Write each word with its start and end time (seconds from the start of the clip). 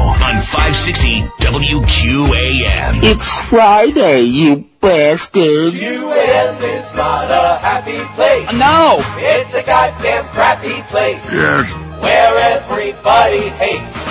on 0.00 0.42
560 0.42 1.22
WQAM. 1.40 3.02
It's 3.02 3.34
Friday, 3.48 4.22
you 4.22 4.66
bastard. 4.80 5.72
QAM 5.72 6.62
is 6.62 6.94
not 6.94 7.30
a 7.30 7.58
happy 7.58 7.98
place. 8.14 8.46
No! 8.58 8.96
It's 9.18 9.54
a 9.54 9.62
goddamn 9.62 10.24
crappy 10.26 10.82
place. 10.90 11.32
Yes. 11.32 11.72
Where 12.02 12.38
everybody 12.38 13.48
hates 13.56 14.04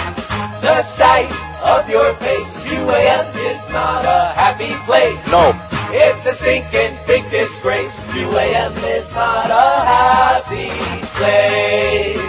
the 0.61 0.81
sight 0.81 1.31
of 1.61 1.89
your 1.89 2.13
face. 2.15 2.55
QAM 2.57 3.29
is 3.55 3.69
not 3.69 4.05
a 4.05 4.33
happy 4.33 4.73
place. 4.85 5.25
No. 5.31 5.53
It's 5.91 6.25
a 6.25 6.33
stinking 6.33 6.97
big 7.05 7.29
disgrace. 7.29 7.95
QAM 8.11 8.73
is 8.97 9.11
not 9.13 9.49
a 9.51 9.85
happy 9.85 10.69
place. 11.17 12.24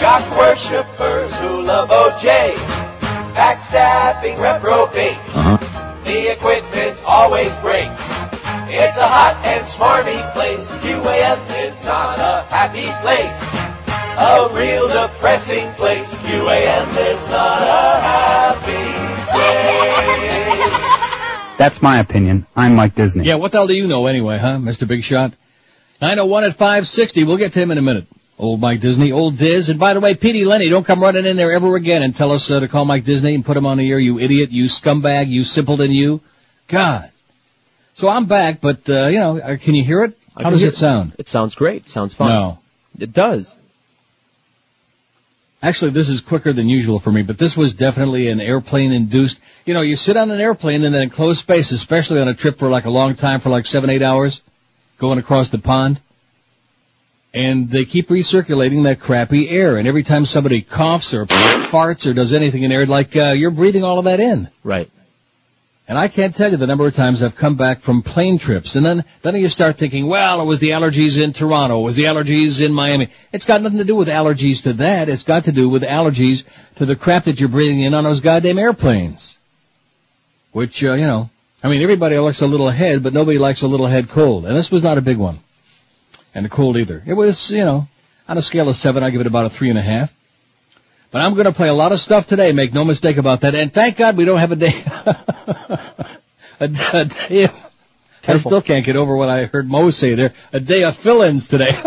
Jock 0.00 0.24
worshippers 0.38 1.34
who 1.36 1.60
love 1.60 1.90
OJ. 1.90 2.54
Backstabbing 3.36 4.40
reprobates. 4.40 5.36
Uh-huh. 5.36 5.58
The 6.04 6.32
equipment 6.32 7.02
always 7.04 7.54
breaks. 7.56 8.08
It's 8.72 8.96
a 8.96 9.06
hot 9.06 9.36
and 9.44 9.66
smarmy 9.66 10.32
place. 10.32 10.66
QAM 10.76 11.68
is 11.68 11.78
not 11.84 12.18
a 12.18 12.46
happy 12.48 12.88
place. 13.04 13.44
A 14.16 14.48
real 14.56 14.88
depressing 14.88 15.70
place. 15.74 16.08
QAM 16.20 16.88
is 17.12 17.22
not 17.28 17.60
a 17.60 18.00
happy 18.00 18.86
place. 20.70 21.56
That's 21.58 21.82
my 21.82 22.00
opinion. 22.00 22.46
I'm 22.56 22.74
Mike 22.74 22.94
Disney. 22.94 23.26
Yeah, 23.26 23.34
what 23.34 23.52
the 23.52 23.58
hell 23.58 23.66
do 23.66 23.74
you 23.74 23.86
know 23.86 24.06
anyway, 24.06 24.38
huh, 24.38 24.56
Mr. 24.56 24.88
Big 24.88 25.04
Shot? 25.04 25.34
901 26.00 26.44
at 26.44 26.52
560. 26.54 27.24
We'll 27.24 27.36
get 27.36 27.52
to 27.52 27.60
him 27.60 27.70
in 27.70 27.76
a 27.76 27.82
minute. 27.82 28.06
Old 28.40 28.58
Mike 28.58 28.80
Disney, 28.80 29.12
old 29.12 29.36
Diz. 29.36 29.68
And 29.68 29.78
by 29.78 29.92
the 29.92 30.00
way, 30.00 30.14
Petey 30.14 30.46
Lenny, 30.46 30.70
don't 30.70 30.86
come 30.86 31.02
running 31.02 31.26
in 31.26 31.36
there 31.36 31.52
ever 31.52 31.76
again 31.76 32.02
and 32.02 32.16
tell 32.16 32.32
us 32.32 32.50
uh, 32.50 32.58
to 32.60 32.68
call 32.68 32.86
Mike 32.86 33.04
Disney 33.04 33.34
and 33.34 33.44
put 33.44 33.54
him 33.54 33.66
on 33.66 33.76
the 33.76 33.90
air, 33.90 33.98
you 33.98 34.18
idiot, 34.18 34.50
you 34.50 34.64
scumbag, 34.64 35.28
you 35.28 35.44
simpleton, 35.44 35.90
you. 35.90 36.22
God. 36.66 37.10
So 37.92 38.08
I'm 38.08 38.24
back, 38.24 38.62
but, 38.62 38.88
uh, 38.88 39.08
you 39.08 39.18
know, 39.18 39.38
uh, 39.38 39.56
can 39.58 39.74
you 39.74 39.84
hear 39.84 40.04
it? 40.04 40.18
How 40.34 40.48
does 40.48 40.62
it 40.62 40.74
sound? 40.74 41.12
It 41.18 41.28
sounds 41.28 41.54
great. 41.54 41.86
Sounds 41.86 42.14
fine. 42.14 42.28
No. 42.28 42.58
It 42.98 43.12
does. 43.12 43.54
Actually, 45.62 45.90
this 45.90 46.08
is 46.08 46.22
quicker 46.22 46.54
than 46.54 46.66
usual 46.66 46.98
for 46.98 47.12
me, 47.12 47.20
but 47.20 47.36
this 47.36 47.54
was 47.54 47.74
definitely 47.74 48.28
an 48.28 48.40
airplane 48.40 48.92
induced. 48.92 49.38
You 49.66 49.74
know, 49.74 49.82
you 49.82 49.96
sit 49.96 50.16
on 50.16 50.30
an 50.30 50.40
airplane 50.40 50.84
in 50.84 50.94
an 50.94 51.02
enclosed 51.02 51.40
space, 51.40 51.72
especially 51.72 52.22
on 52.22 52.28
a 52.28 52.34
trip 52.34 52.58
for 52.58 52.70
like 52.70 52.86
a 52.86 52.90
long 52.90 53.16
time, 53.16 53.40
for 53.40 53.50
like 53.50 53.66
seven, 53.66 53.90
eight 53.90 54.00
hours, 54.00 54.40
going 54.96 55.18
across 55.18 55.50
the 55.50 55.58
pond, 55.58 56.00
and 57.32 57.70
they 57.70 57.84
keep 57.84 58.08
recirculating 58.08 58.84
that 58.84 59.00
crappy 59.00 59.48
air. 59.48 59.76
And 59.76 59.86
every 59.86 60.02
time 60.02 60.26
somebody 60.26 60.62
coughs 60.62 61.14
or 61.14 61.26
farts 61.26 62.10
or 62.10 62.12
does 62.12 62.32
anything 62.32 62.62
in 62.62 62.70
there, 62.70 62.86
like 62.86 63.14
uh, 63.16 63.32
you're 63.32 63.50
breathing 63.50 63.84
all 63.84 63.98
of 63.98 64.04
that 64.06 64.20
in. 64.20 64.48
Right. 64.64 64.90
And 65.90 65.98
I 65.98 66.06
can't 66.06 66.36
tell 66.36 66.48
you 66.48 66.56
the 66.56 66.68
number 66.68 66.86
of 66.86 66.94
times 66.94 67.20
I've 67.20 67.34
come 67.34 67.56
back 67.56 67.80
from 67.80 68.02
plane 68.02 68.38
trips, 68.38 68.76
and 68.76 68.86
then 68.86 69.04
then 69.22 69.34
you 69.34 69.48
start 69.48 69.76
thinking, 69.76 70.06
well, 70.06 70.40
it 70.40 70.44
was 70.44 70.60
the 70.60 70.70
allergies 70.70 71.20
in 71.20 71.32
Toronto, 71.32 71.80
it 71.80 71.82
was 71.82 71.96
the 71.96 72.04
allergies 72.04 72.64
in 72.64 72.72
Miami. 72.72 73.08
It's 73.32 73.44
got 73.44 73.60
nothing 73.60 73.78
to 73.78 73.84
do 73.84 73.96
with 73.96 74.06
allergies 74.06 74.62
to 74.62 74.74
that. 74.74 75.08
It's 75.08 75.24
got 75.24 75.46
to 75.46 75.52
do 75.52 75.68
with 75.68 75.82
allergies 75.82 76.44
to 76.76 76.86
the 76.86 76.94
crap 76.94 77.24
that 77.24 77.40
you're 77.40 77.48
breathing 77.48 77.80
in 77.80 77.94
on 77.94 78.04
those 78.04 78.20
goddamn 78.20 78.56
airplanes. 78.56 79.36
Which, 80.52 80.84
uh, 80.84 80.92
you 80.92 81.08
know, 81.08 81.28
I 81.60 81.68
mean, 81.68 81.82
everybody 81.82 82.16
likes 82.18 82.40
a 82.40 82.46
little 82.46 82.70
head, 82.70 83.02
but 83.02 83.12
nobody 83.12 83.38
likes 83.38 83.62
a 83.62 83.68
little 83.68 83.86
head 83.86 84.08
cold, 84.08 84.46
and 84.46 84.54
this 84.54 84.70
was 84.70 84.84
not 84.84 84.96
a 84.96 85.02
big 85.02 85.16
one, 85.16 85.40
and 86.34 86.44
the 86.44 86.48
cold 86.48 86.76
either. 86.76 87.02
It 87.06 87.14
was, 87.14 87.50
you 87.50 87.64
know, 87.64 87.88
on 88.28 88.38
a 88.38 88.42
scale 88.42 88.68
of 88.68 88.76
seven, 88.76 89.02
I 89.02 89.10
give 89.10 89.20
it 89.20 89.26
about 89.26 89.46
a 89.46 89.50
three 89.50 89.70
and 89.70 89.78
a 89.78 89.82
half. 89.82 90.12
But 91.10 91.22
I'm 91.22 91.34
going 91.34 91.46
to 91.46 91.52
play 91.52 91.68
a 91.68 91.74
lot 91.74 91.90
of 91.92 92.00
stuff 92.00 92.26
today. 92.26 92.52
Make 92.52 92.72
no 92.72 92.84
mistake 92.84 93.16
about 93.16 93.40
that. 93.40 93.54
And 93.54 93.72
thank 93.72 93.96
God 93.96 94.16
we 94.16 94.24
don't 94.24 94.38
have 94.38 94.52
a 94.52 94.56
day. 94.56 94.84
a, 94.86 95.84
a 96.60 96.68
day. 96.68 97.44
Of, 97.44 97.70
I 98.28 98.36
still 98.36 98.62
can't 98.62 98.84
get 98.86 98.96
over 98.96 99.16
what 99.16 99.28
I 99.28 99.46
heard 99.46 99.68
Mo 99.68 99.90
say 99.90 100.14
there. 100.14 100.32
A 100.52 100.60
day 100.60 100.84
of 100.84 100.96
fill-ins 100.96 101.48
today. 101.48 101.72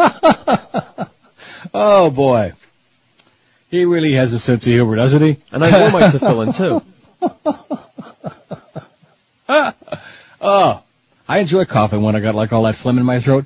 oh 1.73 2.09
boy, 2.09 2.53
he 3.69 3.85
really 3.85 4.13
has 4.13 4.33
a 4.33 4.39
sense 4.39 4.67
of 4.67 4.73
humor, 4.73 4.95
doesn't 4.95 5.21
he? 5.21 5.37
And 5.51 5.63
I 5.63 5.79
will 5.79 5.99
like 5.99 6.11
to 6.11 6.19
fill 6.19 6.41
in 6.41 6.53
too. 6.53 6.81
oh, 10.41 10.83
I 11.27 11.39
enjoy 11.39 11.65
coughing 11.65 12.01
when 12.01 12.15
I 12.15 12.19
got 12.19 12.35
like 12.35 12.51
all 12.51 12.63
that 12.63 12.75
phlegm 12.75 12.97
in 12.97 13.05
my 13.05 13.19
throat. 13.19 13.45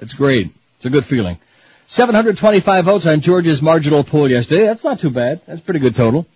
It's 0.00 0.14
great. 0.14 0.50
It's 0.76 0.86
a 0.86 0.90
good 0.90 1.04
feeling. 1.04 1.38
725 1.86 2.84
votes 2.84 3.06
on 3.06 3.20
George's 3.20 3.62
marginal 3.62 4.04
poll 4.04 4.30
yesterday. 4.30 4.64
That's 4.64 4.84
not 4.84 5.00
too 5.00 5.10
bad. 5.10 5.40
That's 5.46 5.60
a 5.60 5.62
pretty 5.62 5.80
good 5.80 5.94
total. 5.94 6.26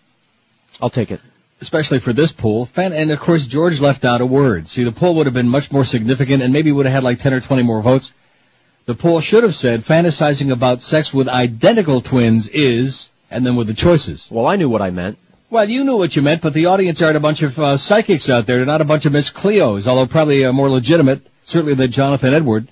I'll 0.82 0.90
take 0.90 1.10
it. 1.10 1.20
Especially 1.60 2.00
for 2.00 2.12
this 2.12 2.32
poll. 2.32 2.68
And 2.76 3.10
of 3.10 3.20
course, 3.20 3.46
George 3.46 3.80
left 3.80 4.04
out 4.04 4.20
a 4.20 4.26
word. 4.26 4.68
See, 4.68 4.84
the 4.84 4.92
poll 4.92 5.14
would 5.16 5.26
have 5.26 5.34
been 5.34 5.48
much 5.48 5.72
more 5.72 5.84
significant 5.84 6.42
and 6.42 6.52
maybe 6.52 6.72
would 6.72 6.86
have 6.86 6.94
had 6.94 7.04
like 7.04 7.20
10 7.20 7.32
or 7.32 7.40
20 7.40 7.62
more 7.62 7.80
votes. 7.80 8.12
The 8.86 8.94
poll 8.94 9.20
should 9.20 9.44
have 9.44 9.54
said 9.54 9.80
fantasizing 9.82 10.52
about 10.52 10.82
sex 10.82 11.14
with 11.14 11.28
identical 11.28 12.02
twins 12.02 12.48
is, 12.48 13.10
and 13.30 13.46
then 13.46 13.56
with 13.56 13.66
the 13.66 13.74
choices. 13.74 14.28
Well, 14.30 14.46
I 14.46 14.56
knew 14.56 14.68
what 14.68 14.82
I 14.82 14.90
meant. 14.90 15.16
Well, 15.48 15.70
you 15.70 15.84
knew 15.84 15.96
what 15.96 16.16
you 16.16 16.20
meant, 16.22 16.42
but 16.42 16.52
the 16.52 16.66
audience 16.66 17.00
aren't 17.00 17.16
a 17.16 17.20
bunch 17.20 17.42
of 17.42 17.58
uh, 17.58 17.76
psychics 17.76 18.28
out 18.28 18.44
there. 18.44 18.56
They're 18.56 18.66
not 18.66 18.80
a 18.80 18.84
bunch 18.84 19.06
of 19.06 19.12
Miss 19.12 19.30
Cleos, 19.30 19.86
although 19.86 20.06
probably 20.06 20.44
uh, 20.44 20.52
more 20.52 20.68
legitimate, 20.68 21.22
certainly 21.44 21.74
than 21.74 21.92
Jonathan 21.92 22.34
Edward. 22.34 22.68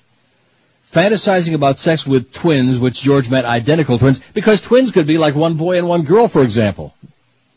Fantasizing 0.93 1.55
about 1.55 1.79
sex 1.79 2.05
with 2.05 2.31
twins, 2.33 2.77
which 2.77 3.01
George 3.01 3.27
meant 3.27 3.47
identical 3.47 3.97
twins, 3.97 4.19
because 4.35 4.61
twins 4.61 4.91
could 4.91 5.07
be 5.07 5.17
like 5.17 5.33
one 5.33 5.55
boy 5.55 5.79
and 5.79 5.87
one 5.87 6.03
girl, 6.03 6.27
for 6.27 6.43
example. 6.43 6.93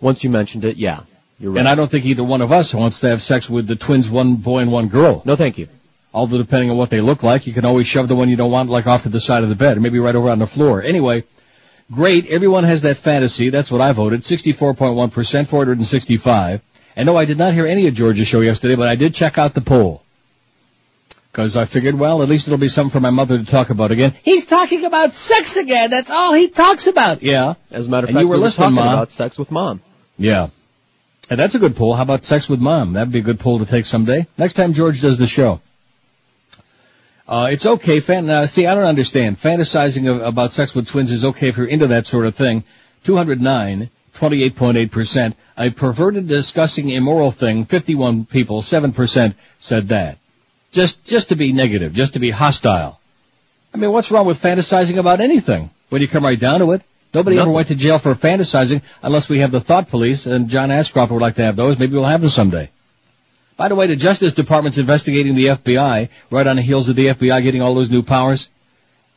Once 0.01 0.25
you 0.25 0.31
mentioned 0.31 0.65
it, 0.65 0.77
yeah. 0.79 1.01
You're 1.39 1.53
right. 1.53 1.59
And 1.59 1.69
I 1.69 1.75
don't 1.75 1.91
think 1.91 2.07
either 2.07 2.25
one 2.25 2.41
of 2.41 2.51
us 2.51 2.73
wants 2.73 3.01
to 3.01 3.09
have 3.09 3.21
sex 3.21 3.51
with 3.51 3.67
the 3.67 3.77
twins, 3.77 4.09
one 4.09 4.37
boy 4.37 4.61
and 4.61 4.73
one 4.73 4.89
girl. 4.89 5.23
no, 5.27 5.37
thank 5.37 5.59
you. 5.59 5.69
Although 6.15 6.39
depending 6.39 6.71
on 6.71 6.79
what 6.79 6.89
they 6.89 7.03
look 7.03 7.23
like, 7.23 7.47
you 7.47 7.53
can 7.53 7.67
always 7.67 7.87
shove 7.87 8.09
the 8.09 8.17
one 8.17 8.31
you 8.31 8.37
don't 8.37 8.51
want 8.51 8.71
like 8.71 8.87
off 8.87 9.03
to 9.03 9.11
the 9.11 9.21
side 9.21 9.43
of 9.43 9.51
the 9.51 9.55
bed, 9.55 9.77
or 9.77 9.81
maybe 9.81 9.99
right 9.99 10.15
over 10.15 10.31
on 10.31 10.39
the 10.39 10.47
floor. 10.47 10.83
Anyway, 10.83 11.25
great. 11.93 12.25
Everyone 12.29 12.65
has 12.65 12.81
that 12.83 12.97
fantasy. 12.97 13.51
That's 13.51 13.71
what 13.71 13.83
I 13.83 13.93
voted. 13.93 14.23
64.1%, 14.23 15.47
465. 15.47 16.63
And 16.97 17.05
no, 17.05 17.17
I 17.19 17.27
did 17.27 17.37
not 17.37 17.53
hear 17.53 17.67
any 17.67 17.87
of 17.87 17.93
George's 17.93 18.27
show 18.27 18.41
yesterday, 18.41 18.77
but 18.77 18.89
I 18.89 18.95
did 18.95 19.15
check 19.15 19.37
out 19.37 19.53
the 19.53 19.61
poll. 19.61 20.03
Cause 21.37 21.55
I 21.55 21.67
figured, 21.67 21.97
well, 21.97 22.23
at 22.23 22.31
least 22.31 22.49
it'll 22.49 22.57
be 22.59 22.67
something 22.69 22.91
for 22.93 23.01
my 23.01 23.11
mother 23.11 23.37
to 23.37 23.45
talk 23.45 23.69
about 23.69 23.91
again. 23.91 24.15
He's 24.23 24.47
talking 24.47 24.87
about 24.87 25.13
sex 25.13 25.59
again. 25.59 25.91
That's 25.91 26.09
all 26.11 26.33
he 26.33 26.49
talks 26.49 26.87
about. 26.87 27.23
Yeah. 27.23 27.57
As 27.71 27.87
a 27.87 27.91
matter 27.91 28.05
of 28.07 28.09
And 28.09 28.15
fact, 28.17 28.23
you 28.23 28.29
were 28.29 28.37
we 28.37 28.39
were 28.41 28.45
listening, 28.47 28.71
talking 28.71 28.77
Mom. 28.77 28.95
about 28.95 29.13
sex 29.13 29.37
with 29.37 29.51
mom. 29.51 29.83
Yeah. 30.17 30.49
And 31.29 31.39
that's 31.39 31.55
a 31.55 31.59
good 31.59 31.77
poll. 31.77 31.93
How 31.93 32.01
about 32.05 32.25
sex 32.25 32.49
with 32.49 32.59
mom? 32.61 32.95
That'd 32.95 33.13
be 33.13 33.19
a 33.19 33.23
good 33.23 33.39
poll 33.39 33.59
to 33.59 33.67
take 33.67 33.85
someday. 33.85 34.27
Next 34.39 34.55
time 34.55 34.73
George 34.73 35.03
does 35.03 35.19
the 35.19 35.27
show. 35.27 35.61
Uh, 37.29 37.49
it's 37.51 37.67
okay. 37.67 38.01
Fan- 38.01 38.31
uh, 38.31 38.47
see, 38.47 38.67
I 38.67 38.75
don't 38.75 38.85
understand. 38.87 39.37
Fantasizing 39.37 40.09
of, 40.09 40.23
about 40.23 40.53
sex 40.55 40.75
with 40.75 40.89
twins 40.89 41.13
is 41.13 41.23
okay 41.23 41.49
if 41.49 41.59
you're 41.59 41.67
into 41.67 41.89
that 41.89 42.07
sort 42.07 42.25
of 42.25 42.35
thing. 42.35 42.65
209, 43.05 43.91
28.8%. 44.15 45.35
A 45.59 45.69
perverted 45.71 46.29
discussing 46.29 46.89
immoral 46.89 47.31
thing, 47.31 47.67
51 47.67 48.25
people, 48.25 48.63
7% 48.63 49.35
said 49.59 49.89
that. 49.89 50.17
Just, 50.77 51.07
just 51.07 51.31
to 51.31 51.37
be 51.37 51.55
negative, 51.55 51.95
just 51.95 52.13
to 52.13 52.19
be 52.19 52.31
hostile. 52.31 53.01
I 53.73 53.79
mean, 53.79 53.93
what's 53.93 54.11
wrong 54.11 54.27
with 54.27 54.43
fantasizing 54.43 54.99
about 54.99 55.23
anything? 55.23 55.71
When 55.89 56.03
you 56.03 56.07
come 56.07 56.23
right 56.23 56.39
down 56.39 56.61
to 56.61 56.73
it, 56.73 56.83
nobody 57.15 57.39
ever 57.39 57.51
went 57.51 57.69
to 57.69 57.75
jail 57.75 57.99
for 57.99 58.15
fantasizing 58.15 58.83
unless 59.03 59.31
we 59.31 59.41
have 59.41 59.51
the 59.51 59.61
thought 59.61 59.89
police, 59.89 60.27
and 60.27 60.51
John 60.51 60.71
Ashcroft 60.71 61.11
would 61.13 61.23
like 61.23 61.37
to 61.37 61.45
have 61.45 61.57
those. 61.57 61.79
Maybe 61.79 61.95
we'll 61.95 62.05
have 62.05 62.21
them 62.21 62.29
someday. 62.29 62.69
By 63.57 63.69
the 63.69 63.75
way, 63.75 63.87
the 63.87 63.97
Justice 63.97 64.35
Department's 64.35 64.77
investigating 64.77 65.35
the 65.35 65.47
FBI 65.47 66.11
right 66.31 66.47
on 66.47 66.57
the 66.57 66.63
heels 66.63 66.91
of 66.91 66.97
the 66.97 67.07
FBI 67.07 67.43
getting 67.43 67.63
all 67.63 67.75
those 67.75 67.89
new 67.89 68.03
powers. 68.03 68.51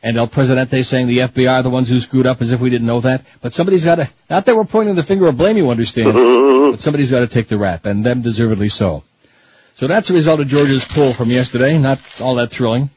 And 0.02 0.16
El 0.16 0.28
Presidente 0.28 0.82
saying 0.82 1.08
the 1.08 1.18
FBI 1.18 1.58
are 1.58 1.62
the 1.62 1.68
ones 1.68 1.90
who 1.90 2.00
screwed 2.00 2.24
up 2.24 2.40
as 2.40 2.52
if 2.52 2.60
we 2.62 2.70
didn't 2.70 2.86
know 2.86 3.00
that. 3.00 3.26
But 3.42 3.52
somebody's 3.52 3.84
got 3.84 3.96
to, 3.96 4.08
not 4.30 4.46
that 4.46 4.56
we're 4.56 4.64
pointing 4.64 4.94
the 4.94 5.02
finger 5.02 5.26
of 5.26 5.36
blame, 5.36 5.58
you 5.58 5.68
understand, 5.68 6.14
but 6.72 6.80
somebody's 6.80 7.10
got 7.10 7.20
to 7.20 7.26
take 7.26 7.48
the 7.48 7.58
rap, 7.58 7.84
and 7.84 8.02
them 8.02 8.22
deservedly 8.22 8.70
so. 8.70 9.04
So 9.80 9.86
that's 9.86 10.08
the 10.08 10.14
result 10.14 10.40
of 10.40 10.46
George's 10.46 10.84
poll 10.84 11.14
from 11.14 11.30
yesterday. 11.30 11.78
Not 11.78 12.00
all 12.20 12.34
that 12.34 12.50
thrilling. 12.50 12.90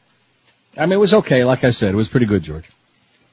I 0.76 0.84
mean, 0.84 0.92
it 0.92 1.00
was 1.00 1.14
okay. 1.14 1.42
Like 1.42 1.64
I 1.64 1.70
said, 1.70 1.94
it 1.94 1.96
was 1.96 2.10
pretty 2.10 2.26
good, 2.26 2.42
George. 2.42 2.68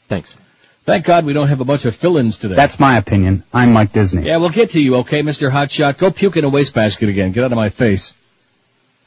Thanks. 0.07 0.37
Thank 0.85 1.03
God 1.03 1.25
we 1.25 1.33
don't 1.33 1.49
have 1.49 1.59
a 1.59 1.65
bunch 1.65 1.83
of 1.83 1.93
fill-ins 1.93 2.37
today. 2.37 2.55
That's 2.55 2.79
my 2.79 2.97
opinion. 2.97 3.43
I'm 3.53 3.73
Mike 3.73 3.91
Disney. 3.91 4.25
Yeah, 4.25 4.37
we'll 4.37 4.51
get 4.51 4.69
to 4.69 4.79
you, 4.81 4.95
okay, 4.99 5.21
Mr. 5.21 5.51
Hotshot. 5.51 5.97
Go 5.97 6.11
puke 6.11 6.37
in 6.37 6.45
a 6.45 6.49
wastebasket 6.49 7.09
again. 7.09 7.33
Get 7.33 7.43
out 7.43 7.51
of 7.51 7.57
my 7.57 7.67
face. 7.67 8.13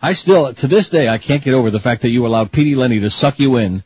I 0.03 0.13
still, 0.13 0.53
to 0.53 0.67
this 0.67 0.91
day, 0.91 1.09
I 1.09 1.17
can't 1.17 1.43
get 1.43 1.55
over 1.55 1.71
the 1.71 1.81
fact 1.81 2.03
that 2.03 2.11
you 2.11 2.27
allowed 2.27 2.53
Petey 2.53 2.75
Lenny 2.75 3.01
to 3.01 3.09
suck 3.09 3.41
you 3.41 3.57
in. 3.57 3.83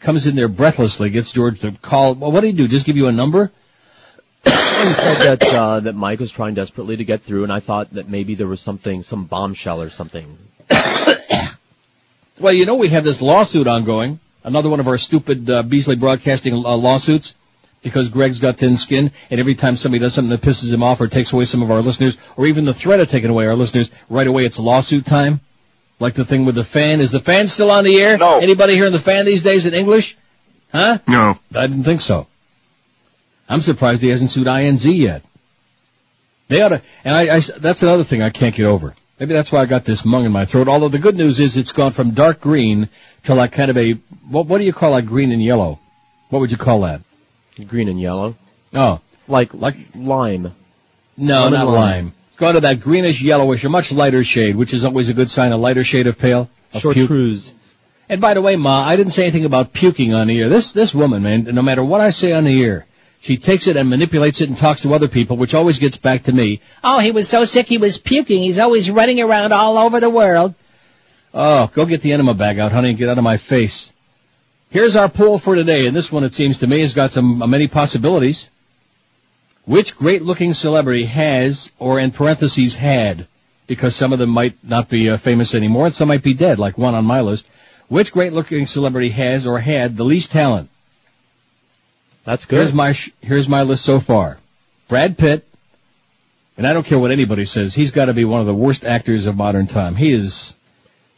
Comes 0.00 0.26
in 0.26 0.34
there 0.34 0.48
breathlessly, 0.48 1.10
gets 1.10 1.30
George 1.30 1.60
to 1.60 1.70
call. 1.70 2.16
Well, 2.16 2.32
what 2.32 2.40
did 2.40 2.48
he 2.48 2.52
do? 2.54 2.66
Just 2.66 2.86
give 2.86 2.96
you 2.96 3.06
a 3.06 3.12
number? 3.12 3.52
He 4.46 4.92
said 4.94 5.36
that 5.38 5.42
uh, 5.54 5.80
that 5.80 5.94
Mike 5.94 6.20
was 6.20 6.30
trying 6.30 6.54
desperately 6.54 6.96
to 6.96 7.04
get 7.04 7.22
through, 7.22 7.42
and 7.44 7.52
I 7.52 7.60
thought 7.60 7.92
that 7.94 8.08
maybe 8.08 8.34
there 8.34 8.46
was 8.46 8.60
something, 8.60 9.02
some 9.02 9.24
bombshell 9.24 9.82
or 9.82 9.90
something. 9.90 10.38
Well, 12.38 12.52
you 12.52 12.66
know 12.66 12.74
we 12.76 12.88
have 12.88 13.04
this 13.04 13.20
lawsuit 13.20 13.66
ongoing. 13.66 14.20
Another 14.44 14.68
one 14.68 14.78
of 14.80 14.88
our 14.88 14.98
stupid 14.98 15.48
uh, 15.50 15.62
Beasley 15.62 15.96
Broadcasting 15.96 16.52
uh, 16.54 16.76
lawsuits. 16.76 17.34
because 17.82 18.08
Greg's 18.08 18.40
got 18.40 18.58
thin 18.58 18.76
skin, 18.76 19.10
and 19.30 19.40
every 19.40 19.54
time 19.54 19.76
somebody 19.76 20.00
does 20.00 20.14
something 20.14 20.30
that 20.30 20.40
pisses 20.42 20.72
him 20.72 20.82
off 20.82 21.00
or 21.00 21.06
takes 21.08 21.32
away 21.32 21.44
some 21.44 21.62
of 21.62 21.70
our 21.70 21.80
listeners, 21.82 22.16
or 22.36 22.46
even 22.46 22.64
the 22.64 22.74
threat 22.74 23.00
of 23.00 23.08
taking 23.08 23.30
away 23.30 23.46
our 23.46 23.54
listeners, 23.54 23.90
right 24.10 24.26
away 24.26 24.44
it's 24.44 24.58
lawsuit 24.58 25.06
time? 25.06 25.40
Like 25.98 26.14
the 26.14 26.24
thing 26.24 26.44
with 26.44 26.56
the 26.56 26.64
fan. 26.64 27.00
Is 27.00 27.10
the 27.10 27.20
fan 27.20 27.48
still 27.48 27.70
on 27.70 27.84
the 27.84 27.96
air? 28.00 28.18
No. 28.18 28.38
Anybody 28.38 28.74
hearing 28.74 28.92
the 28.92 28.98
fan 28.98 29.24
these 29.24 29.42
days 29.42 29.66
in 29.66 29.72
English? 29.72 30.16
Huh? 30.72 30.98
No. 31.08 31.38
I 31.54 31.66
didn't 31.66 31.84
think 31.84 32.00
so. 32.02 32.26
I'm 33.48 33.60
surprised 33.60 34.02
he 34.02 34.08
hasn't 34.08 34.30
sued 34.30 34.46
INZ 34.46 34.96
yet. 34.96 35.22
They 36.48 36.62
ought 36.62 36.68
to, 36.70 36.82
and 37.04 37.14
I, 37.14 37.36
I, 37.36 37.40
that's 37.58 37.82
another 37.82 38.04
thing 38.04 38.22
I 38.22 38.30
can't 38.30 38.54
get 38.54 38.66
over. 38.66 38.94
Maybe 39.18 39.32
that's 39.32 39.50
why 39.50 39.60
I 39.60 39.66
got 39.66 39.84
this 39.84 40.04
mung 40.04 40.24
in 40.24 40.32
my 40.32 40.44
throat. 40.44 40.68
Although 40.68 40.88
the 40.88 40.98
good 40.98 41.16
news 41.16 41.40
is 41.40 41.56
it's 41.56 41.72
gone 41.72 41.92
from 41.92 42.10
dark 42.12 42.40
green 42.40 42.88
to 43.24 43.34
like 43.34 43.52
kind 43.52 43.70
of 43.70 43.76
a, 43.76 43.92
what, 44.28 44.46
what 44.46 44.58
do 44.58 44.64
you 44.64 44.72
call 44.72 44.90
like 44.90 45.06
green 45.06 45.32
and 45.32 45.42
yellow? 45.42 45.80
What 46.28 46.40
would 46.40 46.50
you 46.50 46.56
call 46.56 46.82
that? 46.82 47.00
Green 47.66 47.88
and 47.88 48.00
yellow. 48.00 48.36
Oh, 48.74 49.00
Like, 49.26 49.54
Like- 49.54 49.76
lime. 49.94 50.52
no, 51.16 51.44
Lemon 51.44 51.52
not 51.52 51.66
lime. 51.66 51.74
lime. 51.74 52.12
It's 52.28 52.36
gone 52.36 52.54
to 52.54 52.60
that 52.60 52.80
greenish 52.80 53.22
yellowish, 53.22 53.64
a 53.64 53.68
much 53.70 53.90
lighter 53.90 54.22
shade, 54.22 54.56
which 54.56 54.74
is 54.74 54.84
always 54.84 55.08
a 55.08 55.14
good 55.14 55.30
sign, 55.30 55.52
a 55.52 55.56
lighter 55.56 55.82
shade 55.84 56.06
of 56.06 56.18
pale. 56.18 56.50
of 56.74 56.82
puke. 56.82 56.94
Chartreuse. 56.96 57.52
And 58.08 58.20
by 58.20 58.34
the 58.34 58.42
way, 58.42 58.54
Ma, 58.56 58.84
I 58.84 58.94
didn't 58.96 59.12
say 59.12 59.22
anything 59.22 59.46
about 59.46 59.72
puking 59.72 60.12
on 60.14 60.26
the 60.28 60.40
air. 60.40 60.48
This 60.48 60.72
this 60.72 60.94
woman, 60.94 61.22
man, 61.22 61.44
no 61.44 61.62
matter 61.62 61.82
what 61.82 62.00
I 62.00 62.10
say 62.10 62.32
on 62.34 62.44
the 62.44 62.62
air, 62.62 62.85
she 63.26 63.36
takes 63.36 63.66
it 63.66 63.76
and 63.76 63.90
manipulates 63.90 64.40
it 64.40 64.48
and 64.48 64.56
talks 64.56 64.82
to 64.82 64.94
other 64.94 65.08
people, 65.08 65.36
which 65.36 65.52
always 65.52 65.78
gets 65.78 65.96
back 65.96 66.24
to 66.24 66.32
me. 66.32 66.60
Oh, 66.82 67.00
he 67.00 67.10
was 67.10 67.28
so 67.28 67.44
sick 67.44 67.66
he 67.66 67.78
was 67.78 67.98
puking. 67.98 68.42
He's 68.42 68.58
always 68.58 68.90
running 68.90 69.20
around 69.20 69.52
all 69.52 69.76
over 69.78 70.00
the 70.00 70.08
world. 70.08 70.54
Oh, 71.34 71.70
go 71.74 71.84
get 71.84 72.00
the 72.00 72.12
enema 72.12 72.34
bag 72.34 72.58
out, 72.58 72.72
honey, 72.72 72.90
and 72.90 72.98
get 72.98 73.08
out 73.08 73.18
of 73.18 73.24
my 73.24 73.36
face. 73.36 73.92
Here's 74.70 74.96
our 74.96 75.08
poll 75.08 75.38
for 75.38 75.54
today, 75.54 75.86
and 75.86 75.94
this 75.94 76.10
one, 76.10 76.24
it 76.24 76.34
seems 76.34 76.58
to 76.58 76.66
me, 76.66 76.80
has 76.80 76.94
got 76.94 77.10
some 77.10 77.42
uh, 77.42 77.46
many 77.46 77.68
possibilities. 77.68 78.48
Which 79.64 79.96
great-looking 79.96 80.54
celebrity 80.54 81.04
has, 81.06 81.70
or 81.78 81.98
in 81.98 82.12
parentheses, 82.12 82.76
had, 82.76 83.26
because 83.66 83.96
some 83.96 84.12
of 84.12 84.18
them 84.18 84.30
might 84.30 84.54
not 84.62 84.88
be 84.88 85.10
uh, 85.10 85.16
famous 85.18 85.54
anymore, 85.54 85.86
and 85.86 85.94
some 85.94 86.08
might 86.08 86.22
be 86.22 86.34
dead, 86.34 86.58
like 86.58 86.78
one 86.78 86.94
on 86.94 87.04
my 87.04 87.20
list. 87.20 87.46
Which 87.88 88.12
great-looking 88.12 88.66
celebrity 88.66 89.10
has 89.10 89.46
or 89.46 89.58
had 89.58 89.96
the 89.96 90.04
least 90.04 90.30
talent? 90.30 90.70
That's 92.26 92.44
good. 92.44 92.56
Here's 92.56 92.74
my 92.74 92.92
sh- 92.92 93.12
here's 93.22 93.48
my 93.48 93.62
list 93.62 93.84
so 93.84 93.98
far. 94.00 94.36
Brad 94.88 95.16
Pitt, 95.16 95.46
and 96.58 96.66
I 96.66 96.74
don't 96.74 96.84
care 96.84 96.98
what 96.98 97.10
anybody 97.10 97.46
says, 97.46 97.74
he's 97.74 97.90
got 97.92 98.06
to 98.06 98.14
be 98.14 98.24
one 98.26 98.40
of 98.40 98.46
the 98.46 98.54
worst 98.54 98.84
actors 98.84 99.24
of 99.26 99.36
modern 99.36 99.66
time. 99.66 99.96
He 99.96 100.12
is. 100.12 100.54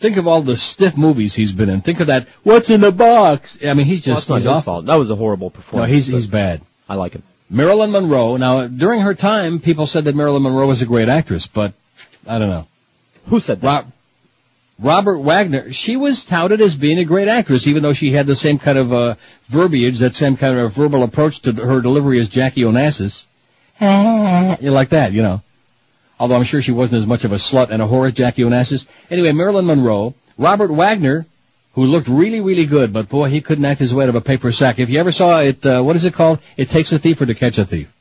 Think 0.01 0.17
of 0.17 0.29
all 0.29 0.43
the 0.43 0.57
stiff 0.57 0.97
movies 0.97 1.35
he's 1.35 1.51
been 1.51 1.69
in. 1.69 1.81
Think 1.81 1.99
of 1.99 2.07
that. 2.07 2.29
What's 2.45 2.71
in 2.71 2.81
the 2.81 2.93
box? 2.93 3.59
I 3.65 3.75
mean, 3.75 3.85
he's 3.87 4.07
Well, 4.07 4.15
just 4.15 4.29
not 4.29 4.37
he's 4.39 4.47
awful. 4.47 4.63
fault. 4.63 4.87
That 4.87 4.95
was 4.95 5.11
a 5.11 5.17
horrible 5.17 5.51
performance. 5.51 5.89
No, 5.89 5.93
he's 5.93 6.07
he's 6.07 6.29
bad. 6.29 6.61
I 6.89 6.95
like 6.95 7.15
him. 7.15 7.25
Marilyn 7.51 7.91
Monroe. 7.91 8.37
Now, 8.37 8.69
during 8.69 9.01
her 9.01 9.15
time, 9.15 9.59
people 9.59 9.87
said 9.89 10.05
that 10.05 10.15
Marilyn 10.15 10.43
Monroe 10.45 10.69
was 10.69 10.83
a 10.83 10.87
great 10.87 11.09
actress, 11.09 11.49
but 11.49 11.73
I 12.29 12.39
don't 12.39 12.49
know. 12.51 12.67
Who 13.27 13.41
said 13.41 13.61
that? 13.63 13.67
Rob, 13.67 13.93
Robert 14.81 15.19
Wagner, 15.19 15.73
she 15.73 15.97
was 15.97 16.25
touted 16.25 16.61
as 16.61 16.77
being 16.77 16.99
a 16.99 17.05
great 17.05 17.27
actress, 17.27 17.67
even 17.67 17.83
though 17.83 17.93
she 17.93 18.13
had 18.13 18.27
the 18.27 18.37
same 18.37 18.59
kind 18.59 18.79
of 18.79 18.93
uh, 18.93 19.15
verbiage, 19.49 19.99
that 19.99 20.15
same 20.15 20.37
kind 20.37 20.57
of 20.57 20.73
verbal 20.73 21.03
approach 21.03 21.41
to 21.41 21.53
her 21.53 21.81
delivery 21.81 22.21
as 22.21 22.29
Jackie 22.29 22.63
Onassis. 22.63 23.27
you 24.61 24.71
like 24.71 24.91
that, 24.91 25.13
you 25.13 25.23
know. 25.23 25.43
Although 26.21 26.37
I'm 26.37 26.45
sure 26.45 26.63
she 26.63 26.73
wasn't 26.73 27.01
as 27.01 27.07
much 27.07 27.25
of 27.25 27.33
a 27.33 27.37
slut 27.37 27.71
and 27.71 27.83
a 27.83 27.87
whore 27.87 28.07
as 28.07 28.15
Jackie 28.15 28.43
Onassis. 28.43 28.87
Anyway, 29.11 29.33
Marilyn 29.33 29.67
Monroe, 29.67 30.15
Robert 30.37 30.71
Wagner, 30.71 31.27
who 31.73 31.85
looked 31.85 32.09
really, 32.09 32.41
really 32.41 32.67
good, 32.67 32.93
but 32.93 33.09
boy, 33.09 33.29
he 33.29 33.41
couldn't 33.41 33.65
act 33.65 33.81
his 33.81 33.93
way 33.93 34.05
out 34.05 34.09
of 34.09 34.15
a 34.15 34.21
paper 34.21 34.53
sack. 34.53 34.79
If 34.79 34.91
you 34.91 35.01
ever 35.01 35.13
saw 35.13 35.41
it, 35.41 35.65
uh, 35.67 35.83
what 35.83 35.97
is 35.97 36.05
it 36.05 36.15
called? 36.15 36.39
It 36.57 36.69
Takes 36.69 36.93
a 36.93 36.99
Thief 36.99 37.21
or 37.21 37.27
To 37.27 37.35
Catch 37.35 37.59
a 37.59 37.65
Thief. 37.65 37.93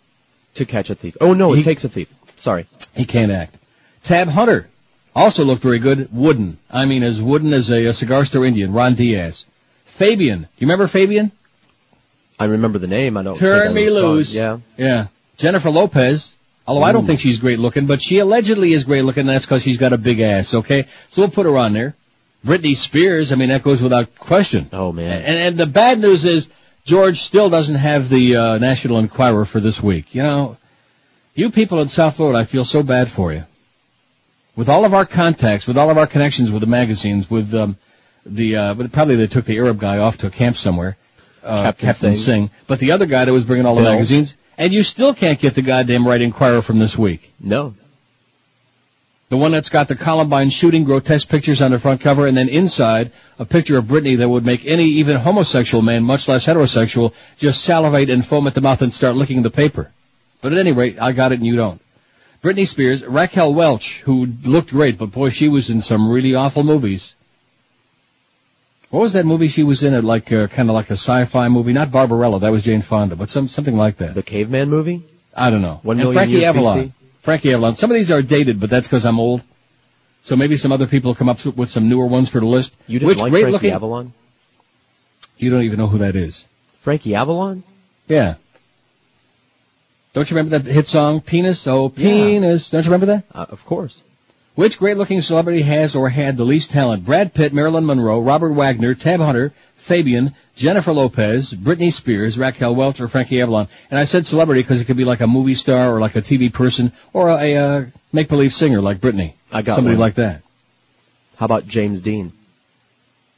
To 0.56 0.66
catch 0.66 0.90
a 0.90 0.96
thief. 0.96 1.16
Oh 1.22 1.36
no, 1.36 1.54
it 1.54 1.62
takes 1.62 1.84
a 1.84 1.90
thief. 1.90 2.12
Sorry. 2.38 2.66
He 2.96 3.06
can't 3.06 3.32
act. 3.32 3.56
Tab 4.04 4.28
Hunter 4.28 4.68
also 5.18 5.44
looked 5.44 5.62
very 5.62 5.80
good. 5.80 6.10
Wooden. 6.14 6.58
I 6.70 6.86
mean, 6.86 7.04
as 7.04 7.22
wooden 7.22 7.54
as 7.54 7.70
a, 7.70 7.86
a 7.88 7.94
cigar 7.94 8.26
store 8.26 8.46
Indian. 8.46 8.74
Ron 8.74 8.96
Diaz. 8.96 9.46
Fabian. 9.86 10.42
Do 10.42 10.48
you 10.58 10.68
remember 10.68 10.88
Fabian? 10.88 11.32
I 12.40 12.46
remember 12.46 12.80
the 12.80 12.88
name. 12.88 13.18
I 13.18 13.24
don't. 13.24 13.38
Turn 13.38 13.74
me 13.74 13.90
loose. 13.90 14.34
Yeah. 14.34 14.60
Yeah. 14.78 15.08
Jennifer 15.38 15.72
Lopez. 15.72 16.36
Although 16.68 16.84
I 16.84 16.92
don't 16.92 17.06
think 17.06 17.22
she's 17.22 17.40
great 17.40 17.60
looking, 17.60 17.86
but 17.86 18.02
she 18.02 18.20
allegedly 18.20 18.74
is 18.74 18.84
great 18.84 19.04
looking. 19.04 19.22
And 19.22 19.30
that's 19.30 19.46
because 19.46 19.64
she's 19.64 19.78
got 19.78 19.94
a 19.94 19.98
big 19.98 20.20
ass. 20.20 20.54
Okay, 20.54 20.86
so 21.08 21.22
we'll 21.22 21.32
put 21.32 21.46
her 21.46 21.58
on 21.58 21.72
there. 21.72 21.96
Britney 22.46 22.76
Spears. 22.76 23.32
I 23.32 23.36
mean, 23.36 23.50
that 23.50 23.64
goes 23.64 23.82
without 23.82 24.16
question. 24.16 24.70
Oh 24.74 24.92
man. 24.92 25.24
And, 25.24 25.38
and 25.38 25.58
the 25.58 25.66
bad 25.66 26.00
news 26.00 26.26
is 26.26 26.50
George 26.86 27.20
still 27.22 27.50
doesn't 27.50 27.76
have 27.76 28.10
the 28.10 28.36
uh, 28.36 28.58
National 28.58 29.00
Enquirer 29.00 29.46
for 29.46 29.62
this 29.62 29.82
week. 29.82 30.14
You 30.14 30.24
know, 30.24 30.58
you 31.36 31.52
people 31.52 31.80
in 31.80 31.88
South 31.88 32.18
Florida, 32.18 32.40
I 32.40 32.44
feel 32.44 32.66
so 32.66 32.84
bad 32.84 33.10
for 33.10 33.32
you. 33.32 33.46
With 34.58 34.70
all 34.70 34.86
of 34.86 34.94
our 34.96 35.06
contacts, 35.06 35.68
with 35.68 35.78
all 35.78 35.92
of 35.92 36.00
our 36.00 36.08
connections 36.08 36.52
with 36.52 36.62
the 36.62 36.68
magazines, 36.68 37.30
with 37.30 37.54
um, 37.54 37.78
the 38.26 38.56
uh, 38.56 38.74
but 38.74 38.92
probably 38.92 39.16
they 39.16 39.28
took 39.28 39.46
the 39.46 39.56
Arab 39.56 39.80
guy 39.80 40.00
off 40.00 40.18
to 40.18 40.28
a 40.28 40.32
camp 40.32 40.58
somewhere, 40.58 40.98
uh, 41.44 41.64
Captain 41.64 41.88
Captain 41.88 42.14
Singh. 42.16 42.24
Singh. 42.24 42.50
But 42.66 42.80
the 42.80 42.92
other 42.92 43.06
guy 43.06 43.24
that 43.24 43.32
was 43.32 43.46
bringing 43.46 43.68
all 43.68 43.76
the 43.76 43.84
Bill. 43.84 43.92
magazines, 43.92 44.36
and 44.58 44.74
you 44.74 44.82
still 44.82 45.14
can't 45.14 45.40
get 45.40 45.54
the 45.54 45.62
goddamn 45.62 46.08
right 46.08 46.20
inquirer 46.20 46.64
from 46.64 46.80
this 46.80 46.98
week. 46.98 47.32
No. 47.40 47.76
The 49.30 49.38
one 49.38 49.52
that's 49.52 49.70
got 49.70 49.90
the 49.90 49.96
Columbine 49.96 50.50
shooting 50.50 50.86
grotesque 50.86 51.30
pictures 51.30 51.62
on 51.62 51.72
the 51.72 51.80
front 51.80 52.02
cover 52.02 52.26
and 52.26 52.36
then 52.36 52.50
inside 52.50 53.12
a 53.38 53.46
picture 53.46 53.78
of 53.78 53.86
Britney 53.86 54.18
that 54.18 54.30
would 54.30 54.46
make 54.46 54.66
any 54.66 54.86
even 54.86 55.18
homosexual 55.18 55.84
man, 55.84 56.04
much 56.04 56.28
less 56.30 56.46
heterosexual, 56.46 57.14
just 57.38 57.64
salivate 57.64 58.10
and 58.10 58.26
foam 58.26 58.48
at 58.48 58.56
the 58.56 58.62
mouth 58.62 58.82
and 58.82 58.94
start 58.94 59.18
licking 59.18 59.44
the 59.44 59.50
paper. 59.52 59.92
But 60.42 60.54
at 60.54 60.58
any 60.58 60.72
rate, 60.72 60.98
I 61.00 61.12
got 61.12 61.34
it 61.34 61.40
and 61.40 61.46
you 61.46 61.58
don't. 61.58 61.82
Britney 62.42 62.68
Spears, 62.68 63.04
Raquel 63.04 63.54
Welch, 63.54 64.02
who 64.02 64.28
looked 64.44 64.70
great, 64.70 64.98
but 64.98 65.12
boy, 65.12 65.30
she 65.30 65.50
was 65.50 65.70
in 65.70 65.82
some 65.82 66.10
really 66.10 66.36
awful 66.36 66.64
movies. 66.64 67.16
What 68.90 69.02
was 69.02 69.14
that 69.14 69.26
movie 69.26 69.48
she 69.48 69.64
was 69.64 69.84
in? 69.84 69.94
It 69.94 70.04
like 70.04 70.32
uh, 70.32 70.48
kind 70.48 70.70
of 70.70 70.76
like 70.76 70.90
a 70.90 70.94
sci-fi 70.94 71.48
movie, 71.50 71.74
not 71.74 71.92
Barbarella, 71.92 72.40
that 72.40 72.52
was 72.52 72.64
Jane 72.64 72.82
Fonda, 72.82 73.16
but 73.16 73.30
some 73.30 73.48
something 73.48 73.76
like 73.76 73.98
that. 73.98 74.16
The 74.16 74.24
caveman 74.24 74.70
movie. 74.70 75.04
I 75.36 75.50
don't 75.50 75.62
know. 75.62 75.80
One 75.84 76.00
and 76.00 76.10
million 76.10 76.14
Frankie 76.14 76.46
Avalon. 76.46 76.94
Frankie 77.22 77.54
Avalon. 77.54 77.76
Some 77.76 77.92
of 77.92 77.96
these 77.96 78.12
are 78.12 78.22
dated, 78.22 78.60
but 78.60 78.70
that's 78.70 78.88
because 78.88 79.06
I'm 79.06 79.20
old. 79.20 79.42
So 80.24 80.36
maybe 80.36 80.58
some 80.58 80.72
other 80.72 80.88
people 80.88 81.16
come 81.16 81.30
up 81.30 81.44
with 81.46 81.70
some 81.70 81.90
newer 81.90 82.06
ones 82.06 82.30
for 82.30 82.40
the 82.40 82.46
list. 82.46 82.76
You 82.88 83.00
didn't 83.00 83.08
Which 83.08 83.18
like 83.18 83.32
Frankie 83.32 83.52
looking? 83.52 83.72
Avalon? 83.72 84.14
You 85.38 85.52
don't 85.52 85.64
even 85.64 85.80
know 85.80 85.88
who 85.88 86.00
that 86.00 86.16
is. 86.16 86.46
Frankie 86.82 87.16
Avalon? 87.16 87.64
Yeah. 88.08 88.36
Don't 90.14 90.30
you 90.30 90.38
remember 90.38 90.58
that 90.60 90.72
hit 90.72 90.88
song, 90.88 91.22
Penis? 91.22 91.68
Oh, 91.68 91.92
Yeah. 91.96 92.10
penis. 92.10 92.70
Don't 92.72 92.84
you 92.84 92.92
remember 92.92 93.08
that? 93.08 93.24
Uh, 93.34 93.46
of 93.50 93.64
course. 93.66 94.02
Which 94.56 94.80
great 94.80 94.98
looking 94.98 95.22
celebrity 95.22 95.62
has 95.62 95.96
or 95.96 96.10
had 96.10 96.36
the 96.38 96.44
least 96.46 96.72
talent? 96.72 97.06
Brad 97.06 97.34
Pitt, 97.34 97.54
Marilyn 97.54 97.86
Monroe, 97.86 98.20
Robert 98.22 98.54
Wagner, 98.54 98.96
Tab 98.96 99.20
Hunter, 99.20 99.54
Fabian, 99.76 100.34
Jennifer 100.56 100.92
Lopez, 100.92 101.54
Britney 101.54 101.94
Spears, 101.94 102.40
Raquel 102.40 102.74
Welch, 102.74 103.00
or 103.00 103.08
Frankie 103.08 103.40
Avalon. 103.40 103.68
And 103.92 104.00
I 104.00 104.06
said 104.06 104.26
celebrity 104.26 104.64
because 104.64 104.82
it 104.82 104.86
could 104.86 104.98
be 104.98 105.06
like 105.06 105.22
a 105.22 105.28
movie 105.28 105.54
star 105.54 105.96
or 105.96 106.00
like 106.00 106.16
a 106.16 106.22
TV 106.24 106.52
person 106.52 106.92
or 107.14 107.30
a, 107.30 107.36
a 107.36 107.56
uh, 107.58 107.86
make-believe 108.12 108.52
singer 108.54 108.82
like 108.82 108.98
Britney. 108.98 109.34
I 109.52 109.62
got 109.62 109.76
Somebody 109.76 109.96
one. 109.96 110.02
like 110.02 110.16
that. 110.16 110.42
How 111.36 111.46
about 111.46 111.68
James 111.68 112.02
Dean? 112.02 112.34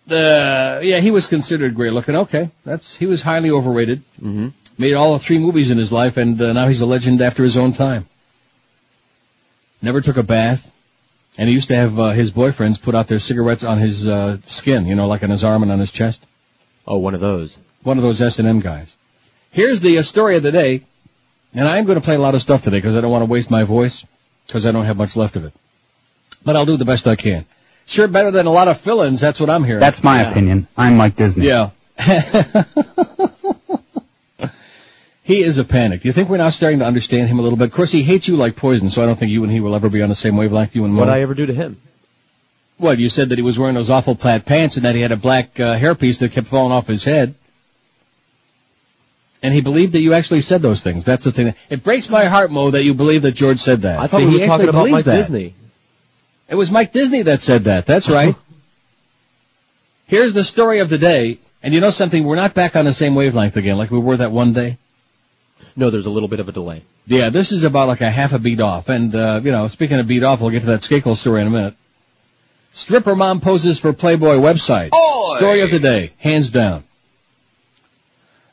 Uh, 0.10 0.80
yeah, 0.82 1.00
he 1.02 1.12
was 1.12 1.28
considered 1.28 1.76
great 1.76 1.94
looking. 1.94 2.16
Okay, 2.16 2.50
that's 2.66 2.96
he 2.96 3.06
was 3.06 3.22
highly 3.22 3.52
overrated. 3.52 4.02
Mm-hmm. 4.20 4.48
Made 4.80 4.94
all 4.94 5.18
three 5.20 5.40
movies 5.40 5.72
in 5.72 5.78
his 5.78 5.92
life, 5.92 6.16
and 6.16 6.42
uh, 6.42 6.54
now 6.54 6.70
he's 6.70 6.80
a 6.80 6.86
legend 6.86 7.22
after 7.22 7.44
his 7.44 7.58
own 7.58 7.74
time. 7.74 8.08
Never 9.82 10.00
took 10.00 10.16
a 10.16 10.24
bath, 10.24 10.72
and 11.38 11.50
he 11.50 11.54
used 11.54 11.68
to 11.68 11.76
have 11.76 12.00
uh, 12.00 12.10
his 12.12 12.32
boyfriends 12.32 12.82
put 12.82 12.96
out 12.96 13.08
their 13.10 13.20
cigarettes 13.20 13.66
on 13.66 13.78
his 13.78 14.08
uh, 14.08 14.38
skin, 14.46 14.86
you 14.88 14.96
know, 14.96 15.06
like 15.06 15.22
on 15.22 15.32
his 15.32 15.44
arm 15.44 15.64
and 15.64 15.72
on 15.74 15.80
his 15.80 15.92
chest. 15.92 16.26
Oh, 16.88 16.98
one 16.98 17.14
of 17.14 17.20
those. 17.20 17.58
One 17.84 17.98
of 17.98 18.04
those 18.06 18.22
S 18.22 18.40
and 18.40 18.48
M 18.48 18.62
guys. 18.62 18.96
Here's 19.52 19.82
the 19.82 19.98
uh, 19.98 20.02
story 20.02 20.38
of 20.38 20.44
the 20.44 20.52
day, 20.54 20.84
and 21.54 21.68
I'm 21.68 21.84
going 21.84 22.00
to 22.00 22.04
play 22.04 22.16
a 22.16 22.20
lot 22.20 22.34
of 22.34 22.42
stuff 22.42 22.62
today 22.64 22.78
because 22.78 22.96
I 22.96 23.02
don't 23.02 23.12
want 23.12 23.24
to 23.24 23.30
waste 23.30 23.52
my 23.52 23.66
voice 23.66 24.06
because 24.48 24.66
I 24.66 24.72
don't 24.72 24.86
have 24.86 24.96
much 24.96 25.18
left 25.18 25.36
of 25.36 25.44
it. 25.44 25.52
But 26.46 26.56
I'll 26.56 26.66
do 26.66 26.78
the 26.78 26.86
best 26.86 27.06
I 27.06 27.18
can. 27.18 27.46
Sure, 27.86 28.08
better 28.08 28.32
than 28.32 28.46
a 28.46 28.52
lot 28.52 28.70
of 28.70 28.80
fill-ins. 28.80 29.20
That's 29.20 29.42
what 29.42 29.50
I'm 29.50 29.66
hearing. 29.66 29.82
That's 29.82 30.06
my 30.06 30.22
Yeah. 30.22 30.32
opinion. 30.32 30.68
I'm 30.78 30.96
Mike 30.96 31.18
Disney. 31.18 31.48
Yeah. 31.48 31.72
he 35.30 35.44
is 35.44 35.60
a 35.60 35.64
panic. 35.64 36.02
Do 36.02 36.08
you 36.08 36.12
think 36.12 36.28
we're 36.28 36.38
now 36.38 36.50
starting 36.50 36.80
to 36.80 36.86
understand 36.86 37.30
him 37.30 37.38
a 37.38 37.44
little 37.44 37.56
bit? 37.56 37.66
Of 37.66 37.72
course, 37.72 37.92
he 37.92 38.02
hates 38.02 38.28
you 38.28 38.36
like 38.36 38.56
poison, 38.56 38.90
so 38.90 39.04
I 39.04 39.06
don't 39.06 39.16
think 39.16 39.32
you 39.32 39.44
and 39.44 39.52
he 39.52 39.60
will 39.60 39.76
ever 39.76 39.88
be 39.88 40.02
on 40.02 40.10
the 40.10 40.16
same 40.16 40.36
wavelength. 40.36 40.76
You 40.76 40.86
and 40.86 40.98
What. 40.98 41.08
I 41.08 41.22
ever 41.22 41.36
do 41.36 41.46
to 41.46 41.54
him? 41.54 41.80
Well, 42.80 43.00
you 43.00 43.10
said 43.10 43.30
that 43.30 43.38
he 43.38 43.44
was 43.44 43.60
wearing 43.60 43.76
those 43.76 43.92
awful 43.92 44.16
plaid 44.16 44.48
pants 44.48 44.78
and 44.78 44.86
that 44.86 44.96
he 44.96 45.02
had 45.02 45.12
a 45.12 45.18
black 45.18 45.60
uh, 45.60 45.78
hairpiece 45.78 46.18
that 46.18 46.32
kept 46.32 46.48
falling 46.48 46.72
off 46.72 46.88
his 46.88 47.04
head. 47.04 47.36
And 49.44 49.54
he 49.54 49.62
believed 49.62 49.94
that 49.94 50.02
you 50.02 50.16
actually 50.16 50.42
said 50.42 50.64
those 50.64 50.82
things. 50.82 51.06
That's 51.06 51.26
the 51.26 51.32
thing. 51.32 51.54
It 51.70 51.84
breaks 51.84 52.10
my 52.10 52.26
heart, 52.26 52.50
Mo, 52.50 52.72
that 52.72 52.84
you 52.84 52.96
believe 52.96 53.22
that 53.22 53.34
George 53.34 53.60
said 53.60 53.84
that. 53.84 54.00
I 54.00 54.08
thought 54.08 54.22
See, 54.22 54.26
we 54.26 54.32
he 54.32 54.40
were 54.40 54.48
talking 54.48 54.68
actually 54.70 54.80
about 54.82 54.90
Mike 54.90 55.06
that. 55.06 55.16
Disney. 55.16 55.54
It 56.48 56.56
was 56.56 56.72
Mike 56.72 56.92
Disney 56.92 57.22
that 57.22 57.44
said 57.44 57.66
that. 57.66 57.86
That's 57.86 58.10
right. 58.20 58.36
Here's 60.08 60.34
the 60.34 60.44
story 60.44 60.80
of 60.80 60.90
the 60.90 60.98
day. 60.98 61.38
And 61.62 61.72
you 61.72 61.82
know 61.82 61.92
something? 61.92 62.24
We're 62.24 62.36
not 62.36 62.56
back 62.56 62.76
on 62.76 62.86
the 62.86 62.94
same 62.94 63.14
wavelength 63.14 63.58
again 63.58 63.78
like 63.78 63.92
we 63.92 64.00
were 64.00 64.18
that 64.18 64.32
one 64.32 64.54
day. 64.54 64.80
No, 65.76 65.90
there's 65.90 66.06
a 66.06 66.10
little 66.10 66.30
bit 66.30 66.40
of 66.40 66.50
a 66.50 66.52
delay. 66.52 66.84
Yeah, 67.08 67.30
this 67.30 67.52
is 67.52 67.64
about 67.64 67.88
like 67.88 68.02
a 68.02 68.10
half 68.10 68.34
a 68.34 68.40
beat 68.40 68.62
off. 68.62 68.90
And, 68.90 69.14
uh, 69.16 69.42
you 69.44 69.52
know, 69.52 69.68
speaking 69.68 70.00
of 70.00 70.08
beat 70.08 70.24
off, 70.24 70.42
we'll 70.42 70.52
get 70.52 70.62
to 70.62 70.68
that 70.68 70.82
Skakel 70.82 71.16
story 71.16 71.42
in 71.42 71.48
a 71.48 71.52
minute. 71.52 71.76
Stripper 72.74 73.16
mom 73.16 73.42
poses 73.42 73.80
for 73.80 73.94
Playboy 73.94 74.36
website. 74.36 74.92
Story 75.38 75.62
of 75.62 75.72
the 75.72 75.80
day, 75.80 76.12
hands 76.18 76.50
down. 76.50 76.84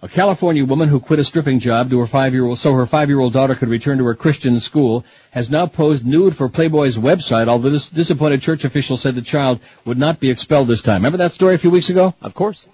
A 0.02 0.08
California 0.08 0.64
woman 0.64 0.88
who 0.88 1.00
quit 1.00 1.18
a 1.18 1.24
stripping 1.24 1.58
job 1.58 1.90
to 1.90 1.98
her 1.98 2.06
five-year-old, 2.06 2.58
so 2.58 2.72
her 2.74 2.86
five-year-old 2.86 3.32
daughter 3.32 3.54
could 3.54 3.68
return 3.68 3.98
to 3.98 4.04
her 4.04 4.14
Christian 4.14 4.60
school, 4.60 5.04
has 5.30 5.50
now 5.50 5.66
posed 5.66 6.06
nude 6.06 6.36
for 6.36 6.48
Playboy's 6.48 6.96
website, 6.96 7.48
although 7.48 7.70
this 7.70 7.90
disappointed 7.90 8.42
church 8.42 8.64
official 8.64 8.96
said 8.96 9.14
the 9.14 9.22
child 9.22 9.58
would 9.84 9.98
not 9.98 10.20
be 10.20 10.30
expelled 10.30 10.68
this 10.68 10.82
time. 10.82 11.00
Remember 11.00 11.18
that 11.18 11.32
story 11.32 11.54
a 11.54 11.58
few 11.58 11.70
weeks 11.70 11.90
ago? 11.90 12.14
Of 12.20 12.34
course. 12.34 12.68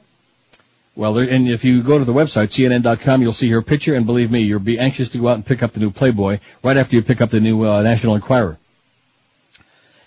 Well, 0.95 1.15
there, 1.15 1.29
and 1.29 1.49
if 1.49 1.65
you 1.65 1.83
go 1.83 1.99
to 1.99 2.05
the 2.05 2.13
website, 2.13 2.49
CNN.com, 2.49 3.23
you'll 3.23 3.33
see 3.33 3.49
her 3.51 3.63
picture, 3.63 3.95
and 3.95 4.05
believe 4.05 4.31
me, 4.31 4.43
you'll 4.43 4.61
be 4.61 4.79
anxious 4.79 5.09
to 5.11 5.19
go 5.19 5.29
out 5.29 5.37
and 5.37 5.47
pick 5.47 5.63
up 5.63 5.73
the 5.73 5.81
new 5.81 5.91
Playboy 5.91 6.41
right 6.63 6.77
after 6.77 6.97
you 6.97 7.03
pick 7.03 7.23
up 7.23 7.31
the 7.31 7.41
new 7.41 7.65
uh, 7.67 7.81
National 7.83 8.15
Enquirer. 8.15 8.59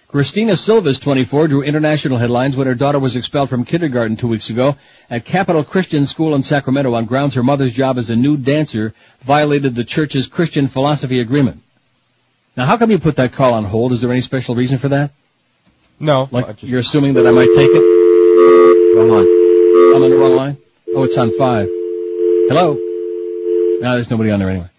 Christina 0.07 0.55
Silva's 0.55 0.99
24 0.99 1.47
drew 1.49 1.61
international 1.63 2.17
headlines 2.17 2.55
when 2.55 2.67
her 2.67 2.75
daughter 2.75 2.99
was 2.99 3.15
expelled 3.15 3.49
from 3.49 3.65
kindergarten 3.65 4.15
two 4.15 4.27
weeks 4.27 4.49
ago 4.49 4.77
at 5.09 5.25
Capital 5.25 5.63
Christian 5.63 6.05
School 6.05 6.35
in 6.35 6.43
Sacramento 6.43 6.93
on 6.93 7.05
grounds 7.05 7.33
her 7.33 7.43
mother's 7.43 7.73
job 7.73 7.97
as 7.97 8.09
a 8.09 8.15
nude 8.15 8.45
dancer 8.45 8.93
violated 9.21 9.75
the 9.75 9.83
church's 9.83 10.27
Christian 10.27 10.67
philosophy 10.67 11.19
agreement. 11.19 11.61
Now, 12.55 12.65
how 12.65 12.77
come 12.77 12.91
you 12.91 12.99
put 12.99 13.17
that 13.17 13.33
call 13.33 13.55
on 13.55 13.65
hold? 13.65 13.91
Is 13.91 13.99
there 13.99 14.11
any 14.11 14.21
special 14.21 14.55
reason 14.55 14.77
for 14.77 14.87
that? 14.89 15.11
No. 15.99 16.29
Like 16.31 16.47
just- 16.47 16.63
you're 16.63 16.79
assuming 16.79 17.15
that 17.15 17.27
I 17.27 17.31
might 17.31 17.49
take 17.53 17.71
it? 17.73 18.95
Wrong 18.95 19.09
line. 19.09 19.27
I'm 19.95 20.03
on 20.03 20.09
the 20.11 20.17
wrong 20.17 20.35
line? 20.35 20.57
Oh, 20.97 21.03
it's 21.03 21.17
on 21.17 21.37
five. 21.37 21.67
Hello? 22.47 22.73
No, 23.81 23.95
there's 23.95 24.09
nobody 24.09 24.31
on 24.31 24.39
there 24.39 24.49
anyway. 24.49 24.69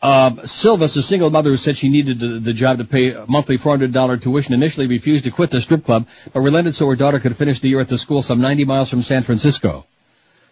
Uh, 0.00 0.46
Silva's 0.46 0.96
a 0.96 1.02
single 1.02 1.30
mother 1.30 1.50
who 1.50 1.56
said 1.56 1.76
she 1.76 1.88
needed 1.88 2.20
the, 2.20 2.38
the 2.38 2.52
job 2.52 2.78
to 2.78 2.84
pay 2.84 3.16
monthly 3.26 3.58
$400 3.58 4.22
tuition, 4.22 4.54
initially 4.54 4.86
refused 4.86 5.24
to 5.24 5.32
quit 5.32 5.50
the 5.50 5.60
strip 5.60 5.84
club, 5.84 6.06
but 6.32 6.42
relented 6.42 6.76
so 6.76 6.86
her 6.86 6.94
daughter 6.94 7.18
could 7.18 7.36
finish 7.36 7.58
the 7.58 7.68
year 7.68 7.80
at 7.80 7.88
the 7.88 7.98
school 7.98 8.22
some 8.22 8.40
90 8.40 8.64
miles 8.66 8.88
from 8.88 9.02
San 9.02 9.24
Francisco. 9.24 9.84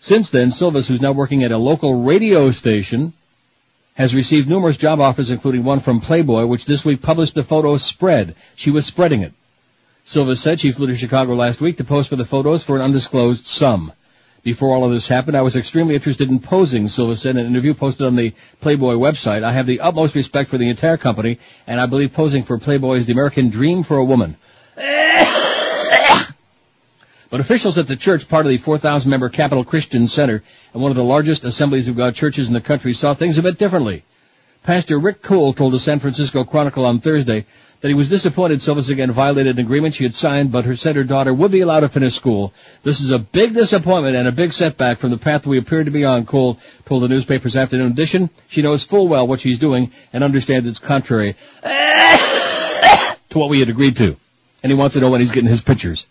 Since 0.00 0.30
then, 0.30 0.50
Silva's, 0.50 0.88
who's 0.88 1.00
now 1.00 1.12
working 1.12 1.44
at 1.44 1.52
a 1.52 1.56
local 1.56 2.02
radio 2.02 2.50
station, 2.50 3.12
has 3.94 4.12
received 4.12 4.48
numerous 4.48 4.76
job 4.76 4.98
offers, 4.98 5.30
including 5.30 5.62
one 5.62 5.78
from 5.78 6.00
Playboy, 6.00 6.46
which 6.46 6.66
this 6.66 6.84
week 6.84 7.00
published 7.00 7.36
the 7.36 7.44
photo 7.44 7.76
spread. 7.76 8.34
She 8.56 8.72
was 8.72 8.86
spreading 8.86 9.22
it. 9.22 9.34
Silva 10.04 10.34
said 10.34 10.58
she 10.58 10.72
flew 10.72 10.88
to 10.88 10.96
Chicago 10.96 11.34
last 11.34 11.60
week 11.60 11.76
to 11.76 11.84
pose 11.84 12.08
for 12.08 12.16
the 12.16 12.24
photos 12.24 12.64
for 12.64 12.74
an 12.74 12.82
undisclosed 12.82 13.46
sum. 13.46 13.92
Before 14.42 14.74
all 14.74 14.84
of 14.84 14.92
this 14.92 15.08
happened, 15.08 15.36
I 15.36 15.42
was 15.42 15.56
extremely 15.56 15.94
interested 15.94 16.30
in 16.30 16.38
posing, 16.38 16.88
Silva 16.88 17.16
said 17.16 17.36
in 17.36 17.38
an 17.38 17.46
interview 17.46 17.74
posted 17.74 18.06
on 18.06 18.14
the 18.14 18.34
Playboy 18.60 18.94
website. 18.94 19.42
I 19.42 19.52
have 19.52 19.66
the 19.66 19.80
utmost 19.80 20.14
respect 20.14 20.48
for 20.48 20.58
the 20.58 20.70
entire 20.70 20.96
company, 20.96 21.38
and 21.66 21.80
I 21.80 21.86
believe 21.86 22.12
posing 22.12 22.44
for 22.44 22.56
Playboy 22.58 22.98
is 22.98 23.06
the 23.06 23.12
American 23.12 23.50
dream 23.50 23.82
for 23.82 23.96
a 23.96 24.04
woman. 24.04 24.36
But 27.30 27.40
officials 27.40 27.76
at 27.76 27.86
the 27.86 27.96
church, 27.96 28.26
part 28.26 28.46
of 28.46 28.50
the 28.50 28.56
4,000 28.56 29.10
member 29.10 29.28
Capital 29.28 29.62
Christian 29.62 30.08
Center 30.08 30.42
and 30.72 30.80
one 30.80 30.90
of 30.90 30.96
the 30.96 31.04
largest 31.04 31.44
assemblies 31.44 31.86
of 31.86 31.94
God 31.94 32.14
churches 32.14 32.48
in 32.48 32.54
the 32.54 32.60
country, 32.62 32.94
saw 32.94 33.12
things 33.12 33.36
a 33.36 33.42
bit 33.42 33.58
differently. 33.58 34.02
Pastor 34.62 34.98
Rick 34.98 35.20
Cole 35.20 35.52
told 35.52 35.74
the 35.74 35.78
San 35.78 35.98
Francisco 35.98 36.44
Chronicle 36.44 36.86
on 36.86 37.00
Thursday 37.00 37.44
that 37.80 37.88
he 37.88 37.94
was 37.94 38.08
disappointed 38.08 38.60
Silvas 38.60 38.88
again 38.88 39.12
violated 39.12 39.58
an 39.58 39.64
agreement 39.64 39.94
she 39.94 40.04
had 40.04 40.14
signed, 40.14 40.50
but 40.50 40.64
her 40.64 40.74
said 40.74 40.96
her 40.96 41.04
daughter 41.04 41.32
would 41.32 41.52
be 41.52 41.60
allowed 41.60 41.80
to 41.80 41.88
finish 41.88 42.14
school. 42.14 42.52
This 42.82 43.00
is 43.00 43.10
a 43.10 43.18
big 43.18 43.54
disappointment 43.54 44.16
and 44.16 44.26
a 44.26 44.32
big 44.32 44.52
setback 44.52 44.98
from 44.98 45.10
the 45.10 45.18
path 45.18 45.46
we 45.46 45.58
appear 45.58 45.84
to 45.84 45.90
be 45.90 46.04
on, 46.04 46.26
Cole 46.26 46.58
told 46.86 47.02
the 47.02 47.08
newspaper's 47.08 47.56
afternoon 47.56 47.92
edition. 47.92 48.30
She 48.48 48.62
knows 48.62 48.84
full 48.84 49.06
well 49.06 49.26
what 49.26 49.40
she's 49.40 49.58
doing 49.58 49.92
and 50.12 50.24
understands 50.24 50.68
it's 50.68 50.80
contrary 50.80 51.36
to 51.62 53.38
what 53.38 53.48
we 53.48 53.60
had 53.60 53.68
agreed 53.68 53.96
to. 53.98 54.16
And 54.62 54.72
he 54.72 54.78
wants 54.78 54.94
to 54.94 55.00
know 55.00 55.10
when 55.10 55.20
he's 55.20 55.30
getting 55.30 55.48
his 55.48 55.60
pictures. 55.60 56.06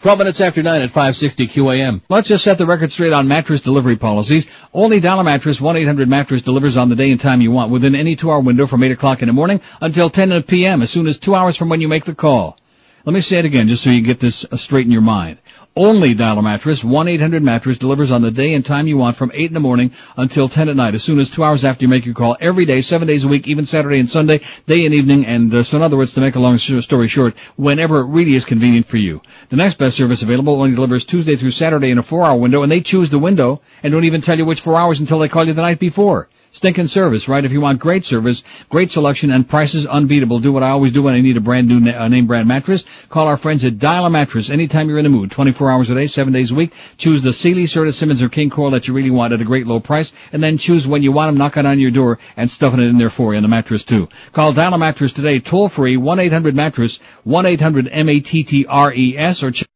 12 0.00 0.18
minutes 0.18 0.40
after 0.40 0.62
9 0.62 0.82
at 0.82 0.90
560 0.90 1.48
QAM. 1.48 2.02
Let's 2.08 2.28
just 2.28 2.44
set 2.44 2.58
the 2.58 2.66
record 2.66 2.92
straight 2.92 3.12
on 3.12 3.28
mattress 3.28 3.60
delivery 3.60 3.96
policies. 3.96 4.46
Only 4.72 5.00
Dial 5.00 5.20
a 5.20 5.24
Mattress 5.24 5.60
1-800-Mattress 5.60 6.42
delivers 6.42 6.76
on 6.76 6.88
the 6.88 6.96
day 6.96 7.10
and 7.10 7.20
time 7.20 7.40
you 7.40 7.50
want 7.50 7.70
within 7.70 7.94
any 7.94 8.16
two-hour 8.16 8.40
window 8.40 8.66
from 8.66 8.82
8 8.82 8.92
o'clock 8.92 9.22
in 9.22 9.28
the 9.28 9.32
morning 9.32 9.60
until 9.80 10.10
10 10.10 10.42
p.m. 10.44 10.82
as 10.82 10.90
soon 10.90 11.06
as 11.06 11.18
two 11.18 11.34
hours 11.34 11.56
from 11.56 11.68
when 11.68 11.80
you 11.80 11.88
make 11.88 12.04
the 12.04 12.14
call. 12.14 12.58
Let 13.04 13.12
me 13.12 13.20
say 13.20 13.38
it 13.38 13.44
again 13.44 13.68
just 13.68 13.82
so 13.82 13.90
you 13.90 14.00
get 14.00 14.18
this 14.18 14.46
uh, 14.50 14.56
straight 14.56 14.86
in 14.86 14.92
your 14.92 15.02
mind. 15.02 15.38
Only 15.76 16.14
Dial 16.14 16.38
a 16.38 16.42
Mattress 16.42 16.84
1-800-Mattress 16.84 17.78
delivers 17.78 18.12
on 18.12 18.22
the 18.22 18.30
day 18.30 18.54
and 18.54 18.64
time 18.64 18.86
you 18.86 18.96
want 18.96 19.16
from 19.16 19.32
8 19.34 19.46
in 19.46 19.54
the 19.54 19.58
morning 19.58 19.90
until 20.16 20.48
10 20.48 20.68
at 20.68 20.76
night 20.76 20.94
as 20.94 21.02
soon 21.02 21.18
as 21.18 21.30
two 21.30 21.42
hours 21.42 21.64
after 21.64 21.82
you 21.82 21.88
make 21.88 22.04
your 22.04 22.14
call 22.14 22.36
every 22.40 22.64
day, 22.64 22.80
seven 22.80 23.08
days 23.08 23.24
a 23.24 23.28
week, 23.28 23.48
even 23.48 23.66
Saturday 23.66 23.98
and 23.98 24.08
Sunday, 24.08 24.40
day 24.68 24.86
and 24.86 24.94
evening, 24.94 25.26
and 25.26 25.52
uh, 25.52 25.64
so 25.64 25.78
in 25.78 25.82
other 25.82 25.96
words, 25.96 26.14
to 26.14 26.20
make 26.20 26.36
a 26.36 26.38
long 26.38 26.58
story 26.58 27.08
short, 27.08 27.34
whenever 27.56 27.98
it 27.98 28.06
really 28.06 28.36
is 28.36 28.44
convenient 28.44 28.86
for 28.86 28.98
you. 28.98 29.20
The 29.48 29.56
next 29.56 29.78
best 29.78 29.96
service 29.96 30.22
available 30.22 30.62
only 30.62 30.76
delivers 30.76 31.04
Tuesday 31.04 31.34
through 31.34 31.50
Saturday 31.50 31.90
in 31.90 31.98
a 31.98 32.04
four-hour 32.04 32.38
window, 32.38 32.62
and 32.62 32.70
they 32.70 32.80
choose 32.80 33.10
the 33.10 33.18
window 33.18 33.60
and 33.82 33.92
don't 33.92 34.04
even 34.04 34.20
tell 34.20 34.38
you 34.38 34.44
which 34.44 34.60
four 34.60 34.78
hours 34.78 35.00
until 35.00 35.18
they 35.18 35.28
call 35.28 35.44
you 35.44 35.54
the 35.54 35.62
night 35.62 35.80
before. 35.80 36.28
Stinking 36.54 36.86
service, 36.86 37.28
right? 37.28 37.44
If 37.44 37.50
you 37.50 37.60
want 37.60 37.80
great 37.80 38.04
service, 38.04 38.44
great 38.68 38.92
selection, 38.92 39.32
and 39.32 39.48
prices 39.48 39.86
unbeatable, 39.86 40.38
do 40.38 40.52
what 40.52 40.62
I 40.62 40.70
always 40.70 40.92
do 40.92 41.02
when 41.02 41.14
I 41.14 41.20
need 41.20 41.36
a 41.36 41.40
brand 41.40 41.66
new 41.66 41.80
na- 41.80 42.04
uh, 42.04 42.06
name 42.06 42.28
brand 42.28 42.46
mattress. 42.46 42.84
Call 43.08 43.26
our 43.26 43.36
friends 43.36 43.64
at 43.64 43.80
Dial 43.80 44.06
a 44.06 44.10
Mattress 44.10 44.50
anytime 44.50 44.88
you're 44.88 44.98
in 44.98 45.04
the 45.04 45.10
mood. 45.10 45.32
24 45.32 45.72
hours 45.72 45.90
a 45.90 45.96
day, 45.96 46.06
7 46.06 46.32
days 46.32 46.52
a 46.52 46.54
week. 46.54 46.72
Choose 46.96 47.22
the 47.22 47.32
Sealy, 47.32 47.64
Serta, 47.64 47.92
Simmons, 47.92 48.22
or 48.22 48.28
King 48.28 48.50
Koil 48.50 48.70
that 48.70 48.86
you 48.86 48.94
really 48.94 49.10
want 49.10 49.32
at 49.32 49.40
a 49.40 49.44
great 49.44 49.66
low 49.66 49.80
price, 49.80 50.12
and 50.30 50.40
then 50.40 50.56
choose 50.56 50.86
when 50.86 51.02
you 51.02 51.10
want 51.10 51.30
them, 51.30 51.38
knock 51.38 51.56
it 51.56 51.66
on 51.66 51.80
your 51.80 51.90
door, 51.90 52.20
and 52.36 52.48
stuffing 52.48 52.78
it 52.78 52.86
in 52.86 52.98
there 52.98 53.10
for 53.10 53.32
you, 53.32 53.38
and 53.38 53.44
the 53.44 53.48
mattress 53.48 53.82
too. 53.82 54.08
Call 54.32 54.52
Dial 54.52 54.74
a 54.74 54.78
Mattress 54.78 55.12
today, 55.12 55.40
toll 55.40 55.68
free, 55.68 55.96
1-800-Mattress, 55.96 57.00
1-800-M-A-T-T-R-E-S, 57.26 59.42
or 59.42 59.50
check 59.50 59.68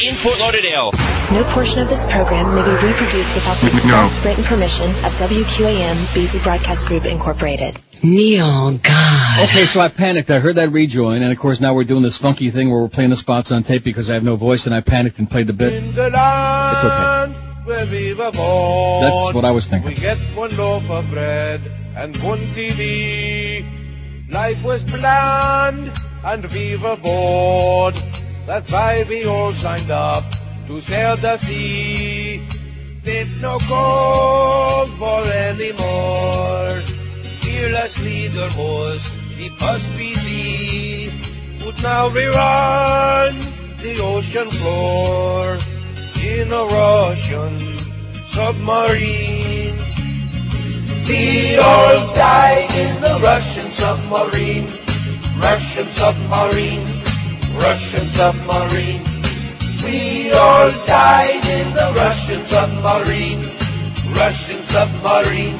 In 0.00 0.14
Fort 0.14 0.38
Lauderdale. 0.38 0.92
No 1.32 1.42
portion 1.48 1.82
of 1.82 1.88
this 1.88 2.06
program 2.06 2.54
may 2.54 2.62
be 2.62 2.86
reproduced 2.86 3.34
without 3.34 3.60
the 3.60 3.66
express 3.66 4.24
written 4.24 4.44
permission 4.44 4.88
of 4.90 5.12
WQAM 5.18 6.14
Beasley 6.14 6.38
Broadcast 6.38 6.86
Group 6.86 7.04
Incorporated. 7.04 7.80
Neil, 8.04 8.78
God. 8.78 9.44
Okay, 9.44 9.66
so 9.66 9.80
I 9.80 9.88
panicked. 9.88 10.30
I 10.30 10.38
heard 10.38 10.54
that 10.54 10.70
rejoin, 10.70 11.22
and 11.22 11.32
of 11.32 11.38
course 11.38 11.58
now 11.58 11.74
we're 11.74 11.82
doing 11.82 12.04
this 12.04 12.16
funky 12.16 12.52
thing 12.52 12.70
where 12.70 12.80
we're 12.80 12.88
playing 12.88 13.10
the 13.10 13.16
spots 13.16 13.50
on 13.50 13.64
tape 13.64 13.82
because 13.82 14.08
I 14.08 14.14
have 14.14 14.22
no 14.22 14.36
voice, 14.36 14.66
and 14.66 14.74
I 14.74 14.82
panicked 14.82 15.18
and 15.18 15.28
played 15.28 15.48
the 15.48 15.52
bit. 15.52 15.72
In 15.72 15.92
the 15.96 16.10
land 16.10 17.34
where 17.64 17.84
we 17.86 18.14
were 18.14 18.30
born. 18.30 19.02
That's 19.02 19.34
what 19.34 19.44
I 19.44 19.50
was 19.50 19.66
thinking. 19.66 19.90
We 19.90 19.96
get 19.96 20.16
one 20.36 20.56
loaf 20.56 20.88
of 20.88 21.10
bread 21.10 21.60
and 21.96 22.16
one 22.18 22.38
TV. 22.54 23.64
Life 24.30 24.62
was 24.62 24.84
bland 24.84 25.90
and 26.24 26.46
we 26.52 26.76
were 26.76 26.96
bored. 26.96 27.96
That's 28.48 28.72
why 28.72 29.04
we 29.06 29.26
all 29.26 29.52
signed 29.52 29.90
up 29.90 30.24
to 30.68 30.80
sail 30.80 31.18
the 31.18 31.36
sea. 31.36 32.40
There's 33.02 33.42
no 33.42 33.58
gold 33.68 34.88
for 34.96 35.20
anymore. 35.30 36.80
Fearless 37.44 38.02
leader 38.02 38.48
was 38.56 39.06
keep 39.36 39.52
us 39.60 39.84
busy. 39.98 41.10
But 41.62 41.76
now 41.82 42.08
we 42.08 42.24
run 42.24 43.34
the 43.82 44.00
ocean 44.00 44.50
floor 44.50 45.58
in 46.24 46.50
a 46.50 46.64
Russian 46.64 47.52
submarine. 48.32 49.76
We 51.06 51.58
all 51.58 52.14
died 52.16 52.70
in 52.80 53.02
the 53.02 53.20
Russian 53.22 53.68
submarine. 53.76 54.66
Russian 55.38 55.86
submarine. 55.92 56.97
Russian 57.60 58.08
submarine. 58.08 59.02
We 59.84 60.30
all 60.32 60.70
died 60.86 61.44
in 61.58 61.66
the 61.74 61.92
Russian 61.96 62.42
submarine. 62.46 63.40
Russian 64.14 64.60
submarine. 64.74 65.58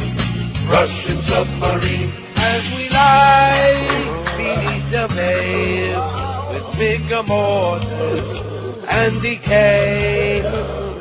Russian 0.71 1.19
submarine. 1.23 2.11
As 2.37 2.63
we 2.77 2.89
lie 2.91 4.19
beneath 4.37 4.91
the 4.91 5.07
waves 5.17 6.15
with 6.53 6.79
bigger 6.79 7.23
mortars 7.25 8.31
and 8.89 9.21
decay. 9.21 10.41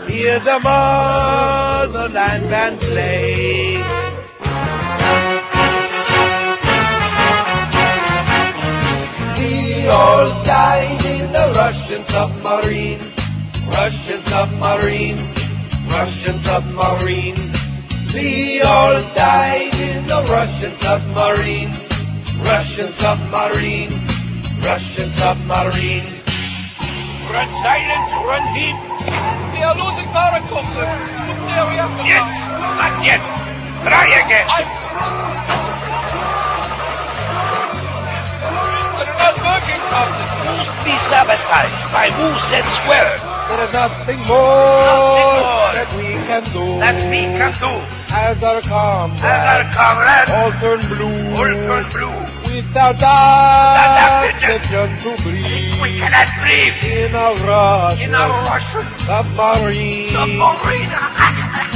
Hear 0.08 0.39
the 0.39 0.60
motherland 0.60 2.50
band 2.50 2.80
play. 2.80 3.84
We 9.38 9.88
all 9.89 10.27
died 10.44 10.87
in 11.38 11.53
the 11.53 11.60
Russian 11.60 12.03
submarine. 12.06 13.00
Russian 13.70 14.22
submarine. 14.22 15.17
Russian 15.89 16.39
submarine. 16.39 17.38
We 18.13 18.62
all 18.62 18.98
died 19.13 19.74
in 19.75 20.08
the 20.08 20.22
Russian 20.29 20.74
submarine. 20.77 21.70
Russian 22.41 22.91
submarine. 22.91 23.91
Russian 24.65 25.10
submarine. 25.12 26.08
Run 27.29 27.50
silent, 27.62 28.06
run 28.25 28.44
deep. 28.56 28.77
We 29.53 29.60
are 29.62 29.75
losing 29.75 30.10
power 30.15 30.41
contact. 30.50 31.01
Yet, 32.08 32.25
not 32.82 32.96
yet. 33.03 33.22
Try 33.84 34.08
again. 34.25 34.48
They're 34.48 35.26
be 40.88 40.96
sabotaged 41.12 41.84
by 41.91 42.08
who 42.15 42.27
said 42.48 42.63
swear 42.79 43.08
There 43.51 43.63
is 43.63 43.72
nothing 43.75 44.20
more, 44.24 44.39
Nothing 44.88 45.32
more. 45.44 45.72
that 45.75 45.89
we 46.00 46.08
can 46.27 46.44
do. 46.56 46.65
that 46.84 46.98
we 47.12 47.22
can 47.36 47.51
do 47.60 47.74
As 48.12 48.39
our 48.44 48.62
comrades 48.63 49.24
as 49.24 49.44
our 49.51 49.65
comrades 49.75 50.32
all 50.32 50.51
turn 50.63 50.79
blue. 50.91 51.20
all 51.36 51.51
turn 51.67 51.86
blue. 51.91 52.15
Without 52.48 52.98
oxygen 53.03 54.89
to 55.03 55.12
breathe. 55.24 55.75
We 55.84 56.00
cannot 56.00 56.29
breathe 56.41 56.79
In 56.88 57.13
a 57.15 57.29
rush 57.48 58.01
in 58.03 58.15
our 58.15 58.32
Russian 58.50 58.84
submarine. 59.08 60.10
submarine. 60.15 60.91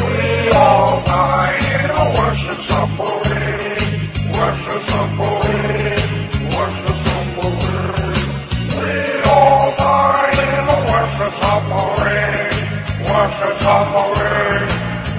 We 0.01 0.49
all 0.55 1.03
die 1.05 1.59
in 1.83 1.89
a 1.91 2.03
Russian 2.19 2.57
submarine. 2.69 3.91
Russian 4.33 4.81
submarine. 4.91 5.20
Russian 13.41 13.57
submarine. 13.57 14.69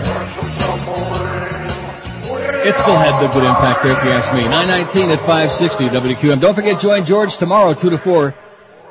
Russian 0.07 0.51
submarine. 0.61 1.43
It 2.69 2.77
still 2.77 2.97
had 2.97 3.21
the 3.21 3.27
good 3.35 3.43
impact 3.43 3.83
there, 3.83 3.99
if 3.99 4.05
you 4.05 4.11
ask 4.11 4.33
me. 4.33 4.43
919 4.43 5.11
at 5.11 5.19
560 5.19 5.89
WQM. 5.89 6.41
Don't 6.41 6.55
forget, 6.55 6.81
join 6.81 7.05
George 7.05 7.37
tomorrow, 7.37 7.75
2 7.75 7.91
to 7.91 7.99
4, 7.99 8.33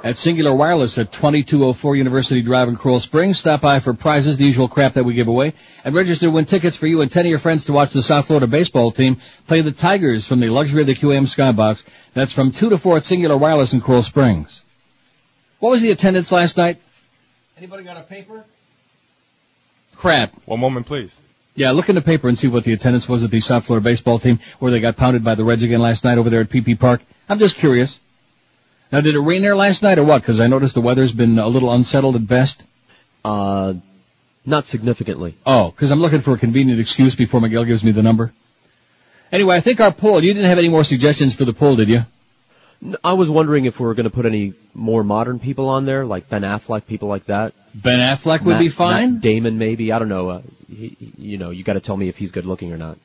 at 0.03 0.15
Cingular 0.15 0.57
Wireless 0.57 0.97
at 0.97 1.13
2204 1.13 1.95
University 1.95 2.41
Drive 2.41 2.67
in 2.67 2.75
Coral 2.75 3.00
Springs. 3.00 3.39
Stop 3.39 3.61
by 3.61 3.79
for 3.79 3.93
prizes, 3.93 4.38
the 4.38 4.43
usual 4.43 4.67
crap 4.67 4.95
that 4.95 5.05
we 5.05 5.13
give 5.13 5.29
away, 5.29 5.53
and 5.85 5.95
register 5.95 6.25
to 6.25 6.31
win 6.31 6.43
tickets 6.43 6.75
for 6.75 6.88
you 6.88 7.01
and 7.01 7.09
10 7.09 7.25
of 7.25 7.29
your 7.29 7.39
friends 7.39 7.63
to 7.65 7.71
watch 7.71 7.93
the 7.93 8.03
South 8.03 8.27
Florida 8.27 8.47
baseball 8.47 8.91
team 8.91 9.21
play 9.47 9.61
the 9.61 9.71
Tigers 9.71 10.27
from 10.27 10.41
the 10.41 10.50
luxury 10.50 10.81
of 10.81 10.88
the 10.88 10.95
QAM 10.95 11.23
Skybox. 11.23 11.85
That's 12.13 12.33
from 12.33 12.51
2 12.51 12.71
to 12.71 12.77
4 12.77 12.97
at 12.97 13.03
Cingular 13.03 13.39
Wireless 13.39 13.71
in 13.71 13.79
Coral 13.79 14.03
Springs. 14.03 14.61
What 15.59 15.69
was 15.69 15.81
the 15.81 15.91
attendance 15.91 16.33
last 16.33 16.57
night? 16.57 16.79
Anybody 17.57 17.83
got 17.83 17.95
a 17.95 18.03
paper? 18.03 18.43
Crap. 20.01 20.34
One 20.46 20.60
moment, 20.60 20.88
please. 20.88 21.15
Yeah, 21.53 21.70
look 21.74 21.88
in 21.88 21.93
the 21.93 22.01
paper 22.01 22.27
and 22.27 22.36
see 22.36 22.48
what 22.48 22.63
the 22.63 22.74
attendance 22.74 23.08
was 23.08 23.24
at 23.24 23.29
the 23.29 23.39
South 23.39 23.65
Florida 23.65 23.84
baseball 23.84 24.17
team 24.17 24.39
where 24.58 24.72
they 24.72 24.79
got 24.79 24.98
pounded 24.98 25.24
by 25.24 25.36
the 25.36 25.43
Reds 25.43 25.62
again 25.62 25.79
last 25.79 26.03
night 26.03 26.17
over 26.17 26.31
there 26.31 26.41
at 26.41 26.50
PP 26.50 26.79
Park. 26.79 27.03
I'm 27.29 27.38
just 27.38 27.58
curious. 27.58 28.00
Now, 28.91 29.01
did 29.01 29.13
it 29.13 29.20
rain 29.20 29.43
there 29.43 29.55
last 29.55 29.84
night 29.84 30.00
or 30.00 30.03
what? 30.03 30.24
Because 30.24 30.39
I 30.39 30.48
noticed 30.48 30.74
the 30.74 30.81
weather's 30.81 31.12
been 31.12 31.38
a 31.38 31.48
little 31.48 31.72
unsettled 31.72 32.15
at 32.15 32.27
best. 32.27 32.63
Uh, 33.24 33.75
not 34.43 34.65
significantly. 34.65 35.36
Oh, 35.46 35.70
because 35.70 35.91
I'm 35.91 36.00
looking 36.00 36.22
for 36.22 36.34
a 36.34 36.38
convenient 36.39 36.79
excuse 36.79 37.13
before 37.13 37.39
Miguel 37.39 37.65
gives 37.65 37.84
me 37.84 37.91
the 37.91 38.01
number. 38.01 38.34
Anyway, 39.31 39.55
I 39.55 39.60
think 39.60 39.81
our 39.81 39.91
poll, 39.91 40.24
you 40.24 40.34
didn't 40.34 40.50
have 40.50 40.58
any 40.58 40.70
more 40.70 40.84
suggestions 40.84 41.36
for 41.36 41.46
the 41.46 41.53
poll, 41.53 41.75
did 41.75 41.89
you? 41.89 42.05
I 43.03 43.13
was 43.13 43.29
wondering 43.29 43.65
if 43.65 43.79
we 43.79 43.86
were 43.86 43.93
going 43.93 44.05
to 44.05 44.10
put 44.10 44.25
any 44.25 44.55
more 44.74 45.03
modern 45.03 45.38
people 45.38 45.70
on 45.70 45.86
there, 45.86 46.05
like 46.05 46.27
Ben 46.27 46.41
Affleck, 46.41 46.88
people 46.88 47.08
like 47.08 47.25
that. 47.25 47.53
Ben 47.73 47.99
Affleck 47.99 48.41
would 48.41 48.53
Matt- 48.53 48.59
be 48.59 48.69
fine. 48.69 49.13
Matt 49.13 49.21
Damon, 49.21 49.57
maybe. 49.57 49.91
I 49.91 49.99
don't 49.99 50.09
know. 50.09 50.29
Uh, 50.29 50.41
he, 50.69 50.95
you 51.17 51.37
know, 51.37 51.49
you 51.51 51.63
got 51.63 51.73
to 51.73 51.79
tell 51.79 51.95
me 51.97 52.09
if 52.09 52.17
he's 52.17 52.31
good 52.31 52.45
looking 52.45 52.71
or 52.73 52.77
not. 52.77 52.97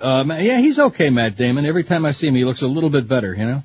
Um, 0.00 0.30
yeah, 0.30 0.58
he's 0.58 0.78
okay, 0.78 1.10
Matt 1.10 1.36
Damon. 1.36 1.64
Every 1.66 1.84
time 1.84 2.04
I 2.04 2.12
see 2.12 2.26
him, 2.28 2.34
he 2.34 2.44
looks 2.44 2.62
a 2.62 2.66
little 2.66 2.90
bit 2.90 3.08
better, 3.08 3.32
you 3.34 3.46
know? 3.46 3.62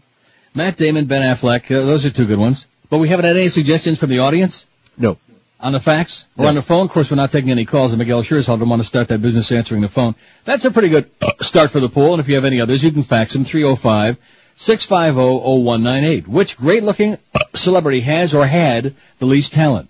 Matt 0.56 0.78
Damon, 0.78 1.06
Ben 1.06 1.22
Affleck, 1.24 1.66
uh, 1.76 1.84
those 1.86 2.06
are 2.06 2.10
two 2.12 2.26
good 2.26 2.40
ones. 2.40 2.66
But 2.90 3.00
we 3.00 3.10
haven't 3.10 3.26
had 3.26 3.36
any 3.36 3.50
suggestions 3.50 4.00
from 4.00 4.10
the 4.12 4.20
audience? 4.20 4.66
No. 4.98 5.18
On 5.60 5.74
the 5.74 5.80
fax? 5.80 6.26
Or 6.38 6.44
No. 6.44 6.50
on 6.50 6.56
the 6.56 6.62
phone? 6.62 6.86
Of 6.86 6.92
course, 6.92 7.10
we're 7.12 7.18
not 7.18 7.32
taking 7.32 7.50
any 7.52 7.66
calls, 7.66 7.92
and 7.92 8.00
Miguel 8.00 8.22
sure 8.22 8.38
as 8.38 8.46
hell 8.46 8.58
don't 8.58 8.70
want 8.70 8.82
to 8.82 8.88
start 8.88 9.08
that 9.10 9.22
business 9.22 9.52
answering 9.52 9.82
the 9.82 9.90
phone. 9.90 10.14
That's 10.46 10.64
a 10.66 10.72
pretty 10.72 10.90
good 10.90 11.10
start 11.42 11.72
for 11.72 11.80
the 11.80 11.90
poll, 11.90 12.12
and 12.14 12.20
if 12.20 12.28
you 12.30 12.36
have 12.36 12.46
any 12.46 12.62
others, 12.62 12.84
you 12.84 12.92
can 12.92 13.02
fax 13.04 13.34
them 13.34 13.44
305-650-0198. 13.44 16.28
Which 16.28 16.58
great-looking 16.58 17.18
uh, 17.34 17.40
celebrity 17.56 18.02
has 18.02 18.36
or 18.36 18.46
had 18.46 18.94
the 19.20 19.26
least 19.26 19.54
talent? 19.54 19.90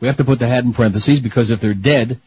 We 0.00 0.08
have 0.08 0.16
to 0.18 0.24
put 0.24 0.38
the 0.38 0.46
had 0.46 0.64
in 0.64 0.72
parentheses 0.72 1.20
because 1.20 1.50
if 1.50 1.60
they're 1.60 1.74
dead, 1.74 2.20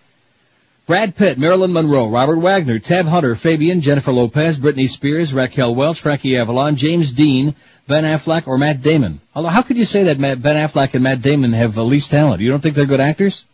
Brad 0.87 1.15
Pitt, 1.15 1.37
Marilyn 1.37 1.73
Monroe, 1.73 2.07
Robert 2.07 2.37
Wagner, 2.37 2.79
Tab 2.79 3.05
Hunter, 3.05 3.35
Fabian, 3.35 3.81
Jennifer 3.81 4.13
Lopez, 4.13 4.57
Britney 4.57 4.89
Spears, 4.89 5.33
Raquel 5.33 5.75
Welch, 5.75 5.99
Frankie 5.99 6.37
Avalon, 6.37 6.77
James 6.77 7.11
Dean, 7.11 7.55
Ben 7.87 8.05
Affleck, 8.05 8.47
or 8.47 8.57
Matt 8.57 8.81
Damon. 8.81 9.19
Although, 9.35 9.49
how 9.49 9.63
could 9.63 9.77
you 9.77 9.85
say 9.85 10.03
that 10.03 10.19
Ben 10.19 10.41
Affleck 10.41 10.93
and 10.93 11.03
Matt 11.03 11.21
Damon 11.21 11.51
have 11.51 11.75
the 11.75 11.83
least 11.83 12.09
talent? 12.09 12.41
You 12.41 12.49
don't 12.49 12.61
think 12.61 12.75
they're 12.75 12.85
good 12.85 13.01
actors? 13.01 13.45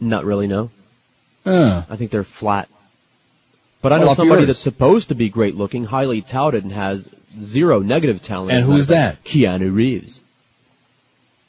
Not 0.00 0.24
really, 0.24 0.48
no. 0.48 0.70
Uh, 1.46 1.84
I 1.88 1.96
think 1.96 2.10
they're 2.10 2.24
flat. 2.24 2.68
But 3.80 3.92
I 3.92 3.98
know 3.98 4.08
up 4.08 4.16
somebody 4.16 4.46
that's 4.46 4.58
supposed 4.58 5.08
to 5.08 5.14
be 5.14 5.28
great 5.28 5.54
looking, 5.54 5.84
highly 5.84 6.22
touted, 6.22 6.64
and 6.64 6.72
has 6.72 7.08
zero 7.40 7.80
negative 7.80 8.22
talent. 8.22 8.52
And 8.52 8.64
who's 8.64 8.88
matter 8.88 9.10
of 9.10 9.14
fact, 9.14 9.24
that? 9.24 9.30
Keanu 9.30 9.72
Reeves. 9.74 10.20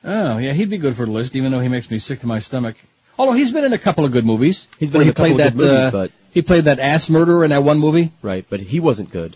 Oh, 0.06 0.38
yeah, 0.38 0.54
he'd 0.54 0.70
be 0.70 0.78
good 0.78 0.96
for 0.96 1.06
the 1.06 1.12
list, 1.12 1.36
even 1.36 1.52
though 1.52 1.60
he 1.60 1.68
makes 1.68 1.90
me 1.92 2.00
sick 2.00 2.20
to 2.22 2.28
my 2.28 2.40
stomach. 2.40 2.76
Although 3.18 3.34
he's 3.34 3.52
been 3.52 3.64
in 3.64 3.74
a 3.74 3.78
couple 3.78 4.06
of 4.06 4.12
good 4.12 4.26
movies. 4.26 4.68
He's 4.80 4.90
been 4.92 5.00
Where 5.00 5.02
in 5.04 5.08
he 5.08 5.12
a 5.12 5.14
couple 5.14 5.36
played 5.36 5.48
of 5.48 5.54
that, 5.54 5.58
good 5.58 5.66
movies, 5.66 5.78
uh, 5.80 5.92
but 5.92 6.12
he 6.32 6.42
played 6.42 6.66
that 6.66 6.80
ass 6.80 7.10
murderer 7.10 7.44
in 7.44 7.50
that 7.52 7.64
one 7.64 7.80
movie. 7.80 8.12
right, 8.22 8.46
but 8.50 8.60
he 8.60 8.80
wasn't 8.80 9.12
good. 9.12 9.36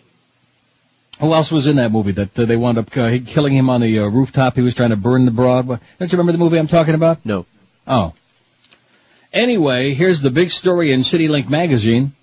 Who 1.19 1.33
else 1.33 1.51
was 1.51 1.67
in 1.67 1.75
that 1.77 1.91
movie 1.91 2.13
that 2.13 2.37
uh, 2.39 2.45
they 2.45 2.55
wound 2.55 2.77
up 2.77 2.95
uh, 2.95 3.17
killing 3.25 3.53
him 3.55 3.69
on 3.69 3.81
the 3.81 3.99
uh, 3.99 4.03
rooftop? 4.07 4.55
He 4.55 4.61
was 4.61 4.73
trying 4.75 4.91
to 4.91 4.95
burn 4.95 5.25
the 5.25 5.31
broad. 5.31 5.67
Don't 5.67 5.79
you 5.99 6.07
remember 6.17 6.31
the 6.31 6.37
movie 6.37 6.57
I'm 6.57 6.67
talking 6.67 6.93
about? 6.95 7.25
No. 7.25 7.45
Oh. 7.87 8.13
Anyway, 9.33 9.93
here's 9.93 10.21
the 10.21 10.31
big 10.31 10.49
story 10.49 10.91
in 10.91 11.01
CityLink 11.01 11.49
magazine. 11.49 12.13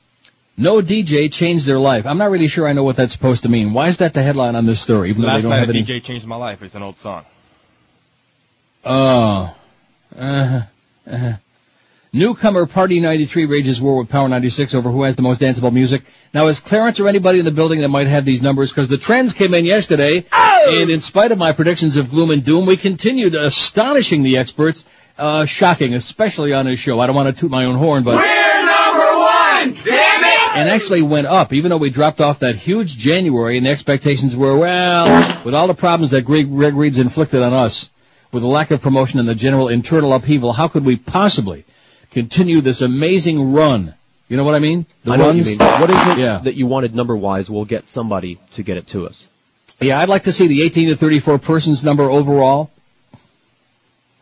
No 0.57 0.81
DJ 0.81 1.31
changed 1.31 1.67
their 1.67 1.79
life. 1.79 2.07
I'm 2.07 2.17
not 2.17 2.31
really 2.31 2.49
sure 2.49 2.67
I 2.67 2.73
know 2.73 2.85
what 2.85 2.97
that's 2.97 3.13
supposed 3.13 3.43
to 3.43 3.51
mean. 3.51 3.75
Why 3.75 3.89
is 3.89 3.99
that 3.99 4.15
the 4.15 4.23
headline 4.23 4.57
on 4.57 4.65
this 4.65 4.81
story, 4.81 5.11
even 5.11 5.21
though 5.23 5.29
Last 5.29 5.37
they 5.37 5.43
don't 5.43 5.51
night 5.51 5.59
have 5.61 5.69
a 5.69 5.73
any? 5.75 5.85
DJ 5.85 6.03
changed 6.03 6.27
my 6.27 6.37
life. 6.37 6.63
It's 6.63 6.75
an 6.75 6.83
old 6.83 6.99
song. 6.99 7.27
Oh. 8.89 9.53
Uh, 10.17 10.63
uh. 11.11 11.33
Newcomer 12.13 12.67
Party 12.67 13.01
93 13.01 13.47
rages 13.47 13.83
war 13.83 13.99
with 13.99 14.09
Power 14.09 14.29
96 14.29 14.75
over 14.75 14.91
who 14.91 15.03
has 15.03 15.17
the 15.17 15.23
most 15.23 15.41
danceable 15.41 15.73
music. 15.73 16.05
Now, 16.33 16.47
is 16.47 16.61
Clarence 16.61 17.01
or 17.01 17.09
anybody 17.09 17.41
in 17.41 17.45
the 17.45 17.51
building 17.51 17.81
that 17.81 17.89
might 17.89 18.07
have 18.07 18.25
these 18.25 18.41
numbers? 18.41 18.71
Because 18.71 18.87
the 18.87 18.97
trends 18.97 19.33
came 19.33 19.55
in 19.55 19.65
yesterday, 19.65 20.25
and 20.33 20.89
in 20.89 21.01
spite 21.01 21.33
of 21.33 21.39
my 21.39 21.53
predictions 21.53 21.97
of 21.97 22.11
gloom 22.11 22.31
and 22.31 22.45
doom, 22.45 22.65
we 22.65 22.77
continued 22.77 23.35
astonishing 23.35 24.23
the 24.23 24.39
experts. 24.39 24.85
Uh, 25.19 25.47
shocking, 25.47 25.95
especially 25.95 26.53
on 26.53 26.67
this 26.67 26.79
show. 26.79 27.01
I 27.01 27.07
don't 27.07 27.17
want 27.17 27.35
to 27.35 27.41
toot 27.41 27.51
my 27.51 27.65
own 27.65 27.77
horn, 27.77 28.05
but... 28.05 28.17
We're 28.17 28.67
number 28.67 29.19
one! 29.19 29.83
Damn 29.83 30.25
it! 30.25 30.57
and 30.57 30.69
actually 30.69 31.01
went 31.01 31.27
up, 31.27 31.55
even 31.55 31.71
though 31.71 31.79
we 31.79 31.89
dropped 31.89 32.21
off 32.21 32.41
that 32.41 32.55
huge 32.55 32.97
January 32.99 33.57
and 33.57 33.67
the 33.67 33.71
expectations 33.71 34.37
were, 34.37 34.57
well, 34.57 35.43
with 35.43 35.55
all 35.55 35.69
the 35.69 35.75
problems 35.75 36.11
that 36.11 36.27
Greg, 36.27 36.51
Greg 36.51 36.75
Reed's 36.75 36.99
inflicted 36.99 37.43
on 37.43 37.55
us, 37.55 37.89
with 38.33 38.43
the 38.43 38.49
lack 38.49 38.71
of 38.71 38.81
promotion 38.83 39.19
and 39.21 39.29
the 39.29 39.35
general 39.35 39.69
internal 39.69 40.13
upheaval, 40.13 40.53
how 40.53 40.69
could 40.69 40.85
we 40.85 40.97
possibly 40.97 41.65
continue 42.11 42.61
this 42.61 42.81
amazing 42.81 43.53
run? 43.53 43.95
You 44.29 44.37
know 44.37 44.45
what 44.45 44.55
I 44.55 44.59
mean? 44.59 44.87
The 45.05 45.13
I 45.13 45.17
know 45.17 45.27
what 45.27 45.37
you 45.37 45.45
mean. 45.45 45.59
What 45.59 45.91
is 45.91 45.97
it 46.13 46.19
Yeah. 46.19 46.39
that 46.45 46.55
you 46.55 46.67
wanted 46.67 46.95
number 46.95 47.17
wise? 47.17 47.49
We'll 47.49 47.65
get 47.65 47.89
somebody 47.89 48.39
to 48.55 48.63
get 48.63 48.77
it 48.77 48.89
to 48.89 49.07
us. 49.07 49.29
Yeah, 49.81 50.01
I'd 50.01 50.09
like 50.09 50.25
to 50.25 50.33
see 50.33 50.47
the 50.47 50.63
18 50.63 50.89
to 50.89 50.97
34 50.97 51.39
persons 51.39 51.85
number 51.85 52.11
overall. 52.11 52.71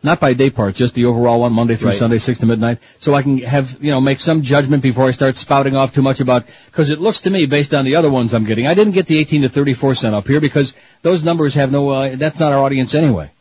Not 0.03 0.19
by 0.19 0.33
day 0.33 0.51
part, 0.51 0.75
just 0.75 0.93
the 0.93 1.05
overall 1.05 1.39
one, 1.39 1.53
Monday 1.53 1.75
through 1.75 1.89
Right. 1.89 1.97
Sunday, 1.97 2.19
6 2.19 2.37
to 2.39 2.45
midnight. 2.45 2.77
So 2.99 3.15
I 3.15 3.23
can 3.23 3.39
have, 3.39 3.75
you 3.81 3.89
know, 3.89 3.99
make 3.99 4.19
some 4.19 4.43
judgment 4.43 4.83
before 4.83 5.05
I 5.07 5.11
start 5.11 5.35
spouting 5.35 5.75
off 5.75 5.93
too 5.95 6.03
much 6.03 6.19
about, 6.19 6.43
cause 6.73 6.91
it 6.91 7.01
looks 7.01 7.21
to 7.21 7.31
me, 7.31 7.47
based 7.47 7.73
on 7.73 7.85
the 7.85 7.95
other 7.95 8.11
ones 8.11 8.31
I'm 8.35 8.43
getting, 8.45 8.67
I 8.67 8.75
didn't 8.75 8.93
get 8.93 9.07
the 9.07 9.17
18 9.17 9.41
to 9.41 9.49
34 9.49 9.95
sent 9.95 10.13
up 10.13 10.27
here 10.27 10.39
because 10.39 10.73
those 11.01 11.23
numbers 11.23 11.55
have 11.55 11.71
no, 11.71 11.89
uh, 11.89 12.15
that's 12.17 12.39
not 12.39 12.53
our 12.53 12.59
audience 12.59 12.93
anyway. 12.93 13.31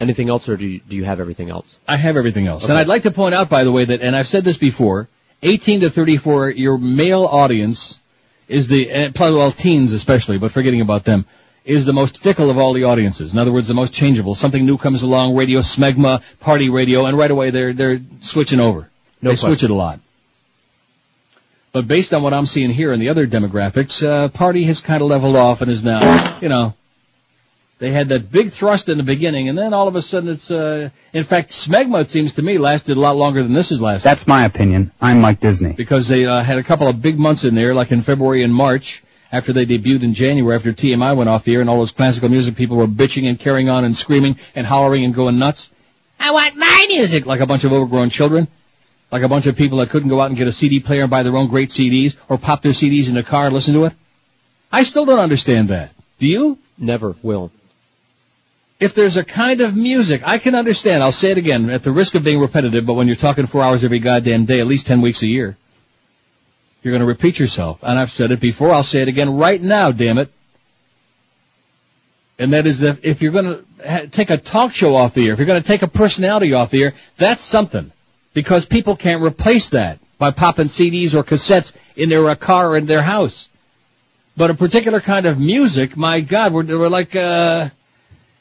Anything 0.00 0.30
else, 0.30 0.48
or 0.48 0.56
do 0.56 0.66
you, 0.66 0.80
do 0.80 0.96
you 0.96 1.04
have 1.04 1.20
everything 1.20 1.50
else? 1.50 1.78
I 1.86 1.96
have 1.96 2.16
everything 2.16 2.46
else. 2.46 2.64
And 2.64 2.72
I'd 2.72 2.88
like 2.88 3.02
to 3.02 3.10
point 3.10 3.34
out, 3.34 3.50
by 3.50 3.64
the 3.64 3.72
way, 3.72 3.84
that, 3.84 4.00
and 4.00 4.16
I've 4.16 4.28
said 4.28 4.44
this 4.44 4.56
before, 4.56 5.08
18 5.42 5.80
to 5.80 5.90
34, 5.90 6.50
your 6.50 6.78
male 6.78 7.24
audience 7.24 8.00
is 8.48 8.66
the, 8.66 8.90
and 8.90 9.14
probably 9.14 9.38
well, 9.38 9.52
teens 9.52 9.92
especially, 9.92 10.38
but 10.38 10.52
forgetting 10.52 10.80
about 10.80 11.04
them, 11.04 11.26
is 11.64 11.84
the 11.84 11.92
most 11.92 12.18
fickle 12.18 12.50
of 12.50 12.56
all 12.56 12.72
the 12.72 12.84
audiences. 12.84 13.34
In 13.34 13.38
other 13.38 13.52
words, 13.52 13.68
the 13.68 13.74
most 13.74 13.92
changeable. 13.92 14.34
Something 14.34 14.64
new 14.64 14.78
comes 14.78 15.02
along, 15.02 15.36
radio, 15.36 15.60
smegma, 15.60 16.22
party 16.40 16.70
radio, 16.70 17.04
and 17.04 17.16
right 17.16 17.30
away 17.30 17.50
they're, 17.50 17.74
they're 17.74 18.00
switching 18.22 18.58
over. 18.58 18.88
No 19.20 19.30
they 19.30 19.36
switch 19.36 19.62
it 19.62 19.70
a 19.70 19.74
lot. 19.74 20.00
But 21.72 21.86
based 21.86 22.12
on 22.14 22.22
what 22.22 22.32
I'm 22.32 22.46
seeing 22.46 22.70
here 22.70 22.92
and 22.92 23.00
the 23.00 23.10
other 23.10 23.26
demographics, 23.26 24.04
uh, 24.04 24.28
party 24.28 24.64
has 24.64 24.80
kind 24.80 25.02
of 25.02 25.08
leveled 25.08 25.36
off 25.36 25.60
and 25.60 25.70
is 25.70 25.84
now, 25.84 26.38
you 26.40 26.48
know, 26.48 26.74
they 27.80 27.90
had 27.90 28.10
that 28.10 28.30
big 28.30 28.52
thrust 28.52 28.90
in 28.90 28.98
the 28.98 29.02
beginning, 29.02 29.48
and 29.48 29.56
then 29.56 29.72
all 29.72 29.88
of 29.88 29.96
a 29.96 30.02
sudden 30.02 30.28
it's, 30.28 30.50
uh, 30.50 30.90
in 31.14 31.24
fact, 31.24 31.50
Smegma, 31.50 32.02
it 32.02 32.10
seems 32.10 32.34
to 32.34 32.42
me, 32.42 32.58
lasted 32.58 32.98
a 32.98 33.00
lot 33.00 33.16
longer 33.16 33.42
than 33.42 33.54
this 33.54 33.70
has 33.70 33.80
lasted. 33.80 34.06
That's 34.06 34.26
my 34.26 34.44
opinion. 34.44 34.92
I'm 35.00 35.22
Mike 35.22 35.40
Disney. 35.40 35.72
Because 35.72 36.06
they 36.06 36.26
uh, 36.26 36.42
had 36.42 36.58
a 36.58 36.62
couple 36.62 36.88
of 36.88 37.00
big 37.00 37.18
months 37.18 37.44
in 37.44 37.54
there, 37.54 37.72
like 37.72 37.90
in 37.90 38.02
February 38.02 38.44
and 38.44 38.54
March, 38.54 39.02
after 39.32 39.54
they 39.54 39.64
debuted 39.64 40.02
in 40.02 40.12
January, 40.12 40.54
after 40.54 40.74
TMI 40.74 41.16
went 41.16 41.30
off 41.30 41.44
the 41.44 41.54
air, 41.54 41.62
and 41.62 41.70
all 41.70 41.78
those 41.78 41.92
classical 41.92 42.28
music 42.28 42.54
people 42.54 42.76
were 42.76 42.86
bitching 42.86 43.26
and 43.26 43.40
carrying 43.40 43.70
on 43.70 43.86
and 43.86 43.96
screaming 43.96 44.36
and 44.54 44.66
hollering 44.66 45.04
and 45.06 45.14
going 45.14 45.38
nuts. 45.38 45.72
I 46.18 46.32
want 46.32 46.56
my 46.56 46.86
music, 46.90 47.24
like 47.24 47.40
a 47.40 47.46
bunch 47.46 47.64
of 47.64 47.72
overgrown 47.72 48.10
children. 48.10 48.46
Like 49.10 49.22
a 49.22 49.28
bunch 49.28 49.46
of 49.46 49.56
people 49.56 49.78
that 49.78 49.88
couldn't 49.88 50.10
go 50.10 50.20
out 50.20 50.28
and 50.28 50.36
get 50.36 50.46
a 50.46 50.52
CD 50.52 50.80
player 50.80 51.00
and 51.00 51.10
buy 51.10 51.22
their 51.22 51.36
own 51.36 51.48
great 51.48 51.70
CDs 51.70 52.14
or 52.28 52.36
pop 52.36 52.60
their 52.60 52.72
CDs 52.72 53.08
in 53.08 53.14
the 53.14 53.22
car 53.22 53.46
and 53.46 53.54
listen 53.54 53.72
to 53.74 53.86
it? 53.86 53.94
I 54.70 54.82
still 54.82 55.06
don't 55.06 55.18
understand 55.18 55.70
that. 55.70 55.92
Do 56.18 56.26
you? 56.26 56.58
Never 56.78 57.16
will. 57.22 57.50
If 58.80 58.94
there's 58.94 59.18
a 59.18 59.24
kind 59.24 59.60
of 59.60 59.76
music, 59.76 60.22
I 60.24 60.38
can 60.38 60.54
understand. 60.54 61.02
I'll 61.02 61.12
say 61.12 61.30
it 61.30 61.38
again 61.38 61.68
at 61.68 61.82
the 61.82 61.92
risk 61.92 62.14
of 62.14 62.24
being 62.24 62.40
repetitive, 62.40 62.86
but 62.86 62.94
when 62.94 63.06
you're 63.06 63.16
talking 63.16 63.44
four 63.44 63.62
hours 63.62 63.84
every 63.84 63.98
goddamn 63.98 64.46
day, 64.46 64.58
at 64.58 64.66
least 64.66 64.86
ten 64.86 65.02
weeks 65.02 65.22
a 65.22 65.26
year, 65.26 65.58
you're 66.82 66.92
going 66.92 67.02
to 67.02 67.06
repeat 67.06 67.38
yourself. 67.38 67.80
And 67.82 67.98
I've 67.98 68.10
said 68.10 68.30
it 68.30 68.40
before. 68.40 68.72
I'll 68.72 68.82
say 68.82 69.02
it 69.02 69.08
again 69.08 69.36
right 69.36 69.60
now, 69.60 69.92
damn 69.92 70.16
it. 70.16 70.32
And 72.38 72.54
that 72.54 72.66
is 72.66 72.78
that 72.78 73.04
if 73.04 73.20
you're 73.20 73.32
going 73.32 73.62
to 73.82 74.08
take 74.08 74.30
a 74.30 74.38
talk 74.38 74.72
show 74.72 74.96
off 74.96 75.12
the 75.12 75.26
air, 75.26 75.34
if 75.34 75.38
you're 75.38 75.46
going 75.46 75.60
to 75.60 75.68
take 75.68 75.82
a 75.82 75.88
personality 75.88 76.54
off 76.54 76.70
the 76.70 76.84
air, 76.84 76.94
that's 77.18 77.42
something. 77.42 77.92
Because 78.32 78.64
people 78.64 78.96
can't 78.96 79.22
replace 79.22 79.68
that 79.70 79.98
by 80.18 80.30
popping 80.30 80.66
CDs 80.66 81.14
or 81.14 81.22
cassettes 81.22 81.74
in 81.96 82.08
their 82.08 82.26
uh, 82.30 82.34
car 82.34 82.70
or 82.70 82.76
in 82.78 82.86
their 82.86 83.02
house. 83.02 83.50
But 84.38 84.50
a 84.50 84.54
particular 84.54 85.00
kind 85.00 85.26
of 85.26 85.38
music, 85.38 85.98
my 85.98 86.20
God, 86.20 86.54
we're, 86.54 86.64
we're 86.64 86.88
like, 86.88 87.14
uh, 87.14 87.68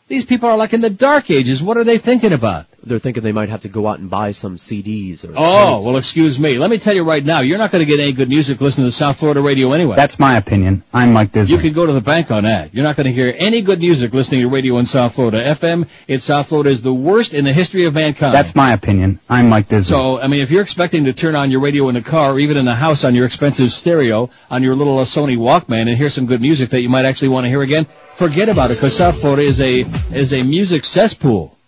these 0.09 0.25
people 0.25 0.49
are 0.49 0.57
like 0.57 0.73
in 0.73 0.81
the 0.81 0.89
dark 0.89 1.31
ages. 1.31 1.63
What 1.63 1.77
are 1.77 1.85
they 1.85 1.97
thinking 1.97 2.33
about? 2.33 2.65
They're 2.83 2.99
thinking 2.99 3.23
they 3.23 3.31
might 3.31 3.49
have 3.49 3.61
to 3.63 3.69
go 3.69 3.87
out 3.87 3.99
and 3.99 4.09
buy 4.09 4.31
some 4.31 4.57
CDs 4.57 5.23
or. 5.25 5.33
Oh, 5.35 5.75
tapes. 5.75 5.85
well, 5.85 5.97
excuse 5.97 6.39
me. 6.39 6.57
Let 6.57 6.69
me 6.69 6.77
tell 6.77 6.95
you 6.95 7.03
right 7.03 7.23
now, 7.23 7.41
you're 7.41 7.57
not 7.57 7.71
going 7.71 7.85
to 7.85 7.85
get 7.85 7.99
any 7.99 8.13
good 8.13 8.29
music 8.29 8.61
listening 8.61 8.87
to 8.87 8.91
South 8.91 9.19
Florida 9.19 9.41
radio 9.41 9.73
anyway. 9.73 9.95
That's 9.95 10.17
my 10.17 10.37
opinion. 10.37 10.83
I'm 10.93 11.13
Mike 11.13 11.31
Disney. 11.31 11.55
You 11.55 11.61
can 11.61 11.73
go 11.73 11.85
to 11.85 11.91
the 11.91 12.01
bank 12.01 12.31
on 12.31 12.43
that. 12.43 12.73
You're 12.73 12.83
not 12.83 12.95
going 12.95 13.05
to 13.05 13.11
hear 13.11 13.33
any 13.37 13.61
good 13.61 13.79
music 13.79 14.13
listening 14.13 14.41
to 14.41 14.49
radio 14.49 14.77
in 14.77 14.85
South 14.85 15.15
Florida. 15.15 15.43
FM 15.43 15.87
in 16.07 16.19
South 16.19 16.47
Florida 16.47 16.69
is 16.69 16.81
the 16.81 16.93
worst 16.93 17.33
in 17.33 17.45
the 17.45 17.53
history 17.53 17.83
of 17.83 17.93
mankind. 17.93 18.33
That's 18.33 18.55
my 18.55 18.73
opinion. 18.73 19.19
I'm 19.29 19.49
Mike 19.49 19.67
Disney. 19.67 19.89
So, 19.89 20.19
I 20.19 20.27
mean, 20.27 20.41
if 20.41 20.49
you're 20.49 20.61
expecting 20.61 21.05
to 21.05 21.13
turn 21.13 21.35
on 21.35 21.51
your 21.51 21.59
radio 21.59 21.89
in 21.89 21.95
the 21.95 22.01
car 22.01 22.33
or 22.33 22.39
even 22.39 22.57
in 22.57 22.65
the 22.65 22.75
house 22.75 23.03
on 23.03 23.13
your 23.13 23.25
expensive 23.25 23.73
stereo, 23.73 24.29
on 24.49 24.63
your 24.63 24.75
little 24.75 24.99
uh, 24.99 25.05
Sony 25.05 25.37
Walkman 25.37 25.87
and 25.87 25.97
hear 25.97 26.09
some 26.09 26.25
good 26.25 26.41
music 26.41 26.69
that 26.69 26.81
you 26.81 26.89
might 26.89 27.05
actually 27.05 27.29
want 27.29 27.43
to 27.43 27.49
hear 27.49 27.61
again, 27.61 27.87
forget 28.13 28.47
about 28.49 28.71
it 28.71 28.75
because 28.75 28.95
South 28.95 29.19
Florida 29.19 29.43
is 29.43 29.59
a, 29.59 29.81
is 30.13 30.33
a 30.33 30.43
music 30.43 30.85
cesspool. 30.85 31.58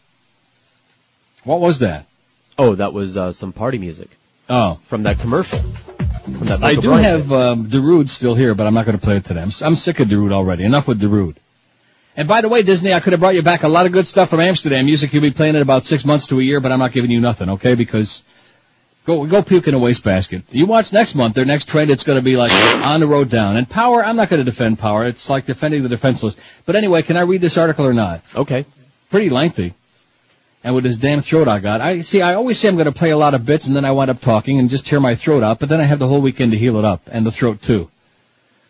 What 1.44 1.60
was 1.60 1.80
that? 1.80 2.06
Oh, 2.58 2.76
that 2.76 2.94
was 2.94 3.18
uh, 3.18 3.34
some 3.34 3.54
party 3.54 3.78
music 3.78 4.10
Oh. 4.50 4.80
from 4.88 5.04
that 5.04 5.20
commercial. 5.20 5.60
From 5.60 6.48
that 6.48 6.64
I 6.64 6.76
do 6.76 6.90
Bryan 6.90 7.04
have 7.04 7.32
um, 7.32 7.68
Darude 7.68 8.10
still 8.10 8.36
here, 8.36 8.54
but 8.54 8.68
I'm 8.68 8.74
not 8.74 8.86
going 8.86 8.98
to 8.98 9.04
play 9.04 9.18
it 9.18 9.26
today. 9.26 9.42
I'm, 9.42 9.52
I'm 9.62 9.76
sick 9.76 10.00
of 10.00 10.08
Darude 10.08 10.34
already. 10.34 10.64
Enough 10.66 10.88
with 10.88 11.02
Darude. 11.02 11.38
And 12.16 12.28
by 12.28 12.42
the 12.42 12.50
way, 12.50 12.62
Disney, 12.62 12.94
I 12.94 13.00
could 13.00 13.14
have 13.14 13.22
brought 13.22 13.36
you 13.36 13.42
back 13.42 13.64
a 13.64 13.70
lot 13.70 13.86
of 13.86 13.94
good 13.94 14.06
stuff 14.06 14.30
from 14.30 14.42
Amsterdam. 14.42 14.86
Music 14.86 15.14
you'll 15.14 15.22
be 15.22 15.32
playing 15.32 15.56
in 15.56 15.62
about 15.62 15.86
six 15.86 16.04
months 16.06 16.28
to 16.28 16.40
a 16.40 16.44
year, 16.44 16.60
but 16.60 16.72
I'm 16.72 16.80
not 16.80 16.92
giving 16.92 17.10
you 17.10 17.22
nothing, 17.22 17.50
okay? 17.52 17.74
Because 17.74 18.24
go 19.06 19.26
go 19.26 19.42
puke 19.42 19.68
in 19.70 19.74
a 19.74 19.80
wastebasket. 19.80 20.44
You 20.52 20.66
watch 20.66 20.92
next 20.92 21.16
month, 21.16 21.36
their 21.36 21.46
next 21.46 21.70
trend, 21.70 21.90
it's 21.90 22.04
going 22.04 22.20
to 22.20 22.24
be 22.24 22.36
like 22.36 22.52
on 22.52 23.00
the 23.00 23.08
road 23.08 23.30
down. 23.30 23.56
And 23.56 23.68
power, 23.68 24.04
I'm 24.06 24.18
not 24.18 24.30
going 24.30 24.42
to 24.42 24.44
defend 24.44 24.78
power. 24.78 25.08
It's 25.08 25.30
like 25.30 25.46
defending 25.46 25.84
the 25.84 25.90
defenseless. 25.90 26.36
But 26.66 26.76
anyway, 26.76 27.02
can 27.02 27.16
I 27.16 27.22
read 27.22 27.40
this 27.42 27.58
article 27.58 27.88
or 27.88 27.94
not? 27.94 28.22
Okay. 28.36 28.66
Pretty 29.10 29.30
lengthy. 29.30 29.74
And 30.64 30.76
with 30.76 30.84
this 30.84 30.98
damn 30.98 31.22
throat 31.22 31.48
I 31.48 31.60
got, 31.60 31.82
I 31.82 32.02
see. 32.02 32.22
I 32.22 32.36
always 32.36 32.60
say 32.60 32.68
I'm 32.68 32.76
going 32.76 32.86
to 32.86 32.92
play 32.92 33.10
a 33.10 33.18
lot 33.18 33.34
of 33.34 33.46
bits, 33.46 33.66
and 33.66 33.76
then 33.76 33.86
I 33.86 33.92
wind 33.92 34.12
up 34.12 34.22
talking 34.22 34.60
and 34.60 34.70
just 34.70 34.86
tear 34.86 35.00
my 35.00 35.16
throat 35.16 35.42
out. 35.42 35.60
But 35.60 35.70
then 35.70 35.80
I 35.82 35.86
have 35.86 36.00
the 36.00 36.08
whole 36.08 36.22
weekend 36.22 36.52
to 36.52 36.58
heal 36.58 36.78
it 36.78 36.86
up, 36.86 37.02
and 37.12 37.26
the 37.26 37.32
throat 37.32 37.62
too. 37.62 37.90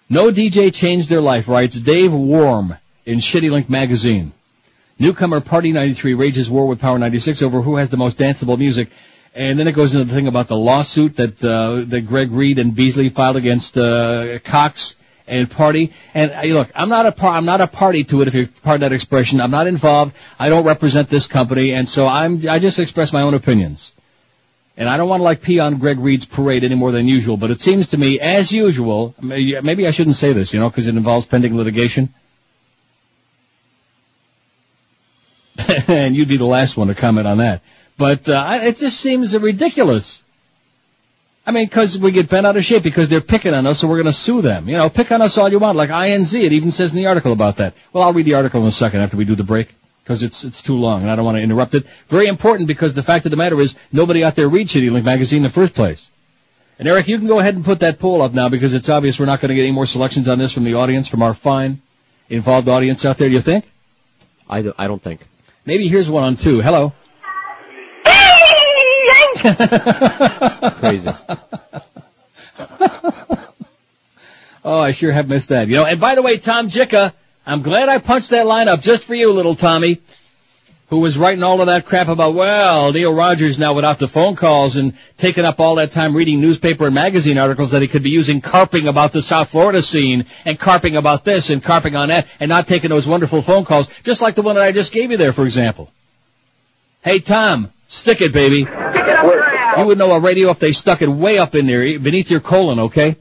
No 0.09 0.31
DJ 0.31 0.73
changed 0.73 1.09
their 1.09 1.21
life, 1.21 1.47
writes 1.47 1.75
Dave 1.75 2.13
Warm 2.13 2.77
in 3.05 3.19
Shitty 3.19 3.51
Link 3.51 3.69
magazine. 3.69 4.31
Newcomer 4.99 5.41
Party 5.41 5.71
93 5.71 6.13
rages 6.13 6.49
war 6.49 6.67
with 6.67 6.79
Power 6.79 6.99
96 6.99 7.41
over 7.41 7.61
who 7.61 7.77
has 7.77 7.89
the 7.89 7.97
most 7.97 8.17
danceable 8.17 8.57
music. 8.57 8.89
And 9.33 9.57
then 9.57 9.67
it 9.67 9.71
goes 9.71 9.93
into 9.93 10.05
the 10.05 10.13
thing 10.13 10.27
about 10.27 10.47
the 10.47 10.57
lawsuit 10.57 11.15
that 11.15 11.43
uh, 11.43 11.85
that 11.87 12.01
Greg 12.01 12.31
Reed 12.31 12.59
and 12.59 12.75
Beasley 12.75 13.09
filed 13.09 13.37
against 13.37 13.77
uh, 13.77 14.39
Cox 14.39 14.95
and 15.31 15.49
Party. 15.49 15.93
And 16.13 16.31
uh, 16.31 16.41
look, 16.53 16.71
I'm 16.75 16.89
not 16.89 17.05
a 17.05 17.11
par- 17.11 17.35
I'm 17.35 17.45
not 17.45 17.61
a 17.61 17.67
party 17.67 18.03
to 18.05 18.21
it. 18.21 18.27
If 18.27 18.33
you 18.35 18.47
pardon 18.61 18.81
that 18.81 18.93
expression, 18.93 19.41
I'm 19.41 19.51
not 19.51 19.65
involved. 19.65 20.15
I 20.37 20.49
don't 20.49 20.65
represent 20.65 21.09
this 21.09 21.25
company, 21.25 21.73
and 21.73 21.87
so 21.89 22.07
I'm 22.07 22.47
I 22.47 22.59
just 22.59 22.79
express 22.79 23.11
my 23.13 23.21
own 23.21 23.33
opinions. 23.33 23.93
And 24.77 24.87
I 24.87 24.97
don't 24.97 25.09
want 25.09 25.19
to 25.19 25.23
like 25.23 25.41
pee 25.41 25.59
on 25.59 25.77
Greg 25.77 25.99
Reed's 25.99 26.25
parade 26.25 26.63
any 26.63 26.75
more 26.75 26.91
than 26.91 27.07
usual, 27.07 27.37
but 27.37 27.51
it 27.51 27.61
seems 27.61 27.87
to 27.87 27.97
me, 27.97 28.19
as 28.19 28.51
usual, 28.51 29.13
maybe 29.21 29.85
I 29.85 29.91
shouldn't 29.91 30.15
say 30.15 30.33
this, 30.33 30.53
you 30.53 30.59
know, 30.59 30.69
because 30.69 30.87
it 30.87 30.95
involves 30.95 31.25
pending 31.25 31.55
litigation. 31.57 32.13
and 35.87 36.15
you'd 36.15 36.29
be 36.29 36.37
the 36.37 36.45
last 36.45 36.77
one 36.77 36.87
to 36.87 36.95
comment 36.95 37.27
on 37.27 37.39
that. 37.39 37.61
But 37.97 38.27
uh, 38.27 38.59
it 38.63 38.77
just 38.77 38.99
seems 38.99 39.37
ridiculous. 39.37 40.23
I 41.45 41.51
mean, 41.51 41.65
because 41.65 41.97
we 41.97 42.11
get 42.11 42.29
bent 42.29 42.45
out 42.45 42.55
of 42.55 42.63
shape 42.63 42.83
because 42.83 43.09
they're 43.09 43.19
picking 43.19 43.53
on 43.53 43.65
us, 43.65 43.79
so 43.79 43.87
we're 43.87 43.95
going 43.97 44.05
to 44.05 44.13
sue 44.13 44.41
them. 44.41 44.69
You 44.69 44.77
know, 44.77 44.89
pick 44.89 45.11
on 45.11 45.21
us 45.21 45.37
all 45.37 45.49
you 45.49 45.57
want, 45.57 45.75
like 45.75 45.89
INZ. 45.89 46.39
It 46.39 46.51
even 46.53 46.71
says 46.71 46.91
in 46.91 46.97
the 46.97 47.07
article 47.07 47.31
about 47.33 47.57
that. 47.57 47.73
Well, 47.91 48.03
I'll 48.03 48.13
read 48.13 48.27
the 48.27 48.35
article 48.35 48.61
in 48.61 48.67
a 48.67 48.71
second 48.71 49.01
after 49.01 49.17
we 49.17 49.25
do 49.25 49.33
the 49.35 49.43
break 49.43 49.69
because 50.03 50.21
it's 50.23 50.43
it's 50.43 50.61
too 50.61 50.75
long 50.75 51.01
and 51.01 51.11
I 51.11 51.15
don't 51.15 51.25
want 51.25 51.37
to 51.37 51.43
interrupt 51.43 51.73
it. 51.75 51.85
Very 52.07 52.27
important 52.27 52.67
because 52.67 52.93
the 52.93 53.03
fact 53.03 53.25
of 53.25 53.31
the 53.31 53.37
matter 53.37 53.59
is 53.59 53.75
nobody 53.91 54.23
out 54.23 54.35
there 54.35 54.49
reads 54.49 54.73
Shitty 54.73 54.91
Link 54.91 55.05
magazine 55.05 55.37
in 55.37 55.43
the 55.43 55.49
first 55.49 55.73
place. 55.73 56.07
And 56.77 56.87
Eric, 56.87 57.07
you 57.07 57.17
can 57.17 57.27
go 57.27 57.39
ahead 57.39 57.55
and 57.55 57.65
put 57.65 57.79
that 57.81 57.99
poll 57.99 58.21
up 58.21 58.33
now 58.33 58.49
because 58.49 58.73
it's 58.73 58.89
obvious 58.89 59.19
we're 59.19 59.27
not 59.27 59.39
going 59.41 59.49
to 59.49 59.55
get 59.55 59.61
any 59.63 59.71
more 59.71 59.85
selections 59.85 60.27
on 60.27 60.39
this 60.39 60.53
from 60.53 60.63
the 60.63 60.75
audience, 60.75 61.07
from 61.07 61.21
our 61.21 61.33
fine, 61.35 61.81
involved 62.29 62.67
audience 62.69 63.05
out 63.05 63.17
there. 63.19 63.29
Do 63.29 63.35
you 63.35 63.41
think? 63.41 63.65
I, 64.49 64.61
do- 64.63 64.73
I 64.77 64.87
don't 64.87 65.01
think. 65.01 65.21
Maybe 65.65 65.87
here's 65.87 66.09
one 66.09 66.23
on 66.23 66.35
two. 66.37 66.61
Hello. 66.61 66.93
Crazy. 70.79 71.09
Oh, 74.63 74.79
I 74.79 74.91
sure 74.91 75.11
have 75.11 75.27
missed 75.27 75.49
that. 75.49 75.67
You 75.67 75.75
know, 75.75 75.85
and 75.85 75.99
by 75.99 76.15
the 76.15 76.21
way, 76.21 76.37
Tom 76.37 76.69
Jicha, 76.69 77.13
I'm 77.45 77.63
glad 77.63 77.89
I 77.89 77.97
punched 77.97 78.29
that 78.29 78.45
line 78.45 78.67
up 78.67 78.81
just 78.81 79.03
for 79.03 79.15
you, 79.15 79.31
little 79.31 79.55
Tommy, 79.55 79.99
who 80.89 80.99
was 80.99 81.17
writing 81.17 81.41
all 81.41 81.61
of 81.61 81.67
that 81.67 81.85
crap 81.85 82.09
about, 82.09 82.35
well, 82.35 82.91
Neil 82.91 83.13
Rogers 83.13 83.57
now 83.57 83.73
without 83.73 83.97
the 83.97 84.07
phone 84.07 84.35
calls 84.35 84.77
and 84.77 84.93
taking 85.17 85.45
up 85.45 85.59
all 85.59 85.75
that 85.75 85.91
time 85.91 86.15
reading 86.15 86.41
newspaper 86.41 86.85
and 86.85 86.93
magazine 86.93 87.39
articles 87.39 87.71
that 87.71 87.81
he 87.81 87.87
could 87.87 88.03
be 88.03 88.11
using 88.11 88.39
carping 88.39 88.87
about 88.87 89.13
the 89.13 89.21
South 89.21 89.49
Florida 89.49 89.81
scene 89.81 90.25
and 90.45 90.59
carping 90.59 90.95
about 90.95 91.23
this 91.23 91.49
and 91.49 91.63
carping 91.63 91.95
on 91.95 92.09
that 92.09 92.27
and 92.39 92.49
not 92.49 92.67
taking 92.67 92.89
those 92.89 93.07
wonderful 93.07 93.41
phone 93.41 93.65
calls, 93.65 93.87
just 94.03 94.21
like 94.21 94.35
the 94.35 94.43
one 94.43 94.55
that 94.55 94.63
I 94.63 94.71
just 94.71 94.93
gave 94.93 95.09
you 95.09 95.17
there, 95.17 95.33
for 95.33 95.45
example. 95.45 95.89
Hey, 97.03 97.19
Tom, 97.19 97.71
stick 97.87 98.21
it, 98.21 98.31
baby. 98.31 98.67
You 99.77 99.85
would 99.85 99.97
know 99.97 100.11
a 100.11 100.19
radio 100.19 100.49
if 100.49 100.59
they 100.59 100.73
stuck 100.73 101.01
it 101.01 101.07
way 101.07 101.37
up 101.37 101.55
in 101.55 101.65
there, 101.65 101.97
beneath 101.97 102.29
your 102.29 102.41
colon, 102.41 102.79
okay? 102.79 103.15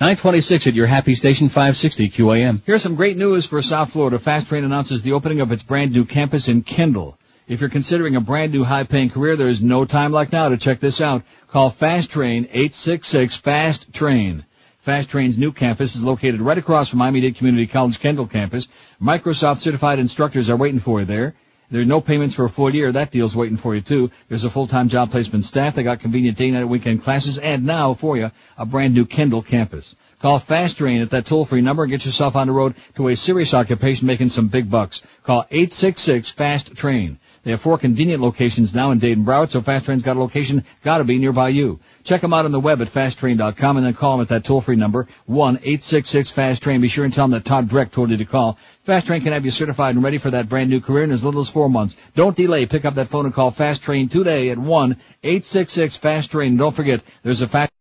926 0.00 0.66
at 0.66 0.74
your 0.74 0.86
happy 0.86 1.14
station 1.14 1.48
560 1.48 2.08
QAM. 2.10 2.62
Here's 2.64 2.82
some 2.82 2.96
great 2.96 3.16
news 3.16 3.44
for 3.44 3.60
South 3.60 3.92
Florida. 3.92 4.18
Fast 4.18 4.48
Train 4.48 4.64
announces 4.64 5.02
the 5.02 5.12
opening 5.12 5.40
of 5.40 5.52
its 5.52 5.62
brand 5.62 5.92
new 5.92 6.04
campus 6.04 6.48
in 6.48 6.62
Kendall. 6.62 7.18
If 7.46 7.60
you're 7.60 7.70
considering 7.70 8.16
a 8.16 8.20
brand 8.20 8.52
new 8.52 8.64
high 8.64 8.84
paying 8.84 9.10
career, 9.10 9.36
there 9.36 9.48
is 9.48 9.62
no 9.62 9.84
time 9.84 10.12
like 10.12 10.32
now 10.32 10.48
to 10.48 10.56
check 10.56 10.80
this 10.80 11.00
out. 11.00 11.22
Call 11.48 11.70
Fast 11.70 12.10
Train 12.10 12.44
866 12.44 13.36
Fast 13.36 13.92
Train. 13.92 14.44
Fast 14.80 15.10
Train's 15.10 15.36
new 15.36 15.52
campus 15.52 15.94
is 15.94 16.02
located 16.02 16.40
right 16.40 16.58
across 16.58 16.88
from 16.88 17.00
Miami-Dade 17.00 17.36
Community 17.36 17.66
College 17.66 18.00
Kendall 18.00 18.26
campus. 18.26 18.68
Microsoft 19.00 19.60
certified 19.60 19.98
instructors 19.98 20.48
are 20.48 20.56
waiting 20.56 20.80
for 20.80 21.00
you 21.00 21.06
there. 21.06 21.34
There 21.70 21.82
are 21.82 21.86
no 21.86 22.00
payments 22.00 22.34
for 22.34 22.44
a 22.44 22.50
full 22.50 22.74
year. 22.74 22.92
That 22.92 23.10
deal's 23.10 23.34
waiting 23.34 23.56
for 23.56 23.74
you 23.74 23.80
too. 23.80 24.10
There's 24.28 24.44
a 24.44 24.50
full-time 24.50 24.88
job 24.88 25.10
placement 25.10 25.44
staff. 25.44 25.74
They 25.74 25.82
got 25.82 26.00
convenient 26.00 26.38
day, 26.38 26.50
night, 26.50 26.64
weekend 26.64 27.02
classes. 27.02 27.38
And 27.38 27.64
now 27.64 27.94
for 27.94 28.16
you, 28.16 28.30
a 28.56 28.66
brand 28.66 28.94
new 28.94 29.04
Kendall 29.04 29.42
campus. 29.42 29.96
Call 30.20 30.38
Fast 30.38 30.78
Train 30.78 31.02
at 31.02 31.10
that 31.10 31.26
toll-free 31.26 31.60
number 31.60 31.82
and 31.82 31.90
get 31.90 32.06
yourself 32.06 32.36
on 32.36 32.46
the 32.46 32.52
road 32.52 32.74
to 32.94 33.08
a 33.08 33.16
serious 33.16 33.52
occupation 33.52 34.06
making 34.06 34.30
some 34.30 34.48
big 34.48 34.70
bucks. 34.70 35.02
Call 35.24 35.44
866-FAST-TRAIN. 35.50 37.18
They 37.46 37.52
have 37.52 37.60
four 37.60 37.78
convenient 37.78 38.20
locations 38.20 38.74
now 38.74 38.90
in 38.90 38.98
Dayton 38.98 39.24
Broward, 39.24 39.50
so 39.50 39.60
Fast 39.60 39.84
Train's 39.84 40.02
got 40.02 40.16
a 40.16 40.20
location 40.20 40.64
gotta 40.82 41.04
be 41.04 41.18
nearby 41.18 41.50
you. 41.50 41.78
Check 42.02 42.20
them 42.20 42.32
out 42.32 42.44
on 42.44 42.50
the 42.50 42.58
web 42.58 42.80
at 42.82 42.88
fasttrain.com 42.88 43.76
and 43.76 43.86
then 43.86 43.94
call 43.94 44.16
them 44.16 44.22
at 44.22 44.28
that 44.30 44.44
toll-free 44.44 44.74
number, 44.74 45.06
1-866-FAST-TRAIN. 45.28 46.80
Be 46.80 46.88
sure 46.88 47.04
and 47.04 47.14
tell 47.14 47.24
them 47.24 47.32
that 47.32 47.44
Todd 47.44 47.68
Dreck 47.68 47.92
told 47.92 48.10
you 48.10 48.16
to 48.16 48.24
call. 48.24 48.58
Fast 48.86 49.08
Train 49.08 49.20
can 49.20 49.32
have 49.32 49.44
you 49.44 49.50
certified 49.50 49.96
and 49.96 50.04
ready 50.04 50.18
for 50.18 50.30
that 50.30 50.48
brand 50.48 50.70
new 50.70 50.80
career 50.80 51.02
in 51.02 51.10
as 51.10 51.24
little 51.24 51.40
as 51.40 51.48
four 51.48 51.68
months. 51.68 51.96
Don't 52.14 52.36
delay. 52.36 52.66
Pick 52.66 52.84
up 52.84 52.94
that 52.94 53.08
phone 53.08 53.24
and 53.24 53.34
call 53.34 53.50
Fast 53.50 53.82
Train 53.82 54.08
today 54.08 54.50
at 54.50 54.58
1-866-FAST-TRAIN. 54.58 56.56
Don't 56.56 56.70
forget, 56.70 57.00
there's 57.24 57.42
a 57.42 57.48
fact. 57.48 57.72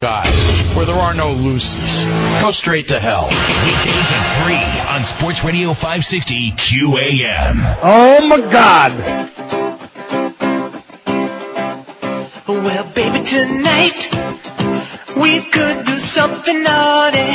God, 0.00 0.28
where 0.76 0.86
there 0.86 0.94
are 0.94 1.12
no 1.12 1.32
looses. 1.32 2.04
Go 2.40 2.52
straight 2.52 2.86
to 2.88 3.00
hell. 3.00 3.24
Weekdays 3.24 4.12
at 4.12 4.44
3 4.44 4.94
on 4.94 5.02
Sports 5.02 5.42
Radio 5.42 5.74
560 5.74 6.52
QAM. 6.52 7.78
Oh 7.82 8.26
my 8.28 8.38
God. 8.38 8.92
Well, 12.46 12.92
baby, 12.94 13.24
tonight 13.24 14.08
we 15.16 15.40
could 15.40 15.86
do 15.86 15.96
something 15.98 16.62
naughty, 16.62 17.30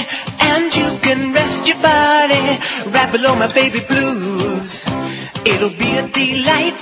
and 0.53 0.75
you 0.75 0.89
can 1.01 1.33
rest 1.33 1.67
your 1.67 1.81
body 1.81 2.45
right 2.93 3.09
below 3.11 3.35
my 3.35 3.51
baby 3.53 3.79
blues. 3.87 4.83
It'll 5.45 5.75
be 5.75 5.91
a 5.97 6.07
delight, 6.07 6.81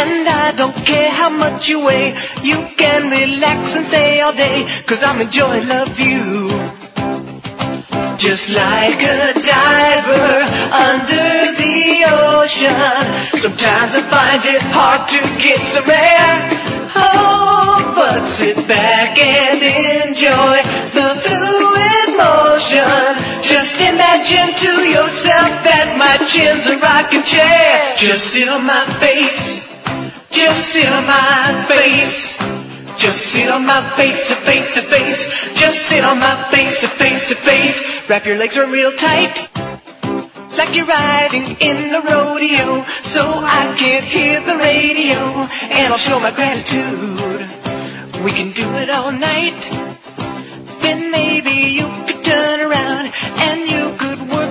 and 0.00 0.28
I 0.28 0.52
don't 0.56 0.76
care 0.86 1.10
how 1.10 1.30
much 1.30 1.68
you 1.68 1.84
weigh. 1.84 2.14
You 2.42 2.58
can 2.76 3.10
relax 3.10 3.76
and 3.76 3.84
stay 3.84 4.20
all 4.20 4.32
day, 4.32 4.64
cause 4.86 5.02
I'm 5.02 5.20
enjoying 5.20 5.66
the 5.66 5.84
view. 5.90 6.53
Just 8.24 8.48
like 8.48 9.02
a 9.02 9.34
diver 9.36 10.32
under 10.72 11.28
the 11.60 12.08
ocean. 12.08 13.36
Sometimes 13.36 13.92
I 13.96 14.02
find 14.08 14.40
it 14.48 14.62
hard 14.72 15.04
to 15.12 15.20
get 15.44 15.60
some 15.60 15.84
air. 15.84 16.32
Oh, 16.96 17.92
but 17.94 18.24
sit 18.24 18.56
back 18.66 19.18
and 19.20 19.60
enjoy 20.08 20.56
the 20.96 21.08
fluid 21.20 22.08
motion. 22.16 23.44
Just 23.44 23.76
imagine 23.92 24.56
to 24.56 24.72
yourself 24.88 25.52
that 25.68 25.92
my 26.00 26.16
chin's 26.24 26.64
a 26.72 26.80
rocking 26.80 27.22
chair. 27.28 27.92
Just 27.98 28.32
sit 28.32 28.48
on 28.48 28.64
my 28.64 28.86
face. 29.04 29.68
Just 30.30 30.72
sit 30.72 30.88
on 30.88 31.04
my 31.04 31.64
face. 31.68 32.40
Just 32.96 33.32
sit 33.32 33.48
on 33.50 33.66
my 33.66 33.82
face, 33.96 34.28
to 34.28 34.34
face 34.34 34.74
to 34.74 34.82
face. 34.82 35.52
Just 35.54 35.78
sit 35.88 36.04
on 36.04 36.18
my 36.18 36.34
face, 36.50 36.80
to 36.82 36.88
face 36.88 37.28
to 37.28 37.34
face. 37.34 38.08
Wrap 38.08 38.26
your 38.26 38.36
legs 38.36 38.56
around 38.56 38.72
real 38.72 38.92
tight. 38.92 39.48
Like 40.56 40.76
you're 40.76 40.86
riding 40.86 41.56
in 41.60 41.94
a 41.94 42.00
rodeo. 42.00 42.82
So 43.02 43.22
I 43.22 43.74
can't 43.76 44.04
hear 44.04 44.40
the 44.40 44.56
radio. 44.56 45.18
And 45.74 45.92
I'll 45.92 45.98
show 45.98 46.20
my 46.20 46.30
gratitude. 46.30 47.42
We 48.24 48.30
can 48.32 48.52
do 48.52 48.68
it 48.78 48.90
all 48.90 49.12
night. 49.12 49.60
Then 50.80 51.10
maybe 51.10 51.50
you 51.50 51.86
could 52.06 52.24
turn 52.24 52.60
around 52.60 53.12
and 53.38 53.60
you 53.68 53.96
could 53.98 54.03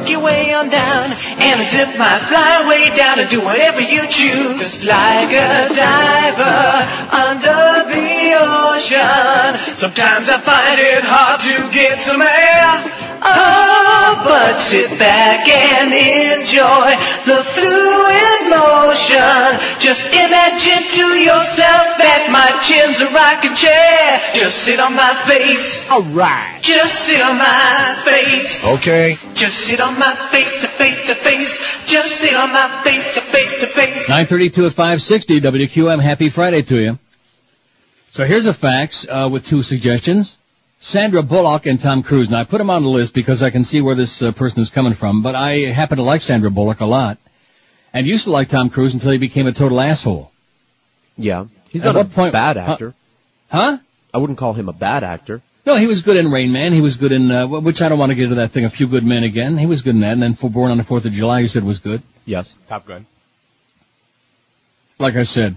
your 0.10 0.22
way 0.22 0.54
on 0.54 0.70
down. 0.70 1.12
And 1.40 1.62
I 1.62 1.66
zip 1.66 1.98
my 1.98 2.20
fly 2.20 2.68
way 2.68 2.90
down 2.96 3.20
and 3.20 3.30
do 3.30 3.42
whatever 3.42 3.82
you 3.82 4.08
choose. 4.08 4.58
Just 4.60 4.86
like 4.86 5.32
a 5.32 5.70
diver 5.70 6.64
under 7.12 7.90
the 7.92 8.14
ocean. 8.40 9.76
Sometimes 9.76 10.30
I 10.30 10.38
find 10.40 10.80
it 10.80 11.04
hard 11.04 11.40
to 11.42 11.72
get 11.74 12.00
some 12.00 12.22
air. 12.22 13.03
Oh, 13.26 14.22
but 14.24 14.60
sit 14.60 15.00
back 15.00 15.48
and 15.48 15.94
enjoy 15.94 16.90
the 17.24 17.40
fluid 17.56 18.40
motion. 18.52 19.48
Just 19.80 20.12
imagine 20.12 20.84
to 20.84 21.06
yourself 21.24 21.98
that 22.04 22.28
my 22.32 22.52
chin's 22.60 23.00
a 23.02 23.10
rocking 23.16 23.56
chair. 23.56 24.20
Just 24.34 24.64
sit 24.64 24.80
on 24.80 24.96
my 24.96 25.14
face. 25.24 25.90
Alright. 25.90 26.62
Just 26.62 27.08
sit 27.08 27.22
on 27.22 27.38
my 27.38 27.96
face. 28.04 28.68
Okay. 28.68 29.18
Just 29.34 29.58
sit 29.58 29.80
on 29.80 29.98
my 29.98 30.14
face 30.32 30.62
to 30.62 30.68
face 30.68 31.08
to 31.08 31.16
face. 31.16 31.58
Just 31.86 32.20
sit 32.20 32.36
on 32.36 32.52
my 32.52 32.82
face 32.84 33.16
to 33.16 33.22
face 33.22 33.62
to 33.62 33.68
face. 33.68 34.10
932 34.10 34.66
at 34.68 34.74
560 34.74 35.42
WQM. 35.42 36.02
Happy 36.02 36.30
Friday 36.30 36.62
to 36.64 36.80
you. 36.80 37.00
So 38.12 38.26
here's 38.26 38.46
a 38.46 38.54
fax 38.54 39.08
uh, 39.10 39.30
with 39.32 39.48
two 39.48 39.64
suggestions. 39.64 40.38
Sandra 40.86 41.24
Bullock 41.24 41.66
and 41.66 41.80
Tom 41.80 42.04
Cruise. 42.04 42.30
Now 42.30 42.42
I 42.42 42.44
put 42.44 42.58
them 42.58 42.70
on 42.70 42.84
the 42.84 42.90
list 42.90 43.14
because 43.14 43.42
I 43.42 43.52
can 43.52 43.64
see 43.64 43.80
where 43.80 43.96
this 43.96 44.22
uh, 44.22 44.34
person 44.34 44.62
is 44.62 44.70
coming 44.70 44.94
from, 44.94 45.24
but 45.24 45.34
I 45.34 45.60
happen 45.72 45.96
to 45.96 46.04
like 46.04 46.22
Sandra 46.22 46.52
Bullock 46.52 46.82
a 46.82 46.86
lot. 46.86 47.18
And 47.94 48.06
used 48.06 48.26
to 48.26 48.32
like 48.32 48.50
Tom 48.50 48.70
Cruise 48.70 48.94
until 48.94 49.12
he 49.12 49.18
became 49.18 49.48
a 49.48 49.54
total 49.54 49.80
asshole. 49.80 50.30
Yeah. 51.18 51.46
He's 51.70 51.84
At 51.84 51.96
not 51.96 52.06
a 52.06 52.10
point- 52.10 52.34
bad 52.34 52.58
huh? 52.58 52.74
actor. 52.74 52.94
Huh? 53.50 53.78
I 54.14 54.18
wouldn't 54.18 54.38
call 54.38 54.52
him 54.54 54.68
a 54.68 54.74
bad 54.74 55.06
actor. 55.06 55.42
No, 55.66 55.78
he 55.78 55.88
was 55.88 56.02
good 56.02 56.18
in 56.18 56.30
Rain 56.30 56.52
Man. 56.52 56.74
He 56.74 56.82
was 56.82 56.98
good 56.98 57.14
in, 57.14 57.32
uh, 57.32 57.48
which 57.48 57.82
I 57.82 57.88
don't 57.88 57.98
want 57.98 58.10
to 58.10 58.16
get 58.16 58.26
into 58.26 58.36
that 58.36 58.52
thing, 58.52 58.66
A 58.66 58.70
Few 58.70 58.86
Good 58.88 59.06
Men 59.06 59.24
again. 59.24 59.58
He 59.58 59.66
was 59.68 59.84
good 59.84 59.96
in 59.96 60.02
that. 60.02 60.12
And 60.12 60.22
then 60.22 60.34
for 60.34 60.50
Born 60.50 60.70
on 60.72 60.78
the 60.78 60.84
4th 60.84 61.06
of 61.06 61.14
July, 61.14 61.40
you 61.40 61.48
said 61.48 61.64
was 61.64 61.80
good. 61.80 62.02
Yes. 62.26 62.54
Top 62.68 62.86
Gun. 62.86 63.06
Like 65.00 65.16
I 65.16 65.24
said. 65.24 65.56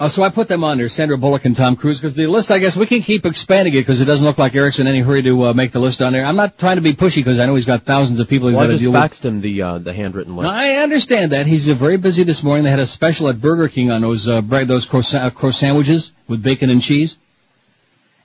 Uh, 0.00 0.08
so 0.08 0.24
I 0.24 0.28
put 0.30 0.48
them 0.48 0.64
on 0.64 0.78
there, 0.78 0.88
Sandra 0.88 1.16
Bullock 1.16 1.44
and 1.44 1.56
Tom 1.56 1.76
Cruise, 1.76 2.00
because 2.00 2.14
the 2.14 2.26
list, 2.26 2.50
I 2.50 2.58
guess, 2.58 2.76
we 2.76 2.84
can 2.86 3.00
keep 3.00 3.24
expanding 3.24 3.74
it 3.74 3.78
because 3.82 4.00
it 4.00 4.06
doesn't 4.06 4.26
look 4.26 4.38
like 4.38 4.56
Eric's 4.56 4.80
in 4.80 4.88
any 4.88 5.00
hurry 5.00 5.22
to 5.22 5.44
uh, 5.44 5.52
make 5.54 5.70
the 5.70 5.78
list 5.78 6.02
on 6.02 6.12
there. 6.12 6.24
I'm 6.26 6.34
not 6.34 6.58
trying 6.58 6.76
to 6.76 6.82
be 6.82 6.94
pushy 6.94 7.16
because 7.16 7.38
I 7.38 7.46
know 7.46 7.54
he's 7.54 7.64
got 7.64 7.84
thousands 7.84 8.18
of 8.18 8.28
people 8.28 8.48
he's 8.48 8.56
Well, 8.56 8.64
got 8.66 8.70
I 8.70 8.76
to 8.76 8.78
just 8.78 8.82
deal 8.82 8.92
with. 8.92 9.00
faxed 9.00 9.24
him 9.24 9.40
the 9.40 9.62
uh, 9.62 9.78
the 9.78 9.92
handwritten 9.94 10.34
list. 10.34 10.44
No, 10.46 10.50
I 10.50 10.82
understand 10.82 11.30
that. 11.30 11.46
He's 11.46 11.68
uh, 11.68 11.74
very 11.74 11.96
busy 11.96 12.24
this 12.24 12.42
morning. 12.42 12.64
They 12.64 12.70
had 12.70 12.80
a 12.80 12.86
special 12.86 13.28
at 13.28 13.40
Burger 13.40 13.68
King 13.68 13.92
on 13.92 14.00
those 14.00 14.26
uh, 14.26 14.40
bread, 14.40 14.66
those 14.66 14.84
croissant, 14.84 15.24
uh, 15.26 15.30
croissant 15.30 15.54
sandwiches 15.60 16.12
with 16.26 16.42
bacon 16.42 16.70
and 16.70 16.82
cheese. 16.82 17.16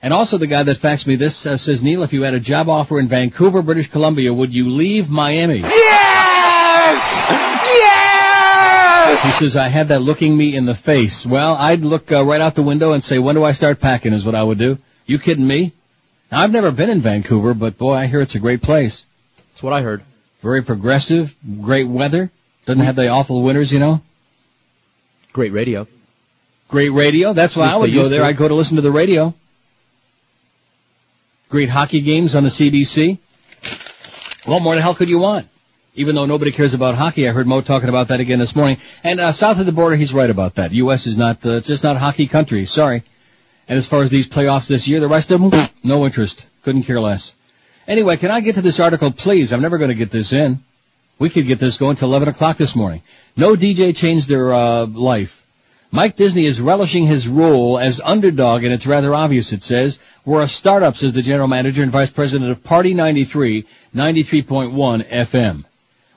And 0.02 0.12
also 0.12 0.38
the 0.38 0.48
guy 0.48 0.64
that 0.64 0.78
faxed 0.78 1.06
me 1.06 1.14
this 1.14 1.46
uh, 1.46 1.56
says, 1.56 1.84
Neil, 1.84 2.02
if 2.02 2.12
you 2.12 2.22
had 2.22 2.34
a 2.34 2.40
job 2.40 2.68
offer 2.68 2.98
in 2.98 3.06
Vancouver, 3.06 3.62
British 3.62 3.88
Columbia, 3.90 4.34
would 4.34 4.52
you 4.52 4.70
leave 4.70 5.08
Miami? 5.08 5.58
Yes! 5.60 7.30
He 9.18 9.30
says, 9.30 9.56
I 9.56 9.68
had 9.68 9.88
that 9.88 10.00
looking 10.00 10.36
me 10.36 10.54
in 10.56 10.64
the 10.64 10.74
face. 10.74 11.26
Well, 11.26 11.54
I'd 11.54 11.80
look 11.80 12.10
uh, 12.12 12.24
right 12.24 12.40
out 12.40 12.54
the 12.54 12.62
window 12.62 12.92
and 12.92 13.02
say, 13.02 13.18
when 13.18 13.34
do 13.34 13.44
I 13.44 13.52
start 13.52 13.80
packing 13.80 14.12
is 14.12 14.24
what 14.24 14.34
I 14.34 14.42
would 14.42 14.58
do. 14.58 14.78
You 15.06 15.18
kidding 15.18 15.46
me? 15.46 15.72
Now, 16.30 16.40
I've 16.40 16.52
never 16.52 16.70
been 16.70 16.90
in 16.90 17.00
Vancouver, 17.00 17.54
but 17.54 17.76
boy, 17.76 17.94
I 17.94 18.06
hear 18.06 18.20
it's 18.20 18.34
a 18.36 18.40
great 18.40 18.62
place. 18.62 19.04
That's 19.52 19.62
what 19.62 19.72
I 19.72 19.82
heard. 19.82 20.02
Very 20.40 20.62
progressive, 20.62 21.34
great 21.60 21.88
weather. 21.88 22.30
Doesn't 22.66 22.84
have 22.84 22.96
the 22.96 23.08
awful 23.08 23.42
winters, 23.42 23.72
you 23.72 23.78
know. 23.78 24.00
Great 25.32 25.52
radio. 25.52 25.86
Great 26.68 26.90
radio. 26.90 27.32
That's 27.32 27.56
why 27.56 27.66
I 27.66 27.76
would 27.76 27.92
go 27.92 28.08
there. 28.08 28.20
to. 28.20 28.26
I'd 28.26 28.36
go 28.36 28.48
to 28.48 28.54
listen 28.54 28.76
to 28.76 28.82
the 28.82 28.92
radio. 28.92 29.34
Great 31.48 31.68
hockey 31.68 32.00
games 32.00 32.34
on 32.34 32.44
the 32.44 32.48
CBC. 32.48 33.18
What 34.46 34.62
more 34.62 34.74
the 34.76 34.80
hell 34.80 34.94
could 34.94 35.10
you 35.10 35.18
want? 35.18 35.48
Even 36.00 36.14
though 36.14 36.24
nobody 36.24 36.50
cares 36.50 36.72
about 36.72 36.94
hockey, 36.94 37.28
I 37.28 37.30
heard 37.30 37.46
Mo 37.46 37.60
talking 37.60 37.90
about 37.90 38.08
that 38.08 38.20
again 38.20 38.38
this 38.38 38.56
morning. 38.56 38.78
And 39.04 39.20
uh, 39.20 39.32
south 39.32 39.60
of 39.60 39.66
the 39.66 39.72
border, 39.72 39.96
he's 39.96 40.14
right 40.14 40.30
about 40.30 40.54
that. 40.54 40.72
U.S. 40.72 41.06
is 41.06 41.18
not, 41.18 41.44
uh, 41.44 41.56
it's 41.56 41.66
just 41.66 41.84
not 41.84 41.98
hockey 41.98 42.26
country. 42.26 42.64
Sorry. 42.64 43.02
And 43.68 43.76
as 43.76 43.86
far 43.86 44.00
as 44.00 44.08
these 44.08 44.26
playoffs 44.26 44.66
this 44.66 44.88
year, 44.88 44.98
the 44.98 45.08
rest 45.08 45.30
of 45.30 45.42
them, 45.42 45.68
no 45.84 46.06
interest. 46.06 46.48
Couldn't 46.62 46.84
care 46.84 47.02
less. 47.02 47.34
Anyway, 47.86 48.16
can 48.16 48.30
I 48.30 48.40
get 48.40 48.54
to 48.54 48.62
this 48.62 48.80
article, 48.80 49.12
please? 49.12 49.52
I'm 49.52 49.60
never 49.60 49.76
going 49.76 49.90
to 49.90 49.94
get 49.94 50.10
this 50.10 50.32
in. 50.32 50.60
We 51.18 51.28
could 51.28 51.46
get 51.46 51.58
this 51.58 51.76
going 51.76 51.96
till 51.96 52.08
11 52.08 52.28
o'clock 52.28 52.56
this 52.56 52.74
morning. 52.74 53.02
No 53.36 53.54
DJ 53.54 53.94
changed 53.94 54.26
their 54.26 54.54
uh, 54.54 54.86
life. 54.86 55.46
Mike 55.90 56.16
Disney 56.16 56.46
is 56.46 56.62
relishing 56.62 57.08
his 57.08 57.28
role 57.28 57.78
as 57.78 58.00
underdog, 58.02 58.64
and 58.64 58.72
it's 58.72 58.86
rather 58.86 59.14
obvious, 59.14 59.52
it 59.52 59.62
says. 59.62 59.98
We're 60.24 60.40
a 60.40 60.48
startup, 60.48 60.96
says 60.96 61.12
the 61.12 61.20
general 61.20 61.48
manager 61.48 61.82
and 61.82 61.92
vice 61.92 62.08
president 62.08 62.50
of 62.50 62.64
Party 62.64 62.94
93, 62.94 63.66
93.1 63.94 65.06
FM. 65.06 65.64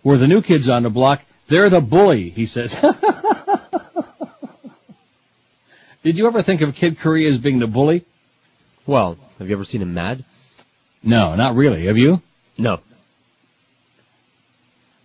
We're 0.04 0.18
the 0.18 0.28
new 0.28 0.42
kids 0.42 0.68
on 0.68 0.84
the 0.84 0.90
block. 0.90 1.22
They're 1.48 1.70
the 1.70 1.82
bully, 1.82 2.30
he 2.30 2.46
says. 2.46 2.78
Did 6.04 6.18
you 6.18 6.28
ever 6.28 6.42
think 6.42 6.62
of 6.62 6.76
Kid 6.76 7.00
Curry 7.00 7.26
as 7.28 7.38
being 7.38 7.60
the 7.60 7.68
bully? 7.68 8.04
Well, 8.86 9.18
have 9.40 9.48
you 9.48 9.56
ever 9.56 9.64
seen 9.64 9.82
him 9.82 9.94
mad? 9.94 10.26
No, 11.02 11.36
not 11.36 11.56
really. 11.56 11.86
Have 11.86 11.98
you? 11.98 12.22
No. 12.58 12.82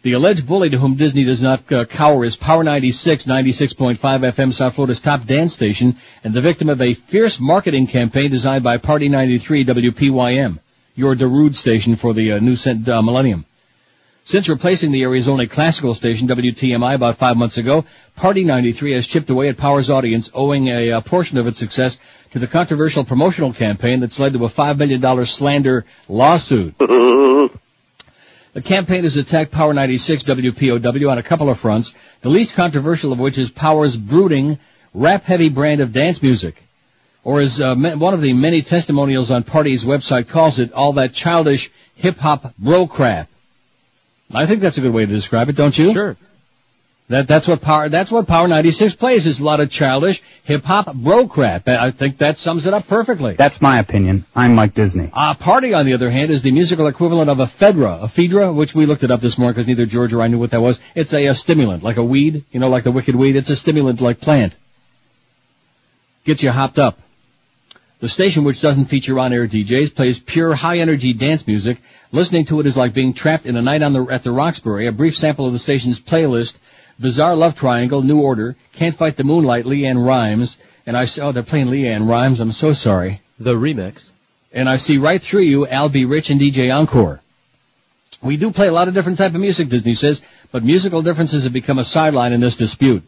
The 0.03 0.13
alleged 0.13 0.47
bully 0.47 0.71
to 0.71 0.79
whom 0.79 0.95
Disney 0.95 1.25
does 1.25 1.43
not 1.43 1.71
uh, 1.73 1.85
cower 1.85 2.25
is 2.25 2.37
Power 2.37 2.65
96, 2.65 3.25
96.5 3.25 3.99
FM 3.99 4.53
South 4.53 4.75
Florida's 4.75 5.01
top 5.01 5.25
dance 5.27 5.53
station, 5.53 5.97
and 6.23 6.33
the 6.33 6.41
victim 6.41 6.69
of 6.69 6.81
a 6.81 6.95
fierce 6.95 7.41
marketing 7.41 7.89
campaign 7.89 8.31
designed 8.31 8.63
by 8.65 8.79
Party 8.79 9.09
93 9.09 9.65
WPYM, 9.65 10.61
your 10.95 11.17
Darude 11.17 11.57
station 11.57 11.97
for 11.97 12.15
the 12.15 12.33
uh, 12.33 12.39
new 12.39 12.55
cent, 12.55 12.89
uh, 12.89 13.03
millennium. 13.03 13.45
Since 14.29 14.51
replacing 14.51 14.93
the 14.93 15.05
area's 15.05 15.27
only 15.27 15.47
classical 15.47 15.95
station, 15.95 16.29
WTMI, 16.29 16.95
about 16.95 17.17
five 17.17 17.39
months 17.39 17.57
ago, 17.57 17.87
Party 18.15 18.45
93 18.45 18.93
has 18.93 19.07
chipped 19.07 19.31
away 19.31 19.49
at 19.49 19.57
Power's 19.57 19.89
audience, 19.89 20.31
owing 20.35 20.69
a, 20.69 20.93
uh 20.93 21.01
portion 21.01 21.39
of 21.39 21.47
its 21.47 21.59
success 21.59 21.99
to 22.33 22.39
the 22.39 22.47
controversial 22.47 23.07
promotional 23.07 23.55
campaign 23.55 24.01
that's 24.01 24.21
led 24.21 24.35
to 24.35 24.45
a 24.45 24.49
$5 24.49 24.77
million 24.77 25.25
slander 25.25 25.87
lawsuit. 26.09 26.75
The 28.53 28.63
campaign 28.63 29.05
has 29.05 29.17
attacked 29.17 29.51
Power 29.51 29.73
96 29.73 30.25
WPOW 30.25 31.11
on 31.11 31.17
a 31.17 31.23
couple 31.23 31.49
of 31.49 31.59
fronts, 31.59 31.95
the 32.21 32.29
least 32.29 32.55
controversial 32.55 33.13
of 33.13 33.19
which 33.19 33.39
is 33.39 33.51
Power's 33.51 33.97
brooding, 33.97 34.59
rap-heavy 34.93 35.49
brand 35.49 35.81
of 35.81 35.95
dance 35.95 36.23
music. 36.23 36.63
Or 37.25 37.41
as 37.41 37.61
uh, 37.61 37.75
one 37.77 38.15
of 38.15 38.21
the 38.21 38.33
many 38.35 38.61
testimonials 38.61 39.31
on 39.31 39.45
Party's 39.45 39.85
website 39.85 40.29
calls 40.29 40.59
it, 40.59 40.73
all 40.73 40.95
that 40.95 41.15
childish 41.15 41.71
hip-hop 41.95 42.55
bro 42.59 42.87
crap. 42.87 43.29
I 44.33 44.47
think 44.47 44.61
that's 44.61 44.79
a 44.79 44.81
good 44.81 44.93
way 44.93 45.07
to 45.07 45.13
describe 45.13 45.49
it, 45.49 45.57
don't 45.57 45.77
you? 45.77 45.93
Sure. 45.93 46.17
That 47.09 47.27
that's 47.27 47.49
what 47.49 47.63
Power 47.63 47.89
that's 47.89 48.11
what 48.11 48.27
Power 48.27 48.49
96 48.49 48.95
plays 48.97 49.27
is 49.27 49.41
a 49.41 49.45
lot 49.45 49.61
of 49.61 49.71
childish 49.71 50.23
hip-hop 50.45 50.95
bro 50.95 51.27
crap. 51.27 51.67
I 51.67 51.91
think 51.91 52.19
that 52.19 52.37
sums 52.37 52.67
it 52.67 52.75
up 52.75 52.87
perfectly. 52.87 53.33
That's 53.33 53.63
my 53.63 53.79
opinion. 53.79 54.27
I'm 54.37 54.55
Mike 54.55 54.75
Disney. 54.75 55.11
Uh, 55.11 55.33
Party, 55.33 55.73
on 55.73 55.87
the 55.87 55.95
other 55.95 56.11
hand, 56.11 56.31
is 56.31 56.43
the 56.43 56.51
musical 56.51 56.87
equivalent 56.87 57.31
of 57.31 57.41
a 57.41 57.47
Fedra, 57.47 58.03
a 58.03 58.09
Phaedra, 58.09 58.53
which 58.53 58.75
we 58.75 58.85
looked 58.85 59.05
it 59.05 59.11
up 59.11 59.23
this 59.23 59.39
morning 59.39 59.55
because 59.55 59.67
neither 59.67 59.87
George 59.87 60.13
or 60.13 60.21
I 60.21 60.27
knew 60.27 60.39
what 60.39 60.51
that 60.51 60.61
was. 60.61 60.81
It's 60.95 61.15
a, 61.15 61.25
a 61.27 61.35
stimulant, 61.35 61.83
like 61.83 61.97
a 61.97 62.05
weed, 62.05 62.45
you 62.53 62.61
know, 62.61 62.69
like 62.69 62.85
the 62.85 62.93
wicked 62.93 63.15
weed. 63.15 63.37
It's 63.37 63.49
a 63.49 63.57
stimulant 63.57 64.03
like 64.03 64.21
plant. 64.21 64.55
Gets 66.25 66.43
you 66.43 66.51
hopped 66.51 66.79
up. 66.79 66.99
The 68.01 68.09
station, 68.09 68.45
which 68.45 68.61
doesn't 68.61 68.85
feature 68.85 69.19
on-air 69.19 69.49
DJs, 69.49 69.95
plays 69.95 70.19
pure 70.21 70.55
high-energy 70.55 71.15
dance 71.15 71.47
music. 71.47 71.79
Listening 72.11 72.47
to 72.47 72.61
it 72.61 72.67
is 72.67 72.77
like 72.77 72.95
being 72.95 73.13
trapped 73.13 73.45
in 73.45 73.57
a 73.57 73.63
night 73.63 73.83
on 73.83 73.93
the, 73.93 74.05
at 74.05 74.23
the 74.23 74.33
Roxbury. 74.33 74.87
A 74.87 74.93
brief 74.93 75.17
sample 75.17 75.47
of 75.47 75.53
the 75.53 75.59
station's 75.59 76.01
playlist 76.01 76.57
Bizarre 76.99 77.37
Love 77.37 77.55
Triangle, 77.55 78.03
New 78.03 78.21
Order, 78.21 78.57
Can't 78.73 78.97
Fight 78.97 79.17
the 79.17 79.25
Moonlight, 79.25 79.67
LeAnn 79.67 80.05
Rimes, 80.05 80.57
and 80.87 80.97
I 80.97 81.05
saw, 81.05 81.27
oh, 81.27 81.33
they're 81.33 81.43
playing 81.45 81.69
LeAnn 81.69 82.09
Rimes, 82.09 82.41
I'm 82.41 82.51
so 82.51 82.73
sorry. 82.73 83.21
The 83.39 83.55
remix. 83.55 84.11
And 84.53 84.69
I 84.69 84.77
see 84.77 84.99
right 84.99 85.23
through 85.23 85.43
you, 85.43 85.67
Al 85.67 85.91
B. 85.91 86.07
Rich 86.07 86.31
and 86.31 86.41
DJ 86.41 86.75
Encore. 86.75 87.21
We 88.21 88.37
do 88.37 88.51
play 88.51 88.67
a 88.67 88.73
lot 88.73 88.89
of 88.89 88.95
different 88.95 89.19
type 89.19 89.35
of 89.35 89.41
music, 89.41 89.69
Disney 89.69 89.95
says, 89.95 90.23
but 90.51 90.65
musical 90.65 91.03
differences 91.03 91.45
have 91.45 91.53
become 91.53 91.79
a 91.79 91.85
sideline 91.85 92.33
in 92.33 92.41
this 92.41 92.57
dispute. 92.57 93.05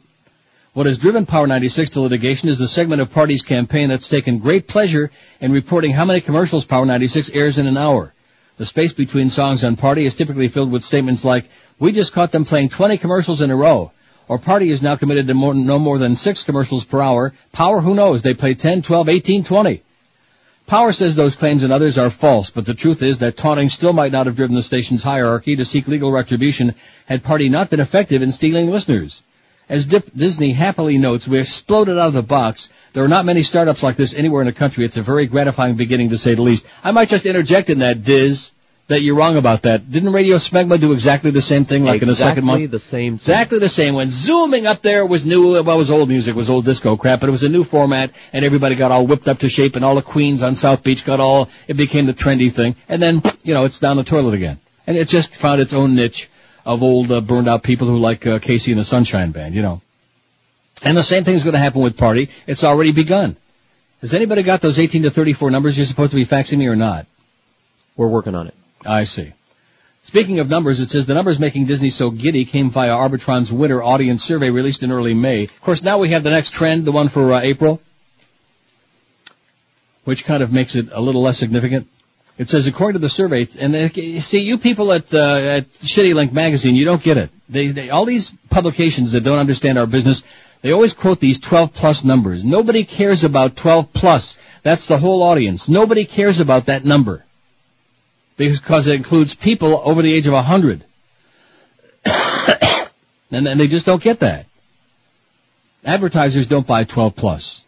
What 0.73 0.87
has 0.87 0.99
driven 0.99 1.27
Power 1.27 1.49
96 1.49 1.91
to 1.91 2.01
litigation 2.01 2.49
is 2.49 2.59
the 2.59 2.69
segment 2.69 3.01
of 3.01 3.13
Party's 3.13 3.43
campaign 3.43 3.89
that's 3.89 4.09
taken 4.09 4.39
great 4.39 4.69
pleasure 4.69 5.11
in 5.41 5.51
reporting 5.51 5.91
how 5.91 6.05
many 6.05 6.21
commercials 6.21 6.65
Power 6.65 6.87
96 6.87 7.31
airs 7.31 7.59
in 7.59 7.67
an 7.67 7.77
hour. 7.77 8.13
The 8.61 8.67
space 8.67 8.93
between 8.93 9.31
songs 9.31 9.65
on 9.65 9.77
Party 9.77 10.05
is 10.05 10.15
typically 10.15 10.49
filled 10.49 10.71
with 10.71 10.85
statements 10.85 11.25
like, 11.25 11.47
we 11.79 11.93
just 11.93 12.13
caught 12.13 12.31
them 12.31 12.45
playing 12.45 12.69
20 12.69 12.99
commercials 12.99 13.41
in 13.41 13.51
a 13.51 13.57
row, 13.57 13.91
or 14.29 14.39
Party 14.39 14.71
is 14.71 14.83
now 14.83 14.97
committed 14.97 15.29
to 15.29 15.33
more, 15.33 15.55
no 15.55 15.79
more 15.79 15.97
than 15.97 16.15
6 16.15 16.43
commercials 16.43 16.85
per 16.85 17.01
hour. 17.01 17.33
Power, 17.53 17.81
who 17.81 17.95
knows, 17.95 18.21
they 18.21 18.35
play 18.35 18.53
10, 18.53 18.83
12, 18.83 19.09
18, 19.09 19.45
20. 19.45 19.83
Power 20.67 20.93
says 20.93 21.17
those 21.17 21.37
claims 21.37 21.63
and 21.63 21.73
others 21.73 21.97
are 21.97 22.11
false, 22.11 22.51
but 22.51 22.67
the 22.67 22.75
truth 22.75 23.03
is 23.03 23.21
that 23.21 23.39
taunting 23.39 23.71
still 23.71 23.95
might 23.95 24.13
not 24.13 24.27
have 24.27 24.37
driven 24.37 24.57
the 24.57 24.63
station's 24.63 25.03
hierarchy 25.03 25.57
to 25.57 25.65
seek 25.65 25.89
legal 25.89 26.13
retribution 26.13 26.75
had 27.07 27.23
Party 27.23 27.49
not 27.49 27.71
been 27.71 27.81
effective 27.81 28.21
in 28.21 28.31
stealing 28.31 28.69
listeners. 28.69 29.23
As 29.71 29.87
Dip 29.87 30.11
Disney 30.17 30.51
happily 30.51 30.99
notes, 30.99 31.29
we 31.29 31.39
exploded 31.39 31.97
out 31.97 32.09
of 32.09 32.15
the 32.15 32.25
box. 32.25 32.71
There 32.93 33.05
are 33.05 33.09
not 33.09 33.25
many 33.25 33.45
startups 33.45 33.85
like 33.85 33.95
this 33.95 34.15
anywhere 34.15 34.43
in 34.43 34.47
the 34.47 34.53
country. 34.53 34.85
It's 34.85 34.97
a 34.97 35.03
very 35.03 35.27
gratifying 35.27 35.77
beginning 35.77 36.11
to 36.11 36.19
say 36.19 36.35
the 36.35 36.43
least. 36.43 36.67
I 36.83 36.91
might 36.91 37.09
just 37.09 37.25
interject 37.25 37.71
in 37.71 37.79
that, 37.79 38.03
Diz, 38.03 38.51
that 38.89 39.03
you're 39.03 39.15
wrong 39.15 39.37
about 39.37 39.63
that. 39.63 39.89
Didn't 39.89 40.13
Radio 40.13 40.39
Smegma 40.39 40.81
do 40.81 40.93
exactly 40.93 41.31
the 41.31 41.41
same 41.41 41.67
thing 41.67 41.85
like 41.85 42.03
exactly 42.03 42.05
in 42.05 42.09
the 42.09 42.17
second 42.17 42.45
month? 42.47 42.63
Exactly 42.63 42.67
the 42.67 42.79
same 42.81 43.19
thing. 43.19 43.33
Exactly 43.33 43.59
the 43.61 43.69
same. 43.69 43.95
When 43.95 44.11
zooming 44.11 44.67
up 44.67 44.83
there 44.83 45.07
was 45.07 45.25
new, 45.25 45.63
well, 45.63 45.77
it 45.77 45.79
was 45.79 45.93
old 45.93 46.09
music, 46.09 46.35
it 46.35 46.37
was 46.37 46.51
old 46.51 46.65
disco 46.65 46.97
crap, 46.97 47.21
but 47.21 47.29
it 47.29 47.33
was 47.33 47.45
a 47.45 47.49
new 47.49 47.63
format, 47.63 48.11
and 48.33 48.45
everybody 48.45 48.75
got 48.75 48.91
all 48.91 49.07
whipped 49.07 49.29
up 49.29 49.39
to 49.39 49.49
shape, 49.49 49.77
and 49.77 49.85
all 49.85 49.95
the 49.95 50.03
queens 50.03 50.43
on 50.43 50.57
South 50.57 50.83
Beach 50.83 51.05
got 51.05 51.21
all, 51.21 51.49
it 51.69 51.75
became 51.75 52.07
the 52.07 52.13
trendy 52.13 52.51
thing, 52.51 52.75
and 52.89 53.01
then, 53.01 53.23
you 53.45 53.55
know, 53.55 53.67
it's 53.67 53.79
down 53.79 53.99
the 53.99 54.03
toilet 54.03 54.35
again. 54.35 54.59
And 54.89 54.97
it 54.97 55.07
just 55.07 55.33
found 55.33 55.61
its 55.61 55.73
own 55.73 55.95
niche 55.95 56.29
of 56.71 56.85
old, 56.85 57.11
uh, 57.11 57.21
burned 57.21 57.49
out 57.49 57.65
people 57.65 57.89
who 57.89 57.99
like 57.99 58.25
uh, 58.27 58.39
KC 58.39 58.71
and 58.71 58.79
the 58.79 58.85
Sunshine 58.85 59.33
Band, 59.33 59.55
you 59.57 59.63
know. 59.63 59.83
And 60.83 60.97
the 60.97 61.03
same 61.03 61.25
thing's 61.25 61.43
going 61.43 61.55
to 61.55 61.59
happen 61.59 61.83
with 61.83 61.97
Party. 61.97 62.31
It's 62.47 62.63
already 62.63 62.93
begun. 62.93 63.37
Has 64.01 64.15
anybody 64.15 64.45
got 64.45 64.61
those 64.61 64.79
18 64.79 65.03
to 65.03 65.11
34 65.11 65.51
numbers 65.51 65.77
you're 65.77 65.85
supposed 65.85 66.13
to 66.13 66.17
be 66.17 66.25
faxing 66.25 66.59
me 66.59 66.69
or 66.69 66.77
not? 66.77 67.07
We're 67.97 68.07
working 68.07 68.37
on 68.37 68.47
it. 68.47 68.55
I 68.87 69.03
see. 69.05 69.33
Speaking 70.05 70.39
of 70.39 70.49
numbers, 70.49 70.79
it 70.79 70.91
says 70.91 71.07
the 71.07 71.15
numbers 71.15 71.41
making 71.41 71.67
Disney 71.67 71.91
so 71.91 72.11
giddy 72.11 72.45
came 72.45 72.71
via 72.71 72.93
Arbitron's 72.93 73.53
winter 73.53 73.83
audience 73.83 74.23
survey 74.23 74.51
released 74.51 74.85
in 74.85 74.93
early 74.93 75.13
May. 75.13 75.45
Of 75.45 75.61
course, 75.61 75.83
now 75.83 75.99
we 75.99 76.11
have 76.11 76.23
the 76.23 76.31
next 76.31 76.53
trend, 76.53 76.85
the 76.85 76.93
one 76.93 77.09
for 77.09 77.33
uh, 77.33 77.41
April, 77.41 77.83
which 80.05 80.25
kind 80.25 80.43
of 80.43 80.53
makes 80.53 80.77
it 80.77 80.89
a 80.93 81.01
little 81.01 81.21
less 81.21 81.37
significant. 81.37 81.89
It 82.41 82.49
says, 82.49 82.67
according 82.67 82.95
to 82.95 83.01
the 83.01 83.11
survey, 83.11 83.47
and 83.59 83.77
uh, 83.77 83.91
see, 84.23 84.41
you 84.41 84.57
people 84.57 84.95
at 84.95 85.13
uh, 85.13 85.19
at 85.59 85.73
Shitty 85.75 86.15
Link 86.15 86.33
magazine, 86.33 86.75
you 86.75 86.87
don't 86.87 87.03
get 87.03 87.19
it. 87.19 87.29
They, 87.51 87.69
they 87.69 87.91
all 87.91 88.07
these 88.07 88.33
publications 88.49 89.13
that 89.13 89.25
don't 89.25 89.39
understand 89.39 89.79
our 89.79 89.87
business, 89.87 90.25
they 90.63 90.73
always 90.73 90.95
quote 90.95 91.21
these 91.21 91.39
12 91.39 91.75
plus 91.75 92.03
numbers. 92.03 92.43
Nobody 92.43 92.85
cares 92.85 93.25
about 93.25 93.57
12 93.57 93.93
plus. 93.93 94.39
That's 94.63 94.87
the 94.87 94.97
whole 94.97 95.23
audience. 95.23 95.69
Nobody 95.69 96.07
cares 96.07 96.41
about 96.41 96.65
that 96.65 96.83
number 96.83 97.27
because 98.39 98.87
it 98.87 98.95
includes 98.95 99.35
people 99.35 99.79
over 99.85 100.01
the 100.01 100.15
age 100.15 100.27
of 100.27 100.33
100. 100.33 100.83
and, 103.31 103.47
and 103.47 103.61
they 103.61 103.69
just 103.69 103.85
don't 103.85 104.03
get 104.03 104.21
that. 104.21 104.47
Advertisers 105.85 106.47
don't 106.47 106.67
buy 106.67 106.85
12 106.85 107.15
plus. 107.17 107.67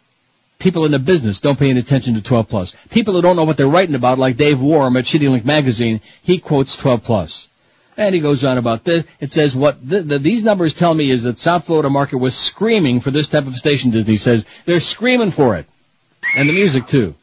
People 0.63 0.85
in 0.85 0.93
the 0.93 0.99
business 0.99 1.41
don't 1.41 1.59
pay 1.59 1.71
any 1.71 1.81
attention 1.81 2.13
to 2.13 2.21
12 2.21 2.47
plus. 2.47 2.73
People 2.89 3.15
who 3.15 3.21
don't 3.21 3.35
know 3.35 3.43
what 3.43 3.57
they're 3.57 3.67
writing 3.67 3.95
about, 3.95 4.17
like 4.17 4.37
Dave 4.37 4.61
Warm 4.61 4.95
at 4.95 5.03
Shitty 5.03 5.29
Link 5.29 5.43
magazine, 5.43 5.99
he 6.21 6.39
quotes 6.39 6.77
12 6.77 7.03
plus. 7.03 7.49
And 7.97 8.15
he 8.15 8.21
goes 8.21 8.45
on 8.45 8.57
about 8.57 8.85
this. 8.85 9.03
It 9.19 9.33
says 9.33 9.53
what 9.53 9.85
the, 9.85 10.01
the, 10.01 10.19
these 10.19 10.41
numbers 10.41 10.73
tell 10.73 10.93
me 10.93 11.11
is 11.11 11.23
that 11.23 11.37
South 11.37 11.65
Florida 11.65 11.89
market 11.89 12.15
was 12.15 12.33
screaming 12.33 13.01
for 13.01 13.11
this 13.11 13.27
type 13.27 13.45
of 13.45 13.57
station. 13.57 13.91
Disney 13.91 14.15
says 14.15 14.45
they're 14.63 14.79
screaming 14.79 15.31
for 15.31 15.57
it, 15.57 15.65
and 16.33 16.47
the 16.47 16.53
music 16.53 16.87
too. 16.87 17.13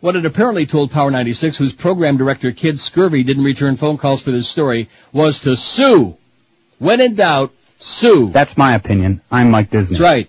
What 0.00 0.16
it 0.16 0.26
apparently 0.26 0.66
told 0.66 0.90
Power 0.90 1.10
96, 1.10 1.56
whose 1.56 1.72
program 1.72 2.18
director 2.18 2.52
Kid 2.52 2.78
Scurvy 2.78 3.22
didn't 3.22 3.44
return 3.44 3.76
phone 3.76 3.96
calls 3.96 4.20
for 4.20 4.30
this 4.30 4.46
story, 4.46 4.90
was 5.10 5.40
to 5.40 5.56
sue. 5.56 6.18
When 6.78 7.00
in 7.00 7.14
doubt, 7.14 7.50
sue. 7.78 8.28
That's 8.28 8.58
my 8.58 8.74
opinion. 8.74 9.22
I'm 9.30 9.50
Mike 9.50 9.70
Disney. 9.70 9.94
That's 9.94 10.02
right. 10.02 10.28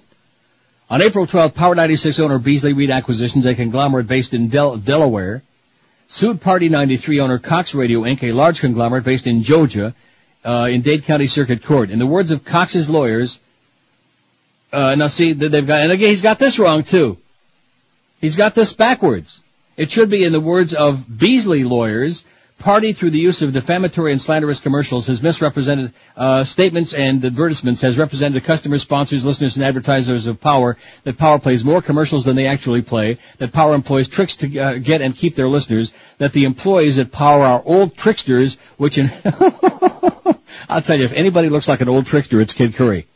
On 0.92 1.04
April 1.04 1.28
12th, 1.28 1.54
Power 1.54 1.76
96 1.76 2.20
owner 2.20 2.40
Beasley 2.40 2.74
Reed 2.74 2.90
Acquisitions, 2.90 3.46
a 3.46 3.54
conglomerate 3.54 4.08
based 4.08 4.34
in 4.34 4.50
Del- 4.50 4.78
Delaware, 4.78 5.44
sued 6.08 6.42
Party 6.42 6.68
93 6.68 7.20
owner 7.20 7.38
Cox 7.38 7.76
Radio 7.76 8.02
Inc., 8.02 8.24
a 8.24 8.32
large 8.32 8.60
conglomerate 8.60 9.04
based 9.04 9.28
in 9.28 9.44
Georgia, 9.44 9.94
uh, 10.44 10.68
in 10.72 10.82
Dade 10.82 11.04
County 11.04 11.28
Circuit 11.28 11.64
Court. 11.64 11.92
In 11.92 12.00
the 12.00 12.08
words 12.08 12.32
of 12.32 12.44
Cox's 12.44 12.90
lawyers, 12.90 13.40
uh, 14.74 14.96
now 14.96 15.08
see, 15.08 15.34
they've 15.34 15.68
got, 15.68 15.82
and 15.82 15.92
again, 15.92 16.10
he's 16.10 16.24
got 16.24 16.40
this 16.40 16.58
wrong 16.58 16.82
too. 16.82 17.20
He's 18.20 18.36
got 18.36 18.56
this 18.56 18.74
backwards. 18.74 19.44
It 19.78 19.92
should 19.92 20.10
be 20.10 20.24
in 20.24 20.32
the 20.32 20.40
words 20.40 20.74
of 20.74 21.06
Beasley 21.20 21.64
lawyers, 21.66 22.24
Party, 22.60 22.92
through 22.94 23.12
the 23.12 23.20
use 23.20 23.42
of 23.42 23.54
defamatory 23.54 24.12
and 24.12 24.22
slanderous 24.22 24.60
commercials, 24.60 25.08
has 25.08 25.24
misrepresented 25.24 25.94
uh, 26.18 26.44
statements 26.44 26.94
and 26.94 27.24
advertisements, 27.24 27.82
has 27.82 27.98
represented 27.98 28.44
customers, 28.44 28.82
sponsors, 28.82 29.24
listeners, 29.24 29.56
and 29.56 29.66
advertisers 29.66 30.28
of 30.28 30.42
Power 30.42 30.78
that 31.06 31.18
Power 31.18 31.40
plays 31.40 31.64
more 31.64 31.82
commercials 31.82 32.26
than 32.26 32.36
they 32.36 32.48
actually 32.48 32.82
play, 32.82 33.18
that 33.38 33.54
Power 33.54 33.74
employs 33.74 34.10
tricks 34.10 34.36
to 34.38 34.60
uh, 34.60 34.78
get 34.78 35.02
and 35.02 35.16
keep 35.16 35.36
their 35.36 35.48
listeners, 35.48 35.94
that 36.18 36.34
the 36.34 36.44
employees 36.46 36.98
at 36.98 37.12
Power 37.12 37.46
are 37.46 37.64
old 37.66 37.96
tricksters, 37.96 38.58
which 38.78 38.98
in 38.98 39.10
I'll 40.70 40.82
tell 40.82 41.00
you, 41.00 41.06
if 41.06 41.14
anybody 41.14 41.50
looks 41.50 41.68
like 41.68 41.82
an 41.82 41.90
old 41.90 42.06
trickster, 42.06 42.42
it's 42.42 42.54
Kid 42.54 42.76
Curry. 42.76 43.08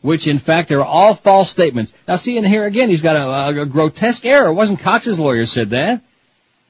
Which 0.00 0.26
in 0.26 0.40
fact 0.40 0.72
are 0.72 0.82
all 0.82 1.14
false 1.14 1.50
statements. 1.50 1.92
Now 2.08 2.16
see 2.16 2.36
in 2.36 2.44
here 2.44 2.64
again, 2.64 2.88
he's 2.88 3.02
got 3.02 3.14
a, 3.14 3.62
a, 3.62 3.66
grotesque 3.66 4.26
error. 4.26 4.48
It 4.48 4.54
wasn't 4.54 4.80
Cox's 4.80 5.18
lawyer 5.18 5.46
said 5.46 5.70
that. 5.70 6.02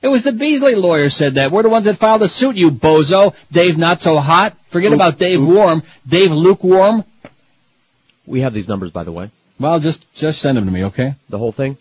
It 0.02 0.08
was 0.08 0.24
the 0.24 0.32
Beasley 0.32 0.74
lawyer 0.74 1.08
said 1.10 1.36
that. 1.36 1.52
We're 1.52 1.62
the 1.62 1.68
ones 1.68 1.84
that 1.84 1.96
filed 1.96 2.22
the 2.22 2.28
suit, 2.28 2.56
you 2.56 2.72
bozo. 2.72 3.34
Dave 3.52 3.78
not 3.78 4.00
so 4.00 4.18
hot. 4.18 4.56
Forget 4.68 4.92
about 4.92 5.18
Dave 5.18 5.42
warm. 5.42 5.84
Dave 6.06 6.32
lukewarm. 6.32 7.04
We 8.26 8.40
have 8.40 8.52
these 8.52 8.68
numbers, 8.68 8.90
by 8.90 9.04
the 9.04 9.12
way. 9.12 9.30
Well, 9.60 9.78
just, 9.78 10.12
just 10.12 10.40
send 10.40 10.58
them 10.58 10.64
to 10.64 10.72
me, 10.72 10.84
okay? 10.86 11.14
The 11.28 11.38
whole 11.38 11.52
thing? 11.52 11.78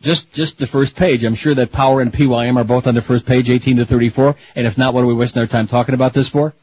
Just, 0.00 0.32
just 0.32 0.58
the 0.58 0.66
first 0.66 0.94
page. 0.94 1.24
I'm 1.24 1.34
sure 1.34 1.54
that 1.54 1.72
Power 1.72 2.00
and 2.00 2.12
PYM 2.12 2.56
are 2.56 2.64
both 2.64 2.86
on 2.86 2.94
the 2.94 3.02
first 3.02 3.26
page, 3.26 3.50
18 3.50 3.78
to 3.78 3.86
34. 3.86 4.36
And 4.54 4.66
if 4.66 4.78
not, 4.78 4.94
what 4.94 5.02
are 5.02 5.06
we 5.06 5.14
wasting 5.14 5.40
our 5.40 5.48
time 5.48 5.66
talking 5.66 5.94
about 5.94 6.12
this 6.12 6.28
for? 6.28 6.54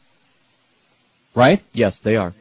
Right? 1.34 1.62
Yes, 1.74 1.98
they 1.98 2.16
are. 2.16 2.32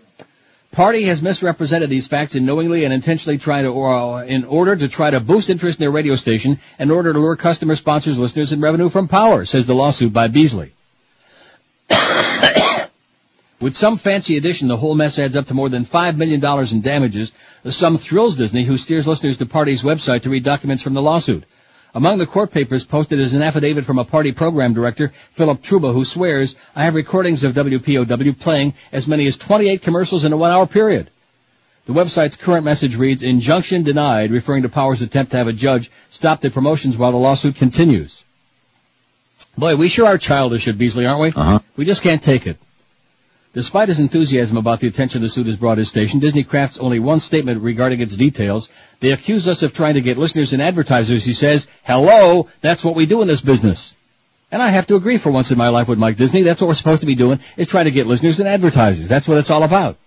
Party 0.72 1.04
has 1.04 1.22
misrepresented 1.22 1.90
these 1.90 2.08
facts 2.08 2.34
in 2.34 2.46
knowingly 2.46 2.86
and 2.86 2.94
intentionally 2.94 3.38
trying 3.38 3.66
to, 3.66 3.70
or, 3.70 4.24
in 4.24 4.46
order 4.46 4.74
to 4.74 4.88
try 4.88 5.10
to 5.10 5.20
boost 5.20 5.50
interest 5.50 5.80
in 5.80 5.84
their 5.84 5.92
radio 5.92 6.16
station, 6.16 6.60
in 6.80 6.92
order 6.92 7.12
to 7.12 7.20
lure 7.20 7.36
customers, 7.36 7.80
sponsors, 7.80 8.18
listeners, 8.18 8.54
and 8.54 8.62
revenue 8.62 8.88
from 8.88 9.10
Power, 9.10 9.46
says 9.46 9.66
the 9.66 9.76
lawsuit 9.76 10.14
by 10.14 10.30
Beasley. 10.30 10.72
With 13.60 13.76
some 13.76 13.98
fancy 13.98 14.38
addition, 14.38 14.70
the 14.70 14.78
whole 14.78 14.96
mess 14.96 15.20
adds 15.20 15.36
up 15.36 15.48
to 15.48 15.54
more 15.54 15.68
than 15.68 15.84
$5 15.84 16.16
million 16.16 16.44
in 16.72 16.82
damages. 16.82 17.34
The 17.64 17.74
sum 17.74 17.98
thrills 17.98 18.38
Disney, 18.38 18.64
who 18.64 18.78
steers 18.78 19.06
listeners 19.06 19.38
to 19.38 19.46
Party's 19.46 19.84
website 19.84 20.22
to 20.22 20.30
read 20.30 20.46
documents 20.46 20.84
from 20.84 20.94
the 20.94 21.02
lawsuit. 21.02 21.44
Among 21.94 22.20
the 22.20 22.26
court 22.26 22.52
papers 22.52 22.86
posted 22.86 23.20
is 23.20 23.34
an 23.34 23.42
affidavit 23.42 23.84
from 23.84 24.00
a 24.00 24.06
party 24.06 24.32
program 24.32 24.74
director, 24.74 25.12
Philip 25.32 25.62
Truba, 25.62 25.92
who 25.92 26.06
swears, 26.06 26.56
I 26.74 26.86
have 26.86 26.96
recordings 26.96 27.44
of 27.44 27.54
WPOW 27.54 28.40
playing 28.40 28.76
as 28.94 29.08
many 29.08 29.28
as 29.28 29.36
28 29.36 29.82
commercials 29.82 30.24
in 30.24 30.32
a 30.32 30.38
one 30.38 30.52
hour 30.52 30.66
period. 30.68 31.10
The 31.88 31.94
website's 31.94 32.38
current 32.38 32.64
message 32.64 32.96
reads, 32.96 33.24
injunction 33.24 33.84
denied, 33.84 34.32
referring 34.32 34.64
to 34.64 34.70
Power's 34.70 35.02
attempt 35.02 35.32
to 35.32 35.38
have 35.38 35.48
a 35.48 35.54
judge 35.54 35.92
stop 36.12 36.40
the 36.40 36.50
promotions 36.50 36.96
while 36.96 37.12
the 37.12 37.18
lawsuit 37.18 37.56
continues. 37.56 38.24
Boy, 39.58 39.76
we 39.76 39.90
sure 39.90 40.08
are 40.08 40.18
childish 40.18 40.70
at 40.70 40.78
Beasley, 40.78 41.06
aren't 41.06 41.22
we? 41.22 41.42
Uh-huh. 41.42 41.60
We 41.76 41.84
just 41.84 42.04
can't 42.04 42.24
take 42.24 42.48
it. 42.48 42.58
Despite 43.54 43.90
his 43.90 44.00
enthusiasm 44.00 44.56
about 44.56 44.80
the 44.80 44.88
attention 44.88 45.22
the 45.22 45.30
suit 45.30 45.48
has 45.48 45.58
brought 45.58 45.78
his 45.78 45.90
station, 45.90 46.20
Disney 46.20 46.46
crafts 46.46 46.78
only 46.78 47.00
one 47.00 47.20
statement 47.20 47.62
regarding 47.62 48.00
its 48.00 48.16
details. 48.16 48.70
They 49.02 49.12
accuse 49.12 49.46
us 49.48 49.62
of 49.62 49.74
trying 49.74 49.96
to 49.96 50.02
get 50.02 50.18
listeners 50.18 50.54
and 50.54 50.62
advertisers. 50.62 51.26
He 51.26 51.34
says, 51.34 51.68
hello, 51.84 52.48
that's 52.62 52.86
what 52.86 52.96
we 52.96 53.06
do 53.06 53.22
in 53.22 53.28
this 53.28 53.42
business. 53.42 53.94
And 54.54 54.62
I 54.62 54.70
have 54.70 54.88
to 54.88 54.96
agree 54.96 55.18
for 55.18 55.32
once 55.32 55.52
in 55.52 55.58
my 55.58 55.68
life 55.68 55.90
with 55.90 56.00
Mike 56.00 56.16
Disney. 56.16 56.44
That's 56.44 56.62
what 56.62 56.68
we're 56.68 56.76
supposed 56.76 57.02
to 57.02 57.08
be 57.08 57.16
doing, 57.16 57.40
is 57.58 57.68
trying 57.68 57.86
to 57.86 57.92
get 57.92 58.08
listeners 58.08 58.40
and 58.40 58.48
advertisers. 58.48 59.10
That's 59.10 59.28
what 59.28 59.38
it's 59.38 59.50
all 59.50 59.64
about. 59.64 59.98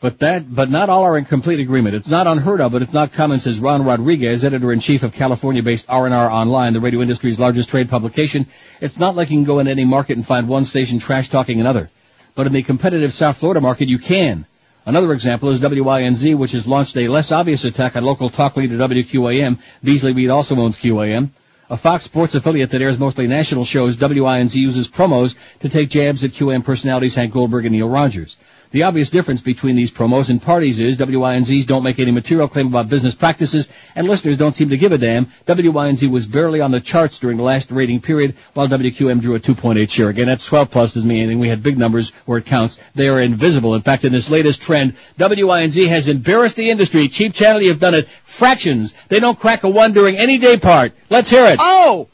But 0.00 0.20
that, 0.20 0.52
but 0.54 0.70
not 0.70 0.88
all 0.88 1.04
are 1.04 1.18
in 1.18 1.26
complete 1.26 1.60
agreement. 1.60 1.94
It's 1.94 2.08
not 2.08 2.26
unheard 2.26 2.62
of, 2.62 2.72
but 2.72 2.80
it's 2.80 2.94
not 2.94 3.12
common, 3.12 3.38
says 3.38 3.60
Ron 3.60 3.84
Rodriguez, 3.84 4.44
editor-in-chief 4.44 5.02
of 5.02 5.12
California-based 5.12 5.84
R&R 5.90 6.30
Online, 6.30 6.72
the 6.72 6.80
radio 6.80 7.02
industry's 7.02 7.38
largest 7.38 7.68
trade 7.68 7.90
publication. 7.90 8.46
It's 8.80 8.96
not 8.96 9.14
like 9.14 9.28
you 9.28 9.36
can 9.36 9.44
go 9.44 9.58
in 9.58 9.68
any 9.68 9.84
market 9.84 10.16
and 10.16 10.26
find 10.26 10.48
one 10.48 10.64
station 10.64 11.00
trash-talking 11.00 11.60
another. 11.60 11.90
but 12.34 12.46
in 12.46 12.52
the 12.52 12.62
competitive 12.62 13.12
South 13.12 13.36
Florida 13.36 13.60
market, 13.60 13.88
you 13.88 13.98
can. 13.98 14.46
Another 14.86 15.12
example 15.12 15.50
is 15.50 15.60
WINZ, 15.60 16.36
which 16.38 16.52
has 16.52 16.66
launched 16.66 16.96
a 16.96 17.08
less 17.08 17.32
obvious 17.32 17.64
attack 17.64 17.96
on 17.96 18.04
local 18.04 18.30
talk 18.30 18.56
leader 18.56 18.78
WQAM. 18.78 19.58
Beasley 19.84 20.14
Reed 20.14 20.30
also 20.30 20.56
owns 20.56 20.78
QAM. 20.78 21.30
A 21.68 21.76
Fox 21.76 22.04
Sports 22.04 22.34
affiliate 22.34 22.70
that 22.70 22.82
airs 22.82 22.98
mostly 22.98 23.26
national 23.26 23.64
shows, 23.64 23.96
WINZ 23.98 24.54
uses 24.54 24.88
promos 24.88 25.34
to 25.60 25.68
take 25.68 25.90
jabs 25.90 26.24
at 26.24 26.30
QAM 26.30 26.64
personalities 26.64 27.14
Hank 27.14 27.32
Goldberg 27.32 27.66
and 27.66 27.74
Neil 27.74 27.88
Rogers. 27.88 28.36
The 28.72 28.84
obvious 28.84 29.10
difference 29.10 29.40
between 29.40 29.74
these 29.74 29.90
promos 29.90 30.30
and 30.30 30.40
parties 30.40 30.78
is 30.78 30.96
WINZs 30.96 31.66
don't 31.66 31.82
make 31.82 31.98
any 31.98 32.12
material 32.12 32.46
claim 32.46 32.68
about 32.68 32.88
business 32.88 33.16
practices, 33.16 33.66
and 33.96 34.06
listeners 34.06 34.38
don't 34.38 34.54
seem 34.54 34.68
to 34.68 34.76
give 34.76 34.92
a 34.92 34.98
damn. 34.98 35.26
WINZ 35.46 36.08
was 36.08 36.28
barely 36.28 36.60
on 36.60 36.70
the 36.70 36.80
charts 36.80 37.18
during 37.18 37.36
the 37.36 37.42
last 37.42 37.72
rating 37.72 38.00
period, 38.00 38.36
while 38.54 38.68
WQM 38.68 39.22
drew 39.22 39.34
a 39.34 39.40
2.8 39.40 39.90
share. 39.90 40.08
Again, 40.08 40.26
that's 40.26 40.46
12 40.46 40.70
plus 40.70 40.94
doesn't 40.94 41.08
mean 41.08 41.24
anything. 41.24 41.40
We 41.40 41.48
had 41.48 41.64
big 41.64 41.78
numbers 41.78 42.10
where 42.26 42.38
it 42.38 42.46
counts. 42.46 42.78
They 42.94 43.08
are 43.08 43.20
invisible. 43.20 43.74
In 43.74 43.82
fact, 43.82 44.04
in 44.04 44.12
this 44.12 44.30
latest 44.30 44.62
trend, 44.62 44.94
WINZ 45.18 45.88
has 45.88 46.06
embarrassed 46.06 46.54
the 46.54 46.70
industry. 46.70 47.08
Cheap 47.08 47.34
channel, 47.34 47.60
you've 47.62 47.80
done 47.80 47.94
it. 47.94 48.06
Fractions. 48.22 48.94
They 49.08 49.18
don't 49.18 49.38
crack 49.38 49.64
a 49.64 49.68
one 49.68 49.92
during 49.92 50.16
any 50.16 50.38
day 50.38 50.56
part. 50.58 50.92
Let's 51.08 51.28
hear 51.28 51.44
it. 51.46 51.58
Oh! 51.60 52.06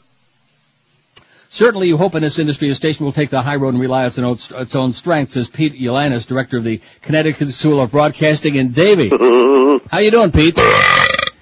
Certainly 1.49 1.87
you 1.87 1.97
hope 1.97 2.15
in 2.15 2.23
this 2.23 2.39
industry 2.39 2.69
a 2.69 2.75
station 2.75 3.05
will 3.05 3.13
take 3.13 3.29
the 3.29 3.41
high 3.41 3.55
road 3.55 3.73
and 3.73 3.79
rely 3.79 4.01
on 4.01 4.07
its 4.07 4.19
own, 4.19 4.61
its 4.61 4.75
own 4.75 4.93
strengths, 4.93 5.33
says 5.33 5.49
Pete 5.49 5.73
Ulanis, 5.73 6.27
director 6.27 6.57
of 6.57 6.63
the 6.63 6.81
Connecticut 7.01 7.49
School 7.49 7.79
of 7.79 7.91
Broadcasting 7.91 8.55
in 8.55 8.71
Davie. 8.71 9.09
How 9.89 9.99
you 9.99 10.11
doing, 10.11 10.31
Pete? 10.31 10.59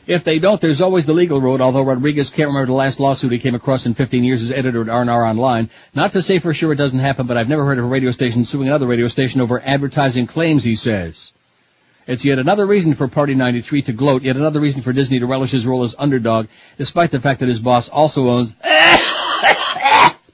If 0.07 0.23
they 0.23 0.37
don't, 0.37 0.61
there's 0.61 0.81
always 0.81 1.07
the 1.07 1.13
legal 1.13 1.41
road, 1.41 1.61
although 1.61 1.81
Rodriguez 1.81 2.29
can't 2.29 2.49
remember 2.49 2.67
the 2.67 2.73
last 2.73 2.99
lawsuit 2.99 3.31
he 3.31 3.39
came 3.39 3.55
across 3.55 3.87
in 3.87 3.95
15 3.95 4.23
years 4.23 4.43
as 4.43 4.51
editor 4.51 4.83
at 4.83 4.89
R&R 4.89 5.25
Online. 5.25 5.71
Not 5.95 6.11
to 6.13 6.21
say 6.21 6.37
for 6.37 6.53
sure 6.53 6.71
it 6.71 6.75
doesn't 6.75 6.99
happen, 6.99 7.25
but 7.25 7.37
I've 7.37 7.49
never 7.49 7.65
heard 7.65 7.79
of 7.79 7.85
a 7.85 7.87
radio 7.87 8.11
station 8.11 8.45
suing 8.45 8.67
another 8.67 8.85
radio 8.85 9.07
station 9.07 9.41
over 9.41 9.59
advertising 9.59 10.27
claims, 10.27 10.63
he 10.63 10.75
says. 10.75 11.33
It's 12.05 12.23
yet 12.23 12.37
another 12.37 12.67
reason 12.67 12.93
for 12.93 13.07
Party 13.07 13.33
93 13.33 13.81
to 13.83 13.93
gloat, 13.93 14.21
yet 14.21 14.35
another 14.35 14.59
reason 14.59 14.83
for 14.83 14.93
Disney 14.93 15.17
to 15.17 15.25
relish 15.25 15.49
his 15.49 15.65
role 15.65 15.83
as 15.83 15.95
underdog, 15.97 16.47
despite 16.77 17.09
the 17.09 17.19
fact 17.19 17.39
that 17.39 17.49
his 17.49 17.59
boss 17.59 17.89
also 17.89 18.29
owns 18.29 18.53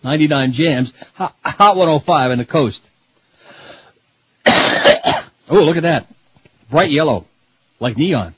99 0.03 0.51
Jams, 0.51 0.93
Hot, 1.13 1.35
Hot 1.43 1.75
105 1.75 2.31
in 2.31 2.37
the 2.39 2.45
Coast. 2.45 2.89
oh, 4.45 5.23
look 5.49 5.77
at 5.77 5.83
that. 5.83 6.07
Bright 6.69 6.91
yellow. 6.91 7.25
Like 7.79 7.97
neon. 7.97 8.35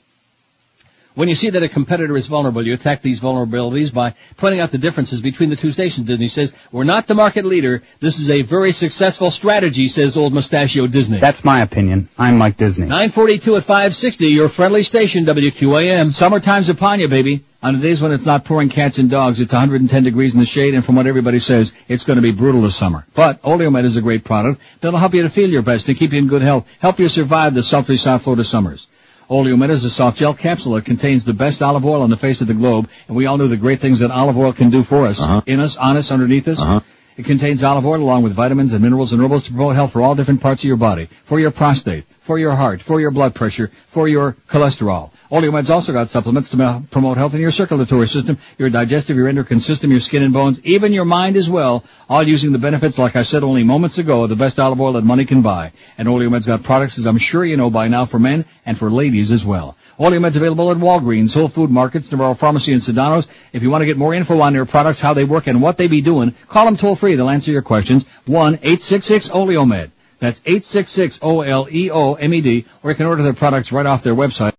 When 1.14 1.28
you 1.28 1.36
see 1.36 1.50
that 1.50 1.62
a 1.62 1.68
competitor 1.68 2.16
is 2.16 2.26
vulnerable, 2.26 2.66
you 2.66 2.74
attack 2.74 3.00
these 3.00 3.20
vulnerabilities 3.20 3.94
by 3.94 4.14
pointing 4.36 4.58
out 4.58 4.72
the 4.72 4.78
differences 4.78 5.20
between 5.20 5.48
the 5.48 5.54
two 5.54 5.70
stations. 5.70 6.08
Disney 6.08 6.26
says, 6.26 6.52
we're 6.72 6.82
not 6.82 7.06
the 7.06 7.14
market 7.14 7.44
leader. 7.44 7.84
This 8.00 8.18
is 8.18 8.30
a 8.30 8.42
very 8.42 8.72
successful 8.72 9.30
strategy, 9.30 9.86
says 9.86 10.16
old 10.16 10.32
mustachio 10.32 10.88
Disney. 10.88 11.20
That's 11.20 11.44
my 11.44 11.62
opinion. 11.62 12.08
I'm 12.18 12.36
Mike 12.36 12.56
Disney. 12.56 12.86
942 12.86 13.54
at 13.54 13.62
560, 13.62 14.26
your 14.26 14.48
friendly 14.48 14.82
station, 14.82 15.24
WQAM. 15.24 16.12
Summertime's 16.12 16.68
upon 16.68 16.98
you, 16.98 17.06
baby. 17.06 17.44
On 17.62 17.74
the 17.74 17.80
days 17.80 18.00
when 18.00 18.10
it's 18.10 18.26
not 18.26 18.44
pouring 18.44 18.68
cats 18.68 18.98
and 18.98 19.08
dogs, 19.08 19.40
it's 19.40 19.52
110 19.52 20.02
degrees 20.02 20.34
in 20.34 20.40
the 20.40 20.46
shade, 20.46 20.74
and 20.74 20.84
from 20.84 20.96
what 20.96 21.06
everybody 21.06 21.38
says, 21.38 21.72
it's 21.86 22.02
going 22.02 22.16
to 22.16 22.22
be 22.22 22.32
brutal 22.32 22.62
this 22.62 22.74
summer. 22.74 23.06
But 23.14 23.40
Oleomed 23.42 23.84
is 23.84 23.96
a 23.96 24.02
great 24.02 24.24
product 24.24 24.60
that'll 24.80 24.98
help 24.98 25.14
you 25.14 25.22
to 25.22 25.30
feel 25.30 25.48
your 25.48 25.62
best, 25.62 25.86
to 25.86 25.94
keep 25.94 26.12
you 26.12 26.18
in 26.18 26.26
good 26.26 26.42
health, 26.42 26.66
help 26.80 26.98
you 26.98 27.08
survive 27.08 27.54
the 27.54 27.62
sultry 27.62 27.96
South 27.96 28.22
Florida 28.22 28.42
summers. 28.42 28.88
Oleomed 29.30 29.70
is 29.70 29.84
a 29.84 29.90
soft 29.90 30.18
gel 30.18 30.34
capsule 30.34 30.72
that 30.74 30.84
contains 30.84 31.24
the 31.24 31.32
best 31.32 31.62
olive 31.62 31.84
oil 31.84 32.02
on 32.02 32.10
the 32.10 32.16
face 32.16 32.40
of 32.40 32.46
the 32.46 32.54
globe, 32.54 32.88
and 33.08 33.16
we 33.16 33.26
all 33.26 33.38
know 33.38 33.48
the 33.48 33.56
great 33.56 33.80
things 33.80 34.00
that 34.00 34.10
olive 34.10 34.36
oil 34.36 34.52
can 34.52 34.70
do 34.70 34.82
for 34.82 35.06
us. 35.06 35.20
Uh-huh. 35.20 35.40
In 35.46 35.60
us, 35.60 35.76
on 35.76 35.96
us, 35.96 36.10
underneath 36.10 36.46
us. 36.48 36.60
Uh-huh. 36.60 36.80
It 37.16 37.24
contains 37.24 37.62
olive 37.62 37.86
oil 37.86 38.02
along 38.02 38.24
with 38.24 38.32
vitamins 38.32 38.72
and 38.72 38.82
minerals 38.82 39.12
and 39.12 39.22
herbals 39.22 39.44
to 39.44 39.52
promote 39.52 39.76
health 39.76 39.92
for 39.92 40.02
all 40.02 40.14
different 40.14 40.40
parts 40.40 40.62
of 40.62 40.68
your 40.68 40.76
body. 40.76 41.08
For 41.24 41.38
your 41.38 41.52
prostate, 41.52 42.04
for 42.24 42.38
your 42.38 42.56
heart, 42.56 42.80
for 42.80 43.00
your 43.02 43.10
blood 43.10 43.34
pressure, 43.34 43.70
for 43.88 44.08
your 44.08 44.32
cholesterol. 44.48 45.10
Oleomed's 45.30 45.68
also 45.68 45.92
got 45.92 46.08
supplements 46.08 46.48
to 46.50 46.82
promote 46.90 47.18
health 47.18 47.34
in 47.34 47.40
your 47.40 47.50
circulatory 47.50 48.08
system, 48.08 48.38
your 48.56 48.70
digestive, 48.70 49.16
your 49.16 49.28
endocrine 49.28 49.60
system, 49.60 49.90
your 49.90 50.00
skin 50.00 50.22
and 50.22 50.32
bones, 50.32 50.58
even 50.64 50.94
your 50.94 51.04
mind 51.04 51.36
as 51.36 51.50
well, 51.50 51.84
all 52.08 52.22
using 52.22 52.52
the 52.52 52.58
benefits, 52.58 52.98
like 52.98 53.14
I 53.14 53.22
said 53.22 53.42
only 53.42 53.62
moments 53.62 53.98
ago, 53.98 54.22
of 54.22 54.30
the 54.30 54.36
best 54.36 54.58
olive 54.58 54.80
oil 54.80 54.94
that 54.94 55.04
money 55.04 55.26
can 55.26 55.42
buy. 55.42 55.72
And 55.98 56.08
Oleomed's 56.08 56.46
got 56.46 56.62
products, 56.62 56.98
as 56.98 57.06
I'm 57.06 57.18
sure 57.18 57.44
you 57.44 57.58
know 57.58 57.68
by 57.68 57.88
now, 57.88 58.06
for 58.06 58.18
men 58.18 58.46
and 58.64 58.78
for 58.78 58.90
ladies 58.90 59.30
as 59.30 59.44
well. 59.44 59.76
Oleomed's 59.98 60.36
available 60.36 60.70
at 60.70 60.78
Walgreens, 60.78 61.34
Whole 61.34 61.48
Food 61.48 61.70
Markets, 61.70 62.10
Navarro 62.10 62.34
Pharmacy, 62.34 62.72
and 62.72 62.80
Sedanos. 62.80 63.26
If 63.52 63.62
you 63.62 63.68
want 63.70 63.82
to 63.82 63.86
get 63.86 63.98
more 63.98 64.14
info 64.14 64.40
on 64.40 64.54
their 64.54 64.64
products, 64.64 65.00
how 65.00 65.12
they 65.12 65.24
work, 65.24 65.46
and 65.46 65.60
what 65.60 65.76
they 65.76 65.88
be 65.88 66.00
doing, 66.00 66.34
call 66.48 66.64
them 66.64 66.78
toll 66.78 66.96
free. 66.96 67.16
They'll 67.16 67.28
answer 67.28 67.52
your 67.52 67.62
questions. 67.62 68.04
1-866-OLEOMED. 68.26 69.90
That's 70.20 70.40
866-O-L-E-O-M-E-D, 70.40 72.64
or 72.82 72.90
you 72.90 72.96
can 72.96 73.06
order 73.06 73.22
their 73.22 73.32
products 73.34 73.72
right 73.72 73.86
off 73.86 74.02
their 74.02 74.14
website. 74.14 74.52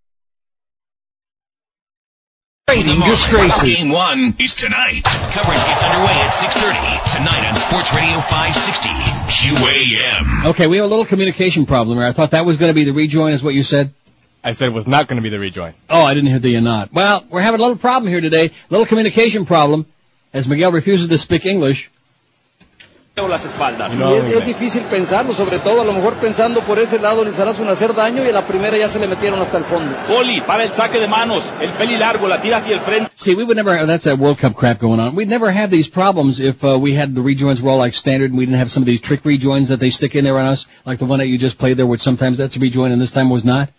Trading 2.67 2.99
disgraces. 3.01 3.77
Game 3.77 3.89
one 3.89 4.35
is 4.39 4.55
tonight. 4.55 5.03
Coverage 5.03 5.63
gets 5.65 5.83
underway 5.83 6.11
at 6.11 6.31
6.30 6.31 7.17
tonight 7.17 7.47
on 7.47 7.55
Sports 7.55 7.93
Radio 7.93 8.19
560 8.19 8.89
QAM. 9.29 10.45
Okay, 10.49 10.67
we 10.67 10.77
have 10.77 10.85
a 10.85 10.87
little 10.87 11.05
communication 11.05 11.65
problem 11.65 11.97
here. 11.97 12.07
I 12.07 12.11
thought 12.11 12.31
that 12.31 12.45
was 12.45 12.57
going 12.57 12.71
to 12.71 12.73
be 12.73 12.83
the 12.83 12.91
rejoin, 12.91 13.33
is 13.33 13.43
what 13.43 13.53
you 13.53 13.63
said? 13.63 13.93
I 14.43 14.53
said 14.53 14.67
it 14.67 14.73
was 14.73 14.87
not 14.87 15.07
going 15.07 15.17
to 15.17 15.23
be 15.23 15.29
the 15.29 15.39
rejoin. 15.39 15.73
Oh, 15.89 16.03
I 16.03 16.13
didn't 16.13 16.29
hear 16.29 16.39
the 16.39 16.59
not. 16.59 16.91
Well, 16.91 17.25
we're 17.29 17.41
having 17.41 17.59
a 17.59 17.63
little 17.63 17.77
problem 17.77 18.11
here 18.11 18.21
today. 18.21 18.47
a 18.47 18.51
Little 18.69 18.85
communication 18.85 19.45
problem, 19.45 19.85
as 20.33 20.47
Miguel 20.47 20.71
refuses 20.71 21.07
to 21.07 21.17
speak 21.17 21.45
English. 21.45 21.89
Las 23.23 23.45
espaldas. 23.45 23.93
You 23.93 23.99
know, 23.99 24.13
Y 24.13 24.33
es, 24.33 24.39
es 24.39 24.45
difícil 24.45 24.83
pensarlo, 24.83 25.33
sobre 25.33 25.59
todo 25.59 25.81
a 25.81 25.85
lo 25.85 25.93
mejor 25.93 26.15
pensando 26.15 26.59
por 26.61 26.77
ese 26.79 26.99
lado 26.99 27.23
les 27.23 27.39
harás 27.39 27.59
un 27.59 27.69
hacer 27.69 27.93
daño 27.93 28.23
y 28.23 28.27
a 28.27 28.33
la 28.33 28.45
primera 28.45 28.77
ya 28.77 28.89
se 28.89 28.99
le 28.99 29.07
metieron 29.07 29.41
hasta 29.41 29.57
el 29.57 29.63
fondo. 29.63 29.95
Poli, 30.07 30.41
para 30.41 30.65
el 30.65 30.73
saque 30.73 30.99
de 30.99 31.07
manos, 31.07 31.45
el 31.61 31.69
peli 31.71 31.97
largo, 31.97 32.27
la 32.27 32.41
tira 32.41 32.57
hacia 32.57 32.75
el 32.75 32.81
frente. 32.81 33.09
See, 33.15 33.33
we 33.33 33.45
would 33.45 33.55
never, 33.55 33.85
that's 33.85 34.03
that 34.03 34.19
World 34.19 34.37
Cup 34.37 34.53
crap 34.53 34.79
going 34.79 34.99
on. 34.99 35.15
We'd 35.15 35.29
never 35.29 35.49
have 35.49 35.69
these 35.69 35.89
problems 35.89 36.41
if 36.41 36.63
uh, 36.65 36.77
we 36.77 36.93
had 36.93 37.15
the 37.15 37.21
rejoins 37.21 37.61
were 37.61 37.71
all 37.71 37.77
like 37.77 37.95
standard 37.95 38.31
and 38.31 38.37
we 38.37 38.45
didn't 38.45 38.59
have 38.59 38.69
some 38.69 38.83
of 38.83 38.87
these 38.87 38.99
trick 38.99 39.23
rejoins 39.23 39.69
that 39.69 39.79
they 39.79 39.91
stick 39.91 40.15
in 40.15 40.25
there 40.25 40.37
on 40.37 40.47
us, 40.47 40.65
like 40.85 40.99
the 40.99 41.05
one 41.05 41.19
that 41.19 41.27
you 41.27 41.37
just 41.37 41.57
played 41.57 41.77
there, 41.77 41.87
which 41.87 42.01
sometimes 42.01 42.37
that's 42.37 42.57
a 42.57 42.59
rejoin 42.59 42.91
and 42.91 43.01
this 43.01 43.11
time 43.11 43.29
was 43.29 43.45
not. 43.45 43.69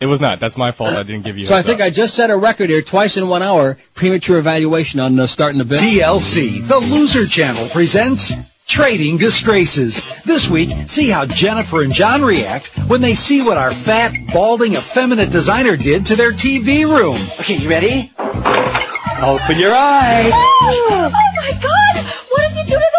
It 0.00 0.06
was 0.06 0.20
not. 0.20 0.40
That's 0.40 0.56
my 0.56 0.72
fault. 0.72 0.94
I 0.94 1.02
didn't 1.02 1.24
give 1.24 1.36
you. 1.36 1.44
So 1.44 1.54
I 1.54 1.62
think 1.62 1.82
I 1.82 1.90
just 1.90 2.14
set 2.14 2.30
a 2.30 2.36
record 2.36 2.70
here, 2.70 2.80
twice 2.80 3.18
in 3.18 3.28
one 3.28 3.42
hour, 3.42 3.76
premature 3.94 4.38
evaluation 4.38 4.98
on 4.98 5.18
uh, 5.20 5.26
starting 5.26 5.58
the 5.58 5.64
bit. 5.66 5.78
TLC, 5.78 6.66
the 6.66 6.78
loser 6.78 7.26
channel, 7.26 7.68
presents 7.68 8.32
Trading 8.66 9.18
Disgraces. 9.18 10.00
This 10.22 10.48
week, 10.48 10.70
see 10.86 11.08
how 11.10 11.26
Jennifer 11.26 11.82
and 11.82 11.92
John 11.92 12.22
react 12.22 12.68
when 12.86 13.02
they 13.02 13.14
see 13.14 13.42
what 13.42 13.58
our 13.58 13.72
fat, 13.72 14.14
balding, 14.32 14.72
effeminate 14.74 15.30
designer 15.30 15.76
did 15.76 16.06
to 16.06 16.16
their 16.16 16.32
TV 16.32 16.84
room. 16.84 17.18
Okay, 17.40 17.56
you 17.56 17.68
ready? 17.68 18.10
Open 18.16 19.58
your 19.58 19.74
eyes. 19.74 20.30
Oh, 20.32 21.10
my 21.12 21.52
God! 21.60 22.04
What 22.30 22.48
did 22.48 22.56
you 22.56 22.64
do 22.64 22.70
to 22.70 22.78
the 22.78 22.78
wall? 22.78 22.89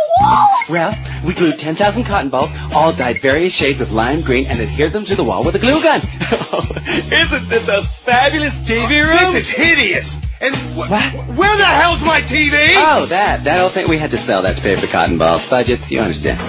Well, 0.69 0.95
we 1.25 1.33
glued 1.33 1.59
10,000 1.59 2.03
cotton 2.05 2.29
balls, 2.29 2.49
all 2.73 2.93
dyed 2.93 3.21
various 3.21 3.53
shades 3.53 3.81
of 3.81 3.91
lime 3.91 4.21
green, 4.21 4.45
and 4.45 4.59
adhered 4.61 4.93
them 4.93 5.05
to 5.05 5.15
the 5.15 5.23
wall 5.23 5.43
with 5.43 5.55
a 5.55 5.59
glue 5.59 5.81
gun. 5.81 5.99
Isn't 6.87 7.49
this 7.49 7.67
a 7.67 7.81
fabulous 7.81 8.53
TV 8.67 9.05
room? 9.05 9.17
Oh, 9.19 9.31
this 9.33 9.49
is 9.49 9.49
hideous. 9.49 10.15
And 10.39 10.55
wh- 10.55 11.37
where 11.37 11.57
the 11.57 11.65
hell's 11.65 12.01
my 12.03 12.21
TV? 12.21 12.73
Oh, 12.77 13.05
that. 13.07 13.43
That 13.43 13.59
old 13.61 13.73
thing 13.73 13.89
we 13.89 13.97
had 13.97 14.11
to 14.11 14.17
sell 14.17 14.43
that 14.43 14.55
to 14.57 14.61
pay 14.61 14.75
for 14.75 14.87
cotton 14.87 15.17
balls. 15.17 15.47
Budgets, 15.49 15.91
you 15.91 15.99
understand. 15.99 16.39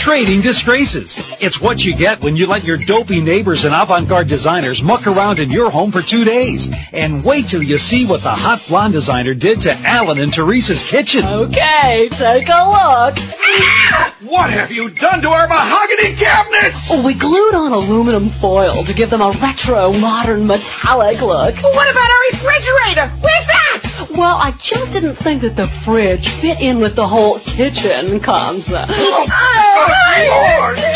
Trading 0.00 0.40
Disgraces. 0.40 1.18
It's 1.42 1.60
what 1.60 1.84
you 1.84 1.94
get 1.94 2.22
when 2.22 2.34
you 2.34 2.46
let 2.46 2.64
your 2.64 2.78
dopey 2.78 3.20
neighbors 3.20 3.66
and 3.66 3.74
avant-garde 3.74 4.28
designers 4.28 4.82
muck 4.82 5.06
around 5.06 5.38
in 5.38 5.50
your 5.50 5.70
home 5.70 5.92
for 5.92 6.00
two 6.00 6.24
days. 6.24 6.70
And 6.90 7.22
wait 7.22 7.48
till 7.48 7.62
you 7.62 7.76
see 7.76 8.06
what 8.06 8.22
the 8.22 8.30
hot 8.30 8.64
blonde 8.66 8.94
designer 8.94 9.34
did 9.34 9.60
to 9.62 9.72
Alan 9.72 10.18
and 10.18 10.32
Teresa's 10.32 10.82
kitchen. 10.84 11.22
Okay, 11.26 12.08
take 12.12 12.48
a 12.48 12.64
look. 12.64 13.18
What 14.30 14.48
have 14.48 14.72
you 14.72 14.88
done 14.88 15.20
to 15.20 15.28
our 15.28 15.46
mahogany 15.46 16.16
cabinets? 16.16 16.88
Oh, 16.90 17.04
we 17.04 17.12
glued 17.12 17.54
on 17.54 17.72
aluminum 17.72 18.30
foil 18.30 18.84
to 18.84 18.94
give 18.94 19.10
them 19.10 19.20
a 19.20 19.32
retro, 19.32 19.92
modern, 19.92 20.46
metallic 20.46 21.20
look. 21.20 21.56
Well, 21.62 21.74
what 21.74 21.90
about 21.90 22.08
our 22.08 22.22
refrigerator? 22.32 23.08
Where's 23.20 23.46
that? 23.46 24.06
Well, 24.16 24.36
I 24.36 24.52
just 24.52 24.92
didn't 24.92 25.16
think 25.16 25.42
that 25.42 25.56
the 25.56 25.66
fridge 25.66 26.28
fit 26.28 26.60
in 26.60 26.80
with 26.80 26.94
the 26.94 27.06
whole 27.06 27.38
kitchen 27.38 28.20
concept. 28.20 28.92
Oh, 28.94 29.26
oh, 29.30 29.89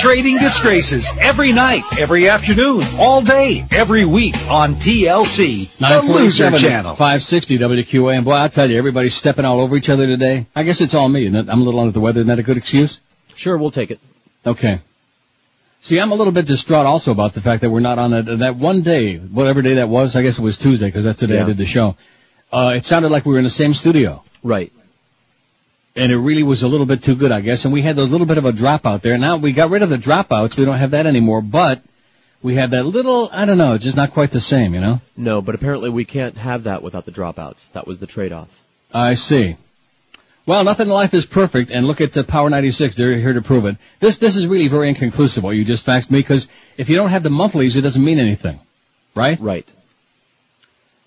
Trading 0.00 0.36
Disgraces. 0.38 1.10
Every 1.18 1.52
night, 1.52 1.82
every 1.98 2.28
afternoon, 2.28 2.82
all 2.98 3.22
day, 3.22 3.64
every 3.70 4.04
week 4.04 4.36
on 4.50 4.74
TLC, 4.74 5.78
the 5.78 6.02
loser 6.02 6.50
channel. 6.50 6.94
560 6.94 7.58
WQA. 7.58 8.16
And 8.16 8.24
boy, 8.24 8.32
I'll 8.32 8.48
tell 8.50 8.70
you, 8.70 8.76
everybody's 8.76 9.14
stepping 9.14 9.44
all 9.44 9.60
over 9.60 9.76
each 9.76 9.88
other 9.88 10.06
today. 10.06 10.46
I 10.54 10.62
guess 10.62 10.80
it's 10.80 10.92
all 10.94 11.08
me, 11.08 11.26
isn't? 11.26 11.48
I'm 11.48 11.60
a 11.60 11.64
little 11.64 11.80
under 11.80 11.92
the 11.92 12.00
weather. 12.00 12.20
Isn't 12.20 12.28
that 12.28 12.38
a 12.38 12.42
good 12.42 12.58
excuse? 12.58 13.00
Sure, 13.34 13.56
we'll 13.56 13.70
take 13.70 13.90
it. 13.90 13.98
Okay. 14.46 14.80
See, 15.80 15.98
I'm 15.98 16.12
a 16.12 16.14
little 16.14 16.32
bit 16.32 16.46
distraught 16.46 16.86
also 16.86 17.12
about 17.12 17.34
the 17.34 17.40
fact 17.40 17.62
that 17.62 17.70
we're 17.70 17.80
not 17.80 17.98
on 17.98 18.10
that, 18.10 18.38
that 18.38 18.56
one 18.56 18.82
day, 18.82 19.16
whatever 19.16 19.62
day 19.62 19.74
that 19.74 19.88
was. 19.88 20.16
I 20.16 20.22
guess 20.22 20.38
it 20.38 20.42
was 20.42 20.58
Tuesday 20.58 20.86
because 20.86 21.04
that's 21.04 21.20
the 21.20 21.26
day 21.26 21.40
I 21.40 21.44
did 21.44 21.56
the 21.56 21.66
show. 21.66 21.96
Uh, 22.52 22.74
it 22.76 22.84
sounded 22.84 23.10
like 23.10 23.26
we 23.26 23.32
were 23.32 23.38
in 23.38 23.44
the 23.44 23.50
same 23.50 23.74
studio. 23.74 24.22
Right. 24.42 24.72
And 25.96 26.10
it 26.10 26.18
really 26.18 26.42
was 26.42 26.62
a 26.62 26.68
little 26.68 26.86
bit 26.86 27.04
too 27.04 27.14
good, 27.14 27.30
I 27.30 27.40
guess. 27.40 27.64
And 27.64 27.72
we 27.72 27.82
had 27.82 27.98
a 27.98 28.04
little 28.04 28.26
bit 28.26 28.38
of 28.38 28.44
a 28.44 28.52
dropout 28.52 29.02
there. 29.02 29.16
Now 29.16 29.36
we 29.36 29.52
got 29.52 29.70
rid 29.70 29.82
of 29.82 29.90
the 29.90 29.96
dropouts. 29.96 30.56
We 30.56 30.64
don't 30.64 30.78
have 30.78 30.90
that 30.90 31.06
anymore, 31.06 31.40
but 31.40 31.82
we 32.42 32.54
had 32.56 32.72
that 32.72 32.84
little, 32.84 33.30
I 33.32 33.44
don't 33.46 33.58
know, 33.58 33.72
it's 33.74 33.84
just 33.84 33.96
not 33.96 34.10
quite 34.10 34.30
the 34.30 34.40
same, 34.40 34.74
you 34.74 34.80
know? 34.80 35.00
No, 35.16 35.40
but 35.40 35.54
apparently 35.54 35.90
we 35.90 36.04
can't 36.04 36.36
have 36.36 36.64
that 36.64 36.82
without 36.82 37.06
the 37.06 37.12
dropouts. 37.12 37.72
That 37.72 37.86
was 37.86 38.00
the 38.00 38.06
trade-off. 38.06 38.48
I 38.92 39.14
see. 39.14 39.56
Well, 40.46 40.62
nothing 40.62 40.88
in 40.88 40.92
life 40.92 41.14
is 41.14 41.24
perfect, 41.24 41.70
and 41.70 41.86
look 41.86 42.02
at 42.02 42.12
the 42.12 42.22
Power 42.22 42.50
96. 42.50 42.96
They're 42.96 43.18
here 43.18 43.32
to 43.32 43.40
prove 43.40 43.64
it. 43.64 43.78
This 43.98 44.18
this 44.18 44.36
is 44.36 44.46
really 44.46 44.68
very 44.68 44.90
inconclusive. 44.90 45.42
What 45.42 45.56
you 45.56 45.64
just 45.64 45.86
faxed 45.86 46.10
me, 46.10 46.18
because 46.18 46.46
if 46.76 46.90
you 46.90 46.96
don't 46.96 47.08
have 47.08 47.22
the 47.22 47.30
monthlies, 47.30 47.76
it 47.76 47.80
doesn't 47.80 48.04
mean 48.04 48.18
anything, 48.18 48.60
right? 49.14 49.40
Right. 49.40 49.66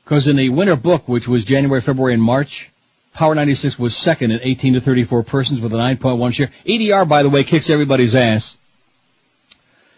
Because 0.03 0.27
in 0.27 0.37
the 0.37 0.49
winter 0.49 0.75
book, 0.75 1.07
which 1.07 1.27
was 1.27 1.45
January, 1.45 1.81
February, 1.81 2.15
and 2.15 2.23
March, 2.23 2.71
Power 3.17 3.33
96 3.33 3.79
was 3.79 3.95
second 3.95 4.31
at 4.31 4.41
18 4.43 4.73
to 4.73 4.79
34 4.79 5.23
persons 5.23 5.59
with 5.59 5.73
a 5.73 5.77
9.1 5.77 6.33
share. 6.35 6.51
EDR, 6.67 7.03
by 7.05 7.23
the 7.23 7.29
way, 7.29 7.43
kicks 7.43 7.67
everybody's 7.71 8.13
ass 8.13 8.55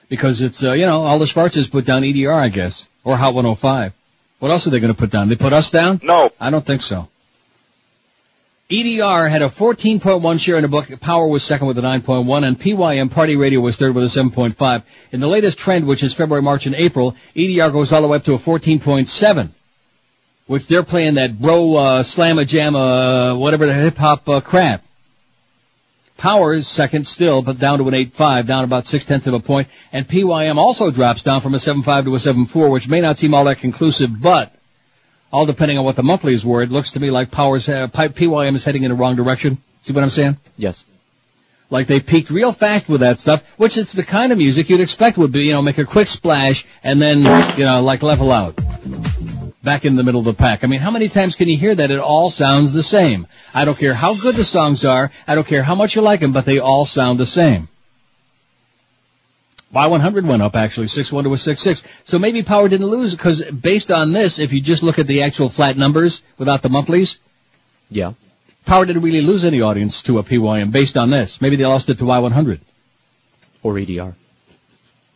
because 0.07 0.41
it's 0.41 0.63
uh, 0.63 0.71
you 0.71 0.85
know 0.85 1.01
all 1.03 1.19
the 1.19 1.25
Schwarzes 1.25 1.69
put 1.69 1.85
down 1.85 2.05
EDR, 2.05 2.31
I 2.31 2.47
guess, 2.47 2.87
or 3.03 3.17
Hot 3.17 3.33
105. 3.33 3.91
What 4.39 4.51
else 4.51 4.67
are 4.67 4.69
they 4.69 4.79
going 4.79 4.93
to 4.93 4.97
put 4.97 5.09
down? 5.09 5.27
They 5.27 5.35
put 5.35 5.51
us 5.51 5.69
down? 5.69 5.99
No. 6.01 6.31
I 6.39 6.49
don't 6.49 6.65
think 6.65 6.81
so. 6.81 7.09
EDR 8.71 9.27
had 9.27 9.41
a 9.41 9.49
14.1 9.49 10.39
share 10.39 10.55
in 10.55 10.61
the 10.61 10.69
book. 10.69 10.87
Power 11.01 11.27
was 11.27 11.43
second 11.43 11.67
with 11.67 11.77
a 11.77 11.81
9.1, 11.81 12.47
and 12.47 12.57
PYM 12.57 13.09
Party 13.09 13.35
Radio 13.35 13.59
was 13.59 13.75
third 13.75 13.95
with 13.95 14.05
a 14.05 14.07
7.5. 14.07 14.83
In 15.11 15.19
the 15.19 15.27
latest 15.27 15.57
trend, 15.57 15.87
which 15.87 16.03
is 16.03 16.13
February, 16.13 16.41
March, 16.41 16.67
and 16.67 16.75
April, 16.75 17.17
EDR 17.35 17.71
goes 17.71 17.91
all 17.91 18.01
the 18.01 18.07
way 18.07 18.15
up 18.15 18.23
to 18.25 18.35
a 18.35 18.37
14.7, 18.37 19.49
which 20.49 20.65
they're 20.65 20.81
playing 20.81 21.13
that 21.13 21.39
bro 21.39 21.75
uh, 21.75 22.01
slamma 22.01 22.43
jamma, 22.43 23.33
uh, 23.33 23.37
whatever 23.37 23.67
the 23.67 23.73
hip 23.73 23.95
hop 23.95 24.27
uh, 24.27 24.41
crap. 24.41 24.83
Power 26.17 26.55
is 26.55 26.67
second 26.67 27.05
still, 27.05 27.43
but 27.43 27.59
down 27.59 27.77
to 27.77 27.87
an 27.87 27.93
8.5, 27.93 28.47
down 28.47 28.63
about 28.63 28.87
six 28.87 29.05
tenths 29.05 29.27
of 29.27 29.35
a 29.35 29.39
point, 29.39 29.67
and 29.93 30.07
PYM 30.07 30.57
also 30.57 30.89
drops 30.89 31.21
down 31.21 31.41
from 31.41 31.53
a 31.53 31.59
7.5 31.59 32.05
to 32.05 32.15
a 32.15 32.17
7.4, 32.17 32.71
which 32.71 32.89
may 32.89 32.99
not 32.99 33.19
seem 33.19 33.35
all 33.35 33.45
that 33.45 33.59
conclusive, 33.59 34.09
but 34.19 34.51
all 35.31 35.45
depending 35.45 35.77
on 35.77 35.85
what 35.85 35.95
the 35.95 36.01
monthlies 36.01 36.43
were, 36.43 36.63
it 36.63 36.71
looks 36.71 36.91
to 36.93 36.99
me 36.99 37.11
like 37.11 37.29
Powers, 37.29 37.69
uh, 37.69 37.85
PYM 37.87 38.55
is 38.55 38.65
heading 38.65 38.81
in 38.81 38.89
the 38.89 38.97
wrong 38.97 39.15
direction. 39.15 39.59
See 39.83 39.93
what 39.93 40.03
I'm 40.03 40.09
saying? 40.09 40.37
Yes. 40.57 40.83
Like 41.69 41.85
they 41.85 41.99
peaked 41.99 42.31
real 42.31 42.53
fast 42.53 42.89
with 42.89 43.01
that 43.01 43.19
stuff, 43.19 43.43
which 43.57 43.77
it's 43.77 43.93
the 43.93 44.01
kind 44.01 44.31
of 44.31 44.39
music 44.39 44.67
you'd 44.71 44.81
expect 44.81 45.19
would 45.19 45.31
be, 45.31 45.43
you 45.43 45.51
know, 45.51 45.61
make 45.61 45.77
a 45.77 45.85
quick 45.85 46.07
splash 46.07 46.65
and 46.83 46.99
then, 46.99 47.19
you 47.55 47.65
know, 47.65 47.83
like 47.83 48.01
level 48.01 48.31
out. 48.31 48.59
Back 49.61 49.83
in 49.83 49.95
the 49.95 50.03
middle 50.03 50.19
of 50.19 50.25
the 50.25 50.33
pack. 50.33 50.63
I 50.63 50.67
mean, 50.67 50.79
how 50.79 50.91
many 50.91 51.09
times 51.09 51.35
can 51.35 51.49
you 51.49 51.57
hear 51.57 51.75
that? 51.75 51.91
It 51.91 51.99
all 51.99 52.29
sounds 52.29 52.71
the 52.71 52.83
same. 52.83 53.27
I 53.53 53.65
don't 53.65 53.77
care 53.77 53.93
how 53.93 54.15
good 54.15 54.35
the 54.35 54.45
songs 54.45 54.85
are. 54.85 55.11
I 55.27 55.35
don't 55.35 55.47
care 55.47 55.63
how 55.63 55.75
much 55.75 55.95
you 55.95 56.01
like 56.01 56.21
them, 56.21 56.31
but 56.31 56.45
they 56.45 56.59
all 56.59 56.85
sound 56.85 57.19
the 57.19 57.25
same. 57.25 57.67
Y100 59.73 60.25
went 60.25 60.41
up 60.41 60.55
actually, 60.55 60.87
6-1 60.87 61.23
to 61.23 61.33
a 61.33 61.37
6-6. 61.37 61.83
So 62.05 62.17
maybe 62.17 62.41
Power 62.41 62.69
didn't 62.69 62.87
lose 62.87 63.11
because 63.13 63.43
based 63.43 63.91
on 63.91 64.13
this, 64.13 64.39
if 64.39 64.53
you 64.53 64.61
just 64.61 64.81
look 64.81 64.97
at 64.97 65.07
the 65.07 65.23
actual 65.23 65.49
flat 65.49 65.77
numbers 65.77 66.23
without 66.37 66.61
the 66.61 66.69
monthlies, 66.69 67.19
Yeah. 67.89 68.13
Power 68.65 68.85
didn't 68.85 69.01
really 69.01 69.21
lose 69.21 69.45
any 69.45 69.61
audience 69.61 70.03
to 70.03 70.19
a 70.19 70.23
PYM 70.23 70.71
based 70.71 70.97
on 70.97 71.09
this. 71.09 71.41
Maybe 71.41 71.55
they 71.55 71.65
lost 71.65 71.89
it 71.89 71.97
to 71.99 72.05
Y100. 72.05 72.59
Or 73.63 73.77
EDR. 73.77 74.15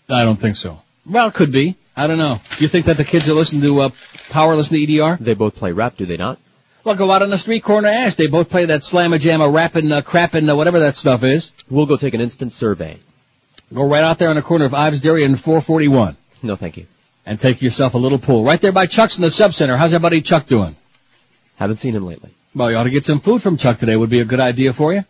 I 0.09 0.23
don't 0.23 0.39
think 0.39 0.57
so. 0.57 0.81
Well, 1.05 1.27
it 1.27 1.33
could 1.33 1.51
be. 1.51 1.75
I 1.95 2.07
don't 2.07 2.17
know. 2.17 2.39
You 2.59 2.67
think 2.67 2.85
that 2.87 2.97
the 2.97 3.03
kids 3.05 3.27
that 3.27 3.33
listen 3.35 3.61
to 3.61 3.81
uh, 3.81 3.89
Power 4.29 4.55
listen 4.55 4.77
to 4.77 4.83
EDR? 4.99 5.17
They 5.23 5.33
both 5.35 5.55
play 5.55 5.71
rap, 5.71 5.95
do 5.97 6.05
they 6.05 6.17
not? 6.17 6.39
Well, 6.83 6.95
go 6.95 7.09
out 7.11 7.21
on 7.21 7.29
the 7.29 7.37
street 7.37 7.63
corner 7.63 7.87
and 7.87 7.97
ask. 8.05 8.17
They 8.17 8.27
both 8.27 8.49
play 8.49 8.65
that 8.65 8.81
slamma 8.81 9.19
jamma, 9.19 9.53
rapping, 9.53 9.91
uh, 9.91 10.01
crapping, 10.01 10.49
uh, 10.51 10.55
whatever 10.55 10.79
that 10.79 10.95
stuff 10.95 11.23
is. 11.23 11.51
We'll 11.69 11.85
go 11.85 11.95
take 11.97 12.13
an 12.13 12.19
instant 12.21 12.51
survey. 12.51 12.99
Go 13.73 13.87
right 13.87 14.03
out 14.03 14.19
there 14.19 14.29
on 14.29 14.35
the 14.35 14.41
corner 14.41 14.65
of 14.65 14.73
Ives 14.73 15.01
Dairy 15.01 15.23
and 15.23 15.39
441 15.39 16.17
No, 16.41 16.55
thank 16.55 16.77
you. 16.77 16.87
and 17.25 17.39
take 17.39 17.61
yourself 17.61 17.93
a 17.93 17.97
little 17.97 18.19
pool. 18.19 18.43
Right 18.43 18.59
there 18.59 18.71
by 18.73 18.85
Chuck's 18.87 19.17
in 19.17 19.23
the 19.23 19.31
sub 19.31 19.53
center. 19.53 19.77
How's 19.77 19.91
that 19.91 20.01
buddy 20.01 20.21
Chuck 20.21 20.45
doing? 20.45 20.75
Haven't 21.55 21.77
seen 21.77 21.95
him 21.95 22.05
lately. 22.05 22.31
Well, 22.55 22.69
you 22.69 22.77
ought 22.77 22.83
to 22.83 22.89
get 22.89 23.05
some 23.05 23.19
food 23.19 23.41
from 23.41 23.57
Chuck 23.57 23.79
today. 23.79 23.95
Would 23.95 24.09
be 24.09 24.19
a 24.19 24.25
good 24.25 24.39
idea 24.41 24.73
for 24.73 24.93
you. 24.93 25.05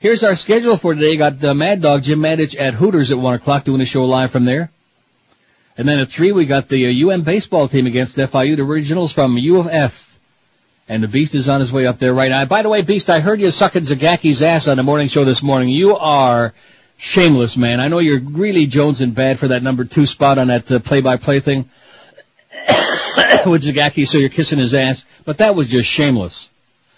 Here's 0.00 0.24
our 0.24 0.34
schedule 0.34 0.76
for 0.76 0.94
today. 0.94 1.16
Got 1.16 1.44
uh, 1.44 1.54
Mad 1.54 1.82
Dog 1.82 2.02
Jim 2.04 2.20
Mandich 2.20 2.58
at 2.58 2.74
Hooters 2.74 3.10
at 3.10 3.18
one 3.18 3.34
o'clock 3.34 3.64
doing 3.64 3.80
a 3.80 3.84
show 3.84 4.04
live 4.04 4.30
from 4.30 4.44
there. 4.44 4.70
And 5.78 5.88
then 5.88 6.00
at 6.00 6.10
three 6.10 6.32
we 6.32 6.44
got 6.44 6.68
the 6.68 6.86
uh, 6.88 7.08
UM 7.08 7.22
baseball 7.22 7.68
team 7.68 7.86
against 7.86 8.16
FIU, 8.16 8.56
the 8.56 8.62
originals 8.62 9.12
from 9.12 9.38
U 9.38 9.58
of 9.58 9.68
F. 9.68 10.18
And 10.88 11.02
the 11.02 11.08
Beast 11.08 11.36
is 11.36 11.48
on 11.48 11.60
his 11.60 11.70
way 11.70 11.86
up 11.86 11.98
there 11.98 12.12
right 12.12 12.30
now. 12.30 12.44
By 12.46 12.62
the 12.62 12.68
way, 12.68 12.82
Beast, 12.82 13.08
I 13.08 13.20
heard 13.20 13.40
you 13.40 13.50
sucking 13.52 13.82
Zagacki's 13.82 14.42
ass 14.42 14.66
on 14.66 14.76
the 14.76 14.82
morning 14.82 15.06
show 15.06 15.24
this 15.24 15.40
morning. 15.40 15.68
You 15.68 15.96
are 15.96 16.52
shameless, 16.96 17.56
man. 17.56 17.78
I 17.78 17.86
know 17.86 18.00
you're 18.00 18.18
really 18.20 18.66
jonesing 18.66 19.14
bad 19.14 19.38
for 19.38 19.48
that 19.48 19.62
number 19.62 19.84
two 19.84 20.04
spot 20.04 20.38
on 20.38 20.48
that 20.48 20.68
uh, 20.70 20.80
play-by-play 20.80 21.40
thing 21.40 21.68
with 23.46 23.62
Zagaki, 23.62 24.08
so 24.08 24.18
you're 24.18 24.30
kissing 24.30 24.58
his 24.58 24.74
ass. 24.74 25.04
But 25.24 25.38
that 25.38 25.54
was 25.54 25.68
just 25.68 25.88
shameless. 25.88 26.50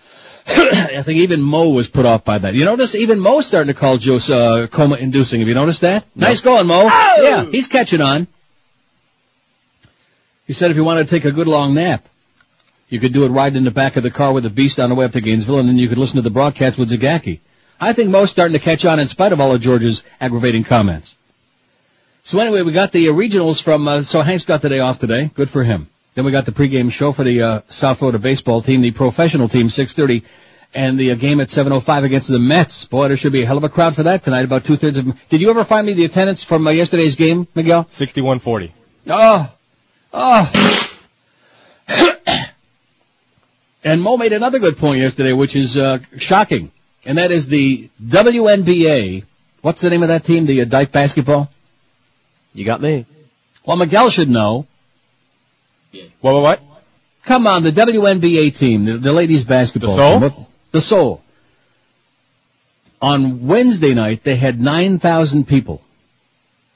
I 0.47 1.03
think 1.03 1.19
even 1.19 1.43
Mo 1.43 1.69
was 1.69 1.89
put 1.89 2.07
off 2.07 2.25
by 2.25 2.39
that. 2.39 2.55
You 2.55 2.65
notice 2.65 2.95
even 2.95 3.21
Mo's 3.21 3.47
starting 3.47 3.75
to 3.75 3.79
call 3.79 3.99
Joe 3.99 4.17
uh, 4.33 4.69
coma-inducing. 4.69 5.41
Have 5.41 5.49
you 5.49 5.55
noticed 5.55 5.83
that? 5.83 6.07
Nice 6.15 6.41
going, 6.41 6.67
Mo. 6.67 6.85
Yeah, 6.85 7.45
he's 7.45 7.67
catching 7.67 8.01
on. 8.01 8.27
He 10.51 10.55
said 10.55 10.73
if 10.73 10.77
you 10.77 10.83
wanted 10.83 11.05
to 11.05 11.11
take 11.11 11.25
a 11.27 11.31
good 11.31 11.47
long 11.47 11.75
nap, 11.75 12.09
you 12.89 12.99
could 12.99 13.13
do 13.13 13.25
it 13.25 13.29
right 13.29 13.55
in 13.55 13.63
the 13.63 13.71
back 13.71 13.95
of 13.95 14.03
the 14.03 14.11
car 14.11 14.33
with 14.33 14.43
the 14.43 14.51
beast 14.51 14.81
on 14.81 14.89
the 14.89 14.97
way 14.97 15.05
up 15.05 15.13
to 15.13 15.21
Gainesville, 15.21 15.61
and 15.61 15.69
then 15.69 15.79
you 15.79 15.89
could 15.89 15.97
listen 15.97 16.17
to 16.17 16.23
the 16.23 16.31
broadcast 16.31 16.77
with 16.77 16.91
Zagacki. 16.91 17.39
I 17.81 17.93
think 17.93 18.11
Mo's 18.11 18.31
starting 18.31 18.59
to 18.59 18.59
catch 18.59 18.85
on 18.85 18.99
in 18.99 19.07
spite 19.07 19.31
of 19.31 19.41
all 19.41 19.55
of 19.55 19.61
George's 19.61 20.03
aggravating 20.21 20.65
comments. 20.65 21.15
So 22.25 22.41
anyway, 22.41 22.63
we 22.63 22.73
got 22.73 22.91
the 22.91 23.11
uh, 23.11 23.13
regionals 23.13 23.63
from, 23.63 23.87
uh, 23.87 24.03
so 24.03 24.23
Hank's 24.23 24.45
got 24.45 24.61
the 24.61 24.69
day 24.69 24.81
off 24.81 24.99
today. 24.99 25.31
Good 25.33 25.49
for 25.49 25.63
him. 25.63 25.89
Then 26.17 26.25
we 26.25 26.33
got 26.33 26.47
the 26.47 26.51
pregame 26.51 26.91
show 26.91 27.13
for 27.13 27.23
the 27.23 27.43
uh, 27.43 27.61
South 27.69 28.01
Florida 28.01 28.19
baseball 28.19 28.61
team, 28.61 28.81
the 28.81 28.91
professional 28.91 29.49
team, 29.49 29.69
6.30, 29.69 30.25
and 30.75 30.99
the 30.99 31.13
uh, 31.13 31.15
game 31.15 31.41
at 31.41 31.47
7.05 31.47 32.03
against 32.03 32.27
the 32.27 32.41
Mets. 32.41 32.87
Boy, 32.87 33.07
there 33.07 33.17
should 33.17 33.33
be 33.33 33.45
a 33.45 33.47
hell 33.47 33.59
of 33.59 33.63
a 33.63 33.69
crowd 33.69 33.95
for 33.95 34.03
that 34.03 34.25
tonight, 34.25 34.47
about 34.47 34.65
two-thirds 34.65 34.99
of 34.99 35.05
them. 35.05 35.15
Did 35.29 35.43
you 35.43 35.51
ever 35.51 35.63
find 35.63 35.87
me 35.87 35.93
the 35.93 36.07
attendance 36.07 36.43
from 36.43 36.67
uh, 36.67 36.71
yesterday's 36.71 37.15
game, 37.15 37.47
Miguel? 37.55 37.87
6140. 37.91 38.75
Oh, 39.07 39.53
oh. 40.13 40.97
and 43.85 44.03
Mo 44.03 44.17
made 44.17 44.33
another 44.33 44.59
good 44.59 44.77
point 44.77 45.01
yesterday, 45.01 45.33
which 45.33 45.57
is 45.57 45.77
uh, 45.77 45.99
shocking, 46.19 46.71
and 47.05 47.19
that 47.19 47.31
is 47.31 47.47
the 47.47 47.89
WNBA. 48.03 49.25
What's 49.63 49.81
the 49.83 49.91
name 49.91 50.03
of 50.03 50.09
that 50.09 50.25
team? 50.25 50.47
The 50.47 50.63
uh, 50.63 50.65
Dyke 50.65 50.93
basketball. 50.93 51.51
You 52.55 52.65
got 52.65 52.81
me. 52.81 53.07
Well, 53.65 53.77
Miguel 53.77 54.11
should 54.11 54.29
know. 54.29 54.67
Yeah. 55.93 56.05
What, 56.21 56.35
what, 56.35 56.43
what? 56.43 56.61
Come 57.25 57.47
on, 57.47 57.63
the 57.63 57.71
WNBA 57.71 58.57
team, 58.57 58.85
the, 58.87 58.99
the 58.99 59.13
ladies 59.13 59.45
basketball 59.45 59.97
The 59.97 60.19
Soul? 60.19 60.31
team. 60.31 60.47
The 60.73 60.81
Soul. 60.81 61.23
On 63.03 63.47
Wednesday 63.47 63.95
night, 63.95 64.25
they 64.25 64.37
had 64.37 64.61
9,000 64.61 65.47
people. 65.47 65.83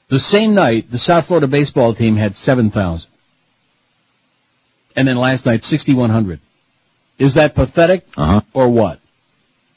The 0.07 0.19
same 0.19 0.53
night, 0.53 0.89
the 0.89 0.97
South 0.97 1.27
Florida 1.27 1.47
baseball 1.47 1.93
team 1.93 2.15
had 2.15 2.35
7,000. 2.35 3.09
And 4.95 5.07
then 5.07 5.17
last 5.17 5.45
night, 5.45 5.63
6,100. 5.63 6.39
Is 7.17 7.35
that 7.35 7.55
pathetic? 7.55 8.05
Uh-huh. 8.17 8.41
Or 8.53 8.69
what? 8.69 8.99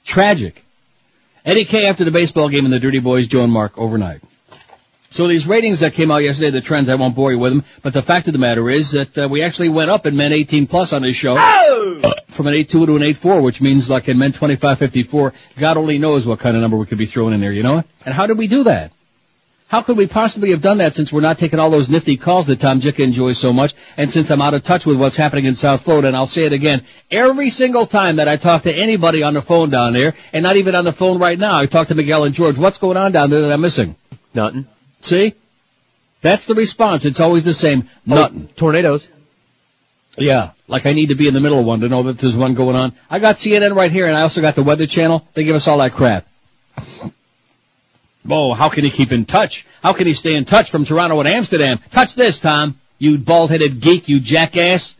Tragic. 0.04 0.64
Eddie 1.44 1.64
K 1.64 1.86
after 1.86 2.04
the 2.04 2.10
baseball 2.10 2.48
game 2.48 2.64
and 2.64 2.72
the 2.72 2.80
Dirty 2.80 2.98
Boys, 2.98 3.26
Joe 3.26 3.42
and 3.42 3.52
Mark, 3.52 3.78
overnight. 3.78 4.20
So 5.10 5.26
these 5.26 5.46
ratings 5.46 5.80
that 5.80 5.94
came 5.94 6.10
out 6.10 6.18
yesterday, 6.18 6.50
the 6.50 6.60
trends, 6.60 6.90
I 6.90 6.96
won't 6.96 7.16
bore 7.16 7.32
you 7.32 7.38
with 7.38 7.52
them, 7.52 7.64
but 7.82 7.94
the 7.94 8.02
fact 8.02 8.26
of 8.26 8.34
the 8.34 8.38
matter 8.38 8.68
is 8.68 8.90
that 8.92 9.16
uh, 9.16 9.28
we 9.28 9.42
actually 9.42 9.70
went 9.70 9.90
up 9.90 10.06
in 10.06 10.16
men 10.16 10.32
18 10.32 10.66
plus 10.66 10.92
on 10.92 11.02
this 11.02 11.16
show. 11.16 11.34
From 12.28 12.46
an 12.46 12.54
8-2 12.54 12.68
to 12.68 12.96
an 12.96 13.02
8-4, 13.02 13.42
which 13.42 13.60
means 13.62 13.88
like 13.88 14.08
in 14.08 14.18
men 14.18 14.32
25-54, 14.32 15.32
God 15.58 15.76
only 15.78 15.98
knows 15.98 16.26
what 16.26 16.38
kind 16.40 16.54
of 16.56 16.62
number 16.62 16.76
we 16.76 16.84
could 16.84 16.98
be 16.98 17.06
throwing 17.06 17.32
in 17.32 17.40
there, 17.40 17.52
you 17.52 17.62
know? 17.62 17.82
And 18.04 18.14
how 18.14 18.26
did 18.26 18.36
we 18.36 18.48
do 18.48 18.64
that? 18.64 18.92
How 19.68 19.82
could 19.82 19.98
we 19.98 20.06
possibly 20.06 20.50
have 20.52 20.62
done 20.62 20.78
that 20.78 20.94
since 20.94 21.12
we're 21.12 21.20
not 21.20 21.36
taking 21.36 21.58
all 21.58 21.68
those 21.68 21.90
nifty 21.90 22.16
calls 22.16 22.46
that 22.46 22.58
Tom 22.58 22.80
Jicha 22.80 23.00
enjoys 23.00 23.38
so 23.38 23.52
much, 23.52 23.74
and 23.98 24.10
since 24.10 24.30
I'm 24.30 24.40
out 24.40 24.54
of 24.54 24.62
touch 24.62 24.86
with 24.86 24.98
what's 24.98 25.16
happening 25.16 25.44
in 25.44 25.54
South 25.54 25.82
Florida, 25.82 26.08
and 26.08 26.16
I'll 26.16 26.26
say 26.26 26.44
it 26.44 26.54
again, 26.54 26.82
every 27.10 27.50
single 27.50 27.86
time 27.86 28.16
that 28.16 28.28
I 28.28 28.38
talk 28.38 28.62
to 28.62 28.72
anybody 28.72 29.22
on 29.22 29.34
the 29.34 29.42
phone 29.42 29.68
down 29.68 29.92
there, 29.92 30.14
and 30.32 30.42
not 30.42 30.56
even 30.56 30.74
on 30.74 30.84
the 30.84 30.92
phone 30.92 31.18
right 31.18 31.38
now, 31.38 31.58
I 31.58 31.66
talk 31.66 31.88
to 31.88 31.94
Miguel 31.94 32.24
and 32.24 32.34
George, 32.34 32.56
what's 32.56 32.78
going 32.78 32.96
on 32.96 33.12
down 33.12 33.28
there 33.28 33.42
that 33.42 33.52
I'm 33.52 33.60
missing? 33.60 33.94
Nothing. 34.32 34.66
See? 35.00 35.34
That's 36.22 36.46
the 36.46 36.54
response. 36.54 37.04
It's 37.04 37.20
always 37.20 37.44
the 37.44 37.52
same. 37.52 37.90
Oh, 38.08 38.14
Nothing. 38.14 38.48
Tornadoes. 38.56 39.06
Yeah. 40.16 40.52
Like 40.66 40.86
I 40.86 40.94
need 40.94 41.10
to 41.10 41.14
be 41.14 41.28
in 41.28 41.34
the 41.34 41.40
middle 41.40 41.60
of 41.60 41.66
one 41.66 41.80
to 41.80 41.88
know 41.88 42.04
that 42.04 42.18
there's 42.18 42.36
one 42.36 42.54
going 42.54 42.74
on. 42.74 42.92
I 43.08 43.18
got 43.18 43.36
CNN 43.36 43.76
right 43.76 43.92
here 43.92 44.06
and 44.06 44.16
I 44.16 44.22
also 44.22 44.40
got 44.40 44.54
the 44.54 44.62
Weather 44.62 44.86
Channel. 44.86 45.26
They 45.34 45.44
give 45.44 45.54
us 45.54 45.68
all 45.68 45.78
that 45.78 45.92
crap. 45.92 46.26
Oh, 48.28 48.54
how 48.54 48.68
can 48.68 48.84
he 48.84 48.90
keep 48.90 49.12
in 49.12 49.24
touch? 49.24 49.66
How 49.82 49.92
can 49.92 50.06
he 50.06 50.12
stay 50.12 50.34
in 50.34 50.44
touch 50.44 50.70
from 50.70 50.84
Toronto 50.84 51.18
and 51.20 51.28
Amsterdam? 51.28 51.78
Touch 51.90 52.14
this, 52.14 52.40
Tom. 52.40 52.78
You 52.98 53.18
bald-headed 53.18 53.80
geek, 53.80 54.08
you 54.08 54.20
jackass. 54.20 54.96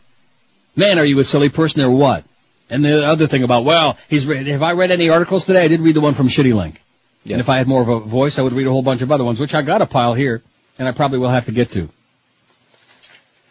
Man, 0.75 0.97
are 0.99 1.05
you 1.05 1.19
a 1.19 1.23
silly 1.23 1.49
person 1.49 1.81
or 1.81 1.91
what? 1.91 2.23
And 2.69 2.85
the 2.85 3.05
other 3.05 3.27
thing 3.27 3.43
about, 3.43 3.65
well, 3.65 3.97
he's 4.07 4.25
read, 4.27 4.47
have 4.47 4.61
I 4.61 4.73
read 4.73 4.91
any 4.91 5.09
articles 5.09 5.45
today? 5.45 5.65
I 5.65 5.67
did 5.67 5.81
read 5.81 5.95
the 5.95 6.01
one 6.01 6.13
from 6.13 6.27
Shitty 6.27 6.53
Link. 6.53 6.81
Yes. 7.23 7.33
And 7.33 7.41
if 7.41 7.49
I 7.49 7.57
had 7.57 7.67
more 7.67 7.81
of 7.81 7.89
a 7.89 7.99
voice, 7.99 8.39
I 8.39 8.43
would 8.43 8.53
read 8.53 8.67
a 8.67 8.71
whole 8.71 8.83
bunch 8.83 9.01
of 9.01 9.11
other 9.11 9.25
ones, 9.25 9.39
which 9.39 9.53
I 9.53 9.61
got 9.63 9.81
a 9.81 9.85
pile 9.85 10.13
here, 10.13 10.41
and 10.77 10.87
I 10.87 10.91
probably 10.91 11.19
will 11.19 11.29
have 11.29 11.45
to 11.45 11.51
get 11.51 11.71
to. 11.71 11.89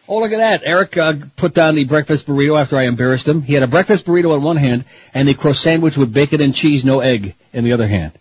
Oh, 0.09 0.21
look 0.21 0.33
at 0.33 0.39
that. 0.39 0.63
Eric 0.65 0.97
uh, 0.97 1.15
put 1.37 1.53
down 1.53 1.75
the 1.75 1.85
breakfast 1.85 2.27
burrito 2.27 2.59
after 2.59 2.79
I 2.79 2.85
embarrassed 2.85 3.29
him. 3.29 3.43
He 3.43 3.53
had 3.53 3.63
a 3.63 3.67
breakfast 3.67 4.07
burrito 4.07 4.35
in 4.35 4.43
one 4.43 4.57
hand 4.57 4.87
and 5.13 5.29
the 5.29 5.35
croissant 5.35 5.57
sandwich 5.57 5.99
with 5.99 6.15
bacon 6.15 6.41
and 6.41 6.55
cheese, 6.55 6.83
no 6.83 7.01
egg, 7.01 7.35
in 7.53 7.65
the 7.65 7.73
other 7.73 7.87
hand. 7.87 8.13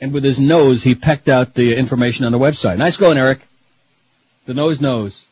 And 0.00 0.12
with 0.12 0.24
his 0.24 0.40
nose, 0.40 0.82
he 0.82 0.94
pecked 0.94 1.28
out 1.28 1.54
the 1.54 1.76
information 1.76 2.24
on 2.24 2.32
the 2.32 2.38
website. 2.38 2.78
Nice 2.78 2.96
going, 2.96 3.16
Eric. 3.18 3.40
The 4.46 4.54
nose 4.54 4.80
knows. 4.80 5.24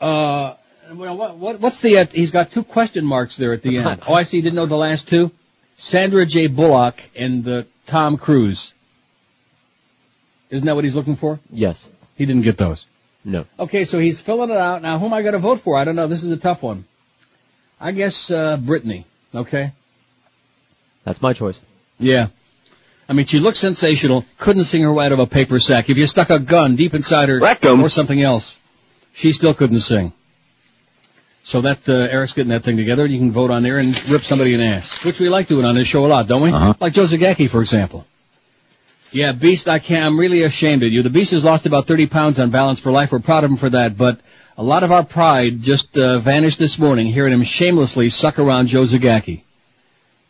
Uh, 0.00 0.54
well, 0.92 1.16
what, 1.16 1.36
what, 1.36 1.60
what's 1.60 1.80
the, 1.80 1.98
uh, 1.98 2.06
he's 2.06 2.30
got 2.30 2.52
two 2.52 2.62
question 2.62 3.04
marks 3.04 3.36
there 3.36 3.52
at 3.52 3.62
the 3.62 3.78
end. 3.78 4.02
Oh, 4.06 4.14
I 4.14 4.22
see, 4.22 4.36
you 4.36 4.42
didn't 4.42 4.56
know 4.56 4.66
the 4.66 4.76
last 4.76 5.08
two? 5.08 5.30
Sandra 5.78 6.24
J. 6.24 6.46
Bullock 6.46 7.02
and 7.16 7.46
uh, 7.48 7.62
Tom 7.86 8.16
Cruise. 8.16 8.72
Isn't 10.50 10.66
that 10.66 10.74
what 10.74 10.84
he's 10.84 10.94
looking 10.94 11.16
for? 11.16 11.40
Yes. 11.50 11.88
He 12.16 12.24
didn't 12.24 12.42
get 12.42 12.56
those. 12.56 12.86
No. 13.24 13.46
Okay, 13.58 13.84
so 13.84 13.98
he's 13.98 14.20
filling 14.20 14.50
it 14.50 14.56
out. 14.56 14.82
Now, 14.82 14.98
who 14.98 15.06
am 15.06 15.12
I 15.12 15.22
going 15.22 15.32
to 15.32 15.40
vote 15.40 15.60
for? 15.60 15.76
I 15.76 15.84
don't 15.84 15.96
know. 15.96 16.06
This 16.06 16.22
is 16.22 16.30
a 16.30 16.36
tough 16.36 16.62
one. 16.62 16.84
I 17.80 17.92
guess, 17.92 18.30
uh, 18.30 18.56
Britney. 18.56 19.04
Okay? 19.34 19.72
That's 21.04 21.20
my 21.20 21.32
choice. 21.32 21.60
Yeah. 21.98 22.28
I 23.08 23.12
mean, 23.12 23.26
she 23.26 23.38
looked 23.38 23.56
sensational. 23.58 24.24
Couldn't 24.38 24.64
sing 24.64 24.82
her 24.82 24.92
way 24.92 25.06
out 25.06 25.12
of 25.12 25.18
a 25.20 25.26
paper 25.26 25.60
sack. 25.60 25.88
If 25.88 25.96
you 25.96 26.06
stuck 26.06 26.30
a 26.30 26.38
gun 26.38 26.74
deep 26.76 26.94
inside 26.94 27.28
her 27.28 27.38
Rectum. 27.38 27.80
or 27.82 27.88
something 27.88 28.20
else, 28.20 28.58
she 29.12 29.32
still 29.32 29.54
couldn't 29.54 29.80
sing. 29.80 30.12
So 31.44 31.60
that 31.60 31.88
uh, 31.88 31.92
Eric's 31.92 32.32
getting 32.32 32.50
that 32.50 32.64
thing 32.64 32.76
together. 32.76 33.04
and 33.04 33.12
You 33.12 33.20
can 33.20 33.30
vote 33.30 33.52
on 33.52 33.62
there 33.62 33.78
and 33.78 33.96
rip 34.10 34.22
somebody 34.22 34.54
in 34.54 34.60
the 34.60 34.66
ass, 34.66 35.04
which 35.04 35.20
we 35.20 35.28
like 35.28 35.46
doing 35.46 35.64
on 35.64 35.76
this 35.76 35.86
show 35.86 36.04
a 36.04 36.08
lot, 36.08 36.26
don't 36.26 36.42
we? 36.42 36.50
Uh-huh. 36.50 36.74
Like 36.80 36.92
Joe 36.92 37.04
Zagacki, 37.04 37.48
for 37.48 37.60
example. 37.60 38.04
Yeah, 39.12 39.30
Beast, 39.30 39.68
I 39.68 39.78
can't. 39.78 40.04
I'm 40.04 40.18
really 40.18 40.42
ashamed 40.42 40.82
of 40.82 40.92
you. 40.92 41.02
The 41.02 41.10
Beast 41.10 41.30
has 41.30 41.44
lost 41.44 41.64
about 41.64 41.86
30 41.86 42.08
pounds 42.08 42.40
on 42.40 42.50
balance 42.50 42.80
for 42.80 42.90
life. 42.90 43.12
We're 43.12 43.20
proud 43.20 43.44
of 43.44 43.50
him 43.52 43.56
for 43.56 43.70
that, 43.70 43.96
but 43.96 44.18
a 44.58 44.64
lot 44.64 44.82
of 44.82 44.90
our 44.90 45.04
pride 45.04 45.62
just 45.62 45.96
uh, 45.96 46.18
vanished 46.18 46.58
this 46.58 46.80
morning 46.80 47.06
hearing 47.06 47.32
him 47.32 47.44
shamelessly 47.44 48.10
suck 48.10 48.40
around 48.40 48.66
Joe 48.66 48.82
Zagacki 48.82 49.42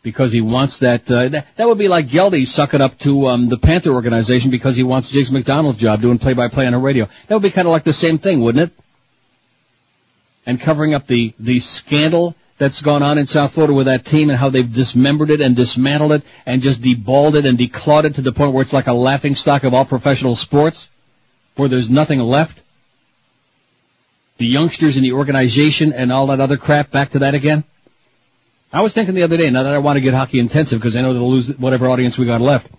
because 0.07 0.31
he 0.31 0.39
wants 0.39 0.77
that, 0.77 1.11
uh, 1.11 1.27
that. 1.27 1.57
That 1.57 1.67
would 1.67 1.77
be 1.77 1.89
like 1.89 2.07
Geldy 2.07 2.47
sucking 2.47 2.79
up 2.79 2.97
to 2.99 3.27
um, 3.27 3.49
the 3.49 3.57
Panther 3.57 3.91
organization 3.91 4.51
because 4.51 4.77
he 4.77 4.83
wants 4.83 5.09
Jiggs 5.09 5.29
McDonald's 5.29 5.79
job 5.79 5.99
doing 5.99 6.17
play-by-play 6.17 6.65
on 6.65 6.71
the 6.71 6.77
radio. 6.77 7.09
That 7.27 7.35
would 7.35 7.43
be 7.43 7.51
kind 7.51 7.67
of 7.67 7.73
like 7.73 7.83
the 7.83 7.91
same 7.91 8.17
thing, 8.17 8.39
wouldn't 8.39 8.71
it? 8.71 8.83
And 10.45 10.61
covering 10.61 10.93
up 10.93 11.07
the 11.07 11.33
the 11.39 11.59
scandal 11.59 12.35
that's 12.57 12.81
gone 12.81 13.03
on 13.03 13.17
in 13.17 13.27
South 13.27 13.51
Florida 13.51 13.73
with 13.73 13.87
that 13.87 14.05
team 14.05 14.29
and 14.29 14.39
how 14.39 14.49
they've 14.49 14.73
dismembered 14.73 15.29
it 15.29 15.41
and 15.41 15.57
dismantled 15.57 16.13
it 16.13 16.23
and 16.45 16.61
just 16.61 16.81
deballed 16.81 17.35
it 17.35 17.45
and 17.45 17.57
declawed 17.57 18.05
it 18.05 18.15
to 18.15 18.21
the 18.21 18.31
point 18.31 18.53
where 18.53 18.61
it's 18.61 18.71
like 18.71 18.87
a 18.87 18.93
laughing 18.93 19.35
stock 19.35 19.65
of 19.65 19.73
all 19.73 19.83
professional 19.83 20.35
sports, 20.35 20.89
where 21.57 21.67
there's 21.67 21.89
nothing 21.89 22.19
left. 22.21 22.63
The 24.37 24.47
youngsters 24.47 24.95
in 24.95 25.03
the 25.03 25.11
organization 25.11 25.91
and 25.91 26.13
all 26.13 26.27
that 26.27 26.39
other 26.39 26.55
crap, 26.55 26.91
back 26.91 27.09
to 27.09 27.19
that 27.19 27.33
again. 27.33 27.65
I 28.71 28.81
was 28.81 28.93
thinking 28.93 29.15
the 29.15 29.23
other 29.23 29.37
day, 29.37 29.49
now 29.49 29.63
that 29.63 29.73
I 29.73 29.77
want 29.77 29.97
to 29.97 30.01
get 30.01 30.13
hockey 30.13 30.39
intensive 30.39 30.79
because 30.79 30.95
I 30.95 31.01
know 31.01 31.13
they'll 31.13 31.29
lose 31.29 31.57
whatever 31.57 31.87
audience 31.87 32.17
we 32.17 32.25
got 32.25 32.41
left. 32.41 32.69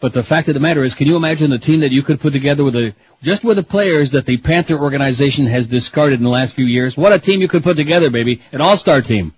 But 0.00 0.12
the 0.12 0.22
fact 0.22 0.48
of 0.48 0.54
the 0.54 0.60
matter 0.60 0.84
is, 0.84 0.94
can 0.94 1.08
you 1.08 1.16
imagine 1.16 1.50
the 1.50 1.58
team 1.58 1.80
that 1.80 1.90
you 1.90 2.02
could 2.02 2.20
put 2.20 2.32
together 2.32 2.62
with 2.62 2.76
a, 2.76 2.94
just 3.22 3.44
with 3.44 3.56
the 3.56 3.64
players 3.64 4.12
that 4.12 4.26
the 4.26 4.36
Panther 4.36 4.78
organization 4.78 5.46
has 5.46 5.66
discarded 5.66 6.20
in 6.20 6.24
the 6.24 6.30
last 6.30 6.54
few 6.54 6.66
years? 6.66 6.96
What 6.96 7.12
a 7.12 7.18
team 7.18 7.40
you 7.40 7.48
could 7.48 7.64
put 7.64 7.76
together, 7.76 8.10
baby. 8.10 8.40
An 8.52 8.60
all-star 8.60 9.02
team. 9.02 9.32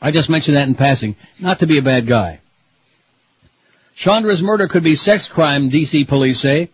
I 0.00 0.10
just 0.10 0.28
mentioned 0.28 0.56
that 0.56 0.68
in 0.68 0.74
passing, 0.74 1.16
not 1.38 1.60
to 1.60 1.66
be 1.66 1.78
a 1.78 1.82
bad 1.82 2.06
guy. 2.06 2.40
Chandra's 3.94 4.42
murder 4.42 4.68
could 4.68 4.82
be 4.82 4.96
sex 4.96 5.28
crime, 5.28 5.70
DC 5.70 6.08
police 6.08 6.40
say. 6.40 6.70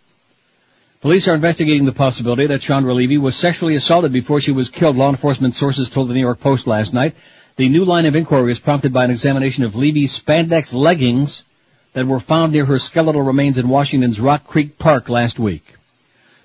Police 1.00 1.28
are 1.28 1.34
investigating 1.36 1.84
the 1.84 1.92
possibility 1.92 2.46
that 2.46 2.60
Chandra 2.60 2.92
Levy 2.92 3.18
was 3.18 3.36
sexually 3.36 3.76
assaulted 3.76 4.12
before 4.12 4.40
she 4.40 4.50
was 4.50 4.68
killed, 4.68 4.96
law 4.96 5.10
enforcement 5.10 5.54
sources 5.54 5.88
told 5.88 6.08
the 6.08 6.14
New 6.14 6.18
York 6.20 6.40
Post 6.40 6.66
last 6.66 6.92
night. 6.92 7.14
The 7.54 7.68
new 7.68 7.84
line 7.84 8.04
of 8.04 8.16
inquiry 8.16 8.46
was 8.46 8.58
prompted 8.58 8.92
by 8.92 9.04
an 9.04 9.12
examination 9.12 9.62
of 9.62 9.76
Levy's 9.76 10.18
spandex 10.18 10.74
leggings 10.74 11.44
that 11.92 12.08
were 12.08 12.18
found 12.18 12.52
near 12.52 12.64
her 12.64 12.80
skeletal 12.80 13.22
remains 13.22 13.58
in 13.58 13.68
Washington's 13.68 14.20
Rock 14.20 14.44
Creek 14.44 14.76
Park 14.76 15.08
last 15.08 15.38
week. 15.38 15.72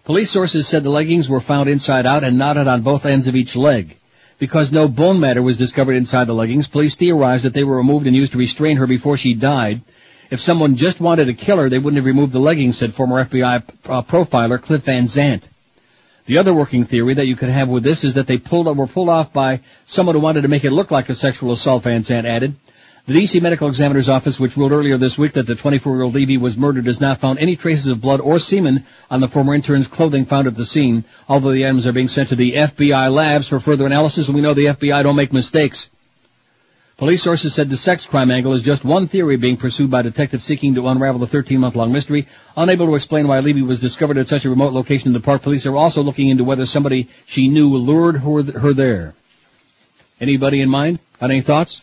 Police 0.05 0.29
sources 0.29 0.67
said 0.67 0.83
the 0.83 0.91
leggings 0.91 1.27
were 1.27 1.41
found 1.41 1.67
inside 1.67 2.05
out 2.05 2.23
and 2.23 2.37
knotted 2.37 2.67
on 2.67 2.83
both 2.83 3.07
ends 3.07 3.25
of 3.25 3.35
each 3.35 3.55
leg. 3.55 3.97
Because 4.37 4.71
no 4.71 4.87
bone 4.87 5.19
matter 5.19 5.41
was 5.41 5.57
discovered 5.57 5.95
inside 5.95 6.25
the 6.25 6.33
leggings, 6.35 6.67
police 6.67 6.93
theorized 6.93 7.45
that 7.45 7.55
they 7.55 7.63
were 7.63 7.77
removed 7.77 8.05
and 8.05 8.15
used 8.15 8.33
to 8.33 8.37
restrain 8.37 8.77
her 8.77 8.85
before 8.85 9.17
she 9.17 9.33
died. 9.33 9.81
If 10.33 10.41
someone 10.41 10.77
just 10.77 10.99
wanted 10.99 11.25
to 11.25 11.35
kill 11.35 11.57
her, 11.57 11.69
they 11.69 11.77
wouldn't 11.77 11.97
have 11.97 12.07
removed 12.07 12.33
the 12.33 12.39
leggings, 12.39 12.75
said 12.75 12.91
former 12.91 13.23
FBI 13.23 13.61
uh, 13.85 14.01
profiler 14.01 14.59
Clint 14.59 14.83
Van 14.83 15.07
Zandt. 15.07 15.47
The 16.25 16.39
other 16.39 16.55
working 16.55 16.85
theory 16.85 17.13
that 17.13 17.27
you 17.27 17.35
could 17.35 17.49
have 17.49 17.69
with 17.69 17.83
this 17.83 18.03
is 18.03 18.15
that 18.15 18.25
they 18.25 18.39
pulled 18.39 18.65
were 18.75 18.87
pulled 18.87 19.09
off 19.09 19.31
by 19.31 19.59
someone 19.85 20.15
who 20.15 20.21
wanted 20.21 20.41
to 20.41 20.47
make 20.47 20.63
it 20.63 20.71
look 20.71 20.89
like 20.89 21.09
a 21.09 21.13
sexual 21.13 21.51
assault, 21.51 21.83
Van 21.83 22.01
Zant 22.01 22.25
added. 22.25 22.55
The 23.05 23.13
D.C. 23.13 23.41
Medical 23.41 23.67
Examiner's 23.67 24.09
Office, 24.09 24.39
which 24.39 24.57
ruled 24.57 24.71
earlier 24.71 24.97
this 24.97 25.19
week 25.19 25.33
that 25.33 25.45
the 25.45 25.53
24-year-old 25.53 26.15
Levy 26.15 26.37
was 26.37 26.57
murdered, 26.57 26.87
has 26.87 26.99
not 26.99 27.19
found 27.19 27.37
any 27.37 27.55
traces 27.55 27.85
of 27.85 28.01
blood 28.01 28.19
or 28.19 28.39
semen 28.39 28.85
on 29.11 29.19
the 29.19 29.27
former 29.27 29.53
intern's 29.53 29.87
clothing 29.87 30.25
found 30.25 30.47
at 30.47 30.55
the 30.55 30.65
scene, 30.65 31.03
although 31.29 31.51
the 31.51 31.63
items 31.63 31.85
are 31.85 31.93
being 31.93 32.07
sent 32.07 32.29
to 32.29 32.35
the 32.35 32.53
FBI 32.53 33.13
labs 33.13 33.49
for 33.49 33.59
further 33.59 33.85
analysis, 33.85 34.29
and 34.29 34.35
we 34.35 34.41
know 34.41 34.55
the 34.55 34.65
FBI 34.65 35.03
don't 35.03 35.15
make 35.15 35.31
mistakes. 35.31 35.91
Police 36.97 37.23
sources 37.23 37.55
said 37.55 37.69
the 37.69 37.77
sex 37.77 38.05
crime 38.05 38.29
angle 38.29 38.53
is 38.53 38.61
just 38.61 38.85
one 38.85 39.07
theory 39.07 39.35
being 39.35 39.57
pursued 39.57 39.89
by 39.89 40.03
detectives 40.03 40.43
seeking 40.43 40.75
to 40.75 40.87
unravel 40.87 41.19
the 41.19 41.27
13-month-long 41.27 41.91
mystery. 41.91 42.27
Unable 42.55 42.85
to 42.85 42.95
explain 42.95 43.27
why 43.27 43.39
Levy 43.39 43.63
was 43.63 43.79
discovered 43.79 44.17
at 44.17 44.27
such 44.27 44.45
a 44.45 44.49
remote 44.49 44.73
location 44.73 45.07
in 45.07 45.13
the 45.13 45.19
park, 45.19 45.41
police 45.41 45.65
are 45.65 45.75
also 45.75 46.03
looking 46.03 46.29
into 46.29 46.43
whether 46.43 46.65
somebody 46.67 47.09
she 47.25 47.47
knew 47.47 47.75
lured 47.75 48.17
her, 48.17 48.43
her 48.59 48.73
there. 48.73 49.15
Anybody 50.21 50.61
in 50.61 50.69
mind? 50.69 50.99
Got 51.19 51.31
any 51.31 51.41
thoughts? 51.41 51.81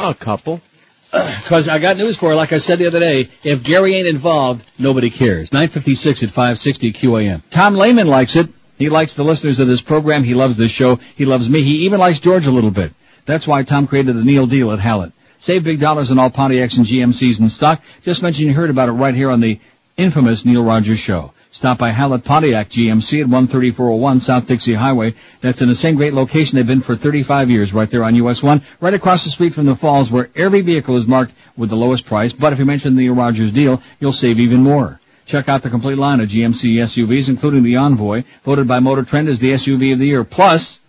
A 0.00 0.14
couple. 0.14 0.60
Because 1.12 1.68
I 1.68 1.78
got 1.78 1.98
news 1.98 2.16
for 2.16 2.30
her. 2.30 2.34
Like 2.34 2.52
I 2.52 2.58
said 2.58 2.78
the 2.78 2.86
other 2.86 3.00
day, 3.00 3.28
if 3.42 3.62
Gary 3.62 3.96
ain't 3.96 4.06
involved, 4.06 4.70
nobody 4.78 5.10
cares. 5.10 5.52
956 5.52 6.22
at 6.22 6.30
560 6.30 6.92
QAM. 6.92 7.42
Tom 7.50 7.74
Lehman 7.74 8.06
likes 8.06 8.36
it. 8.36 8.48
He 8.78 8.88
likes 8.88 9.14
the 9.14 9.22
listeners 9.22 9.60
of 9.60 9.68
this 9.68 9.82
program. 9.82 10.24
He 10.24 10.32
loves 10.32 10.56
this 10.56 10.72
show. 10.72 10.96
He 11.16 11.26
loves 11.26 11.50
me. 11.50 11.62
He 11.62 11.84
even 11.84 12.00
likes 12.00 12.18
George 12.18 12.46
a 12.46 12.50
little 12.50 12.70
bit. 12.70 12.94
That's 13.24 13.46
why 13.46 13.62
Tom 13.62 13.86
created 13.86 14.16
the 14.16 14.24
Neil 14.24 14.46
deal 14.46 14.72
at 14.72 14.80
Hallett. 14.80 15.12
Save 15.38 15.64
big 15.64 15.80
dollars 15.80 16.10
on 16.10 16.18
all 16.18 16.30
Pontiacs 16.30 16.76
and 16.76 16.86
GMCs 16.86 17.40
in 17.40 17.48
stock. 17.48 17.82
Just 18.02 18.22
mention 18.22 18.46
you 18.46 18.54
heard 18.54 18.70
about 18.70 18.88
it 18.88 18.92
right 18.92 19.14
here 19.14 19.30
on 19.30 19.40
the 19.40 19.58
infamous 19.96 20.44
Neil 20.44 20.64
Rogers 20.64 20.98
Show. 20.98 21.32
Stop 21.50 21.78
by 21.78 21.90
Hallett 21.90 22.24
Pontiac 22.24 22.70
GMC 22.70 23.22
at 23.22 23.28
13401 23.28 24.20
South 24.20 24.46
Dixie 24.46 24.72
Highway. 24.72 25.14
That's 25.42 25.60
in 25.60 25.68
the 25.68 25.74
same 25.74 25.96
great 25.96 26.14
location 26.14 26.56
they've 26.56 26.66
been 26.66 26.80
for 26.80 26.96
35 26.96 27.50
years, 27.50 27.74
right 27.74 27.90
there 27.90 28.04
on 28.04 28.14
US 28.14 28.42
1, 28.42 28.62
right 28.80 28.94
across 28.94 29.24
the 29.24 29.30
street 29.30 29.52
from 29.52 29.66
the 29.66 29.76
falls 29.76 30.10
where 30.10 30.30
every 30.34 30.62
vehicle 30.62 30.96
is 30.96 31.06
marked 31.06 31.34
with 31.56 31.68
the 31.68 31.76
lowest 31.76 32.06
price. 32.06 32.32
But 32.32 32.54
if 32.54 32.58
you 32.58 32.64
mention 32.64 32.96
the 32.96 33.10
Rogers 33.10 33.52
deal, 33.52 33.82
you'll 34.00 34.14
save 34.14 34.40
even 34.40 34.62
more. 34.62 34.98
Check 35.26 35.48
out 35.48 35.62
the 35.62 35.70
complete 35.70 35.98
line 35.98 36.20
of 36.20 36.30
GMC 36.30 36.76
SUVs, 36.76 37.28
including 37.28 37.62
the 37.62 37.76
Envoy, 37.76 38.24
voted 38.44 38.66
by 38.66 38.80
Motor 38.80 39.02
Trend 39.02 39.28
as 39.28 39.38
the 39.38 39.52
SUV 39.52 39.92
of 39.92 39.98
the 39.98 40.06
year. 40.06 40.24
Plus, 40.24 40.80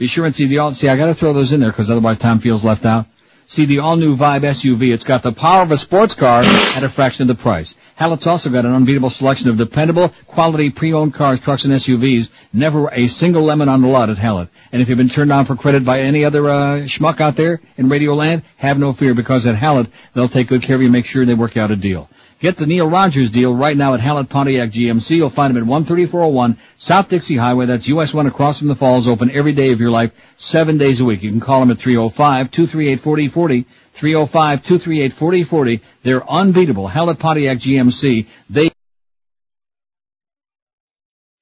be 0.00 0.06
sure 0.06 0.24
and 0.24 0.34
see 0.34 0.46
the 0.46 0.56
all, 0.56 0.72
see, 0.72 0.88
I 0.88 0.96
gotta 0.96 1.12
throw 1.12 1.34
those 1.34 1.52
in 1.52 1.60
there 1.60 1.68
because 1.68 1.90
otherwise 1.90 2.16
Tom 2.16 2.38
feels 2.38 2.64
left 2.64 2.86
out. 2.86 3.04
See 3.48 3.66
the 3.66 3.80
all-new 3.80 4.16
Vibe 4.16 4.40
SUV. 4.40 4.94
It's 4.94 5.04
got 5.04 5.22
the 5.22 5.30
power 5.30 5.60
of 5.60 5.72
a 5.72 5.76
sports 5.76 6.14
car 6.14 6.40
at 6.40 6.82
a 6.82 6.88
fraction 6.88 7.28
of 7.28 7.36
the 7.36 7.42
price. 7.42 7.74
Hallett's 7.96 8.26
also 8.26 8.48
got 8.48 8.64
an 8.64 8.72
unbeatable 8.72 9.10
selection 9.10 9.50
of 9.50 9.58
dependable, 9.58 10.08
quality 10.26 10.70
pre-owned 10.70 11.12
cars, 11.12 11.40
trucks, 11.40 11.66
and 11.66 11.74
SUVs. 11.74 12.30
Never 12.50 12.88
a 12.90 13.08
single 13.08 13.42
lemon 13.42 13.68
on 13.68 13.82
the 13.82 13.88
lot 13.88 14.08
at 14.08 14.16
Hallett. 14.16 14.48
And 14.72 14.80
if 14.80 14.88
you've 14.88 14.96
been 14.96 15.10
turned 15.10 15.28
down 15.28 15.44
for 15.44 15.54
credit 15.54 15.84
by 15.84 16.00
any 16.00 16.24
other 16.24 16.48
uh, 16.48 16.76
schmuck 16.86 17.20
out 17.20 17.36
there 17.36 17.60
in 17.76 17.90
Radio 17.90 18.14
Land, 18.14 18.42
have 18.56 18.78
no 18.78 18.94
fear 18.94 19.12
because 19.12 19.46
at 19.46 19.54
Hallett 19.54 19.88
they'll 20.14 20.28
take 20.28 20.48
good 20.48 20.62
care 20.62 20.76
of 20.76 20.82
you 20.82 20.88
make 20.88 21.04
sure 21.04 21.26
they 21.26 21.34
work 21.34 21.58
out 21.58 21.70
a 21.70 21.76
deal. 21.76 22.08
Get 22.40 22.56
the 22.56 22.66
Neil 22.66 22.88
Rogers 22.88 23.30
deal 23.30 23.54
right 23.54 23.76
now 23.76 23.92
at 23.92 24.00
Hallett 24.00 24.30
Pontiac 24.30 24.70
GMC. 24.70 25.16
You'll 25.16 25.28
find 25.28 25.54
them 25.54 25.62
at 25.62 25.68
13401 25.68 26.56
South 26.78 27.10
Dixie 27.10 27.36
Highway. 27.36 27.66
That's 27.66 27.86
US 27.88 28.14
1 28.14 28.26
across 28.26 28.60
from 28.60 28.68
the 28.68 28.74
falls, 28.74 29.06
open 29.06 29.30
every 29.30 29.52
day 29.52 29.72
of 29.72 29.80
your 29.80 29.90
life, 29.90 30.12
seven 30.38 30.78
days 30.78 31.02
a 31.02 31.04
week. 31.04 31.22
You 31.22 31.30
can 31.30 31.40
call 31.40 31.60
them 31.60 31.70
at 31.70 31.76
305-238-4040, 31.76 33.66
305-238-4040. 33.94 35.80
They're 36.02 36.28
unbeatable. 36.28 36.88
Hallett 36.88 37.18
Pontiac 37.18 37.58
GMC. 37.58 38.26
They 38.48 38.70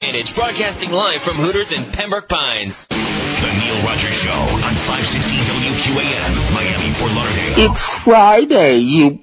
Advantage 0.00 0.34
broadcasting 0.34 0.90
live 0.90 1.22
from 1.22 1.36
Hooters 1.36 1.70
in 1.70 1.84
Pembroke 1.84 2.28
Pines. 2.28 2.86
The 2.88 2.96
Neil 2.96 3.84
Rogers 3.84 4.14
Show 4.14 4.30
on 4.30 4.74
560 4.74 5.36
WQAM, 5.36 6.54
Miami, 6.54 6.92
Fort 6.94 7.12
Lauderdale. 7.12 7.70
It's 7.70 7.88
Friday, 7.90 8.78
you 8.78 9.20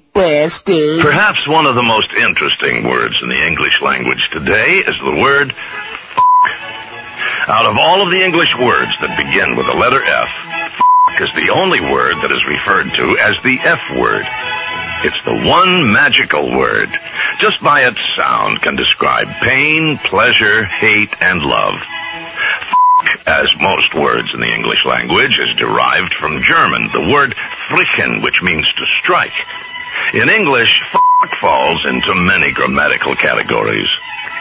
Perhaps 1.02 1.46
one 1.46 1.66
of 1.66 1.74
the 1.74 1.82
most 1.82 2.10
interesting 2.14 2.88
words 2.88 3.20
in 3.20 3.28
the 3.28 3.46
English 3.46 3.82
language 3.82 4.30
today 4.32 4.80
is 4.80 4.96
the 4.98 5.20
word 5.20 5.50
f***. 5.50 7.48
Out 7.48 7.66
of 7.66 7.76
all 7.76 8.00
of 8.00 8.10
the 8.10 8.24
English 8.24 8.48
words 8.56 8.96
that 9.04 9.12
begin 9.20 9.56
with 9.56 9.66
the 9.66 9.76
letter 9.76 10.00
F, 10.00 10.32
f- 10.72 11.20
is 11.20 11.28
the 11.36 11.52
only 11.52 11.82
word 11.82 12.16
that 12.24 12.32
is 12.32 12.40
referred 12.48 12.88
to 12.96 13.18
as 13.20 13.36
the 13.44 13.60
F 13.60 13.84
word. 14.00 14.24
It's 15.04 15.22
the 15.28 15.36
one 15.36 15.92
magical 15.92 16.48
word. 16.48 16.88
Just 17.38 17.62
by 17.62 17.84
its 17.84 18.00
sound 18.16 18.62
can 18.62 18.74
describe 18.74 19.28
pain, 19.44 19.98
pleasure, 19.98 20.64
hate, 20.64 21.12
and 21.20 21.42
love. 21.42 21.76
As 23.26 23.52
most 23.60 23.92
words 23.92 24.32
in 24.32 24.40
the 24.40 24.54
English 24.54 24.86
language, 24.86 25.38
is 25.38 25.54
derived 25.56 26.14
from 26.14 26.40
German, 26.40 26.88
the 26.88 27.12
word 27.12 27.36
flicken, 27.68 28.22
which 28.22 28.40
means 28.40 28.64
to 28.80 28.86
strike. 29.02 29.36
In 30.14 30.28
English, 30.28 30.70
f- 30.94 31.38
falls 31.40 31.84
into 31.86 32.14
many 32.14 32.52
grammatical 32.52 33.14
categories. 33.14 33.88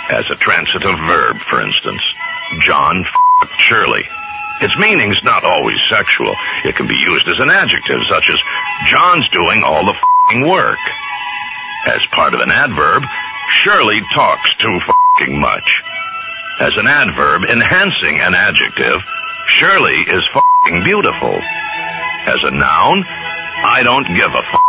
As 0.09 0.29
a 0.29 0.35
transitive 0.35 0.97
verb, 0.99 1.37
for 1.37 1.61
instance. 1.61 2.01
John 2.61 3.03
f- 3.03 3.49
Shirley. 3.57 4.03
Its 4.61 4.77
meaning's 4.77 5.21
not 5.23 5.43
always 5.43 5.77
sexual. 5.89 6.33
It 6.63 6.75
can 6.75 6.87
be 6.87 6.95
used 6.95 7.27
as 7.27 7.39
an 7.39 7.49
adjective, 7.49 7.99
such 8.07 8.29
as, 8.29 8.37
John's 8.89 9.27
doing 9.29 9.63
all 9.63 9.85
the 9.85 9.91
f***ing 9.91 10.47
work. 10.47 10.79
As 11.87 12.05
part 12.11 12.33
of 12.33 12.39
an 12.39 12.51
adverb, 12.51 13.03
Shirley 13.63 14.01
talks 14.13 14.55
too 14.57 14.79
f***ing 14.79 15.39
much. 15.39 15.83
As 16.59 16.77
an 16.77 16.87
adverb 16.87 17.43
enhancing 17.43 18.19
an 18.21 18.33
adjective, 18.33 19.03
Shirley 19.47 19.97
is 20.07 20.23
f***ing 20.33 20.83
beautiful. 20.83 21.41
As 22.27 22.39
a 22.43 22.51
noun, 22.51 23.03
I 23.65 23.81
don't 23.83 24.07
give 24.15 24.31
a 24.33 24.37
f***. 24.37 24.59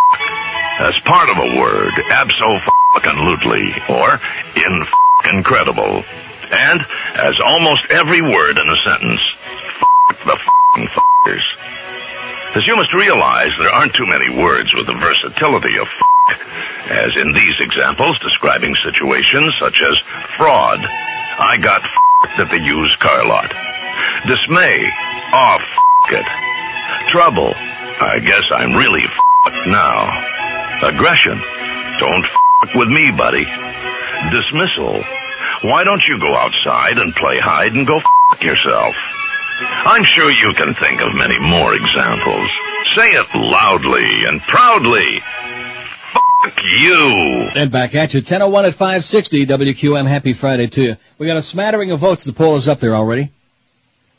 As 0.79 0.99
part 1.01 1.31
of 1.31 1.39
a 1.39 1.59
word, 1.59 1.93
abso-f***ing-lutely, 2.12 3.72
or 3.89 4.20
in-f***ing-credible. 4.61 6.05
And 6.53 6.81
as 7.16 7.41
almost 7.41 7.91
every 7.91 8.20
word 8.20 8.59
in 8.59 8.68
a 8.68 8.77
sentence, 8.85 9.20
the 10.27 10.33
f***ing 10.33 10.85
f***ers. 10.85 11.57
As 12.57 12.66
you 12.66 12.77
must 12.77 12.93
realize, 12.93 13.53
there 13.59 13.72
aren't 13.72 13.95
too 13.95 14.07
many 14.07 14.29
words 14.29 14.74
with 14.74 14.87
the 14.87 14.93
versatility 14.93 15.79
of 15.79 15.89
f***, 15.89 16.91
as 16.91 17.16
in 17.16 17.33
these 17.33 17.59
examples 17.61 18.18
describing 18.18 18.74
situations 18.85 19.55
such 19.59 19.81
as 19.81 19.99
fraud, 20.37 20.85
I 21.39 21.57
got 21.57 21.85
f***ed 21.85 22.41
at 22.43 22.51
the 22.51 22.61
used 22.61 22.99
car 23.01 23.24
lot, 23.27 23.49
dismay, 24.27 24.91
ah, 25.33 25.57
off 25.57 25.62
it, 26.12 26.27
trouble, 27.09 27.55
I 27.57 28.20
guess 28.20 28.45
I'm 28.53 28.74
really 28.74 29.05
f***ed 29.05 29.68
now, 29.68 30.37
aggression, 30.83 31.41
don't 31.99 32.24
f*** 32.24 32.74
with 32.74 32.89
me, 32.89 33.11
buddy, 33.11 33.45
dismissal, 34.31 35.03
why 35.62 35.85
don't 35.85 36.03
you 36.09 36.18
go 36.18 36.35
outside 36.35 36.99
and 36.99 37.14
play 37.14 37.39
hide 37.39 37.72
and 37.72 37.87
go 37.87 37.99
f*** 37.99 38.43
yourself? 38.43 38.95
I'm 39.59 40.05
sure 40.05 40.31
you 40.31 40.53
can 40.55 40.74
think 40.74 41.01
of 41.01 41.14
many 41.14 41.39
more 41.39 41.74
examples. 41.74 42.51
Say 42.95 43.11
it 43.11 43.27
loudly 43.35 44.24
and 44.27 44.41
proudly. 44.43 45.16
F*** 45.16 46.62
you. 46.81 47.51
And 47.55 47.70
back 47.70 47.95
at 47.95 48.14
you, 48.14 48.20
1001 48.20 48.66
at 48.66 48.74
560 48.74 49.47
WQM. 49.47 50.07
Happy 50.07 50.35
Friday 50.35 50.66
to 50.68 50.83
you. 50.83 50.97
We 51.18 51.27
got 51.27 51.37
a 51.37 51.43
smattering 51.43 51.91
of 51.91 52.01
votes. 52.01 52.24
The 52.24 52.33
poll 52.33 52.57
is 52.57 52.68
up 52.68 52.81
there 52.81 52.95
already. 52.95 53.33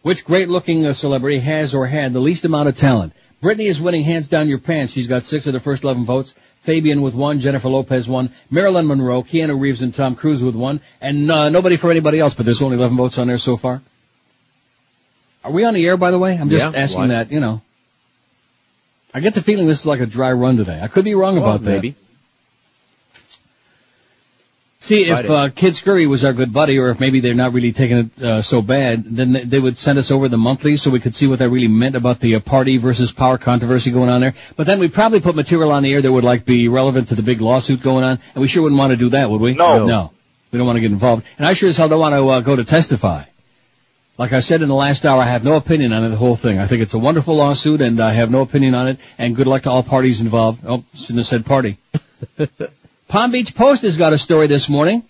Which 0.01 0.26
great 0.26 0.49
looking 0.49 0.86
uh, 0.86 0.93
celebrity 0.93 1.39
has 1.39 1.74
or 1.74 1.86
had 1.86 2.14
the 2.14 2.20
least 2.20 2.45
amount 2.45 2.70
of 2.70 2.78
talent? 2.78 3.14
Britney 3.41 3.68
is 3.68 3.80
winning 3.80 4.03
hands 4.03 4.28
down 4.28 4.49
your 4.49 4.58
pants. 4.58 4.93
She's 4.93 5.08
got 5.08 5.24
six 5.24 5.45
of 5.45 5.53
the 5.53 5.60
first 5.60 5.84
11 5.84 6.05
votes. 6.05 6.34
Fabian 6.68 7.01
with 7.01 7.15
one, 7.15 7.39
Jennifer 7.39 7.70
Lopez 7.70 8.09
one, 8.09 8.30
Marilyn 8.51 8.88
Monroe, 8.88 9.24
Keanu 9.24 9.57
Reeves 9.57 9.82
and 9.82 9.95
Tom 9.95 10.15
Cruise 10.15 10.43
with 10.43 10.53
one, 10.53 10.82
and 10.99 11.32
uh, 11.32 11.47
nobody 11.47 11.78
for 11.78 11.89
anybody 11.89 12.20
else, 12.20 12.34
but 12.34 12.45
there's 12.45 12.61
only 12.61 12.76
11 12.76 12.97
votes 12.97 13.18
on 13.18 13.28
there 13.28 13.38
so 13.38 13.55
far. 13.55 13.82
Are 15.45 15.51
we 15.51 15.63
on 15.63 15.74
the 15.76 15.88
air, 15.88 15.95
by 15.95 16.11
the 16.11 16.20
way? 16.20 16.38
I'm 16.38 16.49
just 16.49 16.74
Yeah, 16.74 16.78
asking 16.78 16.99
why? 17.03 17.07
that, 17.07 17.32
you 17.32 17.39
know. 17.39 17.61
I 19.13 19.22
get 19.22 19.34
the 19.34 19.41
feeling 19.41 19.65
this 19.65 19.80
is 19.80 19.86
like 19.86 20.01
a 20.01 20.05
dry 20.05 20.34
run 20.34 20.57
today. 20.57 20.78
I 20.84 20.89
could 20.89 21.05
be 21.05 21.15
wrong 21.15 21.38
about 21.38 21.61
that. 21.63 21.72
maybe. 21.72 21.95
See, 24.88 25.05
if 25.05 25.29
uh, 25.29 25.49
Kid 25.49 25.75
Scurry 25.75 26.07
was 26.07 26.23
our 26.23 26.31
good 26.33 26.53
buddy, 26.53 26.79
or 26.79 26.89
if 26.91 26.99
maybe 26.99 27.19
they're 27.19 27.33
not 27.33 27.51
really 27.53 27.73
taking 27.73 27.97
it 27.97 28.21
uh, 28.23 28.41
so 28.41 28.61
bad, 28.61 29.03
then 29.03 29.33
they- 29.33 29.43
they 29.43 29.59
would 29.59 29.77
send 29.77 29.99
us 29.99 30.11
over 30.11 30.29
the 30.29 30.38
monthly 30.38 30.77
so 30.77 30.89
we 30.91 30.99
could 31.01 31.13
see 31.13 31.27
what 31.27 31.39
that 31.39 31.49
really 31.49 31.67
meant 31.67 31.95
about 31.95 32.19
the 32.21 32.35
uh, 32.35 32.39
party 32.39 32.77
versus 32.77 33.11
power 33.11 33.38
controversy 33.38 33.91
going 33.91 34.09
on 34.09 34.21
there. 34.21 34.33
But 34.55 34.65
then 34.67 34.79
we'd 34.79 34.93
probably 34.93 35.19
put 35.19 35.35
material 35.35 35.71
on 35.73 35.83
the 35.83 35.93
air 35.93 36.01
that 36.01 36.11
would 36.11 36.23
like 36.23 36.45
be 36.45 36.67
relevant 36.69 37.09
to 37.09 37.15
the 37.15 37.21
big 37.21 37.41
lawsuit 37.41 37.81
going 37.81 38.03
on, 38.05 38.19
and 38.33 38.41
we 38.41 38.47
sure 38.47 38.63
wouldn't 38.63 38.79
want 38.79 38.91
to 38.91 38.97
do 38.97 39.09
that, 39.09 39.29
would 39.29 39.41
we? 39.41 39.53
No. 39.55 39.85
No. 39.88 40.11
We 40.51 40.57
don't 40.57 40.65
want 40.67 40.77
to 40.77 40.81
get 40.81 40.91
involved. 40.91 41.25
And 41.38 41.45
I 41.45 41.51
sure 41.53 41.67
as 41.67 41.75
hell 41.75 41.89
don't 41.89 41.99
want 41.99 42.13
to 42.15 42.25
uh, 42.27 42.39
go 42.39 42.55
to 42.55 42.63
testify. 42.63 43.25
Like 44.17 44.31
I 44.31 44.39
said 44.39 44.61
in 44.61 44.69
the 44.69 44.73
last 44.75 45.05
hour, 45.05 45.21
I 45.21 45.25
have 45.27 45.43
no 45.43 45.55
opinion 45.57 45.91
on 45.93 46.09
the 46.09 46.15
whole 46.15 46.35
thing. 46.38 46.57
I 46.59 46.65
think 46.67 46.81
it's 46.81 46.93
a 46.93 46.99
wonderful 46.99 47.35
lawsuit, 47.35 47.81
and 47.81 47.99
I 47.99 48.13
have 48.13 48.31
no 48.31 48.39
opinion 48.41 48.73
on 48.73 48.88
it, 48.88 48.99
and 49.17 49.35
good 49.35 49.47
luck 49.47 49.63
to 49.63 49.69
all 49.69 49.83
parties 49.83 50.21
involved. 50.21 50.63
Oh, 50.65 50.83
shouldn't 50.95 51.17
have 51.19 51.25
said 51.27 51.45
party. 51.45 51.77
Palm 53.08 53.32
Beach 53.32 53.55
Post 53.55 53.84
has 53.84 53.97
got 53.97 54.12
a 54.14 54.18
story 54.18 54.47
this 54.47 54.68
morning. 54.68 55.03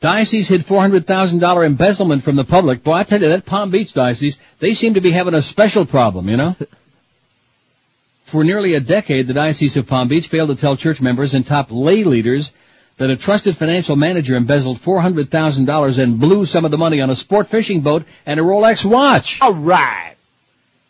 Diocese 0.00 0.48
hid 0.48 0.60
$400,000 0.60 1.66
embezzlement 1.66 2.22
from 2.22 2.36
the 2.36 2.44
public. 2.44 2.84
Boy, 2.84 2.92
I 2.92 3.02
tell 3.02 3.20
you, 3.20 3.28
that 3.28 3.46
Palm 3.46 3.70
Beach 3.70 3.92
diocese, 3.92 4.38
they 4.60 4.74
seem 4.74 4.94
to 4.94 5.00
be 5.00 5.10
having 5.10 5.34
a 5.34 5.42
special 5.42 5.86
problem, 5.86 6.28
you 6.28 6.36
know? 6.36 6.54
For 8.24 8.44
nearly 8.44 8.74
a 8.74 8.80
decade, 8.80 9.26
the 9.26 9.34
Diocese 9.34 9.76
of 9.76 9.86
Palm 9.86 10.08
Beach 10.08 10.26
failed 10.26 10.48
to 10.50 10.56
tell 10.56 10.76
church 10.76 11.00
members 11.00 11.32
and 11.32 11.46
top 11.46 11.68
lay 11.70 12.04
leaders 12.04 12.52
that 12.98 13.10
a 13.10 13.16
trusted 13.16 13.56
financial 13.56 13.94
manager 13.94 14.36
embezzled 14.36 14.78
$400,000 14.78 15.98
and 15.98 16.20
blew 16.20 16.44
some 16.44 16.64
of 16.64 16.70
the 16.70 16.78
money 16.78 17.00
on 17.00 17.10
a 17.10 17.16
sport 17.16 17.46
fishing 17.46 17.82
boat 17.82 18.04
and 18.26 18.40
a 18.40 18.42
Rolex 18.42 18.84
watch. 18.84 19.40
All 19.40 19.54
right. 19.54 20.14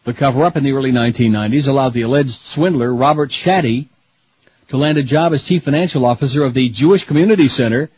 The 0.05 0.15
cover-up 0.15 0.57
in 0.57 0.65
the 0.65 0.73
early 0.73 0.93
1990s 0.93 1.69
allowed 1.69 1.93
the 1.93 2.03
alleged 2.03 2.31
swindler, 2.31 2.95
Robert 2.95 3.31
Shaddy, 3.31 3.89
to 4.69 4.77
land 4.77 4.99
a 4.99 5.03
job 5.03 5.33
as 5.33 5.43
chief 5.43 5.65
financial 5.65 6.05
officer 6.05 6.43
of 6.43 6.55
the 6.55 6.69
Jewish 6.69 7.05
Community 7.05 7.49
Center 7.49 7.89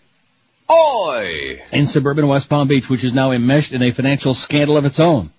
Oi! 0.70 1.62
in 1.72 1.86
suburban 1.86 2.28
West 2.28 2.48
Palm 2.50 2.68
Beach, 2.68 2.90
which 2.90 3.04
is 3.04 3.14
now 3.14 3.32
enmeshed 3.32 3.72
in 3.72 3.82
a 3.82 3.90
financial 3.90 4.34
scandal 4.34 4.76
of 4.76 4.84
its 4.84 5.00
own. 5.00 5.30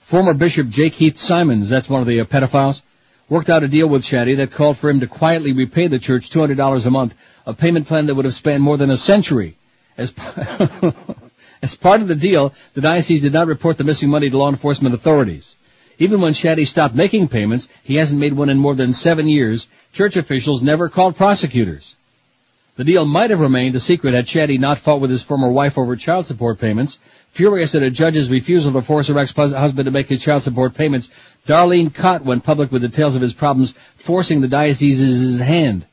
Former 0.00 0.34
Bishop 0.34 0.68
J. 0.68 0.90
Keith 0.90 1.16
Symons, 1.16 1.68
that's 1.68 1.88
one 1.88 2.00
of 2.00 2.08
the 2.08 2.20
uh, 2.20 2.24
pedophiles, 2.24 2.82
worked 3.28 3.48
out 3.48 3.62
a 3.62 3.68
deal 3.68 3.88
with 3.88 4.02
Shaddy 4.02 4.38
that 4.38 4.50
called 4.50 4.76
for 4.76 4.90
him 4.90 4.98
to 5.00 5.06
quietly 5.06 5.52
repay 5.52 5.86
the 5.86 6.00
church 6.00 6.30
$200 6.30 6.84
a 6.86 6.90
month, 6.90 7.14
a 7.46 7.54
payment 7.54 7.86
plan 7.86 8.06
that 8.06 8.16
would 8.16 8.24
have 8.24 8.34
spanned 8.34 8.64
more 8.64 8.76
than 8.76 8.90
a 8.90 8.96
century. 8.96 9.56
As, 9.96 10.10
p- 10.10 10.22
as 11.62 11.76
part 11.76 12.00
of 12.00 12.08
the 12.08 12.16
deal, 12.16 12.52
the 12.74 12.80
diocese 12.80 13.22
did 13.22 13.32
not 13.32 13.46
report 13.46 13.78
the 13.78 13.84
missing 13.84 14.10
money 14.10 14.28
to 14.28 14.36
law 14.36 14.48
enforcement 14.48 14.96
authorities. 14.96 15.54
Even 16.00 16.20
when 16.20 16.32
Shaddy 16.32 16.66
stopped 16.66 16.96
making 16.96 17.28
payments, 17.28 17.68
he 17.84 17.96
hasn't 17.96 18.18
made 18.18 18.32
one 18.32 18.50
in 18.50 18.58
more 18.58 18.74
than 18.74 18.92
seven 18.92 19.28
years, 19.28 19.68
church 19.92 20.16
officials 20.16 20.62
never 20.62 20.88
called 20.88 21.16
prosecutors. 21.16 21.94
The 22.76 22.84
deal 22.84 23.04
might 23.04 23.30
have 23.30 23.40
remained 23.40 23.74
a 23.74 23.80
secret 23.80 24.14
had 24.14 24.26
Shaddy 24.26 24.58
not 24.58 24.78
fought 24.78 25.00
with 25.00 25.10
his 25.10 25.22
former 25.22 25.50
wife 25.50 25.76
over 25.76 25.96
child 25.96 26.26
support 26.26 26.58
payments. 26.58 26.98
Furious 27.32 27.74
at 27.74 27.82
a 27.82 27.90
judge's 27.90 28.30
refusal 28.30 28.72
to 28.72 28.82
force 28.82 29.08
her 29.08 29.18
ex-husband 29.18 29.84
to 29.84 29.90
make 29.90 30.08
his 30.08 30.22
child 30.22 30.42
support 30.42 30.74
payments, 30.74 31.08
Darlene 31.46 31.94
Cott 31.94 32.24
went 32.24 32.44
public 32.44 32.72
with 32.72 32.82
details 32.82 33.14
of 33.14 33.22
his 33.22 33.34
problems, 33.34 33.74
forcing 33.96 34.40
the 34.40 34.48
diocese's 34.48 35.38
hand. 35.38 35.86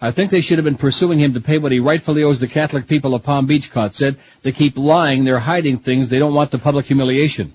I 0.00 0.10
think 0.10 0.30
they 0.30 0.40
should 0.40 0.58
have 0.58 0.64
been 0.64 0.76
pursuing 0.76 1.18
him 1.18 1.34
to 1.34 1.40
pay 1.40 1.58
what 1.58 1.72
he 1.72 1.78
rightfully 1.78 2.22
owes 2.22 2.40
the 2.40 2.48
Catholic 2.48 2.88
people 2.88 3.14
of 3.14 3.22
Palm 3.22 3.46
Beach, 3.46 3.70
Cott 3.70 3.94
said. 3.94 4.16
They 4.42 4.52
keep 4.52 4.78
lying, 4.78 5.24
they're 5.24 5.38
hiding 5.38 5.78
things, 5.78 6.08
they 6.08 6.18
don't 6.18 6.34
want 6.34 6.50
the 6.50 6.58
public 6.58 6.86
humiliation. 6.86 7.54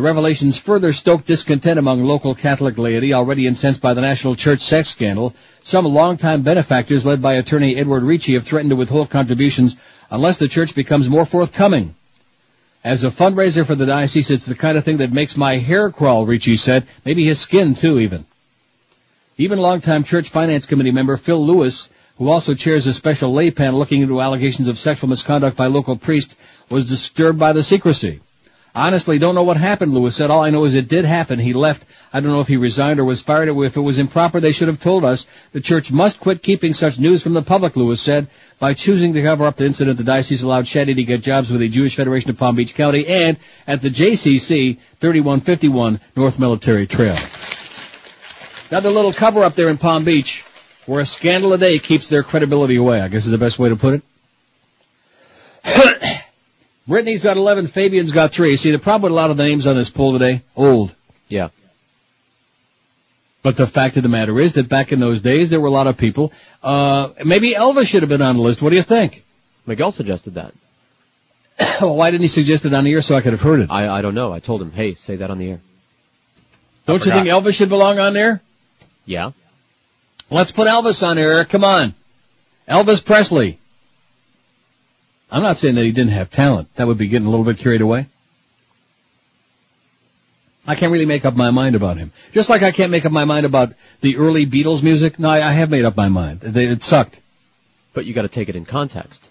The 0.00 0.06
revelations 0.06 0.56
further 0.56 0.94
stoked 0.94 1.26
discontent 1.26 1.78
among 1.78 2.02
local 2.02 2.34
Catholic 2.34 2.78
laity, 2.78 3.12
already 3.12 3.46
incensed 3.46 3.82
by 3.82 3.92
the 3.92 4.00
national 4.00 4.34
church 4.34 4.60
sex 4.60 4.88
scandal. 4.88 5.34
Some 5.62 5.84
longtime 5.84 6.40
benefactors, 6.40 7.04
led 7.04 7.20
by 7.20 7.34
attorney 7.34 7.76
Edward 7.76 8.04
Ricci, 8.04 8.32
have 8.32 8.44
threatened 8.44 8.70
to 8.70 8.76
withhold 8.76 9.10
contributions 9.10 9.76
unless 10.10 10.38
the 10.38 10.48
church 10.48 10.74
becomes 10.74 11.10
more 11.10 11.26
forthcoming. 11.26 11.94
As 12.82 13.04
a 13.04 13.10
fundraiser 13.10 13.66
for 13.66 13.74
the 13.74 13.84
diocese, 13.84 14.30
it's 14.30 14.46
the 14.46 14.54
kind 14.54 14.78
of 14.78 14.86
thing 14.86 14.96
that 14.96 15.12
makes 15.12 15.36
my 15.36 15.58
hair 15.58 15.90
crawl, 15.90 16.24
Ricci 16.24 16.56
said. 16.56 16.86
Maybe 17.04 17.26
his 17.26 17.38
skin, 17.38 17.74
too, 17.74 17.98
even. 17.98 18.24
Even 19.36 19.58
longtime 19.58 20.04
church 20.04 20.30
finance 20.30 20.64
committee 20.64 20.92
member 20.92 21.18
Phil 21.18 21.44
Lewis, 21.44 21.90
who 22.16 22.30
also 22.30 22.54
chairs 22.54 22.86
a 22.86 22.94
special 22.94 23.34
lay 23.34 23.50
panel 23.50 23.78
looking 23.78 24.00
into 24.00 24.22
allegations 24.22 24.66
of 24.66 24.78
sexual 24.78 25.10
misconduct 25.10 25.58
by 25.58 25.66
local 25.66 25.98
priests, 25.98 26.36
was 26.70 26.86
disturbed 26.86 27.38
by 27.38 27.52
the 27.52 27.62
secrecy. 27.62 28.20
Honestly, 28.74 29.18
don't 29.18 29.34
know 29.34 29.42
what 29.42 29.56
happened, 29.56 29.92
Lewis 29.92 30.14
said. 30.14 30.30
All 30.30 30.42
I 30.42 30.50
know 30.50 30.64
is 30.64 30.74
it 30.74 30.86
did 30.86 31.04
happen. 31.04 31.40
He 31.40 31.52
left. 31.52 31.84
I 32.12 32.20
don't 32.20 32.32
know 32.32 32.40
if 32.40 32.46
he 32.46 32.56
resigned 32.56 33.00
or 33.00 33.04
was 33.04 33.20
fired 33.20 33.48
if 33.48 33.76
it 33.76 33.80
was 33.80 33.98
improper. 33.98 34.38
They 34.38 34.52
should 34.52 34.68
have 34.68 34.80
told 34.80 35.04
us. 35.04 35.26
The 35.52 35.60
church 35.60 35.90
must 35.90 36.20
quit 36.20 36.42
keeping 36.42 36.72
such 36.72 36.98
news 36.98 37.22
from 37.22 37.32
the 37.32 37.42
public, 37.42 37.74
Lewis 37.76 38.00
said. 38.00 38.28
By 38.60 38.74
choosing 38.74 39.14
to 39.14 39.22
cover 39.22 39.46
up 39.46 39.56
the 39.56 39.64
incident, 39.64 39.96
the 39.98 40.04
diocese 40.04 40.42
allowed 40.42 40.66
Shaddy 40.66 40.94
to 40.94 41.04
get 41.04 41.22
jobs 41.22 41.50
with 41.50 41.60
the 41.60 41.68
Jewish 41.68 41.96
Federation 41.96 42.30
of 42.30 42.38
Palm 42.38 42.54
Beach 42.54 42.74
County 42.74 43.06
and 43.06 43.38
at 43.66 43.82
the 43.82 43.88
JCC 43.88 44.78
3151 45.00 46.00
North 46.14 46.38
Military 46.38 46.86
Trail. 46.86 47.16
Another 48.70 48.90
little 48.90 49.12
cover 49.12 49.42
up 49.42 49.56
there 49.56 49.68
in 49.68 49.78
Palm 49.78 50.04
Beach 50.04 50.44
where 50.86 51.00
a 51.00 51.06
scandal 51.06 51.52
a 51.52 51.58
day 51.58 51.78
keeps 51.78 52.08
their 52.08 52.22
credibility 52.22 52.76
away, 52.76 53.00
I 53.00 53.08
guess 53.08 53.24
is 53.24 53.30
the 53.30 53.38
best 53.38 53.58
way 53.58 53.68
to 53.68 53.76
put 53.76 53.94
it. 53.94 54.02
Britney's 56.88 57.22
got 57.22 57.36
11, 57.36 57.68
Fabian's 57.68 58.12
got 58.12 58.32
3. 58.32 58.56
See, 58.56 58.70
the 58.70 58.78
problem 58.78 59.02
with 59.02 59.12
a 59.12 59.14
lot 59.14 59.30
of 59.30 59.36
the 59.36 59.44
names 59.44 59.66
on 59.66 59.76
this 59.76 59.90
poll 59.90 60.12
today, 60.12 60.42
old. 60.56 60.94
Yeah. 61.28 61.50
But 63.42 63.56
the 63.56 63.66
fact 63.66 63.96
of 63.96 64.02
the 64.02 64.08
matter 64.08 64.38
is 64.38 64.54
that 64.54 64.68
back 64.68 64.92
in 64.92 65.00
those 65.00 65.22
days, 65.22 65.48
there 65.48 65.60
were 65.60 65.68
a 65.68 65.72
lot 65.72 65.86
of 65.86 65.96
people. 65.96 66.32
Uh, 66.62 67.10
maybe 67.24 67.52
Elvis 67.52 67.86
should 67.86 68.02
have 68.02 68.08
been 68.08 68.22
on 68.22 68.36
the 68.36 68.42
list. 68.42 68.60
What 68.60 68.70
do 68.70 68.76
you 68.76 68.82
think? 68.82 69.24
Miguel 69.66 69.92
suggested 69.92 70.34
that. 70.34 70.52
well, 71.80 71.96
why 71.96 72.10
didn't 72.10 72.22
he 72.22 72.28
suggest 72.28 72.66
it 72.66 72.74
on 72.74 72.84
the 72.84 72.92
air 72.92 73.02
so 73.02 73.14
I 73.14 73.20
could 73.20 73.32
have 73.32 73.40
heard 73.40 73.60
it? 73.60 73.70
I, 73.70 73.98
I 73.98 74.02
don't 74.02 74.14
know. 74.14 74.32
I 74.32 74.40
told 74.40 74.60
him, 74.60 74.72
hey, 74.72 74.94
say 74.94 75.16
that 75.16 75.30
on 75.30 75.38
the 75.38 75.50
air. 75.50 75.60
Don't 76.86 77.04
you 77.04 77.12
think 77.12 77.28
Elvis 77.28 77.54
should 77.54 77.68
belong 77.68 77.98
on 77.98 78.14
there? 78.14 78.42
Yeah. 79.04 79.30
Let's 80.28 80.50
put 80.50 80.66
Elvis 80.66 81.06
on 81.06 81.16
there. 81.16 81.44
Come 81.44 81.62
on. 81.62 81.94
Elvis 82.68 83.04
Presley. 83.04 83.59
I'm 85.30 85.42
not 85.42 85.56
saying 85.56 85.76
that 85.76 85.84
he 85.84 85.92
didn't 85.92 86.12
have 86.12 86.30
talent. 86.30 86.74
That 86.74 86.86
would 86.86 86.98
be 86.98 87.08
getting 87.08 87.26
a 87.26 87.30
little 87.30 87.44
bit 87.44 87.58
carried 87.58 87.80
away. 87.80 88.06
I 90.66 90.74
can't 90.74 90.92
really 90.92 91.06
make 91.06 91.24
up 91.24 91.34
my 91.34 91.50
mind 91.50 91.74
about 91.74 91.96
him. 91.96 92.12
Just 92.32 92.50
like 92.50 92.62
I 92.62 92.70
can't 92.70 92.90
make 92.90 93.04
up 93.06 93.12
my 93.12 93.24
mind 93.24 93.46
about 93.46 93.72
the 94.02 94.16
early 94.16 94.46
Beatles 94.46 94.82
music. 94.82 95.18
No, 95.18 95.28
I, 95.28 95.48
I 95.48 95.52
have 95.52 95.70
made 95.70 95.84
up 95.84 95.96
my 95.96 96.08
mind. 96.08 96.40
They, 96.40 96.66
it 96.66 96.82
sucked. 96.82 97.18
But 97.92 98.04
you 98.04 98.14
got 98.14 98.22
to 98.22 98.28
take 98.28 98.48
it 98.48 98.56
in 98.56 98.64
context. 98.64 99.28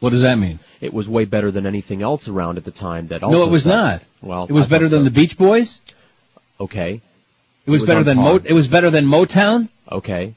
What 0.00 0.10
does 0.10 0.22
that 0.22 0.38
mean? 0.38 0.58
It 0.80 0.92
was 0.92 1.08
way 1.08 1.26
better 1.26 1.50
than 1.52 1.64
anything 1.64 2.02
else 2.02 2.26
around 2.26 2.58
at 2.58 2.64
the 2.64 2.72
time. 2.72 3.08
That 3.08 3.22
also 3.22 3.38
No, 3.38 3.44
it 3.44 3.50
was 3.50 3.62
sucked. 3.62 3.74
not. 3.74 4.02
Well, 4.20 4.46
It 4.46 4.52
was 4.52 4.66
I 4.66 4.68
better 4.68 4.88
than 4.88 5.00
so. 5.00 5.04
the 5.04 5.10
Beach 5.10 5.38
Boys. 5.38 5.80
Okay. 6.58 7.00
It 7.66 7.70
was, 7.70 7.82
was 7.82 7.88
better 7.88 8.02
than. 8.02 8.16
Mo. 8.16 8.40
It 8.42 8.52
was 8.52 8.66
better 8.66 8.90
than 8.90 9.06
Motown. 9.06 9.68
Okay. 9.90 10.34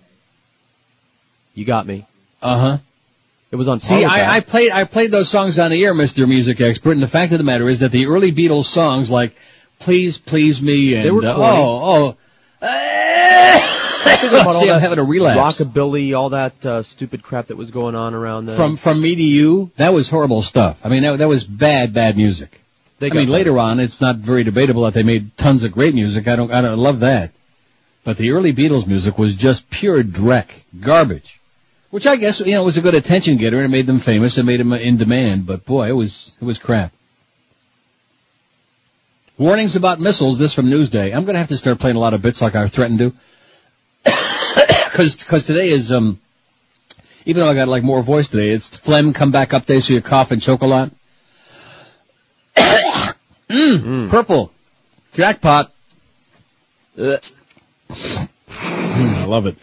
You 1.56 1.66
got 1.66 1.88
me. 1.88 2.06
Uh 2.44 2.60
huh. 2.60 2.78
It 3.56 3.58
was 3.58 3.68
on 3.70 3.80
See. 3.80 4.04
I, 4.04 4.38
I 4.38 4.40
played 4.42 4.72
I 4.72 4.84
played 4.84 5.12
those 5.12 5.30
songs 5.30 5.58
on 5.60 5.72
the 5.72 5.84
air, 5.84 5.94
Mister 5.94 6.28
Music 6.28 6.60
Expert, 6.60 6.92
and 6.92 7.02
the 7.02 7.08
fact 7.08 7.32
of 7.32 7.38
the 7.38 7.46
matter 7.46 7.70
is 7.70 7.80
that 7.80 7.92
the 7.92 8.08
early 8.08 8.34
Beatles 8.34 8.66
songs 8.66 9.10
like 9.10 9.34
"Please 9.80 10.18
Please 10.18 10.62
Me" 10.62 10.94
and 10.94 11.06
They 11.06 11.12
were 11.12 11.24
uh, 11.24 11.36
oh 11.38 12.18
about 14.28 14.56
oh, 14.56 14.62
see, 14.62 14.70
I'm 14.70 14.82
having 14.82 15.00
a 15.00 15.04
relapse. 15.04 15.60
Rockabilly, 15.60 16.18
all 16.18 16.30
that 16.30 16.66
uh, 16.66 16.84
stupid 16.84 17.24
crap 17.24 17.48
that 17.48 17.58
was 17.58 17.72
going 17.72 17.96
on 17.96 18.14
around 18.14 18.46
then. 18.46 18.58
From 18.58 18.78
from 18.78 19.02
me 19.02 19.16
to 19.16 19.24
you, 19.24 19.72
that 19.78 19.94
was 19.94 20.10
horrible 20.10 20.42
stuff. 20.42 20.80
I 20.84 20.90
mean, 20.90 21.04
that, 21.04 21.18
that 21.20 21.28
was 21.28 21.44
bad 21.44 21.94
bad 21.94 22.18
music. 22.18 22.60
They 23.00 23.10
I 23.10 23.14
mean, 23.14 23.30
later 23.30 23.58
on, 23.58 23.80
it's 23.80 24.02
not 24.02 24.18
very 24.18 24.44
debatable 24.44 24.84
that 24.84 24.94
they 24.94 25.04
made 25.04 25.38
tons 25.38 25.64
of 25.64 25.72
great 25.72 25.94
music. 25.94 26.28
I 26.28 26.36
don't 26.36 26.52
I 26.52 26.62
don't 26.62 26.78
love 26.78 27.00
that, 27.00 27.32
but 28.04 28.18
the 28.18 28.32
early 28.32 28.54
Beatles 28.54 28.86
music 28.86 29.18
was 29.18 29.36
just 29.36 29.70
pure 29.70 30.04
dreck, 30.04 30.48
garbage. 30.80 31.40
Which 31.96 32.08
I 32.08 32.18
guess 32.18 32.42
you 32.42 32.52
know 32.52 32.64
was 32.66 32.76
a 32.76 32.82
good 32.82 32.94
attention 32.94 33.38
getter 33.38 33.56
and 33.56 33.68
it 33.68 33.70
made 33.70 33.86
them 33.88 34.00
famous 34.00 34.38
and 34.38 34.46
made 34.46 34.60
them 34.60 34.74
in 34.74 34.98
demand. 34.98 35.46
But 35.46 35.64
boy, 35.64 35.88
it 35.88 35.94
was 35.94 36.36
it 36.42 36.44
was 36.44 36.60
crap. 36.60 36.92
Warnings 39.38 39.78
about 39.78 40.02
missiles. 40.02 40.38
This 40.38 40.52
from 40.52 40.66
Newsday. 40.66 41.16
I'm 41.16 41.24
going 41.24 41.36
to 41.36 41.40
have 41.40 41.48
to 41.48 41.56
start 41.56 41.80
playing 41.80 41.96
a 41.96 42.00
lot 42.00 42.14
of 42.14 42.22
bits 42.22 42.42
like 42.42 42.54
I 42.54 42.68
threatened 42.68 43.00
to, 43.00 43.14
because 44.92 45.16
because 45.16 45.46
today 45.46 45.70
is 45.70 45.90
um. 45.90 46.20
Even 47.24 47.46
though 47.46 47.50
I 47.50 47.54
got 47.54 47.70
like 47.70 47.84
more 47.84 48.02
voice 48.04 48.28
today, 48.28 48.50
it's 48.50 48.76
phlegm 48.76 49.14
come 49.14 49.32
back 49.32 49.54
up 49.54 49.66
day, 49.66 49.80
so 49.80 49.94
you 49.94 50.02
cough 50.02 50.32
and 50.32 50.42
choke 50.42 50.64
a 50.64 50.68
lot. 50.68 50.92
mm, 52.58 54.10
Purple, 54.10 54.52
jackpot. 55.14 55.72
Mm, 56.98 57.32
I 58.50 59.26
love 59.28 59.48
it. 59.48 59.56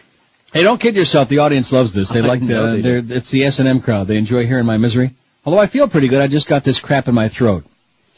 Hey, 0.52 0.62
don't 0.64 0.78
kid 0.78 0.96
yourself. 0.96 1.28
The 1.28 1.38
audience 1.38 1.72
loves 1.72 1.92
this. 1.92 2.10
They 2.10 2.20
I 2.20 2.26
like 2.26 2.42
know 2.42 2.72
the, 2.76 2.76
they 2.76 2.82
they're, 2.82 3.16
it's 3.18 3.30
the 3.30 3.44
S 3.44 3.58
and 3.58 3.68
M 3.68 3.80
crowd. 3.80 4.06
They 4.06 4.18
enjoy 4.18 4.46
hearing 4.46 4.66
my 4.66 4.76
misery. 4.76 5.14
Although 5.46 5.58
I 5.58 5.66
feel 5.66 5.88
pretty 5.88 6.08
good. 6.08 6.20
I 6.20 6.26
just 6.26 6.46
got 6.46 6.62
this 6.62 6.78
crap 6.78 7.08
in 7.08 7.14
my 7.14 7.28
throat. 7.28 7.64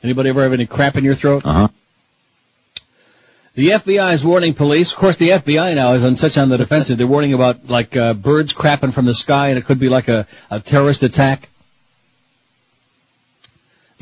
Anybody 0.03 0.31
ever 0.31 0.43
have 0.43 0.53
any 0.53 0.67
crap 0.67 0.97
in 0.97 1.05
your 1.05 1.15
throat? 1.15 1.47
Uh 1.47 1.53
huh. 1.53 1.69
The 3.55 3.69
FBI 3.69 4.13
is 4.15 4.25
warning 4.25 4.53
police. 4.53 4.91
Of 4.93 4.99
course, 4.99 5.15
the 5.15 5.29
FBI 5.29 5.77
now 5.77 5.93
is 5.93 6.03
on 6.03 6.17
such 6.17 6.37
on 6.37 6.49
the 6.49 6.59
defensive. 6.59 6.99
They're 6.99 7.07
warning 7.07 7.35
about 7.35 7.69
like 7.69 7.97
uh, 7.97 8.15
birds 8.15 8.53
crapping 8.53 8.93
from 8.93 9.05
the 9.05 9.15
sky, 9.15 9.51
and 9.51 9.59
it 9.59 9.65
could 9.65 9.79
be 9.79 9.89
like 9.89 10.09
a, 10.09 10.27
a 10.51 10.59
terrorist 10.59 11.05
attack. 11.05 11.49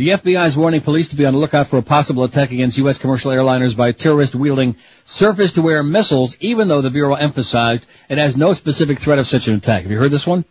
The 0.03 0.09
FBI 0.09 0.49
is 0.49 0.57
warning 0.57 0.81
police 0.81 1.07
to 1.11 1.17
be 1.17 1.27
on 1.27 1.33
the 1.33 1.39
lookout 1.39 1.69
for 1.69 1.79
a 1.79 1.83
possible 1.83 2.25
attack 2.25 2.51
against 2.51 2.77
U.S. 2.79 2.99
commercial 2.99 3.31
airliners 3.31 3.77
by 3.77 3.93
terrorists 3.93 4.35
wielding 4.35 4.75
surface-to-air 5.05 5.85
missiles, 5.85 6.37
even 6.41 6.67
though 6.67 6.81
the 6.81 6.91
Bureau 6.91 7.15
emphasized 7.15 7.87
it 8.09 8.19
has 8.19 8.37
no 8.37 8.53
specific 8.53 8.99
threat 8.99 9.21
of 9.21 9.29
such 9.29 9.47
an 9.47 9.55
attack. 9.55 9.83
Have 9.83 9.93
you 9.93 10.01
heard 10.01 10.11
this 10.11 10.27
one? 10.27 10.45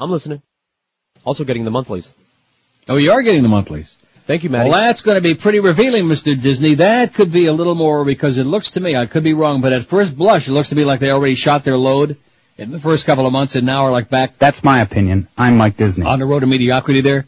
I'm 0.00 0.10
listening. 0.10 0.42
Also 1.24 1.44
getting 1.44 1.64
the 1.64 1.70
monthlies. 1.70 2.10
Oh, 2.88 2.96
you 2.96 3.12
are 3.12 3.22
getting 3.22 3.44
the 3.44 3.48
monthlies. 3.48 3.94
Thank 4.26 4.42
you, 4.42 4.50
Matt. 4.50 4.66
Well, 4.66 4.80
that's 4.80 5.02
going 5.02 5.14
to 5.14 5.22
be 5.22 5.36
pretty 5.36 5.60
revealing, 5.60 6.06
Mr. 6.06 6.34
Disney. 6.42 6.74
That 6.74 7.14
could 7.14 7.30
be 7.30 7.46
a 7.46 7.52
little 7.52 7.76
more 7.76 8.04
because 8.04 8.36
it 8.36 8.46
looks 8.46 8.72
to 8.72 8.80
me, 8.80 8.96
I 8.96 9.06
could 9.06 9.22
be 9.22 9.34
wrong, 9.34 9.60
but 9.60 9.72
at 9.72 9.84
first 9.84 10.16
blush, 10.16 10.48
it 10.48 10.52
looks 10.52 10.70
to 10.70 10.74
me 10.74 10.84
like 10.84 10.98
they 10.98 11.12
already 11.12 11.36
shot 11.36 11.62
their 11.62 11.76
load 11.76 12.16
in 12.58 12.72
the 12.72 12.80
first 12.80 13.06
couple 13.06 13.28
of 13.28 13.32
months 13.32 13.54
and 13.54 13.64
now 13.64 13.84
are 13.84 13.92
like 13.92 14.10
back 14.10 14.40
That's 14.40 14.64
my 14.64 14.80
opinion. 14.80 15.28
I'm 15.38 15.56
Mike 15.56 15.76
Disney. 15.76 16.04
on 16.04 16.18
the 16.18 16.26
road 16.26 16.40
to 16.40 16.48
mediocrity 16.48 17.00
there. 17.00 17.26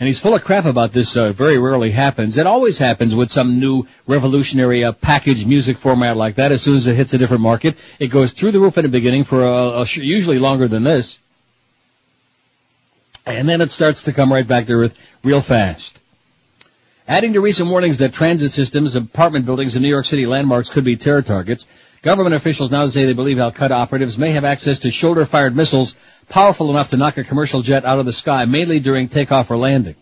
And 0.00 0.06
he's 0.08 0.18
full 0.18 0.34
of 0.34 0.42
crap 0.42 0.64
about 0.64 0.92
this. 0.92 1.16
Uh, 1.16 1.32
very 1.32 1.58
rarely 1.58 1.90
happens. 1.90 2.36
It 2.36 2.46
always 2.46 2.78
happens 2.78 3.14
with 3.14 3.30
some 3.30 3.60
new 3.60 3.86
revolutionary 4.06 4.82
uh, 4.84 4.92
packaged 4.92 5.46
music 5.46 5.76
format 5.76 6.16
like 6.16 6.36
that. 6.36 6.50
As 6.50 6.62
soon 6.62 6.76
as 6.76 6.86
it 6.86 6.96
hits 6.96 7.14
a 7.14 7.18
different 7.18 7.42
market, 7.42 7.76
it 8.00 8.08
goes 8.08 8.32
through 8.32 8.52
the 8.52 8.58
roof 8.58 8.78
in 8.78 8.82
the 8.82 8.88
beginning 8.88 9.24
for 9.24 9.44
a, 9.44 9.82
a 9.82 9.86
sh- 9.86 9.98
usually 9.98 10.38
longer 10.38 10.66
than 10.66 10.82
this, 10.82 11.18
and 13.26 13.48
then 13.48 13.60
it 13.60 13.70
starts 13.70 14.04
to 14.04 14.12
come 14.12 14.32
right 14.32 14.46
back 14.48 14.66
to 14.66 14.72
earth 14.72 14.98
real 15.22 15.40
fast. 15.40 15.98
Adding 17.06 17.34
to 17.34 17.40
recent 17.40 17.68
warnings 17.68 17.98
that 17.98 18.12
transit 18.12 18.52
systems, 18.52 18.94
apartment 18.96 19.44
buildings, 19.44 19.74
and 19.74 19.82
New 19.82 19.88
York 19.88 20.06
City 20.06 20.26
landmarks 20.26 20.70
could 20.70 20.84
be 20.84 20.96
terror 20.96 21.22
targets, 21.22 21.66
government 22.00 22.34
officials 22.34 22.70
now 22.70 22.86
say 22.86 23.04
they 23.04 23.12
believe 23.12 23.38
Al 23.38 23.52
Qaeda 23.52 23.70
operatives 23.70 24.18
may 24.18 24.30
have 24.30 24.44
access 24.44 24.80
to 24.80 24.90
shoulder-fired 24.90 25.54
missiles 25.54 25.94
powerful 26.28 26.70
enough 26.70 26.90
to 26.90 26.96
knock 26.96 27.16
a 27.16 27.24
commercial 27.24 27.62
jet 27.62 27.84
out 27.84 27.98
of 27.98 28.06
the 28.06 28.12
sky, 28.12 28.44
mainly 28.44 28.80
during 28.80 29.08
takeoff 29.08 29.50
or 29.50 29.56
landing. 29.56 29.96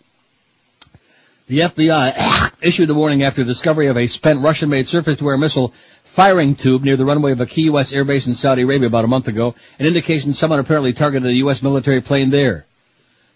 The 1.48 1.60
FBI 1.60 2.52
issued 2.62 2.88
the 2.88 2.94
warning 2.94 3.22
after 3.22 3.42
discovery 3.42 3.88
of 3.88 3.96
a 3.96 4.06
spent 4.06 4.40
Russian-made 4.40 4.86
surface-to-air 4.86 5.36
missile 5.36 5.74
firing 6.04 6.54
tube 6.54 6.84
near 6.84 6.96
the 6.96 7.04
runway 7.04 7.32
of 7.32 7.40
a 7.40 7.46
key 7.46 7.62
U.S. 7.62 7.92
airbase 7.92 8.26
in 8.26 8.34
Saudi 8.34 8.62
Arabia 8.62 8.86
about 8.86 9.04
a 9.04 9.08
month 9.08 9.28
ago, 9.28 9.54
an 9.78 9.86
indication 9.86 10.32
someone 10.32 10.60
apparently 10.60 10.92
targeted 10.92 11.28
a 11.28 11.34
U.S. 11.34 11.62
military 11.62 12.00
plane 12.00 12.30
there. 12.30 12.66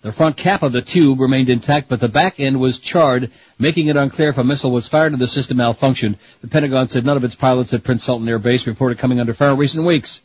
The 0.02 0.12
front 0.12 0.36
cap 0.36 0.62
of 0.62 0.72
the 0.72 0.82
tube 0.82 1.18
remained 1.18 1.48
intact, 1.48 1.88
but 1.88 1.98
the 1.98 2.08
back 2.08 2.38
end 2.38 2.60
was 2.60 2.78
charred, 2.78 3.30
making 3.58 3.86
it 3.86 3.96
unclear 3.96 4.28
if 4.28 4.38
a 4.38 4.44
missile 4.44 4.70
was 4.70 4.86
fired 4.86 5.14
or 5.14 5.16
the 5.16 5.26
system 5.26 5.56
malfunctioned. 5.56 6.16
The 6.42 6.48
Pentagon 6.48 6.88
said 6.88 7.06
none 7.06 7.16
of 7.16 7.24
its 7.24 7.34
pilots 7.34 7.72
at 7.72 7.84
Prince 7.84 8.04
Sultan 8.04 8.28
Air 8.28 8.38
Base 8.38 8.66
reported 8.66 8.98
coming 8.98 9.18
under 9.18 9.32
fire 9.32 9.52
in 9.52 9.56
recent 9.56 9.86
weeks. 9.86 10.20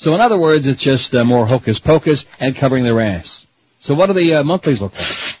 So 0.00 0.14
in 0.14 0.20
other 0.22 0.38
words, 0.38 0.66
it's 0.66 0.82
just 0.82 1.14
uh, 1.14 1.24
more 1.24 1.44
hocus 1.44 1.78
pocus 1.78 2.24
and 2.40 2.56
covering 2.56 2.84
their 2.84 2.98
ass. 3.02 3.46
So 3.80 3.92
what 3.92 4.06
do 4.06 4.14
the 4.14 4.36
uh, 4.36 4.44
monthlies 4.44 4.80
look 4.80 4.94
like? 4.98 5.36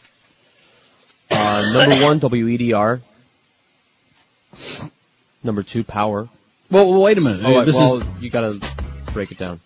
Uh, 1.30 1.72
number 1.72 2.04
one, 2.04 2.20
WEDR. 2.20 3.00
Number 5.42 5.62
two, 5.62 5.82
Power. 5.82 6.28
Well, 6.70 6.90
well, 6.90 7.00
wait 7.00 7.16
a 7.16 7.22
minute. 7.22 7.40
Oh, 7.42 7.64
this 7.64 7.74
well, 7.74 8.00
is, 8.00 8.06
you 8.20 8.28
gotta 8.28 8.60
break 9.14 9.32
it 9.32 9.38
down. 9.38 9.60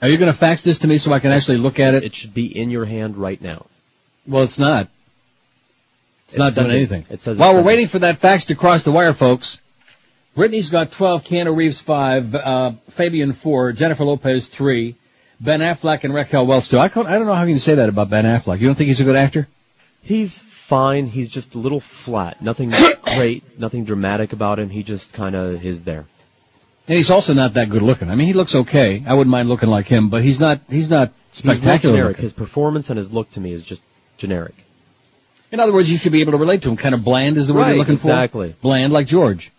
are 0.00 0.08
you 0.08 0.18
going 0.18 0.30
to 0.30 0.38
fax 0.38 0.62
this 0.62 0.78
to 0.78 0.86
me 0.86 0.98
so 0.98 1.12
I 1.12 1.18
can 1.18 1.32
actually 1.32 1.56
look 1.56 1.80
at 1.80 1.94
it? 1.94 2.04
It 2.04 2.14
should 2.14 2.32
be 2.32 2.56
in 2.56 2.70
your 2.70 2.84
hand 2.84 3.16
right 3.16 3.42
now. 3.42 3.66
Well, 4.24 4.44
it's 4.44 4.60
not. 4.60 4.86
It's, 6.26 6.34
It's 6.34 6.38
not 6.38 6.54
doing 6.54 6.70
anything. 6.70 7.06
It 7.10 7.22
says 7.22 7.36
While 7.38 7.56
we're 7.56 7.64
waiting 7.64 7.88
for 7.88 7.98
that 7.98 8.18
fax 8.18 8.44
to 8.44 8.54
cross 8.54 8.84
the 8.84 8.92
wire, 8.92 9.14
folks, 9.14 9.60
Britney's 10.38 10.70
got 10.70 10.92
12, 10.92 11.24
Keanu 11.24 11.56
Reeves 11.56 11.80
5, 11.80 12.34
uh, 12.36 12.70
Fabian 12.90 13.32
4, 13.32 13.72
Jennifer 13.72 14.04
Lopez 14.04 14.46
3, 14.46 14.94
Ben 15.40 15.58
Affleck 15.58 16.04
and 16.04 16.14
Raquel 16.14 16.46
Welch 16.46 16.68
2. 16.68 16.78
I, 16.78 16.88
can't, 16.88 17.08
I 17.08 17.18
don't 17.18 17.26
know 17.26 17.34
how 17.34 17.42
you 17.42 17.54
can 17.54 17.58
say 17.58 17.74
that 17.74 17.88
about 17.88 18.08
Ben 18.08 18.24
Affleck. 18.24 18.60
You 18.60 18.68
don't 18.68 18.76
think 18.76 18.86
he's 18.86 19.00
a 19.00 19.04
good 19.04 19.16
actor? 19.16 19.48
He's 20.00 20.38
fine. 20.38 21.08
He's 21.08 21.28
just 21.28 21.56
a 21.56 21.58
little 21.58 21.80
flat. 21.80 22.40
Nothing 22.40 22.70
great. 23.02 23.58
Nothing 23.58 23.84
dramatic 23.84 24.32
about 24.32 24.60
him. 24.60 24.70
He 24.70 24.84
just 24.84 25.12
kind 25.12 25.34
of 25.34 25.66
is 25.66 25.82
there. 25.82 26.06
And 26.86 26.96
he's 26.96 27.10
also 27.10 27.34
not 27.34 27.54
that 27.54 27.68
good 27.68 27.82
looking. 27.82 28.08
I 28.08 28.14
mean, 28.14 28.28
he 28.28 28.32
looks 28.32 28.54
okay. 28.54 29.02
I 29.04 29.14
wouldn't 29.14 29.32
mind 29.32 29.48
looking 29.48 29.70
like 29.70 29.86
him, 29.86 30.08
but 30.08 30.22
he's 30.22 30.38
not, 30.38 30.60
he's 30.70 30.88
not 30.88 31.10
He's 31.32 31.38
spectacular 31.40 31.96
generic. 31.96 32.08
looking. 32.10 32.22
His 32.22 32.32
performance 32.32 32.90
and 32.90 32.98
his 32.98 33.10
look 33.10 33.28
to 33.32 33.40
me 33.40 33.52
is 33.52 33.64
just 33.64 33.82
generic. 34.18 34.54
In 35.50 35.58
other 35.58 35.72
words, 35.72 35.90
you 35.90 35.98
should 35.98 36.12
be 36.12 36.20
able 36.20 36.32
to 36.32 36.38
relate 36.38 36.62
to 36.62 36.68
him. 36.68 36.76
Kind 36.76 36.94
of 36.94 37.02
bland 37.02 37.38
is 37.38 37.48
the 37.48 37.54
word 37.54 37.62
Right, 37.62 37.68
you're 37.70 37.78
looking 37.78 37.94
exactly. 37.94 38.12
for? 38.12 38.44
Exactly. 38.44 38.56
Bland, 38.62 38.92
like 38.92 39.08
George. 39.08 39.50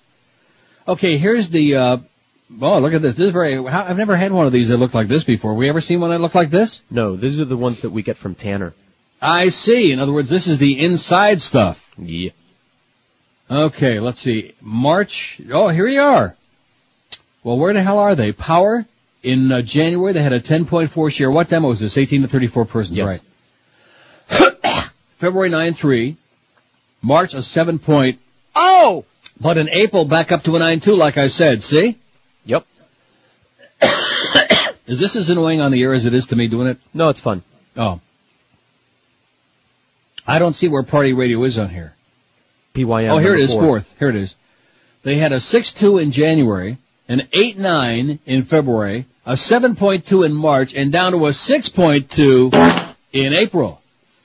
Okay, 0.90 1.20
here's 1.20 1.50
the, 1.52 1.76
uh, 1.76 1.98
oh, 2.62 2.80
look 2.80 2.94
at 2.94 3.04
this. 3.04 3.14
This 3.14 3.28
is 3.28 3.32
very, 3.32 3.64
how, 3.64 3.86
I've 3.86 3.98
never 3.98 4.16
had 4.16 4.32
one 4.32 4.48
of 4.48 4.52
these 4.52 4.70
that 4.70 4.78
looked 4.78 4.96
like 4.96 5.08
this 5.08 5.24
before. 5.24 5.54
We 5.54 5.70
ever 5.70 5.82
seen 5.82 6.02
one 6.02 6.10
that 6.10 6.20
looked 6.20 6.34
like 6.34 6.50
this? 6.50 6.82
No, 6.90 7.16
these 7.16 7.40
are 7.40 7.46
the 7.46 7.56
ones 7.56 7.82
that 7.82 7.92
we 7.92 8.02
get 8.02 8.18
from 8.18 8.34
Tanner. 8.34 8.74
I 9.22 9.50
see. 9.50 9.92
In 9.92 10.00
other 10.00 10.12
words, 10.12 10.30
this 10.30 10.48
is 10.48 10.58
the 10.58 10.80
inside 10.84 11.42
stuff. 11.42 11.94
Yeah. 12.00 12.32
Okay, 13.52 14.00
let's 14.00 14.20
see. 14.20 14.56
March, 14.62 15.40
oh, 15.52 15.68
here 15.70 15.88
you 15.88 16.02
are. 16.02 16.36
Well, 17.44 17.60
where 17.60 17.74
the 17.74 17.84
hell 17.84 18.00
are 18.00 18.16
they? 18.16 18.32
Power, 18.32 18.84
In 19.22 19.52
uh, 19.52 19.62
January, 19.62 20.14
they 20.14 20.24
had 20.24 20.34
a 20.34 20.40
10.4 20.40 21.12
share. 21.12 21.30
What 21.30 21.50
demo 21.50 21.70
is 21.70 21.80
this? 21.82 21.98
18 22.00 22.24
to 22.24 22.28
34 22.28 22.66
persons, 22.66 22.98
Yes. 22.98 23.22
right? 24.30 24.52
February 25.18 25.50
9, 25.50 25.74
3. 25.76 26.18
March, 27.04 27.36
a 27.36 27.44
7 27.44 27.78
point. 27.78 28.20
Oh! 28.56 29.06
But 29.42 29.58
in 29.58 29.70
April, 29.70 30.06
back 30.06 30.32
up 30.32 30.44
to 30.44 30.56
a 30.56 30.60
9.2, 30.60 30.98
like 30.98 31.18
I 31.18 31.28
said. 31.28 31.64
See? 31.64 31.98
Yep. 32.46 32.66
Is 34.88 35.00
this 35.00 35.16
as 35.16 35.30
annoying 35.30 35.62
on 35.62 35.72
the 35.72 35.82
air 35.82 35.94
as 35.94 36.06
it 36.06 36.14
is 36.14 36.28
to 36.28 36.36
me 36.36 36.48
doing 36.48 36.68
it? 36.68 36.78
No, 36.94 37.10
it's 37.10 37.20
fun. 37.20 37.44
Oh. 37.78 38.02
I 40.28 40.40
don't 40.40 40.54
see 40.54 40.68
where 40.68 40.84
party 40.84 41.14
radio 41.14 41.44
is 41.44 41.58
on 41.58 41.70
here. 41.70 41.94
PYM. 42.74 43.10
oh, 43.10 43.18
here 43.18 43.36
it 43.36 43.42
is, 43.42 43.52
four. 43.52 43.62
fourth. 43.62 43.96
Here 43.98 44.10
it 44.10 44.16
is. 44.16 44.36
They 45.04 45.16
had 45.16 45.32
a 45.32 45.38
6.2 45.38 46.02
in 46.02 46.12
January, 46.12 46.78
an 47.08 47.22
8.9 47.32 48.20
in 48.26 48.44
February, 48.44 49.06
a 49.26 49.34
7.2 49.34 50.26
in 50.26 50.34
March, 50.34 50.74
and 50.76 50.92
down 50.92 51.14
to 51.14 51.26
a 51.26 51.30
6.2 51.30 52.96
in 53.14 53.34
April. 53.34 53.79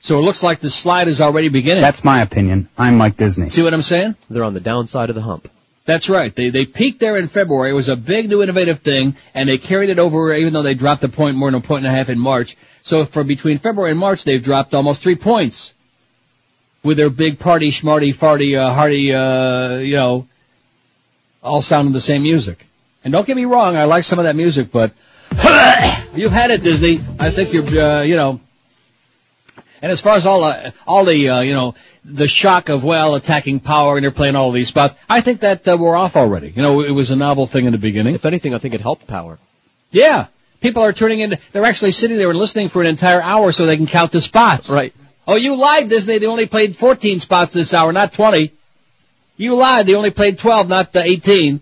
So 0.05 0.19
it 0.19 0.21
looks 0.21 0.43
like 0.43 0.59
the 0.59 0.69
slide 0.69 1.07
is 1.07 1.19
already 1.19 1.49
beginning. 1.49 1.81
That's 1.81 2.03
my 2.03 2.21
opinion. 2.21 2.69
I'm 2.77 2.95
Mike 2.95 3.17
Disney. 3.17 3.49
See 3.49 3.63
what 3.63 3.73
I'm 3.73 3.81
saying? 3.81 4.15
They're 4.29 4.43
on 4.43 4.53
the 4.53 4.59
downside 4.59 5.09
of 5.09 5.15
the 5.15 5.23
hump. 5.23 5.49
That's 5.85 6.09
right. 6.09 6.33
They 6.35 6.51
they 6.51 6.67
peaked 6.67 6.99
there 6.99 7.17
in 7.17 7.27
February. 7.27 7.71
It 7.71 7.73
was 7.73 7.89
a 7.89 7.95
big 7.95 8.29
new 8.29 8.43
innovative 8.43 8.81
thing, 8.81 9.15
and 9.33 9.49
they 9.49 9.57
carried 9.57 9.89
it 9.89 9.97
over 9.97 10.31
even 10.31 10.53
though 10.53 10.61
they 10.61 10.75
dropped 10.75 11.03
a 11.03 11.09
point 11.09 11.37
more 11.37 11.49
than 11.49 11.59
a 11.59 11.63
point 11.63 11.85
and 11.85 11.91
a 11.91 11.97
half 11.97 12.09
in 12.09 12.19
March. 12.19 12.55
So 12.83 13.03
for 13.03 13.23
between 13.23 13.57
February 13.57 13.89
and 13.89 13.99
March, 13.99 14.25
they've 14.25 14.43
dropped 14.43 14.75
almost 14.75 15.01
three 15.01 15.15
points 15.15 15.73
with 16.83 16.97
their 16.97 17.09
big 17.09 17.39
party, 17.39 17.71
smarty, 17.71 18.13
farty, 18.13 18.55
uh, 18.55 18.75
hearty, 18.75 19.11
uh, 19.11 19.77
you 19.77 19.95
know, 19.95 20.27
all 21.41 21.63
sounding 21.63 21.93
the 21.93 21.99
same 21.99 22.21
music. 22.21 22.63
And 23.03 23.11
don't 23.11 23.25
get 23.25 23.35
me 23.35 23.45
wrong, 23.45 23.75
I 23.75 23.85
like 23.85 24.03
some 24.03 24.19
of 24.19 24.25
that 24.25 24.35
music, 24.35 24.71
but 24.71 24.91
you've 26.13 26.31
had 26.31 26.51
it, 26.51 26.61
Disney. 26.61 26.99
I 27.17 27.31
think 27.31 27.53
you're, 27.53 27.81
uh, 27.81 28.01
you 28.03 28.17
know. 28.17 28.39
And 29.81 29.91
as 29.91 30.01
far 30.01 30.15
as 30.15 30.25
all 30.25 30.43
uh, 30.43 30.71
all 30.87 31.05
the 31.05 31.29
uh, 31.29 31.41
you 31.41 31.53
know 31.53 31.75
the 32.03 32.27
shock 32.27 32.69
of 32.69 32.83
well 32.83 33.15
attacking 33.15 33.59
power 33.59 33.97
and 33.97 34.03
they're 34.03 34.11
playing 34.11 34.35
all 34.35 34.51
these 34.51 34.67
spots, 34.67 34.95
I 35.09 35.21
think 35.21 35.41
that 35.41 35.67
uh, 35.67 35.77
we're 35.79 35.95
off 35.95 36.15
already. 36.15 36.49
You 36.49 36.61
know, 36.61 36.81
it 36.81 36.91
was 36.91 37.11
a 37.11 37.15
novel 37.15 37.45
thing 37.45 37.65
in 37.65 37.71
the 37.71 37.77
beginning. 37.77 38.15
If 38.15 38.25
anything, 38.25 38.53
I 38.53 38.59
think 38.59 38.73
it 38.73 38.81
helped 38.81 39.07
power. 39.07 39.37
Yeah, 39.91 40.27
people 40.61 40.83
are 40.83 40.93
turning 40.93 41.19
in. 41.19 41.37
They're 41.51 41.65
actually 41.65 41.91
sitting 41.91 42.17
there 42.17 42.29
and 42.29 42.39
listening 42.39 42.69
for 42.69 42.81
an 42.81 42.87
entire 42.87 43.21
hour 43.21 43.51
so 43.51 43.65
they 43.65 43.77
can 43.77 43.87
count 43.87 44.11
the 44.11 44.21
spots. 44.21 44.69
Right. 44.69 44.93
Oh, 45.27 45.35
you 45.35 45.55
lied, 45.55 45.89
Disney. 45.89 46.19
They 46.19 46.27
only 46.27 46.45
played 46.45 46.75
14 46.75 47.19
spots 47.19 47.53
this 47.53 47.73
hour, 47.73 47.91
not 47.91 48.13
20. 48.13 48.51
You 49.37 49.55
lied. 49.55 49.87
They 49.87 49.95
only 49.95 50.11
played 50.11 50.37
12, 50.37 50.69
not 50.69 50.93
the 50.93 51.03
18. 51.03 51.61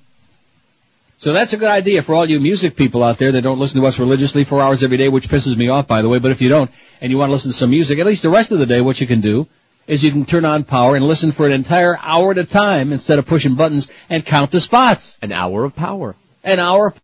So 1.24 1.32
that's 1.32 1.54
a 1.54 1.58
good 1.58 1.70
idea 1.70 2.04
for 2.04 2.16
all 2.16 2.30
you 2.30 2.42
music 2.42 2.76
people 2.76 3.02
out 3.02 3.18
there 3.18 3.32
that 3.32 3.44
don't 3.44 3.58
listen 3.58 3.80
to 3.80 3.88
us 3.88 3.98
religiously 3.98 4.44
four 4.44 4.62
hours 4.62 4.84
every 4.84 4.98
day, 4.98 5.08
which 5.08 5.30
pisses 5.30 5.56
me 5.56 5.70
off, 5.70 5.88
by 5.88 6.02
the 6.02 6.10
way. 6.10 6.20
But 6.20 6.32
if 6.32 6.42
you 6.42 6.50
don't, 6.50 6.70
and 7.00 7.14
you 7.14 7.18
want 7.18 7.30
to 7.30 7.32
listen 7.32 7.50
to 7.50 7.56
some 7.58 7.70
music, 7.70 7.98
at 7.98 8.06
least 8.06 8.24
the 8.24 8.30
rest 8.30 8.52
of 8.52 8.60
the 8.60 8.66
day, 8.66 8.82
what 8.82 9.00
you 9.00 9.08
can 9.08 9.22
do 9.22 9.48
is 9.88 10.04
you 10.04 10.12
can 10.12 10.26
turn 10.26 10.44
on 10.44 10.66
power 10.66 10.98
and 10.98 11.08
listen 11.08 11.32
for 11.32 11.46
an 11.46 11.54
entire 11.54 11.98
hour 11.98 12.32
at 12.32 12.40
a 12.40 12.44
time 12.44 12.92
instead 12.92 13.20
of 13.20 13.26
pushing 13.26 13.56
buttons 13.56 13.88
and 14.10 14.26
count 14.26 14.52
the 14.52 14.60
spots. 14.60 15.18
An 15.22 15.32
hour 15.32 15.64
of 15.64 15.78
power. 15.78 16.18
An 16.44 16.60
hour. 16.60 16.88
of 16.88 17.02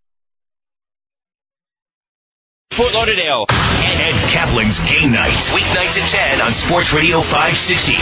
Fort 2.72 2.92
Lauderdale. 2.92 3.46
Ed 3.48 4.28
Kaplan's 4.34 4.80
Game 4.80 5.12
Nights. 5.12 5.48
Weeknights 5.48 5.98
at 5.98 6.10
10 6.36 6.42
on 6.42 6.52
Sports 6.52 6.92
Radio 6.92 7.22
560. 7.22 7.94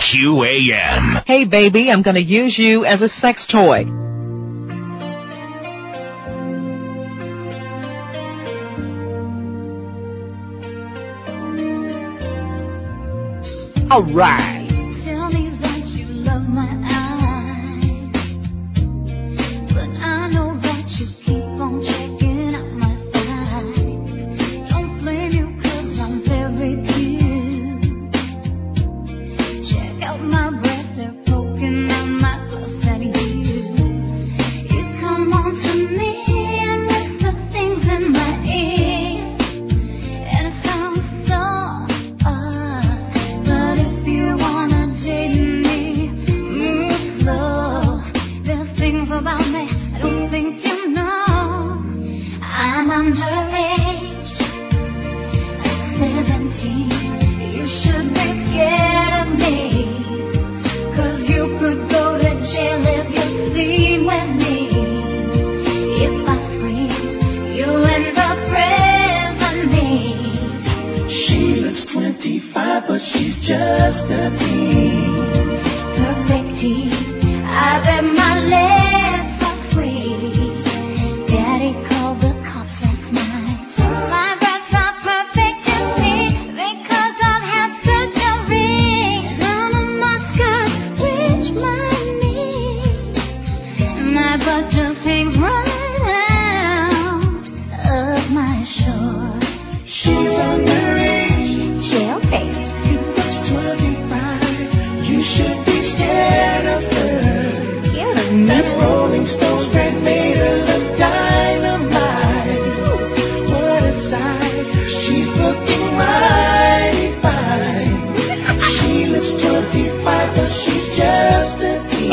QAM. 0.00 1.26
Hey 1.26 1.44
baby, 1.44 1.92
I'm 1.92 2.00
gonna 2.00 2.20
use 2.20 2.58
you 2.58 2.86
as 2.86 3.02
a 3.02 3.08
sex 3.10 3.46
toy. 3.46 4.07
Alright. 13.90 14.94
Tell 15.02 15.30
25, 72.58 72.88
but 72.88 73.00
she's 73.00 73.38
just 73.38 74.10
a 74.10 74.30
teen. 74.36 75.60
perfect 75.96 76.58
teeth. 76.58 76.92
I 77.44 77.80
bet 77.84 78.04
my 78.04 78.40
lips 78.40 78.77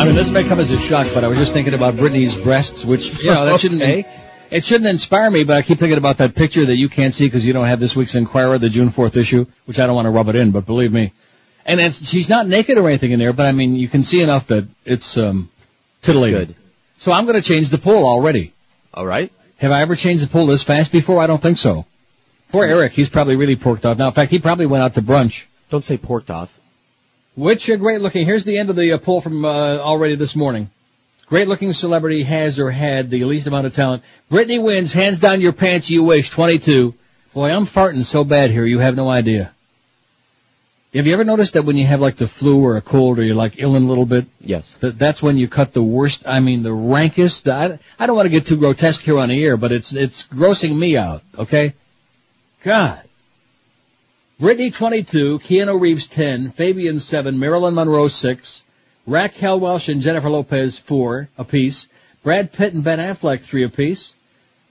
I 0.06 0.10
mean, 0.10 0.18
this 0.18 0.30
may 0.30 0.44
come 0.44 0.60
as 0.60 0.70
a 0.70 0.80
shock, 0.80 1.08
but 1.16 1.24
I 1.24 1.28
was 1.28 1.40
just 1.40 1.52
thinking 1.52 1.74
about 1.74 1.96
Britney's 1.96 2.36
breasts, 2.36 2.86
which, 2.86 3.24
you 3.24 3.32
know, 3.32 3.46
that 3.46 3.60
shouldn't 3.60 3.82
Okay. 3.82 4.06
it 4.52 4.64
shouldn't 4.64 4.88
inspire 4.88 5.32
me, 5.32 5.44
but 5.44 5.58
I 5.58 5.64
keep 5.64 5.80
thinking 5.80 5.98
about 5.98 6.20
that 6.20 6.36
picture 6.36 6.64
that 6.64 6.76
you 6.76 6.90
can't 6.90 7.12
see 7.12 7.26
because 7.26 7.44
you 7.44 7.54
don't 7.54 7.66
have 7.66 7.80
this 7.80 7.96
week's 7.96 8.14
Inquirer, 8.14 8.60
the 8.60 8.70
June 8.70 8.90
4th 8.92 9.18
issue, 9.18 9.48
which 9.66 9.80
I 9.80 9.88
don't 9.88 9.96
want 9.96 10.06
to 10.06 10.12
rub 10.12 10.30
it 10.30 10.36
in, 10.36 10.52
but 10.52 10.68
believe 10.68 10.94
me. 10.94 11.12
And 11.66 11.80
it's, 11.82 12.08
she's 12.08 12.30
not 12.30 12.48
naked 12.48 12.78
or 12.78 12.88
anything 12.88 13.14
in 13.14 13.20
there, 13.20 13.34
but 13.34 13.48
I 13.48 13.52
mean, 13.52 13.76
you 13.76 13.88
can 13.88 14.04
see 14.04 14.22
enough 14.22 14.46
that 14.50 14.68
it's, 14.86 15.18
um, 15.18 15.50
titillating. 16.04 16.40
Good. 16.40 16.56
So 17.00 17.12
I'm 17.12 17.26
going 17.26 17.42
to 17.42 17.42
change 17.42 17.72
the 17.72 17.80
poll 17.80 18.06
already. 18.06 18.54
All 18.94 19.08
right. 19.08 19.32
Have 19.58 19.72
I 19.72 19.82
ever 19.82 19.96
changed 19.96 20.24
the 20.24 20.28
poll 20.28 20.46
this 20.46 20.62
fast 20.62 20.92
before? 20.92 21.20
I 21.20 21.26
don't 21.26 21.42
think 21.42 21.58
so. 21.58 21.88
Poor 22.52 22.64
Eric, 22.64 22.92
he's 22.92 23.10
probably 23.10 23.38
really 23.38 23.56
porked 23.56 23.86
off. 23.86 23.98
Now, 23.98 24.10
in 24.10 24.14
fact, 24.14 24.30
he 24.30 24.38
probably 24.38 24.68
went 24.68 24.84
out 24.84 24.94
to 24.94 25.02
brunch. 25.02 25.46
Don't 25.72 25.84
say 25.84 25.98
porked 25.98 26.30
off. 26.30 26.52
Which 27.36 27.68
are 27.70 27.78
great 27.78 28.00
looking, 28.00 28.26
here's 28.26 28.46
the 28.46 28.58
end 28.58 28.70
of 28.70 28.78
the 28.78 28.94
uh, 28.94 28.98
poll 28.98 29.20
from 29.20 29.44
uh, 29.44 29.78
already 29.78 30.16
this 30.16 30.36
morning. 30.36 30.70
Great 31.26 31.48
looking 31.48 31.74
celebrity 31.74 32.24
has 32.24 32.60
or 32.60 32.72
had 32.72 33.10
the 33.10 33.26
least 33.26 33.48
amount 33.48 33.68
of 33.68 33.74
talent. 33.74 34.04
Britney 34.32 34.62
wins, 34.62 34.94
hands 34.94 35.20
down 35.20 35.42
your 35.42 35.52
pants 35.52 35.90
you 35.90 36.04
wish, 36.04 36.30
22. 36.30 36.94
Boy, 37.34 37.52
I'm 37.52 37.66
farting 37.66 38.06
so 38.06 38.24
bad 38.24 38.52
here, 38.52 38.64
you 38.64 38.80
have 38.80 38.96
no 38.96 39.10
idea. 39.10 39.52
Have 40.94 41.08
you 41.08 41.14
ever 41.14 41.26
noticed 41.26 41.56
that 41.56 41.66
when 41.66 41.76
you 41.76 41.86
have 41.86 42.00
like 42.00 42.16
the 42.16 42.28
flu 42.28 42.64
or 42.64 42.78
a 42.78 42.82
cold 42.82 43.20
or 43.20 43.24
you're 43.24 43.36
like 43.36 43.56
ill 43.58 43.76
in 43.76 43.84
a 43.84 43.88
little 43.88 44.06
bit? 44.06 44.28
Yes. 44.40 44.76
That 44.76 44.98
that's 44.98 45.22
when 45.22 45.38
you 45.38 45.50
cut 45.50 45.74
the 45.74 45.84
worst, 45.84 46.26
I 46.26 46.40
mean 46.40 46.64
the 46.64 46.72
rankest, 46.72 47.50
I, 47.50 47.80
I 48.00 48.06
don't 48.06 48.16
want 48.16 48.28
to 48.28 48.30
get 48.32 48.46
too 48.46 48.56
grotesque 48.56 49.02
here 49.02 49.20
on 49.20 49.28
the 49.28 49.44
air, 49.44 49.58
but 49.58 49.74
it's, 49.74 49.92
it's 49.92 50.26
grossing 50.26 50.78
me 50.78 50.96
out, 50.96 51.22
okay? 51.38 51.74
God. 52.64 53.05
Britney 54.40 54.74
22, 54.74 55.40
Keanu 55.40 55.80
Reeves 55.80 56.08
10, 56.08 56.52
Fabian 56.52 57.00
7, 57.00 57.40
Marilyn 57.40 57.74
Monroe 57.74 58.10
6, 58.10 58.64
Raquel 59.08 59.62
Welch 59.62 59.88
and 59.88 60.02
Jennifer 60.02 60.30
Lopez 60.30 60.78
4 60.78 61.30
apiece, 61.38 61.88
Brad 62.22 62.52
Pitt 62.52 62.74
and 62.74 62.84
Ben 62.84 63.00
Affleck 63.00 63.44
3 63.44 63.64
apiece, 63.64 64.14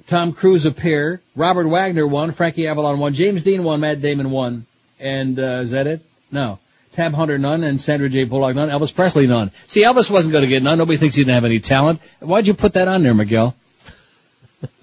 Tom 0.07 0.35
Cruise 0.35 0.67
a 0.67 0.71
pair, 0.71 1.23
Robert 1.35 1.67
Wagner 1.67 2.07
one, 2.07 2.33
Frankie 2.33 2.69
Avalon 2.69 2.99
one, 2.99 3.15
James 3.15 3.43
Dean 3.43 3.65
one, 3.65 3.81
Matt 3.81 4.03
Damon 4.03 4.31
one, 4.31 4.67
and 5.01 5.39
uh, 5.39 5.61
is 5.61 5.71
that 5.71 5.87
it? 5.87 6.03
No. 6.31 6.59
Tab 6.93 7.15
Hunter 7.15 7.39
none, 7.39 7.65
and 7.65 7.81
Sandra 7.81 8.11
J. 8.11 8.25
Bullock 8.25 8.55
none, 8.55 8.69
Elvis 8.69 8.95
Presley 8.95 9.27
none. 9.27 9.51
See, 9.67 9.83
Elvis 9.83 10.11
wasn't 10.11 10.33
going 10.33 10.43
to 10.43 10.49
get 10.49 10.63
none. 10.63 10.77
Nobody 10.77 10.99
thinks 10.99 11.17
he 11.17 11.23
didn't 11.23 11.37
have 11.37 11.47
any 11.47 11.61
talent. 11.61 12.03
Why'd 12.21 12.47
you 12.47 12.53
put 12.53 12.75
that 12.75 12.87
on 12.87 13.03
there, 13.03 13.15
Miguel? 13.15 13.57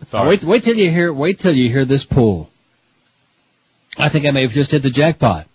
Sorry. 0.07 0.29
Wait, 0.29 0.43
wait 0.43 0.63
till 0.63 0.75
you 0.75 0.89
hear, 0.89 1.13
wait 1.13 1.37
till 1.37 1.55
you 1.55 1.69
hear 1.69 1.85
this 1.85 2.03
pool. 2.03 2.50
I 3.97 4.09
think 4.09 4.25
I 4.25 4.31
may 4.31 4.43
have 4.43 4.51
just 4.51 4.71
hit 4.71 4.83
the 4.83 4.89
jackpot. 4.89 5.47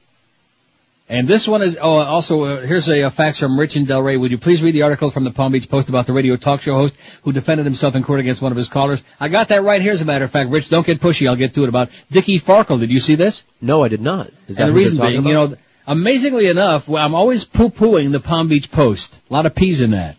And 1.09 1.29
this 1.29 1.47
one 1.47 1.63
is, 1.63 1.79
oh, 1.81 2.01
also, 2.01 2.45
uh, 2.45 2.61
here's 2.63 2.89
a, 2.89 3.03
a 3.03 3.11
fax 3.11 3.39
from 3.39 3.59
Rich 3.59 3.77
and 3.77 3.87
Del 3.87 4.03
Rey. 4.03 4.17
Would 4.17 4.33
you 4.33 4.39
please 4.39 4.61
read 4.61 4.73
the 4.73 4.83
article 4.83 5.13
from 5.13 5.23
the 5.23 5.31
Palm 5.31 5.53
Beach 5.53 5.69
Post 5.69 5.89
about 5.89 6.07
the 6.09 6.13
radio 6.13 6.37
talk 6.37 6.63
show 6.63 6.75
host 6.75 6.97
who 7.23 7.31
defended 7.31 7.65
himself 7.65 7.95
in 7.95 8.03
court 8.03 8.19
against 8.19 8.43
one 8.43 8.51
of 8.51 8.59
his 8.59 8.69
callers? 8.69 9.01
I 9.21 9.29
got 9.29 9.49
that 9.49 9.63
right 9.63 9.81
here, 9.81 9.93
as 9.93 10.01
a 10.01 10.05
matter 10.05 10.25
of 10.25 10.33
fact. 10.33 10.51
Rich, 10.51 10.69
don't 10.69 10.85
get 10.85 11.01
pushy. 11.01 11.29
I'll 11.29 11.37
get 11.37 11.55
to 11.55 11.63
it 11.63 11.69
about 11.69 11.91
Dickie 12.11 12.41
Farkle. 12.41 12.81
Did 12.81 12.91
you 12.91 12.99
see 12.99 13.15
this? 13.15 13.45
No, 13.61 13.85
I 13.85 13.89
did 13.89 14.01
not. 14.01 14.31
Is 14.49 14.57
that 14.57 14.67
and 14.67 14.75
the 14.75 14.79
reason 14.79 14.99
being, 14.99 15.25
you 15.25 15.35
know, 15.35 15.55
amazingly 15.87 16.49
enough, 16.49 16.89
well, 16.89 17.05
I'm 17.05 17.15
always 17.15 17.45
poo-pooing 17.45 18.11
the 18.11 18.21
Palm 18.21 18.49
Beach 18.49 18.73
Post. 18.73 19.21
A 19.31 19.33
lot 19.33 19.47
of 19.47 19.55
P's 19.55 19.81
in 19.81 19.93
that. 19.93 20.17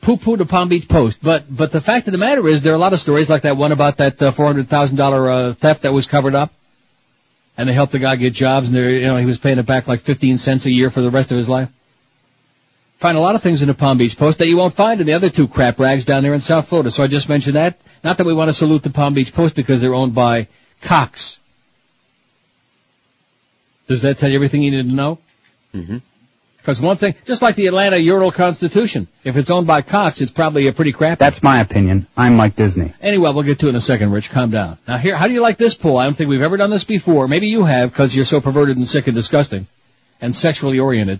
Poo-poo 0.00 0.38
the 0.38 0.46
Palm 0.46 0.70
Beach 0.70 0.88
Post. 0.88 1.22
But, 1.22 1.44
but 1.54 1.70
the 1.72 1.82
fact 1.82 2.08
of 2.08 2.12
the 2.12 2.18
matter 2.18 2.48
is, 2.48 2.62
there 2.62 2.72
are 2.72 2.76
a 2.76 2.78
lot 2.78 2.94
of 2.94 3.00
stories 3.00 3.28
like 3.28 3.42
that 3.42 3.58
one 3.58 3.70
about 3.70 3.98
that 3.98 4.20
uh, 4.22 4.32
$400,000 4.32 5.50
uh, 5.50 5.54
theft 5.54 5.82
that 5.82 5.92
was 5.92 6.06
covered 6.06 6.34
up. 6.34 6.52
And 7.56 7.68
they 7.68 7.74
helped 7.74 7.92
the 7.92 7.98
guy 7.98 8.16
get 8.16 8.32
jobs 8.32 8.70
and 8.70 8.76
you 8.78 9.00
know, 9.02 9.16
he 9.16 9.26
was 9.26 9.38
paying 9.38 9.58
it 9.58 9.66
back 9.66 9.86
like 9.86 10.00
15 10.00 10.38
cents 10.38 10.66
a 10.66 10.70
year 10.70 10.90
for 10.90 11.00
the 11.00 11.10
rest 11.10 11.32
of 11.32 11.38
his 11.38 11.48
life. 11.48 11.68
Find 12.96 13.18
a 13.18 13.20
lot 13.20 13.34
of 13.34 13.42
things 13.42 13.62
in 13.62 13.68
the 13.68 13.74
Palm 13.74 13.98
Beach 13.98 14.16
Post 14.16 14.38
that 14.38 14.46
you 14.46 14.56
won't 14.56 14.74
find 14.74 15.00
in 15.00 15.06
the 15.06 15.12
other 15.14 15.28
two 15.28 15.48
crap 15.48 15.78
rags 15.80 16.04
down 16.04 16.22
there 16.22 16.34
in 16.34 16.40
South 16.40 16.68
Florida. 16.68 16.90
So 16.90 17.02
I 17.02 17.08
just 17.08 17.28
mentioned 17.28 17.56
that. 17.56 17.76
Not 18.04 18.18
that 18.18 18.26
we 18.26 18.32
want 18.32 18.48
to 18.48 18.52
salute 18.52 18.82
the 18.84 18.90
Palm 18.90 19.12
Beach 19.14 19.34
Post 19.34 19.56
because 19.56 19.80
they're 19.80 19.94
owned 19.94 20.14
by 20.14 20.46
Cox. 20.80 21.40
Does 23.88 24.02
that 24.02 24.18
tell 24.18 24.30
you 24.30 24.36
everything 24.36 24.62
you 24.62 24.70
need 24.70 24.88
to 24.88 24.94
know? 24.94 25.18
Mm-hmm. 25.74 25.98
Because 26.62 26.80
one 26.80 26.96
thing, 26.96 27.16
just 27.24 27.42
like 27.42 27.56
the 27.56 27.66
Atlanta 27.66 28.00
Journal-Constitution, 28.00 29.08
if 29.24 29.36
it's 29.36 29.50
owned 29.50 29.66
by 29.66 29.82
Cox, 29.82 30.20
it's 30.20 30.30
probably 30.30 30.68
a 30.68 30.72
pretty 30.72 30.92
crap. 30.92 31.18
That's 31.18 31.42
my 31.42 31.60
opinion. 31.60 32.06
I'm 32.16 32.36
like 32.36 32.54
Disney. 32.54 32.94
Anyway, 33.00 33.32
we'll 33.32 33.42
get 33.42 33.58
to 33.60 33.66
it 33.66 33.70
in 33.70 33.74
a 33.74 33.80
second, 33.80 34.12
Rich. 34.12 34.30
Calm 34.30 34.50
down. 34.50 34.78
Now 34.86 34.96
here, 34.96 35.16
how 35.16 35.26
do 35.26 35.34
you 35.34 35.40
like 35.40 35.58
this 35.58 35.74
poll? 35.74 35.98
I 35.98 36.04
don't 36.04 36.14
think 36.14 36.30
we've 36.30 36.40
ever 36.40 36.56
done 36.56 36.70
this 36.70 36.84
before. 36.84 37.26
Maybe 37.26 37.48
you 37.48 37.64
have 37.64 37.90
because 37.90 38.14
you're 38.14 38.24
so 38.24 38.40
perverted 38.40 38.76
and 38.76 38.86
sick 38.86 39.08
and 39.08 39.16
disgusting 39.16 39.66
and 40.20 40.36
sexually 40.36 40.78
oriented. 40.78 41.18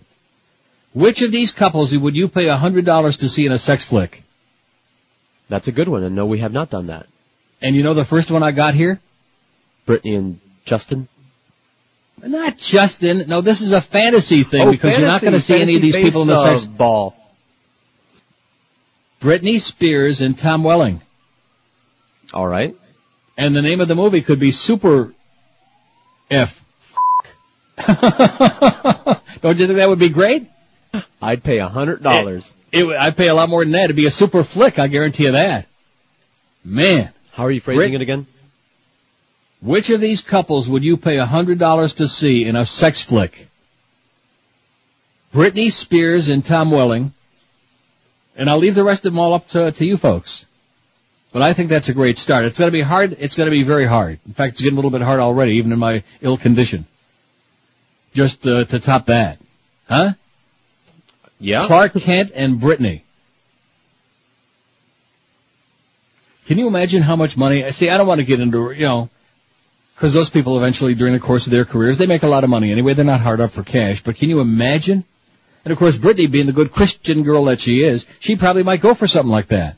Which 0.95 1.23
of 1.23 1.33
these 1.33 1.51
couples 1.51 1.97
would 1.97 2.15
you 2.15 2.29
pay 2.29 2.47
a 2.47 2.57
hundred 2.57 2.85
dollars 2.85 3.17
to 3.19 3.29
see 3.29 3.45
in 3.45 3.51
a 3.51 3.59
sex 3.59 3.85
flick? 3.85 4.23
That's 5.49 5.67
a 5.67 5.73
good 5.73 5.89
one, 5.89 6.05
and 6.05 6.15
no, 6.15 6.25
we 6.25 6.39
have 6.39 6.53
not 6.53 6.71
done 6.71 6.87
that. 6.87 7.07
And 7.61 7.75
you 7.75 7.83
know 7.83 7.95
the 7.95 8.05
first 8.05 8.31
one 8.31 8.45
I 8.45 8.53
got 8.53 8.75
here? 8.75 9.01
Britney 9.89 10.17
and 10.17 10.41
Justin? 10.65 11.09
Not 12.23 12.57
Justin. 12.57 13.25
No, 13.27 13.41
this 13.41 13.61
is 13.61 13.73
a 13.73 13.81
fantasy 13.81 14.45
thing 14.45 14.69
Oh, 14.69 14.71
because 14.71 14.99
you're 14.99 15.09
not 15.09 15.21
going 15.21 15.33
to 15.33 15.41
see 15.41 15.61
any 15.61 15.77
of 15.77 15.83
these 15.83 15.97
people 15.97 16.23
in 16.23 16.29
the 16.29 16.43
sex 16.43 16.65
ball. 16.65 17.17
Britney 19.21 19.61
Spears 19.61 20.21
and 20.21 20.39
Tom 20.39 20.65
Welling. 20.65 21.01
All 22.33 22.47
right. 22.47 22.77
And 23.37 23.55
the 23.55 23.63
name 23.63 23.81
of 23.81 23.89
the 23.89 23.95
movie 23.95 24.23
could 24.23 24.41
be 24.41 24.51
Super 24.51 25.13
F. 26.31 26.65
Don't 27.87 29.59
you 29.59 29.67
think 29.67 29.77
that 29.77 29.89
would 29.89 29.99
be 29.99 30.09
great? 30.11 30.49
I'd 31.21 31.43
pay 31.43 31.59
a 31.59 31.69
hundred 31.69 32.03
dollars. 32.03 32.55
I'd 32.73 33.17
pay 33.17 33.29
a 33.29 33.35
lot 33.35 33.49
more 33.49 33.65
than 33.65 33.73
that. 33.73 33.85
It'd 33.85 33.97
be 33.97 34.07
a 34.07 34.11
super 34.11 34.45
flick. 34.45 34.79
I 34.79 34.89
guarantee 34.89 35.25
you 35.25 35.33
that. 35.33 35.67
Man. 36.65 37.11
How 37.33 37.45
are 37.45 37.51
you 37.51 37.61
phrasing 37.61 37.91
Brit- 37.91 37.95
it 37.95 38.03
again? 38.03 38.27
Which 39.63 39.91
of 39.91 40.01
these 40.01 40.21
couples 40.21 40.69
would 40.69 40.83
you 40.83 40.97
pay 40.97 41.19
a 41.19 41.27
hundred 41.27 41.59
dollars 41.59 41.95
to 41.95 42.09
see 42.09 42.45
in 42.45 42.57
a 42.57 42.67
sex 42.67 43.01
flick? 43.01 43.47
Britney 45.33 45.71
Spears 45.71 46.29
and 46.29 46.45
Tom 46.45 46.71
Welling. 46.71 47.13
And 48.37 48.51
I'll 48.51 48.59
leave 48.59 48.75
the 48.75 48.85
rest 48.85 49.07
of 49.07 49.13
them 49.13 49.21
all 49.21 49.35
up 49.35 49.49
to, 49.51 49.71
to 49.71 49.85
you 49.85 49.97
folks. 49.97 50.47
But 51.33 51.43
I 51.43 51.53
think 51.55 51.71
that's 51.71 51.89
a 51.89 51.95
great 51.95 52.19
start. 52.19 52.45
It's 52.45 52.59
gonna 52.59 52.73
be 52.73 52.83
hard. 52.83 53.17
It's 53.21 53.37
gonna 53.37 53.51
be 53.51 53.63
very 53.63 53.87
hard. 53.87 54.19
In 54.27 54.35
fact, 54.35 54.55
it's 54.55 54.61
getting 54.61 54.75
a 54.75 54.81
little 54.81 54.91
bit 54.91 55.01
hard 55.01 55.21
already, 55.21 55.53
even 55.53 55.73
in 55.73 55.79
my 55.79 56.03
ill 56.21 56.37
condition. 56.37 56.87
Just 58.13 58.47
uh, 58.47 58.65
to 58.65 58.81
top 58.81 59.07
that. 59.07 59.39
Huh? 59.89 60.15
Yeah. 61.39 61.67
Clark 61.67 61.95
Kent 61.95 62.33
and 62.35 62.61
Britney. 62.61 63.03
Can 66.47 66.59
you 66.59 66.67
imagine 66.67 67.03
how 67.03 67.17
much 67.17 67.37
money? 67.37 67.65
I 67.65 67.71
see, 67.71 67.89
I 67.89 67.97
don't 67.97 68.07
want 68.07 68.19
to 68.19 68.27
get 68.27 68.41
into, 68.41 68.73
you 68.73 68.87
know, 68.87 69.09
because 69.95 70.13
those 70.13 70.31
people 70.31 70.57
eventually, 70.57 70.95
during 70.95 71.13
the 71.13 71.21
course 71.21 71.47
of 71.47 71.53
their 71.53 71.65
careers, 71.65 71.99
they 71.99 72.07
make 72.07 72.23
a 72.23 72.29
lot 72.29 72.45
of 72.45 72.51
money 72.51 72.73
anyway. 72.73 72.95
They're 72.95 73.05
not 73.05 73.21
hard 73.21 73.41
up 73.41 73.51
for 73.51 73.63
cash. 73.63 74.03
But 74.03 74.17
can 74.17 74.31
you 74.31 74.41
imagine? 74.41 75.05
And 75.65 75.73
of 75.73 75.79
course, 75.79 75.97
Britney, 75.97 76.31
being 76.31 76.47
the 76.47 76.53
good 76.53 76.73
Christian 76.73 77.23
girl 77.23 77.45
that 77.45 77.61
she 77.61 77.85
is, 77.85 78.05
she 78.19 78.37
probably 78.37 78.65
might 78.65 78.81
go 78.81 78.95
for 78.95 79.07
something 79.07 79.31
like 79.31 79.49
that. 79.49 79.77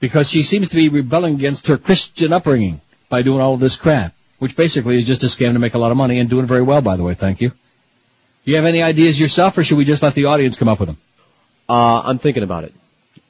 Because 0.00 0.28
she 0.28 0.42
seems 0.42 0.70
to 0.70 0.76
be 0.76 0.88
rebelling 0.88 1.34
against 1.34 1.68
her 1.68 1.78
Christian 1.78 2.32
upbringing 2.32 2.80
by 3.08 3.22
doing 3.22 3.40
all 3.40 3.54
of 3.54 3.60
this 3.60 3.76
crap, 3.76 4.12
which 4.38 4.56
basically 4.56 4.98
is 4.98 5.06
just 5.06 5.22
a 5.22 5.26
scam 5.26 5.52
to 5.52 5.58
make 5.58 5.74
a 5.74 5.78
lot 5.78 5.92
of 5.92 5.96
money 5.96 6.18
and 6.18 6.28
doing 6.28 6.46
very 6.46 6.62
well, 6.62 6.82
by 6.82 6.96
the 6.96 7.04
way. 7.04 7.14
Thank 7.14 7.40
you. 7.40 7.50
Do 7.50 8.50
you 8.50 8.56
have 8.56 8.66
any 8.66 8.82
ideas 8.82 9.18
yourself, 9.18 9.56
or 9.56 9.64
should 9.64 9.78
we 9.78 9.84
just 9.84 10.02
let 10.02 10.14
the 10.14 10.26
audience 10.26 10.56
come 10.56 10.68
up 10.68 10.80
with 10.80 10.88
them? 10.88 10.98
Uh, 11.68 12.02
I'm 12.04 12.18
thinking 12.18 12.42
about 12.42 12.64
it. 12.64 12.74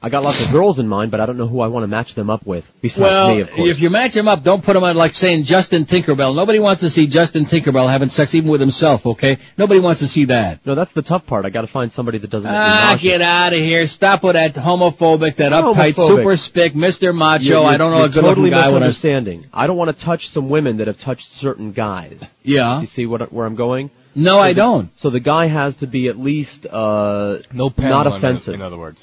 I 0.05 0.09
got 0.09 0.21
lots 0.21 0.39
of 0.45 0.51
girls 0.51 0.77
in 0.77 0.87
mind, 0.87 1.09
but 1.09 1.19
I 1.19 1.25
don't 1.25 1.35
know 1.37 1.47
who 1.47 1.61
I 1.61 1.67
want 1.67 1.81
to 1.81 1.87
match 1.87 2.13
them 2.13 2.29
up 2.29 2.45
with. 2.45 2.63
Besides 2.79 3.01
Well, 3.01 3.33
me, 3.33 3.41
of 3.41 3.49
course. 3.49 3.69
if 3.69 3.79
you 3.81 3.89
match 3.89 4.13
them 4.13 4.27
up, 4.27 4.43
don't 4.43 4.63
put 4.63 4.73
them 4.73 4.83
on 4.83 4.95
like 4.95 5.15
saying 5.15 5.45
Justin 5.45 5.85
Tinkerbell. 5.85 6.35
Nobody 6.35 6.59
wants 6.59 6.81
to 6.81 6.91
see 6.91 7.07
Justin 7.07 7.45
Tinkerbell 7.47 7.89
having 7.89 8.09
sex 8.09 8.35
even 8.35 8.51
with 8.51 8.61
himself, 8.61 9.07
okay? 9.07 9.39
Nobody 9.57 9.79
wants 9.79 10.01
to 10.01 10.07
see 10.07 10.25
that. 10.25 10.63
No, 10.63 10.75
that's 10.75 10.91
the 10.91 11.01
tough 11.01 11.25
part. 11.25 11.45
I 11.45 11.49
got 11.49 11.61
to 11.61 11.67
find 11.67 11.91
somebody 11.91 12.19
that 12.19 12.29
doesn't. 12.29 12.47
make 12.51 12.59
me 12.59 12.65
Ah, 12.67 12.97
get 13.01 13.21
out 13.21 13.53
of 13.53 13.59
here. 13.59 13.87
Stop 13.87 14.21
with 14.21 14.33
that 14.35 14.53
homophobic, 14.53 15.37
that 15.37 15.49
Not 15.49 15.63
uptight, 15.63 15.93
homophobic. 15.95 16.07
super 16.07 16.37
spick, 16.37 16.73
Mr. 16.73 17.11
Macho. 17.15 17.43
You're- 17.43 17.61
you're- 17.61 17.73
I 17.73 17.77
don't 17.77 17.89
know 17.91 18.03
a 18.03 18.09
good 18.09 18.21
totally 18.21 18.51
looking 18.51 18.61
guy 18.63 18.71
when 18.73 18.83
I... 18.83 18.87
misunderstanding. 18.87 19.45
I 19.51 19.65
don't 19.65 19.77
want 19.77 19.97
to 19.97 20.05
touch 20.05 20.29
some 20.29 20.49
women 20.49 20.77
that 20.77 20.85
have 20.87 20.99
touched 20.99 21.33
certain 21.33 21.71
guys. 21.71 22.21
Yeah. 22.43 22.79
You 22.81 22.85
see 22.87 23.07
what 23.07 23.33
where 23.33 23.47
I'm 23.47 23.55
going? 23.55 23.89
No, 24.13 24.33
So 24.35 24.39
I 24.39 24.49
the- 24.53 24.61
don't. 24.61 24.89
So 24.99 25.09
the 25.09 25.19
guy 25.19 25.47
has 25.47 25.77
to 25.77 25.87
be 25.87 26.09
at 26.09 26.19
least 26.19 26.67
uh 26.67 27.39
No 27.51 27.65
not 27.65 27.75
Pamela, 27.75 28.09
in- 28.11 28.13
offensive. 28.17 28.53
In 28.53 28.61
other 28.61 28.77
words. 28.77 29.01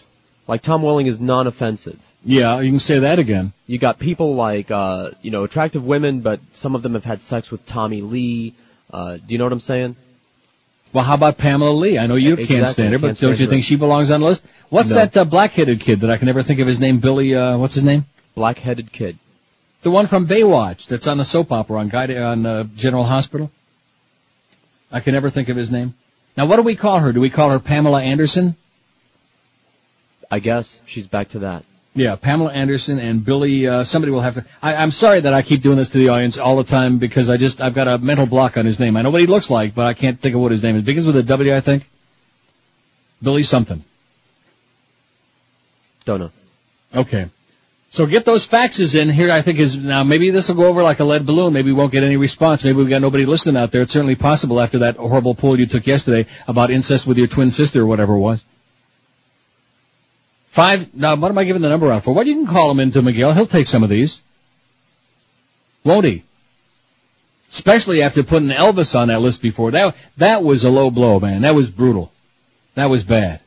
Like 0.48 0.62
Tom 0.62 0.82
Welling 0.82 1.06
is 1.06 1.20
non-offensive. 1.20 1.98
Yeah, 2.24 2.60
you 2.60 2.70
can 2.70 2.80
say 2.80 3.00
that 3.00 3.18
again. 3.18 3.52
You 3.66 3.78
got 3.78 3.98
people 3.98 4.34
like 4.36 4.70
uh 4.70 5.10
you 5.22 5.30
know 5.30 5.44
attractive 5.44 5.84
women, 5.84 6.20
but 6.20 6.40
some 6.54 6.74
of 6.74 6.82
them 6.82 6.94
have 6.94 7.04
had 7.04 7.22
sex 7.22 7.50
with 7.50 7.64
Tommy 7.66 8.00
Lee. 8.00 8.54
Uh, 8.92 9.16
do 9.16 9.22
you 9.28 9.38
know 9.38 9.44
what 9.44 9.52
I'm 9.52 9.60
saying? 9.60 9.96
Well, 10.92 11.04
how 11.04 11.14
about 11.14 11.38
Pamela 11.38 11.70
Lee? 11.70 11.98
I 11.98 12.06
know 12.06 12.16
you 12.16 12.34
Exactly, 12.34 12.56
can't 12.56 12.68
stand 12.68 12.92
her, 12.92 12.98
but 12.98 13.18
don't 13.18 13.38
you 13.40 13.46
her. 13.46 13.50
think 13.50 13.64
she 13.64 13.76
belongs 13.76 14.10
on 14.10 14.20
the 14.20 14.26
list? 14.26 14.44
What's 14.68 14.90
No. 14.90 14.96
that 14.96 15.16
uh, 15.16 15.24
black-headed 15.24 15.80
kid 15.80 16.00
that 16.00 16.10
I 16.10 16.18
can 16.18 16.26
never 16.26 16.42
think 16.42 16.60
of 16.60 16.66
his 16.66 16.78
name? 16.78 16.98
Billy, 16.98 17.34
uh, 17.34 17.56
what's 17.56 17.74
his 17.74 17.82
name? 17.82 18.04
Black-headed 18.34 18.92
kid. 18.92 19.18
The 19.82 19.90
one 19.90 20.06
from 20.06 20.26
Baywatch 20.26 20.86
that's 20.88 21.06
on 21.06 21.16
the 21.16 21.24
soap 21.24 21.50
opera 21.50 21.80
on 21.80 21.88
Guy 21.88 22.14
on 22.16 22.44
uh, 22.44 22.64
General 22.76 23.04
Hospital. 23.04 23.50
I 24.92 25.00
can 25.00 25.14
never 25.14 25.30
think 25.30 25.48
of 25.48 25.56
his 25.56 25.70
name. 25.70 25.94
Now, 26.36 26.44
what 26.46 26.56
do 26.56 26.62
we 26.62 26.76
call 26.76 26.98
her? 26.98 27.12
Do 27.12 27.20
we 27.20 27.30
call 27.30 27.48
her 27.50 27.58
Pamela 27.58 28.02
Anderson? 28.02 28.54
I 30.32 30.38
guess 30.38 30.80
she's 30.86 31.06
back 31.06 31.28
to 31.30 31.40
that. 31.40 31.62
Yeah, 31.94 32.16
Pamela 32.16 32.50
Anderson 32.52 32.98
and 32.98 33.22
Billy. 33.22 33.68
Uh, 33.68 33.84
somebody 33.84 34.12
will 34.12 34.22
have 34.22 34.36
to. 34.36 34.46
I, 34.62 34.76
I'm 34.76 34.90
sorry 34.90 35.20
that 35.20 35.34
I 35.34 35.42
keep 35.42 35.60
doing 35.60 35.76
this 35.76 35.90
to 35.90 35.98
the 35.98 36.08
audience 36.08 36.38
all 36.38 36.56
the 36.56 36.64
time 36.64 36.96
because 36.96 37.28
I 37.28 37.36
just 37.36 37.60
I've 37.60 37.74
got 37.74 37.86
a 37.86 37.98
mental 37.98 38.24
block 38.24 38.56
on 38.56 38.64
his 38.64 38.80
name. 38.80 38.96
I 38.96 39.02
know 39.02 39.10
what 39.10 39.20
he 39.20 39.26
looks 39.26 39.50
like, 39.50 39.74
but 39.74 39.86
I 39.86 39.92
can't 39.92 40.18
think 40.18 40.34
of 40.34 40.40
what 40.40 40.50
his 40.50 40.62
name 40.62 40.76
is. 40.76 40.84
Begins 40.84 41.04
with 41.04 41.16
a 41.16 41.22
W, 41.22 41.54
I 41.54 41.60
think. 41.60 41.86
Billy 43.22 43.42
something. 43.42 43.84
Don't 46.06 46.20
know. 46.20 46.30
Okay. 46.94 47.28
So 47.90 48.06
get 48.06 48.24
those 48.24 48.48
faxes 48.48 48.98
in 48.98 49.10
here. 49.10 49.30
I 49.30 49.42
think 49.42 49.58
is 49.58 49.76
now 49.76 50.02
maybe 50.02 50.30
this 50.30 50.48
will 50.48 50.56
go 50.56 50.66
over 50.68 50.82
like 50.82 51.00
a 51.00 51.04
lead 51.04 51.26
balloon. 51.26 51.52
Maybe 51.52 51.72
we 51.72 51.74
won't 51.74 51.92
get 51.92 52.04
any 52.04 52.16
response. 52.16 52.64
Maybe 52.64 52.78
we 52.78 52.88
got 52.88 53.02
nobody 53.02 53.26
listening 53.26 53.58
out 53.58 53.70
there. 53.70 53.82
It's 53.82 53.92
certainly 53.92 54.16
possible 54.16 54.62
after 54.62 54.78
that 54.78 54.96
horrible 54.96 55.34
poll 55.34 55.60
you 55.60 55.66
took 55.66 55.86
yesterday 55.86 56.26
about 56.48 56.70
incest 56.70 57.06
with 57.06 57.18
your 57.18 57.26
twin 57.26 57.50
sister 57.50 57.82
or 57.82 57.86
whatever 57.86 58.14
it 58.14 58.20
was. 58.20 58.42
Five. 60.52 60.94
Now, 60.94 61.16
what 61.16 61.30
am 61.30 61.38
I 61.38 61.44
giving 61.44 61.62
the 61.62 61.70
number 61.70 61.90
out 61.90 62.04
for? 62.04 62.12
What 62.12 62.26
you 62.26 62.34
can 62.34 62.46
call 62.46 62.70
him 62.70 62.78
into 62.78 63.00
Miguel. 63.00 63.32
He'll 63.32 63.46
take 63.46 63.66
some 63.66 63.82
of 63.82 63.88
these, 63.88 64.20
won't 65.82 66.04
he? 66.04 66.24
Especially 67.48 68.02
after 68.02 68.22
putting 68.22 68.50
Elvis 68.50 68.94
on 68.94 69.08
that 69.08 69.22
list 69.22 69.40
before. 69.40 69.70
That 69.70 69.96
that 70.18 70.42
was 70.42 70.64
a 70.64 70.70
low 70.70 70.90
blow, 70.90 71.18
man. 71.20 71.40
That 71.40 71.54
was 71.54 71.70
brutal. 71.70 72.12
That 72.74 72.90
was 72.90 73.02
bad. 73.02 73.40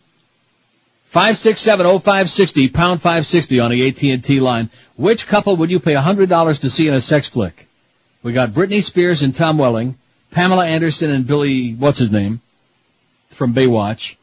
Five 1.05 1.37
six 1.37 1.61
seven 1.61 1.85
oh 1.85 1.99
five 1.99 2.27
sixty 2.27 2.69
pound 2.69 3.03
five 3.03 3.27
sixty 3.27 3.59
on 3.59 3.69
the 3.69 3.87
AT 3.87 4.01
and 4.01 4.23
T 4.23 4.39
line. 4.39 4.71
Which 4.95 5.27
couple 5.27 5.57
would 5.57 5.69
you 5.69 5.79
pay 5.79 5.93
a 5.93 6.01
hundred 6.01 6.27
dollars 6.27 6.61
to 6.61 6.71
see 6.71 6.87
in 6.87 6.95
a 6.95 7.01
sex 7.01 7.27
flick? 7.27 7.67
We 8.23 8.33
got 8.33 8.49
Britney 8.49 8.83
Spears 8.83 9.21
and 9.21 9.35
Tom 9.35 9.59
Welling, 9.59 9.95
Pamela 10.31 10.65
Anderson 10.65 11.11
and 11.11 11.27
Billy 11.27 11.73
what's 11.73 11.99
his 11.99 12.11
name 12.11 12.41
from 13.29 13.53
Baywatch, 13.53 14.15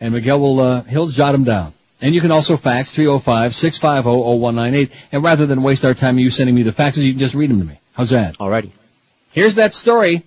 and 0.00 0.14
Miguel 0.14 0.38
will 0.38 0.60
uh, 0.60 0.82
he'll 0.84 1.08
jot 1.08 1.34
him 1.34 1.42
down. 1.42 1.72
And 2.02 2.14
you 2.14 2.20
can 2.20 2.30
also 2.30 2.56
fax 2.56 2.94
305-650-0198. 2.96 4.90
And 5.12 5.22
rather 5.22 5.46
than 5.46 5.62
waste 5.62 5.84
our 5.84 5.94
time 5.94 6.18
you 6.18 6.30
sending 6.30 6.54
me 6.54 6.62
the 6.62 6.70
faxes, 6.70 7.02
you 7.04 7.12
can 7.12 7.18
just 7.18 7.34
read 7.34 7.50
them 7.50 7.60
to 7.60 7.66
me. 7.66 7.78
How's 7.92 8.10
that? 8.10 8.38
Alrighty. 8.38 8.70
Here's 9.32 9.56
that 9.56 9.74
story 9.74 10.22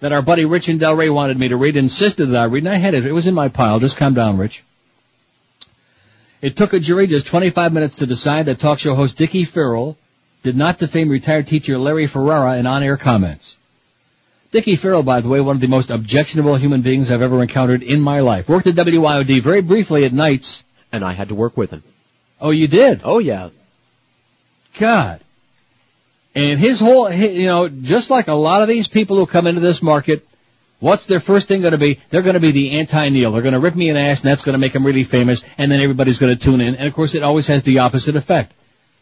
that 0.00 0.12
our 0.12 0.22
buddy 0.22 0.44
Rich 0.44 0.68
in 0.68 0.78
Del 0.78 0.94
Rey 0.94 1.08
wanted 1.08 1.38
me 1.38 1.48
to 1.48 1.56
read, 1.56 1.76
insisted 1.76 2.26
that 2.26 2.42
I 2.42 2.44
read, 2.44 2.64
and 2.64 2.72
I 2.72 2.76
had 2.76 2.94
it. 2.94 3.06
It 3.06 3.12
was 3.12 3.26
in 3.26 3.34
my 3.34 3.48
pile. 3.48 3.80
Just 3.80 3.96
calm 3.96 4.14
down, 4.14 4.36
Rich. 4.36 4.62
It 6.42 6.54
took 6.54 6.74
a 6.74 6.80
jury 6.80 7.06
just 7.06 7.26
25 7.26 7.72
minutes 7.72 7.96
to 7.96 8.06
decide 8.06 8.46
that 8.46 8.60
talk 8.60 8.78
show 8.78 8.94
host 8.94 9.16
Dickie 9.16 9.44
Farrell 9.44 9.96
did 10.42 10.54
not 10.54 10.76
defame 10.78 11.08
retired 11.08 11.46
teacher 11.46 11.78
Larry 11.78 12.06
Ferrara 12.06 12.58
in 12.58 12.66
on-air 12.66 12.98
comments. 12.98 13.56
Dickie 14.52 14.76
Farrell, 14.76 15.02
by 15.02 15.22
the 15.22 15.28
way, 15.28 15.40
one 15.40 15.56
of 15.56 15.60
the 15.60 15.66
most 15.66 15.90
objectionable 15.90 16.56
human 16.56 16.82
beings 16.82 17.10
I've 17.10 17.22
ever 17.22 17.42
encountered 17.42 17.82
in 17.82 18.00
my 18.00 18.20
life. 18.20 18.48
Worked 18.48 18.68
at 18.68 18.74
WIOD 18.74 19.40
very 19.40 19.62
briefly 19.62 20.04
at 20.04 20.12
nights. 20.12 20.62
And 20.96 21.04
I 21.04 21.12
had 21.12 21.28
to 21.28 21.34
work 21.34 21.56
with 21.56 21.70
him. 21.70 21.82
Oh, 22.40 22.50
you 22.50 22.68
did? 22.68 23.00
Oh 23.04 23.18
yeah. 23.18 23.50
God. 24.78 25.20
And 26.34 26.60
his 26.60 26.80
whole, 26.80 27.10
you 27.10 27.46
know, 27.46 27.68
just 27.68 28.10
like 28.10 28.28
a 28.28 28.34
lot 28.34 28.62
of 28.62 28.68
these 28.68 28.88
people 28.88 29.16
who 29.16 29.26
come 29.26 29.46
into 29.46 29.60
this 29.60 29.82
market, 29.82 30.26
what's 30.80 31.06
their 31.06 31.20
first 31.20 31.48
thing 31.48 31.62
going 31.62 31.72
to 31.72 31.78
be? 31.78 31.98
They're 32.10 32.22
going 32.22 32.34
to 32.34 32.40
be 32.40 32.50
the 32.50 32.72
anti-Neil. 32.72 33.32
They're 33.32 33.42
going 33.42 33.54
to 33.54 33.60
rip 33.60 33.74
me 33.74 33.88
an 33.88 33.96
ass, 33.96 34.20
and 34.20 34.28
that's 34.28 34.42
going 34.42 34.52
to 34.52 34.58
make 34.58 34.74
them 34.74 34.84
really 34.84 35.04
famous, 35.04 35.42
and 35.56 35.72
then 35.72 35.80
everybody's 35.80 36.18
going 36.18 36.36
to 36.36 36.42
tune 36.42 36.60
in. 36.60 36.74
And 36.74 36.86
of 36.86 36.92
course, 36.92 37.14
it 37.14 37.22
always 37.22 37.46
has 37.46 37.62
the 37.62 37.78
opposite 37.78 38.16
effect. 38.16 38.52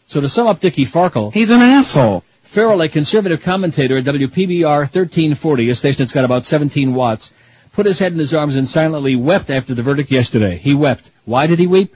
So 0.06 0.20
to 0.20 0.28
sum 0.28 0.46
up 0.46 0.60
Dickie 0.60 0.86
Farkle, 0.86 1.32
He's 1.32 1.50
an 1.50 1.60
asshole. 1.60 2.22
Farrell, 2.42 2.80
a 2.82 2.88
conservative 2.88 3.42
commentator 3.42 3.98
at 3.98 4.04
WPBR 4.04 4.62
1340, 4.62 5.70
a 5.70 5.74
station 5.74 5.98
that's 5.98 6.12
got 6.12 6.24
about 6.24 6.44
17 6.44 6.94
watts, 6.94 7.32
put 7.72 7.86
his 7.86 7.98
head 7.98 8.12
in 8.12 8.18
his 8.20 8.32
arms 8.32 8.54
and 8.54 8.68
silently 8.68 9.16
wept 9.16 9.50
after 9.50 9.74
the 9.74 9.82
verdict 9.82 10.12
yesterday. 10.12 10.56
He 10.56 10.72
wept. 10.72 11.10
Why 11.24 11.46
did 11.46 11.58
he 11.58 11.66
weep? 11.66 11.94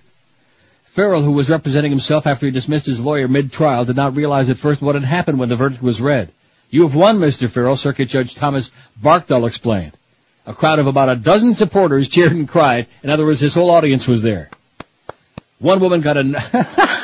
Farrell, 0.84 1.22
who 1.22 1.32
was 1.32 1.50
representing 1.50 1.92
himself 1.92 2.26
after 2.26 2.46
he 2.46 2.52
dismissed 2.52 2.86
his 2.86 2.98
lawyer 2.98 3.28
mid-trial, 3.28 3.84
did 3.84 3.96
not 3.96 4.16
realize 4.16 4.50
at 4.50 4.58
first 4.58 4.82
what 4.82 4.94
had 4.94 5.04
happened 5.04 5.38
when 5.38 5.48
the 5.48 5.56
verdict 5.56 5.82
was 5.82 6.00
read. 6.00 6.30
You 6.70 6.82
have 6.82 6.94
won, 6.94 7.18
Mr. 7.18 7.48
Farrell, 7.48 7.76
Circuit 7.76 8.06
Judge 8.06 8.34
Thomas 8.34 8.70
Barkdull 9.00 9.46
explained. 9.46 9.92
A 10.46 10.54
crowd 10.54 10.78
of 10.78 10.86
about 10.86 11.08
a 11.08 11.16
dozen 11.16 11.54
supporters 11.54 12.08
cheered 12.08 12.32
and 12.32 12.48
cried. 12.48 12.86
In 13.02 13.10
other 13.10 13.24
words, 13.24 13.40
his 13.40 13.54
whole 13.54 13.70
audience 13.70 14.08
was 14.08 14.22
there. 14.22 14.50
One 15.58 15.80
woman 15.80 16.00
got 16.00 16.16
a... 16.16 16.22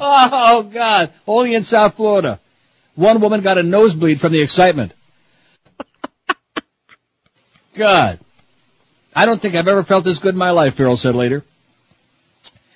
oh, 0.00 0.62
God. 0.62 1.12
Only 1.26 1.54
in 1.54 1.62
South 1.62 1.94
Florida. 1.94 2.40
One 2.94 3.20
woman 3.20 3.42
got 3.42 3.58
a 3.58 3.62
nosebleed 3.62 4.20
from 4.20 4.32
the 4.32 4.40
excitement. 4.40 4.92
God. 7.74 8.18
I 9.16 9.24
don't 9.24 9.40
think 9.40 9.54
I've 9.54 9.66
ever 9.66 9.82
felt 9.82 10.04
this 10.04 10.18
good 10.18 10.34
in 10.34 10.38
my 10.38 10.50
life, 10.50 10.74
Farrell 10.74 10.98
said 10.98 11.14
later. 11.14 11.42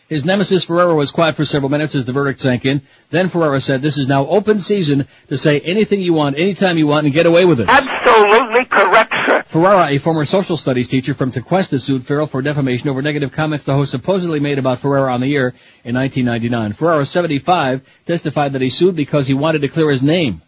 His 0.09 0.25
nemesis 0.25 0.65
Ferrara 0.65 0.95
was 0.95 1.12
quiet 1.12 1.37
for 1.37 1.45
several 1.45 1.69
minutes 1.69 1.95
as 1.95 2.07
the 2.07 2.12
verdict 2.12 2.41
sank 2.41 2.65
in. 2.65 2.81
Then 3.11 3.29
Ferrara 3.29 3.61
said, 3.61 3.83
this 3.83 3.99
is 3.99 4.09
now 4.09 4.27
open 4.27 4.59
season 4.59 5.07
to 5.29 5.37
say 5.37 5.61
anything 5.61 6.01
you 6.01 6.15
want, 6.15 6.39
anytime 6.39 6.79
you 6.79 6.87
want, 6.87 7.05
and 7.05 7.15
get 7.15 7.27
away 7.27 7.45
with 7.45 7.61
it. 7.61 7.69
Absolutely 7.69 8.65
correct, 8.65 9.15
sir. 9.27 9.43
Ferrara, 9.47 9.89
a 9.91 9.99
former 9.99 10.25
social 10.25 10.57
studies 10.57 10.89
teacher 10.89 11.12
from 11.12 11.31
Tequesta, 11.31 11.79
sued 11.79 12.05
Farrell 12.05 12.27
for 12.27 12.41
defamation 12.41 12.89
over 12.89 13.03
negative 13.03 13.33
comments 13.33 13.65
the 13.65 13.75
host 13.75 13.91
supposedly 13.91 14.41
made 14.41 14.59
about 14.59 14.79
Ferrara 14.79 15.12
on 15.12 15.21
the 15.21 15.37
air 15.37 15.55
in 15.85 15.95
1999. 15.95 16.73
Ferrara, 16.73 17.05
75, 17.05 17.83
testified 18.07 18.55
that 18.55 18.62
he 18.62 18.71
sued 18.71 18.97
because 18.97 19.27
he 19.27 19.35
wanted 19.35 19.61
to 19.61 19.69
clear 19.69 19.91
his 19.91 20.03
name. 20.03 20.41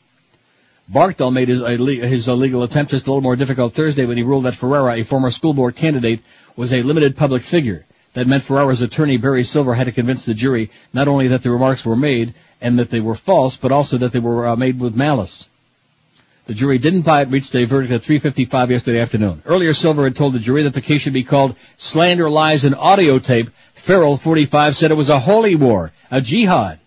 Barkdull 0.92 1.32
made 1.32 1.48
his, 1.48 1.62
his 1.62 2.28
illegal 2.28 2.62
attempt 2.62 2.90
just 2.90 3.06
a 3.06 3.10
little 3.10 3.22
more 3.22 3.36
difficult 3.36 3.72
Thursday 3.72 4.04
when 4.04 4.18
he 4.18 4.22
ruled 4.22 4.44
that 4.44 4.54
Ferrara, 4.54 4.94
a 4.94 5.04
former 5.04 5.30
school 5.30 5.54
board 5.54 5.74
candidate, 5.74 6.20
was 6.54 6.72
a 6.72 6.82
limited 6.82 7.16
public 7.16 7.42
figure. 7.42 7.86
That 8.12 8.26
meant 8.26 8.42
Ferrara's 8.42 8.82
attorney, 8.82 9.16
Barry 9.16 9.42
Silver, 9.42 9.72
had 9.74 9.84
to 9.84 9.92
convince 9.92 10.26
the 10.26 10.34
jury 10.34 10.70
not 10.92 11.08
only 11.08 11.28
that 11.28 11.42
the 11.42 11.50
remarks 11.50 11.86
were 11.86 11.96
made 11.96 12.34
and 12.60 12.78
that 12.78 12.90
they 12.90 13.00
were 13.00 13.14
false, 13.14 13.56
but 13.56 13.72
also 13.72 13.96
that 13.98 14.12
they 14.12 14.18
were 14.18 14.48
uh, 14.48 14.56
made 14.56 14.78
with 14.78 14.94
malice. 14.94 15.48
The 16.46 16.54
jury 16.54 16.76
didn't 16.76 17.02
buy 17.02 17.22
it, 17.22 17.30
reached 17.30 17.54
a 17.54 17.64
verdict 17.64 17.92
at 17.92 18.02
3.55 18.02 18.68
yesterday 18.68 19.00
afternoon. 19.00 19.42
Earlier, 19.46 19.72
Silver 19.72 20.04
had 20.04 20.16
told 20.16 20.34
the 20.34 20.40
jury 20.40 20.64
that 20.64 20.74
the 20.74 20.82
case 20.82 21.00
should 21.00 21.12
be 21.14 21.24
called 21.24 21.56
Slander, 21.78 22.28
Lies, 22.28 22.64
and 22.64 22.74
Audio 22.74 23.18
Tape. 23.18 23.48
Farrell, 23.74 24.18
45, 24.18 24.76
said 24.76 24.90
it 24.90 24.94
was 24.94 25.08
a 25.08 25.18
holy 25.18 25.54
war, 25.54 25.92
a 26.10 26.20
jihad. 26.20 26.80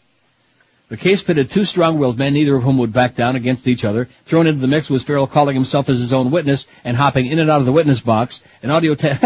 The 0.88 0.98
case 0.98 1.24
pitted 1.24 1.50
two 1.50 1.66
strong-willed 1.66 2.20
men, 2.20 2.34
neither 2.34 2.56
of 2.56 2.62
whom 2.64 2.78
would 2.78 2.94
back 2.94 3.16
down 3.16 3.36
against 3.36 3.68
each 3.68 3.84
other. 3.84 4.08
Thrown 4.26 4.46
into 4.46 4.62
the 4.62 4.68
mix 4.68 4.88
was 4.88 5.04
Farrell 5.04 5.26
calling 5.26 5.56
himself 5.56 5.90
as 5.90 6.00
his 6.00 6.14
own 6.14 6.30
witness 6.30 6.68
and 6.84 6.96
hopping 6.96 7.26
in 7.26 7.40
and 7.40 7.50
out 7.50 7.60
of 7.60 7.66
the 7.66 7.72
witness 7.72 8.02
box. 8.02 8.44
An 8.62 8.70
audio 8.70 8.94
tape. 8.94 9.18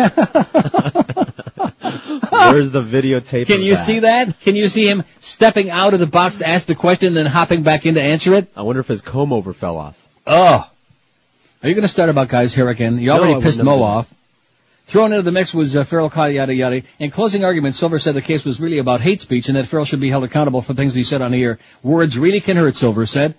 Where's 2.32 2.70
the 2.70 2.82
videotape? 2.82 3.48
Can 3.48 3.62
you 3.62 3.76
that? 3.76 3.86
see 3.86 4.00
that? 4.00 4.40
Can 4.40 4.56
you 4.56 4.70
see 4.70 4.88
him 4.88 5.04
stepping 5.20 5.70
out 5.70 5.94
of 5.94 6.00
the 6.00 6.08
box 6.08 6.38
to 6.38 6.48
ask 6.48 6.66
the 6.66 6.76
question 6.76 7.08
and 7.08 7.18
then 7.18 7.26
hopping 7.26 7.64
back 7.64 7.86
in 7.86 7.96
to 7.96 8.02
answer 8.02 8.34
it? 8.36 8.48
I 8.56 8.62
wonder 8.62 8.80
if 8.80 8.88
his 8.88 9.02
comb 9.02 9.34
over 9.34 9.52
fell 9.52 9.76
off. 9.78 9.98
Oh. 10.26 10.66
Are 11.62 11.68
you 11.68 11.76
going 11.76 11.82
to 11.82 11.90
start 11.90 12.10
about 12.10 12.30
guys 12.30 12.56
here 12.56 12.70
again? 12.70 13.00
You 13.00 13.12
already 13.12 13.36
I 13.36 13.42
pissed 13.42 13.62
Mo 13.62 13.84
off. 13.84 14.10
Thrown 14.90 15.14
into 15.14 15.22
the 15.22 15.32
mix 15.32 15.54
was 15.54 15.78
uh, 15.78 15.84
Farrell 15.84 16.12
yada 16.32 16.52
yada. 16.52 16.82
In 16.98 17.12
closing 17.12 17.46
argument, 17.46 17.76
Silver 17.76 18.00
said 18.00 18.16
the 18.16 18.24
case 18.24 18.44
was 18.44 18.60
really 18.60 18.80
about 18.80 19.02
hate 19.02 19.22
speech 19.22 19.48
and 19.48 19.56
that 19.56 19.68
Farrell 19.68 19.86
should 19.86 20.00
be 20.00 20.10
held 20.10 20.24
accountable 20.24 20.64
for 20.64 20.74
things 20.74 20.96
he 20.96 21.04
said 21.04 21.22
on 21.22 21.32
the 21.32 21.44
air. 21.44 21.60
Words 21.84 22.18
really 22.18 22.40
can 22.40 22.58
hurt, 22.58 22.76
Silver 22.76 23.06
said. 23.06 23.36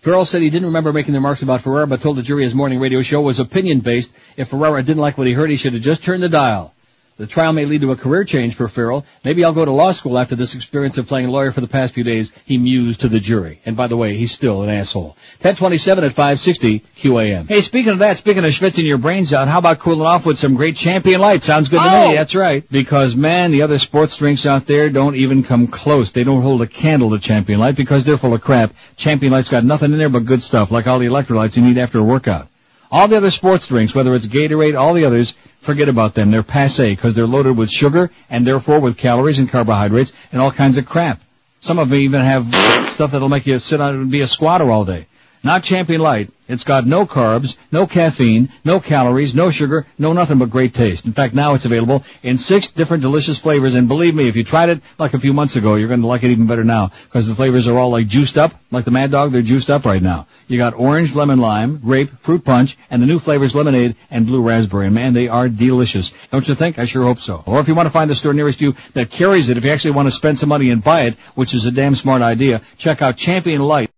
Farrell 0.00 0.26
said 0.26 0.42
he 0.42 0.50
didn't 0.50 0.66
remember 0.66 0.92
making 0.92 1.14
the 1.14 1.18
remarks 1.18 1.40
about 1.40 1.62
Ferrara, 1.62 1.86
but 1.86 2.02
told 2.02 2.16
the 2.16 2.22
jury 2.22 2.44
his 2.44 2.54
morning 2.54 2.80
radio 2.80 3.00
show 3.00 3.22
was 3.22 3.40
opinion 3.40 3.80
based. 3.80 4.12
If 4.36 4.48
Ferrara 4.48 4.82
didn't 4.82 5.00
like 5.00 5.16
what 5.16 5.26
he 5.26 5.32
heard, 5.32 5.48
he 5.48 5.56
should 5.56 5.72
have 5.72 5.80
just 5.80 6.04
turned 6.04 6.22
the 6.22 6.28
dial. 6.28 6.74
The 7.20 7.26
trial 7.26 7.52
may 7.52 7.66
lead 7.66 7.82
to 7.82 7.92
a 7.92 7.96
career 7.96 8.24
change 8.24 8.54
for 8.54 8.66
Farrell. 8.66 9.04
Maybe 9.26 9.44
I'll 9.44 9.52
go 9.52 9.66
to 9.66 9.70
law 9.70 9.92
school 9.92 10.18
after 10.18 10.36
this 10.36 10.54
experience 10.54 10.96
of 10.96 11.06
playing 11.06 11.28
lawyer 11.28 11.52
for 11.52 11.60
the 11.60 11.68
past 11.68 11.92
few 11.92 12.02
days, 12.02 12.32
he 12.46 12.56
mused 12.56 13.02
to 13.02 13.08
the 13.10 13.20
jury. 13.20 13.60
And 13.66 13.76
by 13.76 13.88
the 13.88 13.96
way, 13.98 14.16
he's 14.16 14.32
still 14.32 14.62
an 14.62 14.70
asshole. 14.70 15.18
1027 15.42 16.02
at 16.02 16.12
560 16.14 16.82
QAM. 16.96 17.46
Hey, 17.46 17.60
speaking 17.60 17.92
of 17.92 17.98
that, 17.98 18.16
speaking 18.16 18.42
of 18.46 18.50
schwitzing 18.52 18.84
your 18.86 18.96
brains 18.96 19.34
out, 19.34 19.48
how 19.48 19.58
about 19.58 19.80
cooling 19.80 20.00
off 20.06 20.24
with 20.24 20.38
some 20.38 20.54
great 20.54 20.76
Champion 20.76 21.20
Lyte? 21.20 21.42
Sounds 21.42 21.68
good 21.68 21.82
to 21.82 21.92
Oh. 21.94 22.08
me. 22.08 22.14
That's 22.16 22.34
right. 22.34 22.64
Because 22.70 23.14
man, 23.14 23.50
the 23.50 23.60
other 23.60 23.76
sports 23.76 24.16
drinks 24.16 24.46
out 24.46 24.64
there 24.64 24.88
don't 24.88 25.16
even 25.16 25.42
come 25.42 25.66
close. 25.66 26.12
They 26.12 26.24
don't 26.24 26.40
hold 26.40 26.62
a 26.62 26.66
candle 26.66 27.10
to 27.10 27.18
Champion 27.18 27.60
Lyte 27.60 27.76
because 27.76 28.02
they're 28.02 28.16
full 28.16 28.32
of 28.32 28.40
crap. 28.40 28.72
Champion 28.96 29.30
Lyte's 29.34 29.50
got 29.50 29.62
nothing 29.62 29.92
in 29.92 29.98
there 29.98 30.08
but 30.08 30.24
good 30.24 30.40
stuff, 30.40 30.70
like 30.70 30.86
all 30.86 30.98
the 30.98 31.08
electrolytes 31.08 31.54
you 31.54 31.62
need 31.64 31.76
after 31.76 31.98
a 31.98 32.02
workout. 32.02 32.48
All 32.90 33.06
the 33.06 33.16
other 33.16 33.30
sports 33.30 33.68
drinks, 33.68 33.94
whether 33.94 34.14
it's 34.14 34.26
Gatorade, 34.26 34.78
all 34.78 34.94
the 34.94 35.04
others, 35.04 35.34
forget 35.60 35.88
about 35.88 36.14
them. 36.14 36.30
They're 36.30 36.42
passe 36.42 36.90
because 36.90 37.14
they're 37.14 37.26
loaded 37.26 37.56
with 37.56 37.70
sugar 37.70 38.10
and 38.28 38.46
therefore 38.46 38.80
with 38.80 38.98
calories 38.98 39.38
and 39.38 39.48
carbohydrates 39.48 40.12
and 40.32 40.42
all 40.42 40.50
kinds 40.50 40.76
of 40.76 40.86
crap. 40.86 41.20
Some 41.60 41.78
of 41.78 41.90
them 41.90 41.98
even 41.98 42.22
have 42.22 42.46
stuff 42.90 43.12
that'll 43.12 43.28
make 43.28 43.46
you 43.46 43.58
sit 43.58 43.80
on 43.80 43.94
and 43.94 44.10
be 44.10 44.22
a 44.22 44.26
squatter 44.26 44.70
all 44.70 44.84
day. 44.84 45.06
Not 45.42 45.62
Champion 45.62 46.02
Lyte. 46.02 46.30
It's 46.48 46.64
got 46.64 46.84
no 46.84 47.06
carbs, 47.06 47.56
no 47.72 47.86
caffeine, 47.86 48.50
no 48.62 48.78
calories, 48.78 49.34
no 49.34 49.50
sugar, 49.50 49.86
no 49.98 50.12
nothing 50.12 50.36
but 50.36 50.50
great 50.50 50.74
taste. 50.74 51.06
In 51.06 51.12
fact, 51.12 51.32
now 51.32 51.54
it's 51.54 51.64
available 51.64 52.04
in 52.22 52.36
six 52.36 52.70
different 52.70 53.02
delicious 53.02 53.38
flavors, 53.38 53.74
and 53.74 53.88
believe 53.88 54.14
me, 54.14 54.28
if 54.28 54.36
you 54.36 54.44
tried 54.44 54.68
it 54.68 54.82
like 54.98 55.14
a 55.14 55.18
few 55.18 55.32
months 55.32 55.56
ago, 55.56 55.76
you're 55.76 55.88
going 55.88 56.02
to 56.02 56.06
like 56.06 56.24
it 56.24 56.30
even 56.30 56.46
better 56.46 56.64
now, 56.64 56.90
because 57.04 57.26
the 57.26 57.34
flavors 57.34 57.68
are 57.68 57.78
all 57.78 57.88
like 57.88 58.06
juiced 58.06 58.36
up, 58.36 58.52
like 58.70 58.84
the 58.84 58.90
Mad 58.90 59.12
Dog, 59.12 59.32
they're 59.32 59.40
juiced 59.40 59.70
up 59.70 59.86
right 59.86 60.02
now. 60.02 60.26
You 60.46 60.58
got 60.58 60.74
orange, 60.74 61.14
lemon 61.14 61.38
lime, 61.38 61.78
grape, 61.78 62.10
fruit 62.18 62.44
punch, 62.44 62.76
and 62.90 63.00
the 63.00 63.06
new 63.06 63.18
flavors 63.18 63.54
lemonade 63.54 63.96
and 64.10 64.26
blue 64.26 64.42
raspberry, 64.42 64.86
and 64.86 64.94
man, 64.94 65.14
they 65.14 65.28
are 65.28 65.48
delicious. 65.48 66.12
Don't 66.30 66.46
you 66.46 66.54
think? 66.54 66.78
I 66.78 66.84
sure 66.84 67.04
hope 67.04 67.20
so. 67.20 67.42
Or 67.46 67.60
if 67.60 67.68
you 67.68 67.74
want 67.74 67.86
to 67.86 67.92
find 67.92 68.10
the 68.10 68.14
store 68.14 68.34
nearest 68.34 68.60
you 68.60 68.74
that 68.92 69.08
carries 69.08 69.48
it, 69.48 69.56
if 69.56 69.64
you 69.64 69.70
actually 69.70 69.92
want 69.92 70.06
to 70.06 70.12
spend 70.12 70.38
some 70.38 70.50
money 70.50 70.70
and 70.70 70.84
buy 70.84 71.02
it, 71.02 71.14
which 71.34 71.54
is 71.54 71.64
a 71.64 71.70
damn 71.70 71.94
smart 71.94 72.20
idea, 72.20 72.60
check 72.76 73.00
out 73.00 73.16
Champion 73.16 73.62
Lyte. 73.62 73.90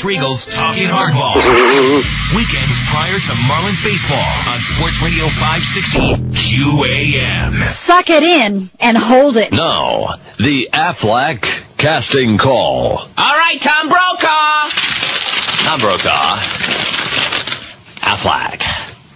Regal's 0.00 0.46
Talking 0.46 0.86
Hardball. 0.86 1.34
Weekends 2.36 2.78
prior 2.90 3.18
to 3.18 3.32
Marlins 3.32 3.82
baseball 3.82 4.22
on 4.46 4.60
Sports 4.60 5.02
Radio 5.02 5.26
560 5.26 5.98
QAM. 6.30 7.60
Suck 7.72 8.08
it 8.08 8.22
in 8.22 8.70
and 8.78 8.96
hold 8.96 9.36
it. 9.36 9.50
Now, 9.50 10.14
the 10.38 10.68
Aflac 10.72 11.42
casting 11.76 12.38
call. 12.38 12.98
All 12.98 13.08
right, 13.18 13.58
Tom 13.60 13.88
Brokaw. 13.88 14.70
Tom 15.66 15.80
Brokaw. 15.80 16.36
Aflac. 18.06 18.62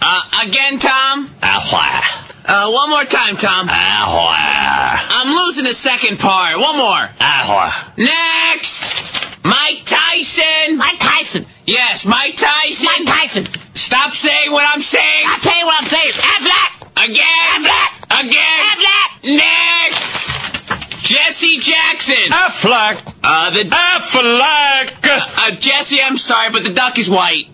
Uh, 0.01 0.45
again, 0.45 0.77
Tom. 0.77 1.29
Aflac. 1.41 2.03
Uh, 2.47 2.69
one 2.71 2.89
more 2.89 3.05
time, 3.05 3.37
Tom. 3.37 3.69
Aflac. 3.69 5.07
I'm 5.09 5.33
losing 5.45 5.63
the 5.63 5.73
second 5.73 6.19
part. 6.19 6.59
One 6.59 6.77
more. 6.77 7.09
Aflac. 7.21 7.97
Next. 7.97 9.14
Mike 9.45 9.83
Tyson. 9.85 10.77
Mike 10.77 10.97
Tyson. 10.97 11.45
Yes, 11.67 12.03
Mike 12.03 12.35
Tyson. 12.35 12.85
Mike 12.85 13.05
Tyson. 13.05 13.47
Stop 13.75 14.13
saying 14.13 14.51
what 14.51 14.65
I'm 14.67 14.81
saying. 14.81 15.23
I'll 15.27 15.39
tell 15.39 15.59
you 15.59 15.65
what 15.65 15.83
I'm 15.83 15.87
saying. 15.87 16.11
Aflac. 16.13 17.05
Again. 17.05 17.63
Aflac. 17.63 18.25
Again. 18.25 18.65
Aflac. 18.73 19.35
Next. 19.37 21.05
Jesse 21.07 21.59
Jackson. 21.59 22.31
Affleck. 22.31 23.13
Uh, 23.23 23.51
the 23.51 23.65
Affleck. 23.69 25.07
Uh, 25.07 25.29
uh, 25.37 25.51
Jesse, 25.51 26.01
I'm 26.01 26.17
sorry, 26.17 26.49
but 26.49 26.63
the 26.63 26.71
duck 26.71 26.97
is 26.97 27.07
white. 27.07 27.45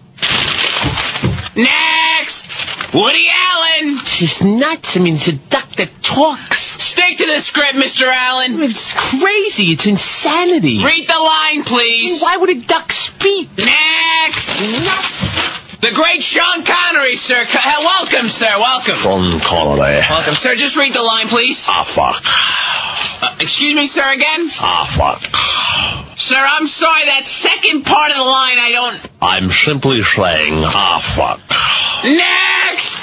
Next. 1.58 2.41
Woody 2.94 3.28
Allen. 3.34 3.98
It's 4.00 4.18
just 4.18 4.44
nuts. 4.44 4.98
I 4.98 5.00
mean, 5.00 5.16
it's 5.16 5.28
a 5.28 5.34
duck 5.34 5.76
that 5.76 5.90
talks. 6.04 6.60
Stick 6.60 7.18
to 7.20 7.26
the 7.26 7.40
script, 7.40 7.76
Mr. 7.76 8.08
Allen. 8.08 8.62
It's 8.64 8.94
crazy. 8.94 9.72
It's 9.72 9.86
insanity. 9.86 10.84
Read 10.84 11.08
the 11.08 11.20
line, 11.20 11.64
please. 11.64 12.22
Why 12.22 12.38
would 12.38 12.50
a 12.50 12.56
duck 12.56 12.92
speak? 12.92 13.50
Next. 13.58 15.60
The 15.82 15.92
great 15.92 16.22
Sean 16.22 16.64
Connery, 16.64 17.16
sir. 17.16 17.44
Co- 17.46 17.80
welcome, 17.80 18.30
sir. 18.30 18.54
Welcome. 18.60 18.96
Sean 18.96 19.40
Connery. 19.40 20.00
Welcome, 20.08 20.36
sir. 20.36 20.56
Just 20.56 20.78
read 20.78 20.94
the 20.94 21.02
line, 21.02 21.28
please. 21.28 21.66
Ah, 21.68 21.84
fuck. 21.84 22.22
Uh, 23.24 23.36
excuse 23.40 23.74
me, 23.74 23.88
sir, 23.88 24.14
again? 24.14 24.48
Ah, 24.60 24.86
fuck. 24.86 26.18
Sir, 26.20 26.38
I'm 26.38 26.68
sorry. 26.68 27.06
That 27.06 27.26
second 27.26 27.84
part 27.84 28.12
of 28.12 28.18
the 28.18 28.24
line, 28.24 28.60
I 28.60 28.70
don't... 28.72 29.12
I'm 29.22 29.50
simply 29.50 30.04
saying, 30.04 30.54
ah, 30.64 31.02
fuck. 31.02 31.40
Next! 32.06 33.00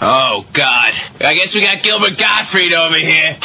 Oh, 0.00 0.46
God. 0.54 0.94
I 1.20 1.34
guess 1.34 1.54
we 1.54 1.60
got 1.60 1.82
Gilbert 1.82 2.16
Gottfried 2.16 2.72
over 2.72 2.96
here. 2.98 3.36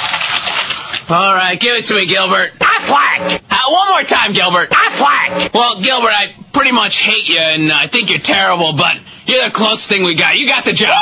All 1.10 1.34
right, 1.34 1.58
give 1.58 1.76
it 1.76 1.86
to 1.86 1.96
me, 1.96 2.06
Gilbert. 2.06 2.52
I 2.60 2.82
flack. 2.84 3.42
Uh, 3.50 3.72
one 3.72 3.90
more 3.92 4.04
time, 4.04 4.34
Gilbert. 4.34 4.68
I 4.72 4.90
flack. 4.92 5.54
Well, 5.54 5.82
Gilbert, 5.82 6.12
I 6.12 6.36
pretty 6.52 6.74
much 6.74 7.02
hate 7.02 7.30
you, 7.30 7.40
and 7.40 7.72
I 7.72 7.88
think 7.88 8.10
you're 8.10 8.20
terrible, 8.20 8.74
but 8.74 8.98
you're 9.26 9.46
the 9.46 9.52
closest 9.52 9.88
thing 9.88 10.04
we 10.04 10.16
got. 10.16 10.38
You 10.38 10.48
got 10.48 10.66
the 10.66 10.74
job. 10.74 10.98